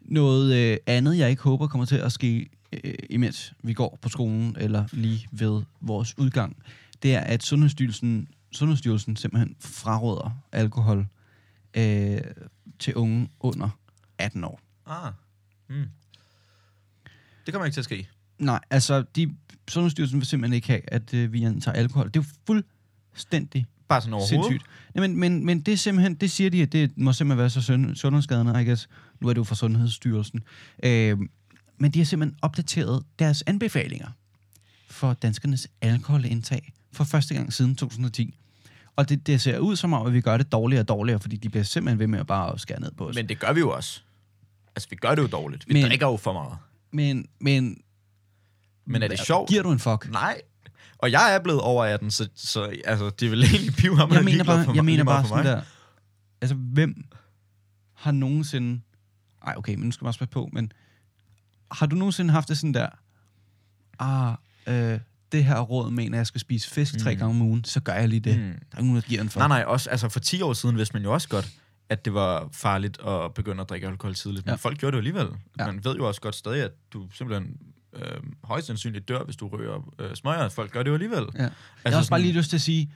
Noget 0.00 0.54
øh, 0.56 0.76
andet, 0.86 1.18
jeg 1.18 1.30
ikke 1.30 1.42
håber 1.42 1.66
kommer 1.66 1.84
til 1.84 1.96
at 1.96 2.12
ske, 2.12 2.50
øh, 2.84 2.94
imens 3.10 3.52
vi 3.62 3.72
går 3.72 3.98
på 4.02 4.08
skolen, 4.08 4.56
eller 4.60 4.84
lige 4.92 5.28
ved 5.32 5.62
vores 5.80 6.18
udgang, 6.18 6.56
det 7.02 7.14
er, 7.14 7.20
at 7.20 7.42
Sundhedsstyrelsen, 7.42 8.28
Sundhedsstyrelsen 8.52 9.16
simpelthen 9.16 9.56
fraråder 9.60 10.30
alkohol 10.52 11.06
øh, 11.74 12.20
til 12.78 12.94
unge 12.94 13.28
under 13.40 13.68
18 14.18 14.44
år. 14.44 14.60
Ah. 14.86 15.12
Mm. 15.68 15.84
Det 17.46 17.54
kommer 17.54 17.64
ikke 17.66 17.74
til 17.74 17.80
at 17.80 17.84
ske. 17.84 18.08
Nej, 18.38 18.60
altså, 18.70 19.02
de, 19.16 19.36
Sundhedsstyrelsen 19.68 20.18
vil 20.18 20.26
simpelthen 20.26 20.54
ikke 20.54 20.68
have, 20.68 20.80
at 20.92 21.14
øh, 21.14 21.32
vi 21.32 21.44
antager 21.44 21.76
alkohol. 21.76 22.06
Det 22.06 22.16
er 22.16 22.20
jo 22.20 22.28
fuldstændig 22.46 23.66
Bare 23.88 24.00
sådan 24.00 24.14
overhovedet. 24.14 24.44
sindssygt. 24.44 24.70
Nej, 24.94 25.06
men, 25.06 25.20
men, 25.20 25.46
men 25.46 25.60
det 25.60 25.72
er 25.72 25.76
simpelthen, 25.76 26.14
det 26.14 26.30
siger 26.30 26.50
de, 26.50 26.62
at 26.62 26.72
det 26.72 26.98
må 26.98 27.12
simpelthen 27.12 27.38
være 27.38 27.50
så 27.50 27.62
sund, 27.62 27.96
sundhedsskadende, 27.96 28.62
I 28.62 28.64
guess. 28.64 28.88
Nu 29.20 29.28
er 29.28 29.32
det 29.32 29.38
jo 29.38 29.44
fra 29.44 29.54
Sundhedsstyrelsen. 29.54 30.40
Øh, 30.82 31.18
men 31.78 31.90
de 31.90 31.98
har 31.98 32.04
simpelthen 32.04 32.38
opdateret 32.42 33.04
deres 33.18 33.42
anbefalinger 33.46 34.08
for 34.90 35.12
danskernes 35.14 35.68
alkoholindtag 35.80 36.72
for 36.92 37.04
første 37.04 37.34
gang 37.34 37.52
siden 37.52 37.76
2010. 37.76 38.34
Og 38.96 39.08
det, 39.08 39.26
det 39.26 39.40
ser 39.40 39.58
ud 39.58 39.76
som 39.76 39.92
om, 39.92 40.06
at 40.06 40.12
vi 40.12 40.20
gør 40.20 40.36
det 40.36 40.52
dårligere 40.52 40.82
og 40.82 40.88
dårligere, 40.88 41.20
fordi 41.20 41.36
de 41.36 41.48
bliver 41.48 41.64
simpelthen 41.64 41.98
ved 41.98 42.06
med 42.06 42.18
at 42.18 42.26
bare 42.26 42.58
skære 42.58 42.80
ned 42.80 42.90
på 42.92 43.08
os. 43.08 43.14
Men 43.14 43.28
det 43.28 43.38
gør 43.40 43.52
vi 43.52 43.60
jo 43.60 43.70
også. 43.70 44.00
Altså, 44.76 44.88
vi 44.90 44.96
gør 44.96 45.14
det 45.14 45.22
jo 45.22 45.26
dårligt. 45.26 45.68
Vi 45.68 45.72
Men- 45.72 45.86
drikker 45.88 46.06
jo 46.06 46.16
for 46.16 46.32
meget. 46.32 46.58
men, 46.92 47.26
men, 47.40 47.76
Men 48.86 49.02
er 49.02 49.08
det 49.08 49.18
sjovt? 49.18 49.48
Giver 49.50 49.62
du 49.62 49.70
en 49.72 49.78
fuck? 49.78 50.10
Nej. 50.10 50.40
Og 50.98 51.10
jeg 51.12 51.34
er 51.34 51.38
blevet 51.42 51.60
over 51.60 51.84
18, 51.84 52.10
så, 52.10 52.28
så 52.34 52.62
altså, 52.84 53.10
det 53.10 53.26
er 53.26 53.30
vel 53.30 53.44
egentlig 53.44 53.74
pivhammer, 53.74 54.14
jeg 54.16 54.24
mener 54.24 54.44
bare, 54.44 54.74
jeg 54.74 54.84
mener 54.84 55.04
bare 55.04 55.26
sådan 55.28 55.46
der, 55.46 55.62
altså 56.40 56.54
hvem 56.54 57.04
har 57.94 58.12
nogensinde, 58.12 58.80
ej 59.46 59.54
okay, 59.56 59.74
men 59.74 59.84
nu 59.84 59.90
skal 59.92 60.04
man 60.04 60.08
også 60.08 60.18
passe 60.18 60.30
på, 60.32 60.48
men 60.52 60.72
har 61.72 61.86
du 61.86 61.96
nogensinde 61.96 62.32
haft 62.32 62.48
det 62.48 62.58
sådan 62.58 62.74
der, 62.74 62.88
ah, 63.98 64.34
øh, 64.66 65.00
det 65.32 65.44
her 65.44 65.60
råd 65.60 65.90
mener, 65.90 66.18
jeg 66.18 66.26
skal 66.26 66.40
spise 66.40 66.70
fisk 66.70 66.98
tre 66.98 67.12
Mm. 67.14 67.18
gange 67.18 67.34
om 67.34 67.42
ugen, 67.42 67.64
så 67.64 67.80
gør 67.80 67.92
jeg 67.92 68.08
lige 68.08 68.20
det. 68.20 68.36
Mm. 68.38 68.42
Der 68.42 68.48
er 68.48 68.52
ikke 68.78 68.82
nogen, 68.82 68.96
der 68.96 69.00
giver 69.08 69.20
en 69.20 69.28
for. 69.28 69.40
Nej, 69.40 69.48
nej, 69.48 69.64
også, 69.66 69.90
altså 69.90 70.08
for 70.08 70.20
10 70.20 70.42
år 70.42 70.52
siden 70.52 70.76
vidste 70.76 70.92
man 70.94 71.02
jo 71.02 71.12
også 71.12 71.28
godt, 71.28 71.50
at 71.88 72.04
det 72.04 72.14
var 72.14 72.48
farligt 72.52 72.98
at 73.06 73.34
begynde 73.34 73.60
at 73.60 73.68
drikke 73.68 73.86
alkohol 73.88 74.14
tidligt. 74.14 74.46
Men 74.46 74.50
Ja. 74.52 74.56
folk 74.56 74.78
gjorde 74.78 74.96
det 74.96 75.04
jo 75.04 75.08
alligevel. 75.10 75.36
Ja. 75.58 75.66
Man 75.66 75.84
ved 75.84 75.96
jo 75.96 76.08
også 76.08 76.20
godt 76.20 76.34
stadig, 76.34 76.62
at 76.64 76.70
du 76.92 77.06
simpelthen 77.14 77.56
øh, 77.96 78.02
højst 78.44 78.66
sandsynligt 78.66 79.08
dør, 79.08 79.24
hvis 79.24 79.36
du 79.36 79.48
rører 79.48 79.92
øh, 79.98 80.14
smøger. 80.16 80.48
Folk 80.48 80.72
gør 80.72 80.82
det 80.82 80.88
jo 80.90 80.94
alligevel. 80.94 81.24
Ja. 81.34 81.42
Jeg 81.42 81.48
har 81.48 81.50
også 81.84 81.94
bare 81.94 82.02
sådan- 82.04 82.20
lige 82.22 82.32
lyst 82.32 82.50
til 82.50 82.56
at 82.56 82.60
sige, 82.60 82.92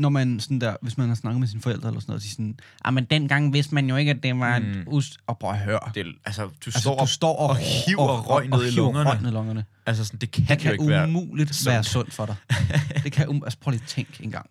når 0.00 0.08
man 0.08 0.40
sådan 0.40 0.60
der, 0.60 0.76
hvis 0.82 0.98
man 0.98 1.08
har 1.08 1.14
snakket 1.14 1.40
med 1.40 1.48
sine 1.48 1.60
forældre 1.62 1.88
eller 1.88 2.00
sådan 2.00 2.10
noget, 2.12 2.22
de 2.22 2.30
sådan, 2.30 2.58
ah, 2.84 2.94
men 2.94 3.04
dengang 3.04 3.52
vidste 3.52 3.74
man 3.74 3.88
jo 3.88 3.96
ikke, 3.96 4.10
at 4.10 4.22
det 4.22 4.38
var 4.38 4.58
mm. 4.58 4.64
Mm. 4.64 4.84
us... 4.86 5.18
Og 5.26 5.38
prøv 5.38 5.50
at 5.50 5.58
høre. 5.58 5.78
Det, 5.94 6.06
altså, 6.24 6.42
du 6.44 6.50
Altså, 6.66 6.80
står, 6.80 6.98
du 7.00 7.06
står 7.06 7.36
og, 7.36 7.48
og 7.48 7.56
hiver 7.56 8.20
røg 8.20 8.48
ned 8.48 8.58
i 8.58 8.70
hiver 8.70 8.76
lungerne. 8.76 9.10
røg 9.10 9.20
ned 9.22 9.30
i 9.30 9.32
lungerne. 9.32 9.64
altså 9.86 10.04
sådan, 10.04 10.18
det 10.20 10.30
kan, 10.30 10.44
Det 10.44 10.50
jo 10.50 10.56
kan 10.62 10.72
ikke 10.72 10.86
være. 10.88 11.08
umuligt 11.08 11.54
sundt. 11.54 11.72
være 11.74 11.84
sundt 11.84 12.12
for 12.12 12.26
dig. 12.26 12.36
det 13.04 13.12
kan 13.12 13.28
um... 13.28 13.42
Altså, 13.44 13.58
prøv 13.58 13.70
lige 13.70 13.82
at 13.82 13.88
tænke 13.88 14.24
en 14.24 14.30
gang. 14.30 14.46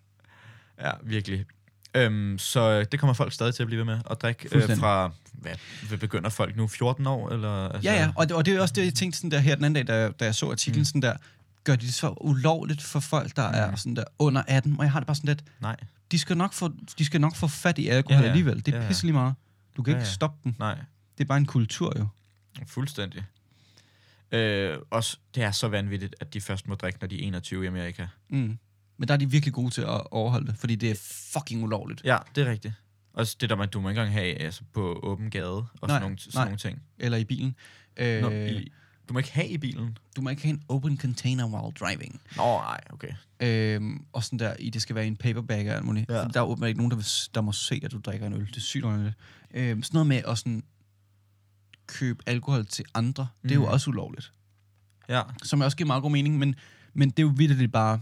Ja, 0.82 0.90
virkelig. 1.02 1.44
Øhm, 1.94 2.38
så 2.38 2.60
øh, 2.70 2.86
det 2.92 3.00
kommer 3.00 3.14
folk 3.14 3.32
stadig 3.32 3.54
til 3.54 3.62
at 3.62 3.66
blive 3.66 3.78
ved 3.78 3.84
med 3.84 3.98
at 4.10 4.22
drikke 4.22 4.48
øh, 4.52 4.76
fra, 4.76 5.10
hvad 5.32 5.52
hvad 5.88 5.98
begynder 5.98 6.30
folk 6.30 6.56
nu, 6.56 6.66
14 6.68 7.06
år? 7.06 7.28
Eller, 7.30 7.68
altså, 7.68 7.90
Ja, 7.90 7.96
ja, 8.02 8.10
og 8.16 8.28
det, 8.28 8.36
og 8.36 8.46
det 8.46 8.54
er 8.56 8.60
også 8.60 8.74
det, 8.76 8.84
jeg 8.84 8.94
tænkte 8.94 9.16
sådan 9.18 9.30
der 9.30 9.38
her 9.38 9.54
den 9.54 9.64
anden 9.64 9.86
dag, 9.86 9.96
da, 9.96 10.10
da 10.20 10.24
jeg 10.24 10.34
så 10.34 10.50
artiklen, 10.50 10.80
mm. 10.80 10.84
sådan 10.84 11.02
der, 11.02 11.14
gør 11.64 11.76
de 11.76 11.86
det 11.86 11.94
så 11.94 12.14
ulovligt 12.20 12.82
for 12.82 13.00
folk, 13.00 13.36
der 13.36 13.48
mm. 13.48 13.72
er 13.72 13.76
sådan 13.76 13.96
der 13.96 14.04
under 14.18 14.42
18, 14.48 14.76
og 14.78 14.84
jeg 14.84 14.92
har 14.92 15.00
det 15.00 15.06
bare 15.06 15.14
sådan 15.16 15.28
lidt, 15.28 15.44
Nej, 15.60 15.76
de 16.10 16.18
skal 16.18 16.36
nok 16.36 16.52
få, 16.52 16.70
de 16.98 17.04
skal 17.04 17.20
nok 17.20 17.36
få 17.36 17.46
fat 17.48 17.78
i 17.78 17.88
alkohol 17.88 18.16
ja, 18.20 18.22
Ja, 18.24 18.28
alligevel. 18.30 18.66
Det 18.66 18.74
er 18.74 18.76
Ja, 18.78 18.82
ja, 18.82 18.88
pisselig 18.88 19.14
meget. 19.14 19.34
Du 19.76 19.82
kan 19.82 19.92
Ja, 19.92 19.98
ikke 19.98 20.06
ja. 20.08 20.12
stoppe 20.12 20.38
dem. 20.44 20.54
nej. 20.58 20.74
Det 21.18 21.24
er 21.24 21.28
bare 21.28 21.38
en 21.38 21.46
kultur 21.46 21.92
jo. 21.98 22.06
Fuldstændig. 22.66 23.24
Øh, 24.32 24.78
også, 24.90 25.18
det 25.34 25.42
er 25.42 25.50
så 25.50 25.68
vanvittigt, 25.68 26.14
at 26.20 26.34
de 26.34 26.40
først 26.40 26.68
må 26.68 26.74
drikke, 26.74 26.98
når 27.00 27.08
de 27.08 27.22
er 27.22 27.26
21 27.26 27.64
i 27.64 27.66
Amerika. 27.66 28.06
Mm. 28.28 28.58
Men 28.96 29.08
der 29.08 29.14
er 29.14 29.18
de 29.18 29.30
virkelig 29.30 29.54
gode 29.54 29.70
til 29.70 29.82
at 29.82 30.10
overholde 30.10 30.46
det, 30.46 30.56
fordi 30.58 30.74
det 30.76 30.90
er 30.90 30.94
fucking 31.32 31.62
ulovligt. 31.64 32.04
Ja, 32.04 32.18
det 32.34 32.46
er 32.46 32.50
rigtigt. 32.50 32.74
Også 33.12 33.36
det 33.40 33.50
der, 33.50 33.56
man, 33.56 33.68
du 33.68 33.80
må 33.80 33.88
ikke 33.88 34.00
engang 34.00 34.14
have 34.14 34.34
altså, 34.40 34.62
på 34.72 35.00
åben 35.02 35.30
gade 35.30 35.44
og 35.46 35.64
Nej, 35.82 35.88
sådan, 35.88 36.02
nogle, 36.02 36.18
sådan 36.18 36.32
nej. 36.38 36.44
nogle 36.44 36.58
ting. 36.58 36.82
Eller 36.98 37.18
i 37.18 37.24
bilen. 37.24 37.54
Øh, 37.96 38.22
Nå, 38.22 38.30
i, 38.30 38.72
du 39.10 39.14
må 39.14 39.18
ikke 39.18 39.32
have 39.32 39.48
i 39.48 39.58
bilen. 39.58 39.98
Du 40.16 40.20
må 40.22 40.30
ikke 40.30 40.42
have 40.42 40.50
en 40.54 40.62
open 40.68 40.98
container 40.98 41.46
while 41.46 41.72
driving. 41.80 42.20
Nå, 42.36 42.42
nej, 42.42 42.80
okay. 42.90 43.12
Øhm, 43.40 44.04
og 44.12 44.24
sådan 44.24 44.38
der, 44.38 44.54
i 44.58 44.70
det 44.70 44.82
skal 44.82 44.94
være 44.96 45.04
i 45.04 45.08
en 45.08 45.16
paperbag 45.16 45.70
og 45.70 45.76
alt 45.76 45.84
muligt. 45.84 46.10
Ja. 46.10 46.14
Der 46.14 46.40
er 46.40 46.44
åbenbart 46.44 46.68
ikke 46.68 46.78
nogen, 46.78 46.90
der, 46.90 46.96
vil, 46.96 47.06
der 47.34 47.40
må 47.40 47.52
se, 47.52 47.80
at 47.84 47.92
du 47.92 47.98
drikker 47.98 48.26
en 48.26 48.32
øl. 48.32 48.46
Det 48.46 48.56
er 48.56 48.60
sygt 48.60 48.84
underligt. 48.84 49.14
Øhm, 49.54 49.82
sådan 49.82 49.96
noget 49.96 50.06
med 50.06 50.22
at 50.28 50.38
sådan, 50.38 50.62
købe 51.86 52.22
alkohol 52.26 52.66
til 52.66 52.84
andre, 52.94 53.28
mm. 53.42 53.48
det 53.48 53.50
er 53.50 53.54
jo 53.54 53.60
Mhm. 53.64 53.72
også 53.72 53.90
ulovligt. 53.90 54.32
Ja, 55.08 55.22
Som 55.42 55.60
også 55.60 55.76
giver 55.76 55.86
meget 55.86 56.02
god 56.02 56.10
mening, 56.10 56.38
men, 56.38 56.54
men 56.94 57.10
det 57.10 57.18
er 57.18 57.22
jo 57.22 57.32
vildt 57.36 57.72
bare 57.72 58.00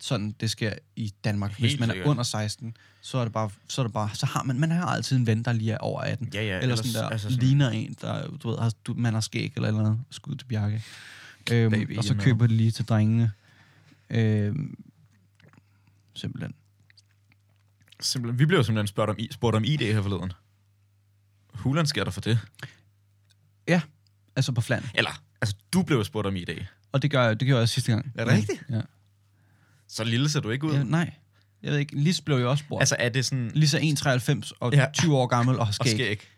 sådan, 0.00 0.34
det 0.40 0.50
sker 0.50 0.72
i 0.96 1.12
Danmark. 1.24 1.50
Hvis 1.58 1.70
Helt 1.70 1.80
man 1.80 1.88
er 1.90 1.94
sikkert. 1.94 2.08
under 2.10 2.22
16, 2.22 2.76
så 3.00 3.18
er 3.18 3.24
det 3.24 3.32
bare, 3.32 3.50
så 3.68 3.80
er 3.82 3.86
det 3.86 3.92
bare, 3.92 4.10
så 4.14 4.26
har 4.26 4.42
man, 4.42 4.60
man 4.60 4.70
har 4.70 4.86
altid 4.86 5.16
en 5.16 5.26
ven, 5.26 5.42
der 5.44 5.52
lige 5.52 5.72
er 5.72 5.78
over 5.78 6.00
18. 6.00 6.30
ja, 6.34 6.42
ja. 6.42 6.46
eller 6.46 6.60
ellers- 6.62 6.78
sådan 6.86 6.92
der, 7.04 7.08
altså 7.08 7.28
altså 7.28 7.40
ligner 7.40 7.70
en, 7.70 7.96
der, 8.00 8.28
du 8.28 8.50
ved, 8.50 8.58
har, 8.58 8.74
du, 8.84 8.94
man 8.96 9.14
har 9.14 9.20
skæg 9.20 9.52
eller 9.56 9.68
eller 9.68 9.80
andet, 9.80 10.00
skud 10.10 10.34
til 10.36 10.46
Bjarke. 10.46 10.82
Øhm, 11.52 11.70
Baby 11.72 11.98
og 11.98 12.04
så 12.04 12.14
køber 12.14 12.46
det 12.46 12.56
lige 12.56 12.70
til 12.70 12.84
drengene. 12.84 13.32
Øhm, 14.10 14.78
simpelthen. 16.14 16.54
Simpelthen, 18.00 18.38
vi 18.38 18.46
blev 18.46 18.64
simpelthen 18.64 18.86
spurgt 18.86 19.10
om, 19.10 19.16
spurgt 19.30 19.56
om 19.56 19.64
ID 19.64 19.78
her 19.80 20.02
forleden. 20.02 20.32
Hulen 21.54 21.86
sker 21.86 22.04
der 22.04 22.10
for 22.10 22.20
det? 22.20 22.38
Altså 24.36 24.52
på 24.52 24.60
flan. 24.60 24.82
Eller, 24.94 25.22
altså, 25.40 25.56
du 25.72 25.82
blev 25.82 26.04
spurgt 26.04 26.26
om 26.26 26.36
ID. 26.36 26.48
Og 26.92 27.02
det 27.02 27.10
gør 27.10 27.34
det 27.34 27.46
gjorde 27.46 27.60
jeg 27.60 27.68
sidste 27.68 27.92
gang. 27.92 28.12
Er 28.14 28.24
det 28.24 28.32
rigtigt? 28.34 28.62
Ja. 28.70 28.80
Så 29.90 30.04
lille 30.04 30.28
ser 30.28 30.40
du 30.40 30.50
ikke 30.50 30.66
ud. 30.66 30.72
ja. 30.74 30.82
nej. 30.82 31.12
Jeg 31.62 31.72
ved 31.72 31.78
ikke, 31.78 31.96
Lis 31.98 32.20
blev 32.20 32.36
jo 32.36 32.50
også 32.50 32.64
spurgt. 32.64 32.82
Altså, 32.82 32.96
er 32.98 33.08
det 33.08 33.24
sådan... 33.24 33.50
Lis 33.54 33.74
er 33.74 33.78
1,93 34.44 34.50
og 34.60 34.72
Ja. 34.72 34.86
20 34.94 35.16
år 35.16 35.26
gammel 35.26 35.58
og 35.58 35.66
har 35.66 35.74
Og 35.80 35.86
skæg. 35.86 35.92
skæg. 35.92 36.28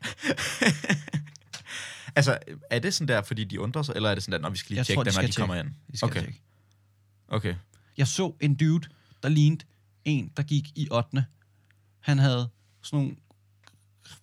altså, 2.16 2.38
er 2.70 2.78
det 2.78 2.94
sådan 2.94 3.08
der, 3.08 3.22
fordi 3.22 3.44
de 3.44 3.60
undrer 3.60 3.82
sig, 3.82 3.92
eller 3.96 4.10
er 4.10 4.14
det 4.14 4.22
sådan 4.22 4.32
der, 4.32 4.42
når 4.42 4.50
vi 4.50 4.56
skal 4.56 4.68
lige 4.70 4.78
Jeg 4.78 4.86
tjekke 4.86 4.96
tror, 4.98 5.04
de 5.04 5.10
dem, 5.10 5.22
når 5.22 5.26
de 5.26 5.32
kommer 5.32 5.54
ind? 5.56 5.68
De 5.92 5.96
skal 5.96 6.06
Okay. 6.06 6.20
tjekke. 6.20 6.40
Okay. 7.28 7.54
Jeg 7.96 8.08
så 8.08 8.34
en 8.40 8.54
dude, 8.54 8.88
der 9.22 9.28
lignede 9.28 9.64
en, 10.04 10.32
der 10.36 10.42
gik 10.42 10.68
i 10.74 10.88
8. 10.90 11.24
Han 12.00 12.18
havde 12.18 12.48
sådan 12.82 12.98
nogle, 12.98 13.16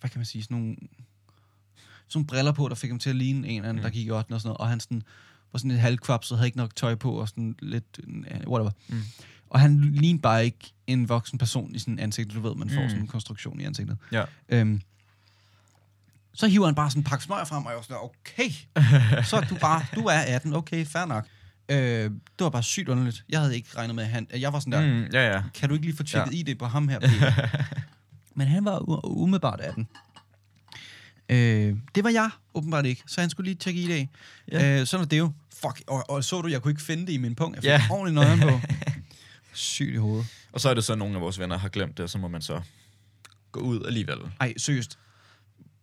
hvad 0.00 0.10
kan 0.10 0.18
man 0.18 0.26
sige, 0.26 0.42
sådan 0.42 0.56
nogle, 0.56 0.76
sådan 0.76 0.88
nogle 2.14 2.26
briller 2.26 2.52
på, 2.52 2.68
der 2.68 2.74
fik 2.74 2.90
ham 2.90 2.98
til 2.98 3.10
at 3.10 3.16
ligne 3.16 3.48
en 3.48 3.64
anden, 3.64 3.76
mm. 3.76 3.82
der 3.82 3.90
gik 3.90 4.06
i 4.06 4.10
8. 4.10 4.32
og 4.32 4.40
sådan 4.40 4.48
noget. 4.48 4.58
Og 4.58 4.68
han 4.68 4.80
sådan, 4.80 5.02
var 5.52 5.58
sådan 5.58 5.70
lidt 5.70 5.80
halvkvapset, 5.80 6.38
havde 6.38 6.48
ikke 6.48 6.58
nok 6.58 6.76
tøj 6.76 6.94
på, 6.94 7.12
og 7.12 7.28
sådan 7.28 7.54
lidt, 7.62 8.00
uh, 8.08 8.52
whatever. 8.52 8.70
Mm. 8.88 9.02
Og 9.50 9.60
han 9.60 9.80
lignede 9.80 10.22
bare 10.22 10.44
ikke 10.44 10.72
en 10.86 11.08
voksen 11.08 11.38
person 11.38 11.74
i 11.74 11.78
sådan 11.78 11.98
ansigtet. 11.98 12.34
Du 12.34 12.40
ved, 12.40 12.54
man 12.54 12.70
får 12.70 12.82
Mm. 12.82 12.88
sådan 12.88 13.02
en 13.02 13.08
konstruktion 13.08 13.60
i 13.60 13.64
ansigtet. 13.64 13.98
Ja. 14.12 14.24
Øhm, 14.48 14.80
så 16.34 16.46
hiver 16.46 16.66
han 16.66 16.74
bare 16.74 16.90
sådan 16.90 17.00
en 17.00 17.04
pakke 17.04 17.24
smøger 17.24 17.44
frem, 17.44 17.64
og 17.64 17.70
jeg 17.70 17.76
var 17.76 17.82
sådan, 17.82 17.96
okay, 18.02 18.50
så 19.24 19.36
er 19.36 19.40
du 19.40 19.54
bare, 19.60 19.82
du 19.94 20.00
er 20.00 20.18
18, 20.18 20.54
okay, 20.54 20.86
fair 20.86 21.04
nok. 21.04 21.26
Øh, 21.68 21.76
det 21.78 22.12
var 22.40 22.50
bare 22.50 22.62
sygt 22.62 22.88
underligt. 22.88 23.24
Jeg 23.28 23.40
havde 23.40 23.56
ikke 23.56 23.68
regnet 23.76 23.94
med, 23.94 24.04
at 24.04 24.10
han, 24.10 24.26
jeg 24.34 24.52
var 24.52 24.60
sådan 24.60 24.72
der, 24.72 25.04
mm. 25.06 25.10
Ja, 25.12 25.32
ja. 25.32 25.42
kan 25.54 25.68
du 25.68 25.74
ikke 25.74 25.86
lige 25.86 25.96
få 25.96 26.02
tjekket 26.02 26.32
ja. 26.32 26.52
ID 26.52 26.58
på 26.58 26.66
ham 26.66 26.88
her? 26.88 26.98
Men 28.36 28.46
han 28.46 28.64
var 28.64 29.06
umiddelbart 29.06 29.60
18. 29.60 29.88
Øh, 31.30 31.76
det 31.94 32.04
var 32.04 32.10
jeg 32.10 32.30
åbenbart 32.54 32.86
ikke, 32.86 33.02
så 33.06 33.20
han 33.20 33.30
skulle 33.30 33.44
lige 33.50 33.54
tjekke 33.54 33.80
ID. 33.80 34.06
Ja. 34.52 34.80
Øh, 34.80 34.86
sådan 34.86 35.04
er 35.04 35.08
det 35.08 35.18
jo. 35.18 35.32
Fuck, 35.62 35.82
og, 35.86 36.10
og, 36.10 36.24
så 36.24 36.40
du, 36.40 36.48
jeg 36.48 36.62
kunne 36.62 36.72
ikke 36.72 36.82
finde 36.82 37.06
det 37.06 37.12
i 37.12 37.16
min 37.16 37.34
punkt. 37.34 37.56
Jeg 37.56 37.62
fik 37.62 37.68
Ja. 37.68 37.82
ordentligt 37.90 38.14
nøjen 38.14 38.40
på. 38.40 38.60
Sygt 39.52 39.94
i 39.94 39.96
hovedet. 39.96 40.26
Og 40.52 40.60
så 40.60 40.68
er 40.70 40.74
det 40.74 40.84
så, 40.84 40.92
at 40.92 40.98
nogle 40.98 41.14
af 41.14 41.20
vores 41.20 41.38
venner 41.38 41.58
har 41.58 41.68
glemt 41.68 41.96
det, 41.96 42.02
og 42.04 42.10
så 42.10 42.18
må 42.18 42.28
man 42.28 42.42
så 42.42 42.60
gå 43.52 43.60
ud 43.60 43.84
alligevel. 43.86 44.16
Ej, 44.40 44.54
seriøst. 44.56 44.98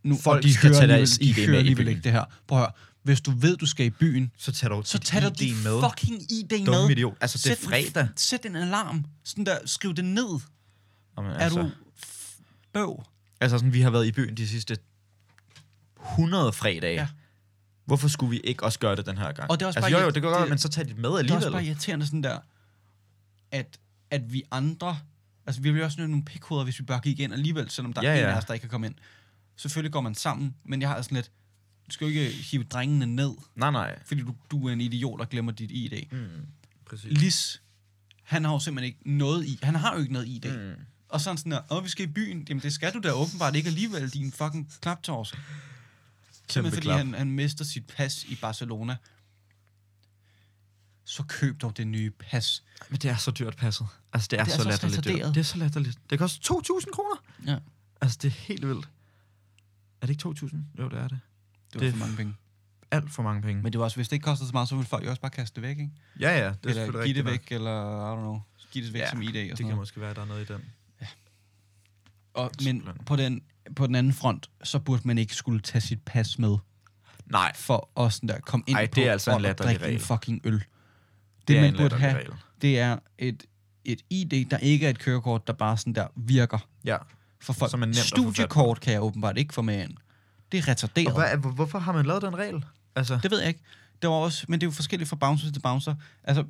Nu, 0.04 0.18
Folk 0.18 0.44
de 0.44 0.54
skal 0.54 0.74
tage 0.74 0.88
deres 0.88 1.18
de 1.18 1.26
ID 1.26 1.34
hører 1.36 1.48
med 1.48 1.56
i 1.56 1.58
alligevel 1.60 1.88
ikke 1.88 2.02
det 2.02 2.12
her. 2.12 2.24
Prøv 2.48 2.58
at 2.58 2.62
høre. 2.64 2.72
Hvis 3.04 3.22
du 3.22 3.32
ved, 3.32 3.58
du 3.58 3.66
skal 3.66 3.86
i 3.86 3.90
byen, 3.90 4.32
Så 4.38 4.52
tager 4.52 4.74
du 4.76 4.82
så 4.86 5.00
tag 5.00 5.22
du 5.22 5.28
ID 5.28 5.54
med. 5.64 5.82
fucking 5.90 6.32
ID 6.32 6.66
Dumme 6.66 6.82
med. 6.82 6.90
idiot. 6.90 7.18
Altså, 7.22 7.38
det 7.38 7.48
er 7.48 7.56
en- 7.56 7.70
fredag. 7.70 8.08
Sæt 8.16 8.46
en 8.46 8.56
alarm. 8.56 9.06
Sådan 9.24 9.46
der, 9.46 9.58
skriv 9.66 9.94
det 9.94 10.06
ned. 10.06 10.40
Jamen, 11.18 11.32
Er 11.32 11.38
altså, 11.38 11.60
du 11.62 11.72
f- 12.02 12.42
bøv? 12.74 13.04
Altså, 13.42 13.58
sådan, 13.58 13.74
vi 13.74 13.82
har 13.82 13.90
været 13.90 14.08
i 14.08 14.12
byen 14.12 14.38
de 14.38 14.48
sidste 14.48 14.78
100 16.12 16.54
fredage. 16.54 16.94
Ja. 16.94 17.08
Hvorfor 17.86 18.08
skulle 18.08 18.30
vi 18.30 18.38
ikke 18.40 18.64
også 18.64 18.80
gøre 18.80 18.96
det 18.96 19.06
den 19.06 19.18
her 19.18 19.32
gang? 19.32 19.52
Og 19.52 19.60
det 19.60 19.66
er 19.66 19.68
også 19.68 19.80
altså, 19.80 19.92
bare 19.92 20.00
jo, 20.02 20.06
jo, 20.06 20.12
det 20.12 20.22
kan 20.22 20.32
godt 20.32 20.50
men 20.50 20.58
så 20.58 20.70
tag 20.70 20.86
dit 20.88 20.98
med 20.98 21.04
Det 21.10 21.14
er 21.14 21.18
alligevel. 21.18 21.38
også 21.38 21.52
bare 21.52 21.66
irriterende 21.66 22.06
sådan 22.06 22.24
der, 22.24 22.40
at, 23.52 23.80
at 24.12 24.34
vi 24.34 24.44
andre... 24.52 24.98
Altså, 25.46 25.62
vi 25.62 25.72
bliver 25.72 25.86
også 25.86 26.02
nogle 26.08 26.26
pikhoveder, 26.26 26.64
hvis 26.64 26.80
vi 26.80 26.84
bare 26.84 27.00
gik 27.00 27.20
ind 27.20 27.34
alligevel, 27.34 27.70
selvom 27.70 27.94
der 27.94 28.02
Ja, 28.04 28.10
er 28.10 28.14
en 28.14 28.20
ja. 28.20 28.32
af 28.32 28.38
os, 28.38 28.46
der 28.46 28.54
ikke 28.54 28.62
kan 28.62 28.70
komme 28.70 28.88
ind. 28.88 28.96
Selvfølgelig 29.56 29.92
går 29.92 30.02
man 30.02 30.16
sammen, 30.16 30.56
men 30.66 30.82
jeg 30.82 30.90
har 30.90 31.02
sådan 31.02 31.16
lidt... 31.16 31.32
Du 31.88 31.92
skal 31.92 32.06
jo 32.08 32.20
ikke 32.20 32.36
hive 32.38 32.64
drengene 32.64 33.06
ned, 33.06 33.32
Nej, 33.56 33.72
nej. 33.72 34.00
fordi 34.06 34.22
du, 34.22 34.36
du 34.52 34.68
er 34.68 34.74
en 34.74 34.82
idiot 34.82 35.22
og 35.22 35.30
glemmer 35.30 35.52
dit 35.52 35.72
ID. 35.72 36.04
Mm, 36.12 36.28
præcis. 36.86 37.12
Lis 37.22 37.62
Han 38.24 38.46
har 38.46 38.52
jo 38.52 38.60
simpelthen 38.60 38.88
ikke 38.88 39.18
noget 39.18 39.46
i. 39.46 39.60
Han 39.64 39.76
har 39.76 39.94
jo 39.94 40.00
ikke 40.02 40.14
noget 40.14 40.28
i 40.28 40.40
det. 40.44 40.60
Mm. 40.60 40.84
Og 41.10 41.22
sådan 41.22 41.38
sådan 41.38 41.52
der, 41.52 41.62
åh, 41.74 41.84
vi 41.84 41.90
skal 41.90 42.10
i 42.10 42.12
byen. 42.12 42.46
Jamen, 42.50 42.64
det 42.64 42.74
skal 42.74 42.94
du 42.94 43.00
da 43.00 43.12
åbenbart 43.12 43.56
ikke 43.56 43.68
alligevel, 43.68 44.10
din 44.10 44.32
fucking 44.32 44.72
klaptors. 44.82 45.34
Simpelthen 46.50 46.78
fordi 46.78 46.86
klap. 46.86 46.98
han, 46.98 47.14
han 47.14 47.32
mister 47.32 47.66
sit 47.66 47.88
pas 47.88 48.24
i 48.24 48.36
Barcelona. 48.42 48.96
Så 51.06 51.24
køb 51.24 51.62
dog 51.62 51.78
det 51.78 51.88
nye 51.88 52.12
pas. 52.12 52.64
Men 52.90 53.00
det 53.00 53.12
er 53.12 53.16
så 53.16 53.32
dyrt 53.32 53.56
passet. 53.58 53.88
Altså, 54.14 54.28
det 54.32 54.40
er, 54.40 54.44
Det 54.44 54.52
er 54.54 54.58
så 54.58 54.64
så 54.64 54.70
latterligt 54.70 55.06
dyrt. 55.06 55.36
Det 55.36 55.38
er 55.38 55.44
så 55.44 55.58
latterligt. 55.58 56.00
Det 56.10 56.20
koster 56.20 56.54
2.000 56.54 56.92
kroner. 56.92 57.16
Ja. 57.46 57.60
Altså, 58.02 58.18
det 58.22 58.28
er 58.28 58.32
helt 58.32 58.68
vildt. 58.68 58.90
Er 60.02 60.06
det 60.08 60.10
ikke 60.10 60.30
2.000? 60.46 60.56
Jo, 60.80 60.90
det 60.90 61.00
er 61.00 61.08
det. 61.08 61.20
Det 61.74 61.82
var 61.82 61.86
Det- 61.86 61.92
for 61.94 62.00
mange 62.00 62.16
penge. 62.18 62.36
Alt 62.92 63.12
for 63.12 63.24
mange 63.24 63.42
penge. 63.42 63.64
Men 63.64 63.72
det 63.72 63.80
var 63.80 63.86
også, 63.86 63.98
hvis 63.98 64.08
det 64.10 64.14
ikke 64.16 64.24
kostede 64.24 64.48
så 64.50 64.54
meget, 64.54 64.70
så 64.70 64.76
ville 64.76 64.88
folk 64.88 65.06
jo 65.06 65.10
også 65.10 65.22
bare 65.22 65.32
kaste 65.32 65.56
det 65.56 65.62
væk, 65.64 65.80
ikke? 65.80 65.92
ja, 66.20 66.38
ja, 66.46 66.54
det 66.64 66.78
er 66.78 66.86
eller 66.86 67.04
give 67.04 67.16
det 67.16 67.24
nok. 67.26 67.32
væk, 67.32 67.52
eller 67.52 67.72
I 68.12 68.16
don't 68.16 68.20
know, 68.20 68.42
give 68.72 68.86
det 68.86 68.94
væk 68.94 69.00
Ja, 69.02 69.10
som 69.10 69.22
ID 69.22 69.28
og 69.28 69.34
Det 69.34 69.44
sådan 69.50 69.58
kan 69.58 69.66
noget. 69.66 69.78
måske 69.78 70.02
være, 70.02 70.10
at 70.10 70.16
der 70.16 70.22
er 70.22 70.26
noget 70.26 70.50
i 70.50 70.54
den. 70.54 70.66
Og, 72.34 72.52
men 72.64 72.88
på 73.06 73.16
den, 73.16 73.42
på 73.76 73.88
den 73.88 73.96
anden 73.96 74.14
front, 74.14 74.50
så 74.64 74.80
burde 74.80 75.02
man 75.06 75.18
ikke 75.18 75.36
skulle 75.36 75.60
tage 75.60 75.82
sit 75.82 76.02
pas 76.06 76.40
med, 76.40 76.58
Nej, 77.26 77.52
for 77.56 77.90
at 78.06 78.14
sådan 78.14 78.30
der, 78.30 78.40
komme 78.40 78.64
ind 78.68 78.78
Ej, 78.78 78.88
på 78.88 78.96
det 78.96 79.08
er 79.08 79.12
altså 79.12 79.38
en 79.38 79.46
og 79.46 79.58
drikke 79.58 79.82
en 79.82 79.88
regel. 79.88 80.00
fucking 80.00 80.42
øl. 80.44 80.54
Det, 80.54 80.66
det 81.48 81.56
man 81.62 81.66
en 81.74 81.78
burde 81.78 81.96
have, 81.98 82.16
regel. 82.18 82.32
det 82.62 82.80
er 82.80 82.98
et, 83.18 83.44
et 83.86 84.02
ID, 84.10 84.46
der 84.46 84.58
ikke 84.58 84.86
er 84.86 84.90
et 84.90 85.00
kørekort, 85.00 85.48
der 85.48 85.54
bare 85.54 85.78
sådan 85.78 85.94
der 85.94 86.08
virker 86.16 86.68
Ja. 86.86 86.98
for 87.42 87.54
folk. 87.54 87.72
Som 87.72 87.82
er 87.82 87.86
nemt 87.86 87.98
på. 87.98 88.04
Studiekort 88.04 88.80
kan 88.82 88.94
jeg 88.94 89.02
åbenbart 89.02 89.38
ikke 89.38 89.54
få 89.54 89.62
med 89.62 89.84
ind. 89.84 89.94
Det 90.52 90.58
er 90.58 90.68
retarderet. 90.68 91.08
Og 91.08 91.14
hvad, 91.14 91.26
er- 91.32 91.38
hvor- 91.38 91.52
hvorfor 91.52 91.80
har 91.80 91.92
man 91.92 92.06
lavet 92.06 92.22
den 92.22 92.38
regel? 92.38 92.66
Altså, 92.96 93.20
Det 93.24 93.32
ved 93.32 93.40
jeg 93.40 93.48
ikke. 93.48 93.62
Det 94.02 94.10
var 94.10 94.16
også, 94.16 94.46
men 94.50 94.62
det 94.62 94.66
er 94.66 94.68
jo 94.68 94.72
forskelligt 94.72 95.10
fra 95.10 95.16
bouncer 95.16 95.52
til 95.52 95.60
bouncer. 95.60 95.96
Altså, 96.24 96.44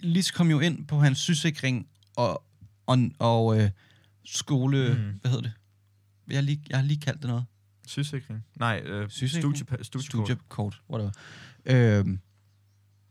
Lis 0.00 0.30
kom 0.30 0.50
jo 0.50 0.60
ind 0.60 0.86
på 0.86 0.98
hans 0.98 1.18
sygesikring 1.18 1.86
og, 2.16 2.44
og, 2.86 2.98
og 3.18 3.60
øh, 3.60 3.70
skole... 4.24 4.88
Mm. 4.94 5.18
Hvad 5.20 5.30
hedder 5.30 5.42
det? 5.42 5.52
Jeg 6.28 6.36
har 6.36 6.42
lige, 6.42 6.62
jeg 6.68 6.78
har 6.78 6.84
lige 6.84 7.00
kaldt 7.00 7.22
det 7.22 7.28
noget. 7.30 7.44
sygesikring? 7.86 8.44
Nej, 8.56 8.80
øh, 8.84 9.10
Sygesikring? 9.10 9.56
studie, 9.56 9.84
studiekort. 9.84 10.26
Studiekort, 10.26 10.82
whatever. 10.90 11.10
Øhm, 11.64 12.20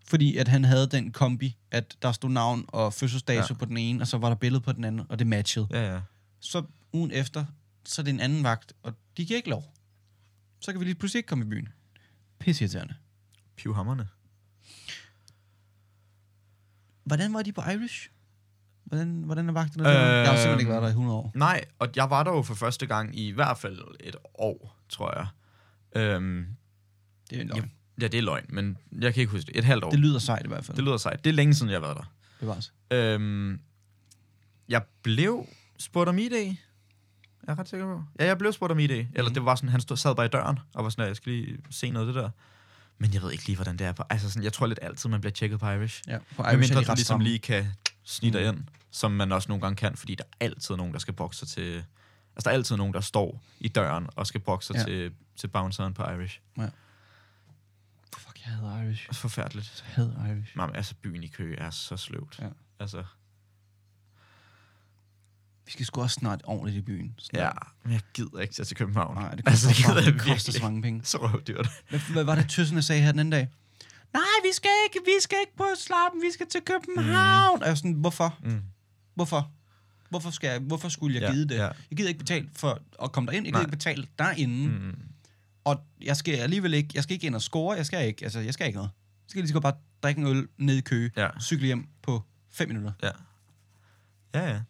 fordi 0.07 0.37
at 0.37 0.47
han 0.47 0.63
havde 0.63 0.87
den 0.87 1.11
kombi, 1.11 1.57
at 1.71 1.97
der 2.01 2.11
stod 2.11 2.29
navn 2.29 2.65
og 2.67 2.93
fødselsdato 2.93 3.45
Ja. 3.53 3.53
på 3.59 3.65
den 3.65 3.77
ene, 3.77 4.01
og 4.03 4.07
så 4.07 4.17
var 4.17 4.29
der 4.29 4.35
billede 4.35 4.61
på 4.61 4.71
den 4.71 4.83
anden, 4.83 5.05
og 5.09 5.19
det 5.19 5.27
matchede. 5.27 5.67
Ja, 5.71 5.93
ja. 5.93 6.01
Så 6.39 6.63
ugen 6.93 7.11
efter, 7.11 7.45
så 7.85 8.01
er 8.01 8.03
det 8.03 8.13
en 8.13 8.19
anden 8.19 8.43
vagt, 8.43 8.73
og 8.83 8.93
de 9.17 9.25
giver 9.25 9.37
ikke 9.37 9.49
lov. 9.49 9.73
Så 10.59 10.71
kan 10.71 10.79
vi 10.79 10.85
lige 10.85 10.95
pludselig 10.95 11.19
ikke 11.19 11.27
komme 11.27 11.45
i 11.45 11.47
byen. 11.49 11.69
Pisseirriterende. 12.39 12.93
Pivhammerne. 13.55 14.07
Hvordan 17.03 17.33
var 17.33 17.41
de 17.41 17.51
på 17.53 17.61
Irish? 17.61 18.09
Hvordan, 18.91 19.21
hvordan 19.25 19.49
er 19.49 19.53
vagterne 19.53 19.83
der? 19.83 19.91
Jeg 19.99 20.29
har 20.29 20.35
simpelthen 20.35 20.59
ikke 20.59 20.69
været 20.71 20.81
der 20.81 20.87
i 20.87 20.91
100 20.91 21.17
år. 21.17 21.31
Nej, 21.35 21.63
og 21.79 21.87
jeg 21.95 22.09
var 22.09 22.23
der 22.23 22.31
jo 22.31 22.41
for 22.41 22.53
første 22.55 22.85
gang 22.85 23.15
i, 23.19 23.27
i 23.27 23.31
hvert 23.31 23.57
fald 23.57 23.79
et 23.99 24.15
år, 24.35 24.77
tror 24.89 25.13
jeg. 25.17 25.27
Øhm, 26.01 26.45
Det 27.29 27.37
er 27.37 27.41
en 27.41 27.47
løgn. 27.47 27.71
ja, 28.01 28.07
det 28.07 28.17
er 28.17 28.21
løgn, 28.21 28.45
men 28.49 28.77
jeg 29.01 29.13
kan 29.13 29.21
ikke 29.21 29.31
huske 29.31 29.47
det. 29.47 29.57
Et 29.57 29.63
halvt 29.63 29.83
år. 29.83 29.89
Det 29.89 29.99
lyder 29.99 30.19
sejt 30.19 30.45
i 30.45 30.47
hvert 30.47 30.65
fald. 30.65 30.75
det 30.77 30.85
lyder 30.85 30.97
sejt. 30.97 31.23
Det 31.23 31.29
er 31.29 31.33
længe 31.33 31.53
siden, 31.53 31.71
jeg 31.71 31.79
har 31.79 31.81
været 31.87 31.97
der. 31.97 32.13
Det 32.39 32.47
var 32.47 32.53
altså. 32.55 32.71
Øhm, 32.93 33.59
jeg 34.69 34.81
blev 35.03 35.45
spurgt 35.79 36.09
om 36.09 36.17
ID. 36.17 36.31
Jeg 36.33 36.55
er 37.47 37.59
ret 37.59 37.69
sikker 37.69 37.85
på. 37.85 38.03
Ja, 38.19 38.25
jeg 38.25 38.37
blev 38.37 38.53
spurgt 38.53 38.71
om 38.71 38.79
ID. 38.79 38.89
Eller 38.91 39.23
Mhm. 39.23 39.33
det 39.33 39.45
var 39.45 39.55
sådan, 39.55 39.69
han 39.69 39.81
stod, 39.81 39.97
sad 39.97 40.15
bare 40.15 40.25
i 40.25 40.29
døren, 40.29 40.59
og 40.73 40.83
var 40.83 40.89
sådan, 40.89 41.07
jeg 41.07 41.15
skal 41.15 41.31
lige 41.31 41.57
se 41.69 41.89
noget 41.89 42.07
af 42.07 42.13
det 42.13 42.23
der. 42.23 42.29
Men 42.97 43.13
jeg 43.13 43.21
ved 43.21 43.31
ikke 43.31 43.45
lige, 43.45 43.55
hvordan 43.55 43.77
det 43.77 43.87
er 43.87 43.91
på. 43.91 44.03
Altså 44.09 44.29
sådan, 44.29 44.43
jeg 44.43 44.53
tror 44.53 44.65
lidt 44.67 44.79
altid, 44.81 45.09
man 45.09 45.21
bliver 45.21 45.31
tjekket 45.31 45.59
på 45.59 45.69
Irish. 45.69 46.01
Ja, 46.07 46.17
på 46.17 46.23
Men 46.43 46.45
Irish 46.45 46.53
er 46.53 46.57
mindre 46.57 46.79
de 46.81 46.85
du 46.85 46.91
ret 46.91 46.97
ligesom 46.97 47.19
lige 47.19 47.39
kan 47.39 47.65
dig 48.19 48.31
Mm. 48.51 48.57
ind, 48.57 48.65
som 48.91 49.11
man 49.11 49.31
også 49.31 49.49
nogle 49.49 49.61
gange 49.61 49.75
kan, 49.75 49.97
fordi 49.97 50.15
der 50.15 50.23
er 50.23 50.45
altid 50.45 50.75
nogen, 50.75 50.93
der 50.93 50.99
skal 50.99 51.13
bokse 51.13 51.45
til... 51.45 51.73
Altså, 52.35 52.43
der 52.43 52.49
er 52.49 52.53
altid 52.53 52.75
nogen, 52.77 52.93
der 52.93 53.01
står 53.01 53.41
i 53.59 53.67
døren 53.67 54.07
og 54.15 54.27
skal 54.27 54.41
bokse 54.41 54.73
Ja. 54.77 54.83
til, 54.83 55.11
til 55.35 55.47
bounceren 55.47 55.93
på 55.93 56.03
Irish. 56.03 56.39
Fuck, 58.17 58.39
jeg 58.45 58.53
hader 58.53 58.83
Irish. 58.83 59.03
Det 59.03 59.09
er 59.09 59.13
forfærdeligt. 59.13 59.83
Jeg 59.87 59.95
hader 59.95 60.27
Irish. 60.35 60.57
Jamen, 60.57 60.75
altså, 60.75 60.95
byen 61.01 61.23
i 61.23 61.27
Køge 61.27 61.57
er 61.57 61.69
så 61.69 61.97
sløvt. 61.97 62.39
Ja. 62.41 62.47
Altså, 62.79 63.03
Vi 65.65 65.71
skal 65.71 65.85
sgu 65.85 66.01
også 66.01 66.13
snart 66.13 66.41
ordentligt 66.43 66.77
i 66.77 66.81
byen. 66.81 67.15
Sådan 67.17 67.39
ja, 67.39 67.49
men 67.83 67.93
jeg 67.93 68.01
gider 68.13 68.39
ikke 68.39 68.53
tage 68.53 68.65
til 68.65 68.77
København. 68.77 69.15
Nej, 69.15 69.35
det 69.35 69.43
altså, 69.47 69.67
koster, 69.67 69.83
det 69.83 69.85
gider 69.85 69.95
altså, 69.95 70.11
jeg 70.11 70.19
det 70.19 70.31
koster 70.33 70.51
så 70.51 70.63
mange 70.63 70.81
penge. 70.81 71.01
Så 71.11 71.17
røvdyrt. 71.17 71.67
Hvad, 71.89 71.99
hvad 71.99 72.23
var 72.23 72.35
det, 72.35 72.49
tøsserne 72.49 72.81
sagde 72.81 73.01
her 73.01 73.11
den 73.11 73.19
anden 73.19 73.31
dag? 73.31 73.47
Nej, 74.13 74.23
vi 74.43 74.49
skal 74.53 74.69
ikke, 74.85 74.99
vi 75.05 75.11
skal 75.21 75.37
ikke 75.41 75.55
på 75.57 75.65
slappen, 75.77 76.21
vi 76.21 76.31
skal 76.33 76.47
til 76.47 76.61
København. 76.61 77.57
Mm. 77.57 77.61
Og 77.61 77.67
jeg 77.67 77.77
sådan, 77.77 77.93
hvorfor? 77.93 78.37
Mm. 78.43 78.61
Hvorfor? 79.15 79.51
Hvorfor, 80.09 80.29
skal 80.31 80.47
jeg, 80.49 80.59
hvorfor 80.59 80.89
skulle 80.89 81.15
jeg 81.15 81.21
Ja, 81.29 81.31
give 81.33 81.47
det? 81.47 81.55
ja. 81.55 81.63
Jeg 81.89 81.97
gider 81.97 82.09
ikke 82.09 82.19
betale 82.19 82.49
for 82.55 82.81
at 83.03 83.11
komme 83.11 83.27
derind. 83.31 83.45
Jeg 83.45 83.53
gider 83.53 83.57
Nej. 83.63 83.67
ikke 83.67 83.77
betale 83.77 84.07
derinde. 84.19 84.67
Mm. 84.67 84.73
Mm. 84.85 84.95
Og 85.63 85.79
jeg 86.01 86.17
skal 86.17 86.33
alligevel 86.35 86.73
ikke, 86.73 86.89
jeg 86.93 87.03
skal 87.03 87.13
ikke 87.13 87.27
ind 87.27 87.35
og 87.35 87.41
score. 87.41 87.75
Jeg 87.75 87.85
skal 87.85 88.07
ikke, 88.07 88.23
altså, 88.23 88.39
jeg 88.39 88.53
skal 88.53 88.67
ikke 88.67 88.77
noget. 88.77 88.89
Jeg 89.25 89.29
skal 89.29 89.41
lige 89.41 89.47
så 89.47 89.53
godt 89.53 89.61
bare 89.63 89.73
drikke 90.03 90.21
en 90.21 90.27
øl 90.27 90.47
ned 90.57 90.75
i 90.77 90.81
Køge. 90.81 91.11
Ja. 91.17 91.27
Cykle 91.39 91.65
hjem 91.65 91.87
på 92.01 92.23
5 92.51 92.67
minutter. 92.67 92.91
Ja. 93.03 93.09
Ja, 94.35 94.49
ja. 94.53 94.61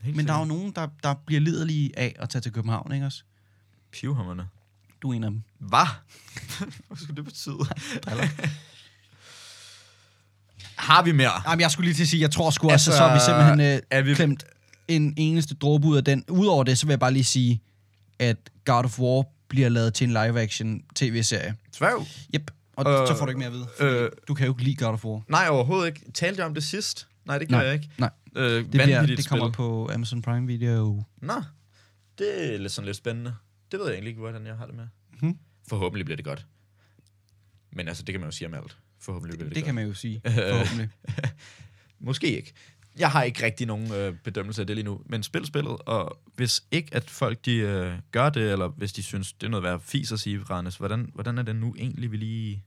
Helt 0.00 0.16
Men 0.16 0.26
der 0.26 0.34
er 0.34 0.38
jo 0.38 0.44
nogen, 0.44 0.72
der, 0.72 0.88
der 1.02 1.14
bliver 1.14 1.40
liderlige 1.40 1.98
af 1.98 2.16
at 2.18 2.28
tage 2.28 2.42
til 2.42 2.52
København, 2.52 2.92
ikke 2.92 3.06
også? 3.06 3.22
Pivhammerne. 3.92 4.48
Du 5.02 5.10
er 5.10 5.14
en 5.14 5.24
af 5.24 5.30
dem. 5.30 5.42
Hvad? 5.58 5.86
Hvad 6.86 6.96
skulle 6.96 7.16
det 7.16 7.24
betyde? 7.24 7.58
Har 10.90 11.02
vi 11.02 11.12
mere? 11.12 11.50
Jamen, 11.50 11.60
jeg 11.60 11.70
skulle 11.70 11.86
lige 11.86 11.94
til 11.94 12.02
at 12.02 12.08
sige, 12.08 12.20
jeg 12.20 12.30
tror 12.30 12.50
sgu 12.50 12.70
Altså, 12.70 12.90
også, 12.90 12.98
så 12.98 13.04
har 13.06 13.14
vi 13.14 13.20
simpelthen 13.20 13.76
øh, 13.76 13.82
er 13.90 14.02
vi- 14.02 14.14
klemt 14.14 14.44
en 14.88 15.14
eneste 15.16 15.54
dråbe 15.54 15.86
ud 15.86 15.96
af 15.96 16.04
den. 16.04 16.24
Udover 16.28 16.64
det, 16.64 16.78
så 16.78 16.86
vil 16.86 16.92
jeg 16.92 17.00
bare 17.00 17.12
lige 17.12 17.24
sige, 17.24 17.62
at 18.18 18.36
God 18.64 18.84
of 18.84 18.98
War 18.98 19.24
bliver 19.48 19.68
lavet 19.68 19.94
til 19.94 20.04
en 20.04 20.10
live-action 20.10 20.82
tv-serie. 20.96 21.54
Svæv? 21.72 22.04
Yep. 22.34 22.50
Og 22.76 22.92
Øh, 22.92 23.06
så 23.08 23.16
får 23.18 23.24
du 23.26 23.30
ikke 23.30 23.38
mere 23.38 23.46
at 23.48 23.52
vide. 23.54 23.66
fordi 23.78 23.90
øh, 23.94 24.10
du 24.28 24.34
kan 24.34 24.46
jo 24.46 24.52
ikke 24.52 24.64
lide 24.64 24.76
God 24.76 24.92
of 24.92 25.04
War. 25.04 25.22
Nej, 25.28 25.46
overhovedet 25.50 25.86
ikke. 25.86 26.12
Talte 26.14 26.38
jeg 26.40 26.46
om 26.46 26.54
det 26.54 26.64
sidst? 26.64 27.06
Nej, 27.24 27.38
det 27.38 27.48
gør 27.48 27.56
Nej, 27.56 27.64
jeg 27.64 27.74
ikke. 27.74 27.88
nej. 27.98 28.10
Øh, 28.36 28.44
Det, 28.44 28.70
bliver, 28.70 29.06
det 29.06 29.28
kommer 29.28 29.46
spil. 29.48 29.56
på 29.56 29.90
Amazon 29.94 30.22
Prime 30.22 30.46
Video. 30.46 31.02
Nå, 31.22 31.42
det 32.18 32.54
er 32.54 32.58
lidt 32.58 32.72
sådan 32.72 32.86
lidt 32.86 32.96
spændende. 32.96 33.34
Det 33.72 33.78
ved 33.78 33.86
jeg 33.86 33.94
egentlig 33.94 34.08
ikke, 34.10 34.20
hvordan 34.20 34.46
jeg 34.46 34.54
har 34.56 34.66
det 34.66 34.74
med. 34.74 34.84
Mhm. 35.22 35.38
Forhåbentlig 35.68 36.04
bliver 36.04 36.16
det 36.16 36.24
godt. 36.24 36.46
Men 37.72 37.88
altså, 37.88 38.02
det 38.02 38.12
kan 38.12 38.20
man 38.20 38.28
jo 38.30 38.36
sige 38.36 38.48
om 38.48 38.54
alt. 38.54 38.76
Forhåbentlig 39.00 39.38
bliver 39.38 39.48
det, 39.48 39.54
Det 39.56 39.62
godt. 39.62 39.66
kan 39.66 39.74
man 39.74 39.86
jo 39.86 39.94
sige, 39.94 40.20
forhåbentlig. 40.24 40.88
Måske 42.00 42.36
ikke. 42.36 42.52
Jeg 42.98 43.10
har 43.10 43.22
ikke 43.22 43.44
rigtig 43.44 43.66
nogen 43.66 43.92
øh, 43.92 44.14
bedømmelse 44.24 44.60
af 44.60 44.66
det 44.66 44.76
lige 44.76 44.84
nu, 44.84 45.00
men 45.06 45.22
spil 45.22 45.46
spillet, 45.46 45.76
og 45.86 46.18
hvis 46.36 46.62
ikke 46.70 46.94
at 46.94 47.10
folk 47.10 47.44
de 47.44 47.54
øh, 47.56 47.92
gør 48.12 48.30
det, 48.30 48.52
eller 48.52 48.68
hvis 48.68 48.92
de 48.92 49.02
synes, 49.02 49.32
det 49.32 49.46
er 49.46 49.50
noget 49.50 49.62
værd 49.64 49.80
fis 49.84 50.12
at 50.12 50.20
sige, 50.20 50.40
Rannes, 50.50 50.76
hvordan, 50.76 51.10
hvordan 51.14 51.38
er 51.38 51.42
det 51.42 51.56
nu 51.56 51.74
egentlig, 51.78 52.12
vi 52.12 52.16
lige 52.16 52.62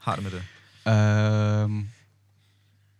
har 0.00 0.14
det 0.16 0.24
med 0.24 0.30
det? 0.30 0.42
øhm, 0.88 1.88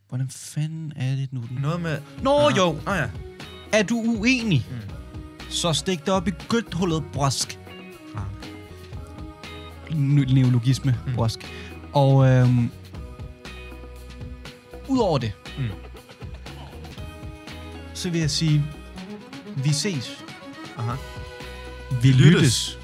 hvordan 0.09 0.29
fanden 0.31 0.93
er 0.97 1.15
det 1.17 1.33
nu? 1.33 1.45
Noget 1.61 1.81
med... 1.81 1.99
Nå 2.23 2.51
jo, 2.57 2.79
Nå 2.87 2.93
ja. 2.93 3.11
er 3.73 3.83
du 3.83 3.97
uenig? 3.97 4.67
Mm. 4.71 4.77
Så 5.51 5.73
stik 5.73 5.99
det 6.01 6.09
op 6.09 6.29
i 6.29 6.31
gødthullet 6.49 7.05
brosk. 7.13 7.59
Ah. 8.17 8.23
Ne- 9.91 10.35
Neologisme, 10.35 10.99
Mm. 11.05 11.11
mm. 11.11 11.15
brosk. 11.17 11.39
Og 11.93 12.27
øhm, 12.29 12.71
udover 14.89 15.19
det, 15.19 15.33
Mm. 15.59 15.65
så 17.95 18.11
vil 18.11 18.21
jeg 18.21 18.31
sige, 18.31 18.65
vi 19.57 19.73
ses. 19.73 20.25
Aha. 20.79 20.93
Vi 22.03 22.09
lyttes. 22.13 22.33
lyttes. 22.33 22.79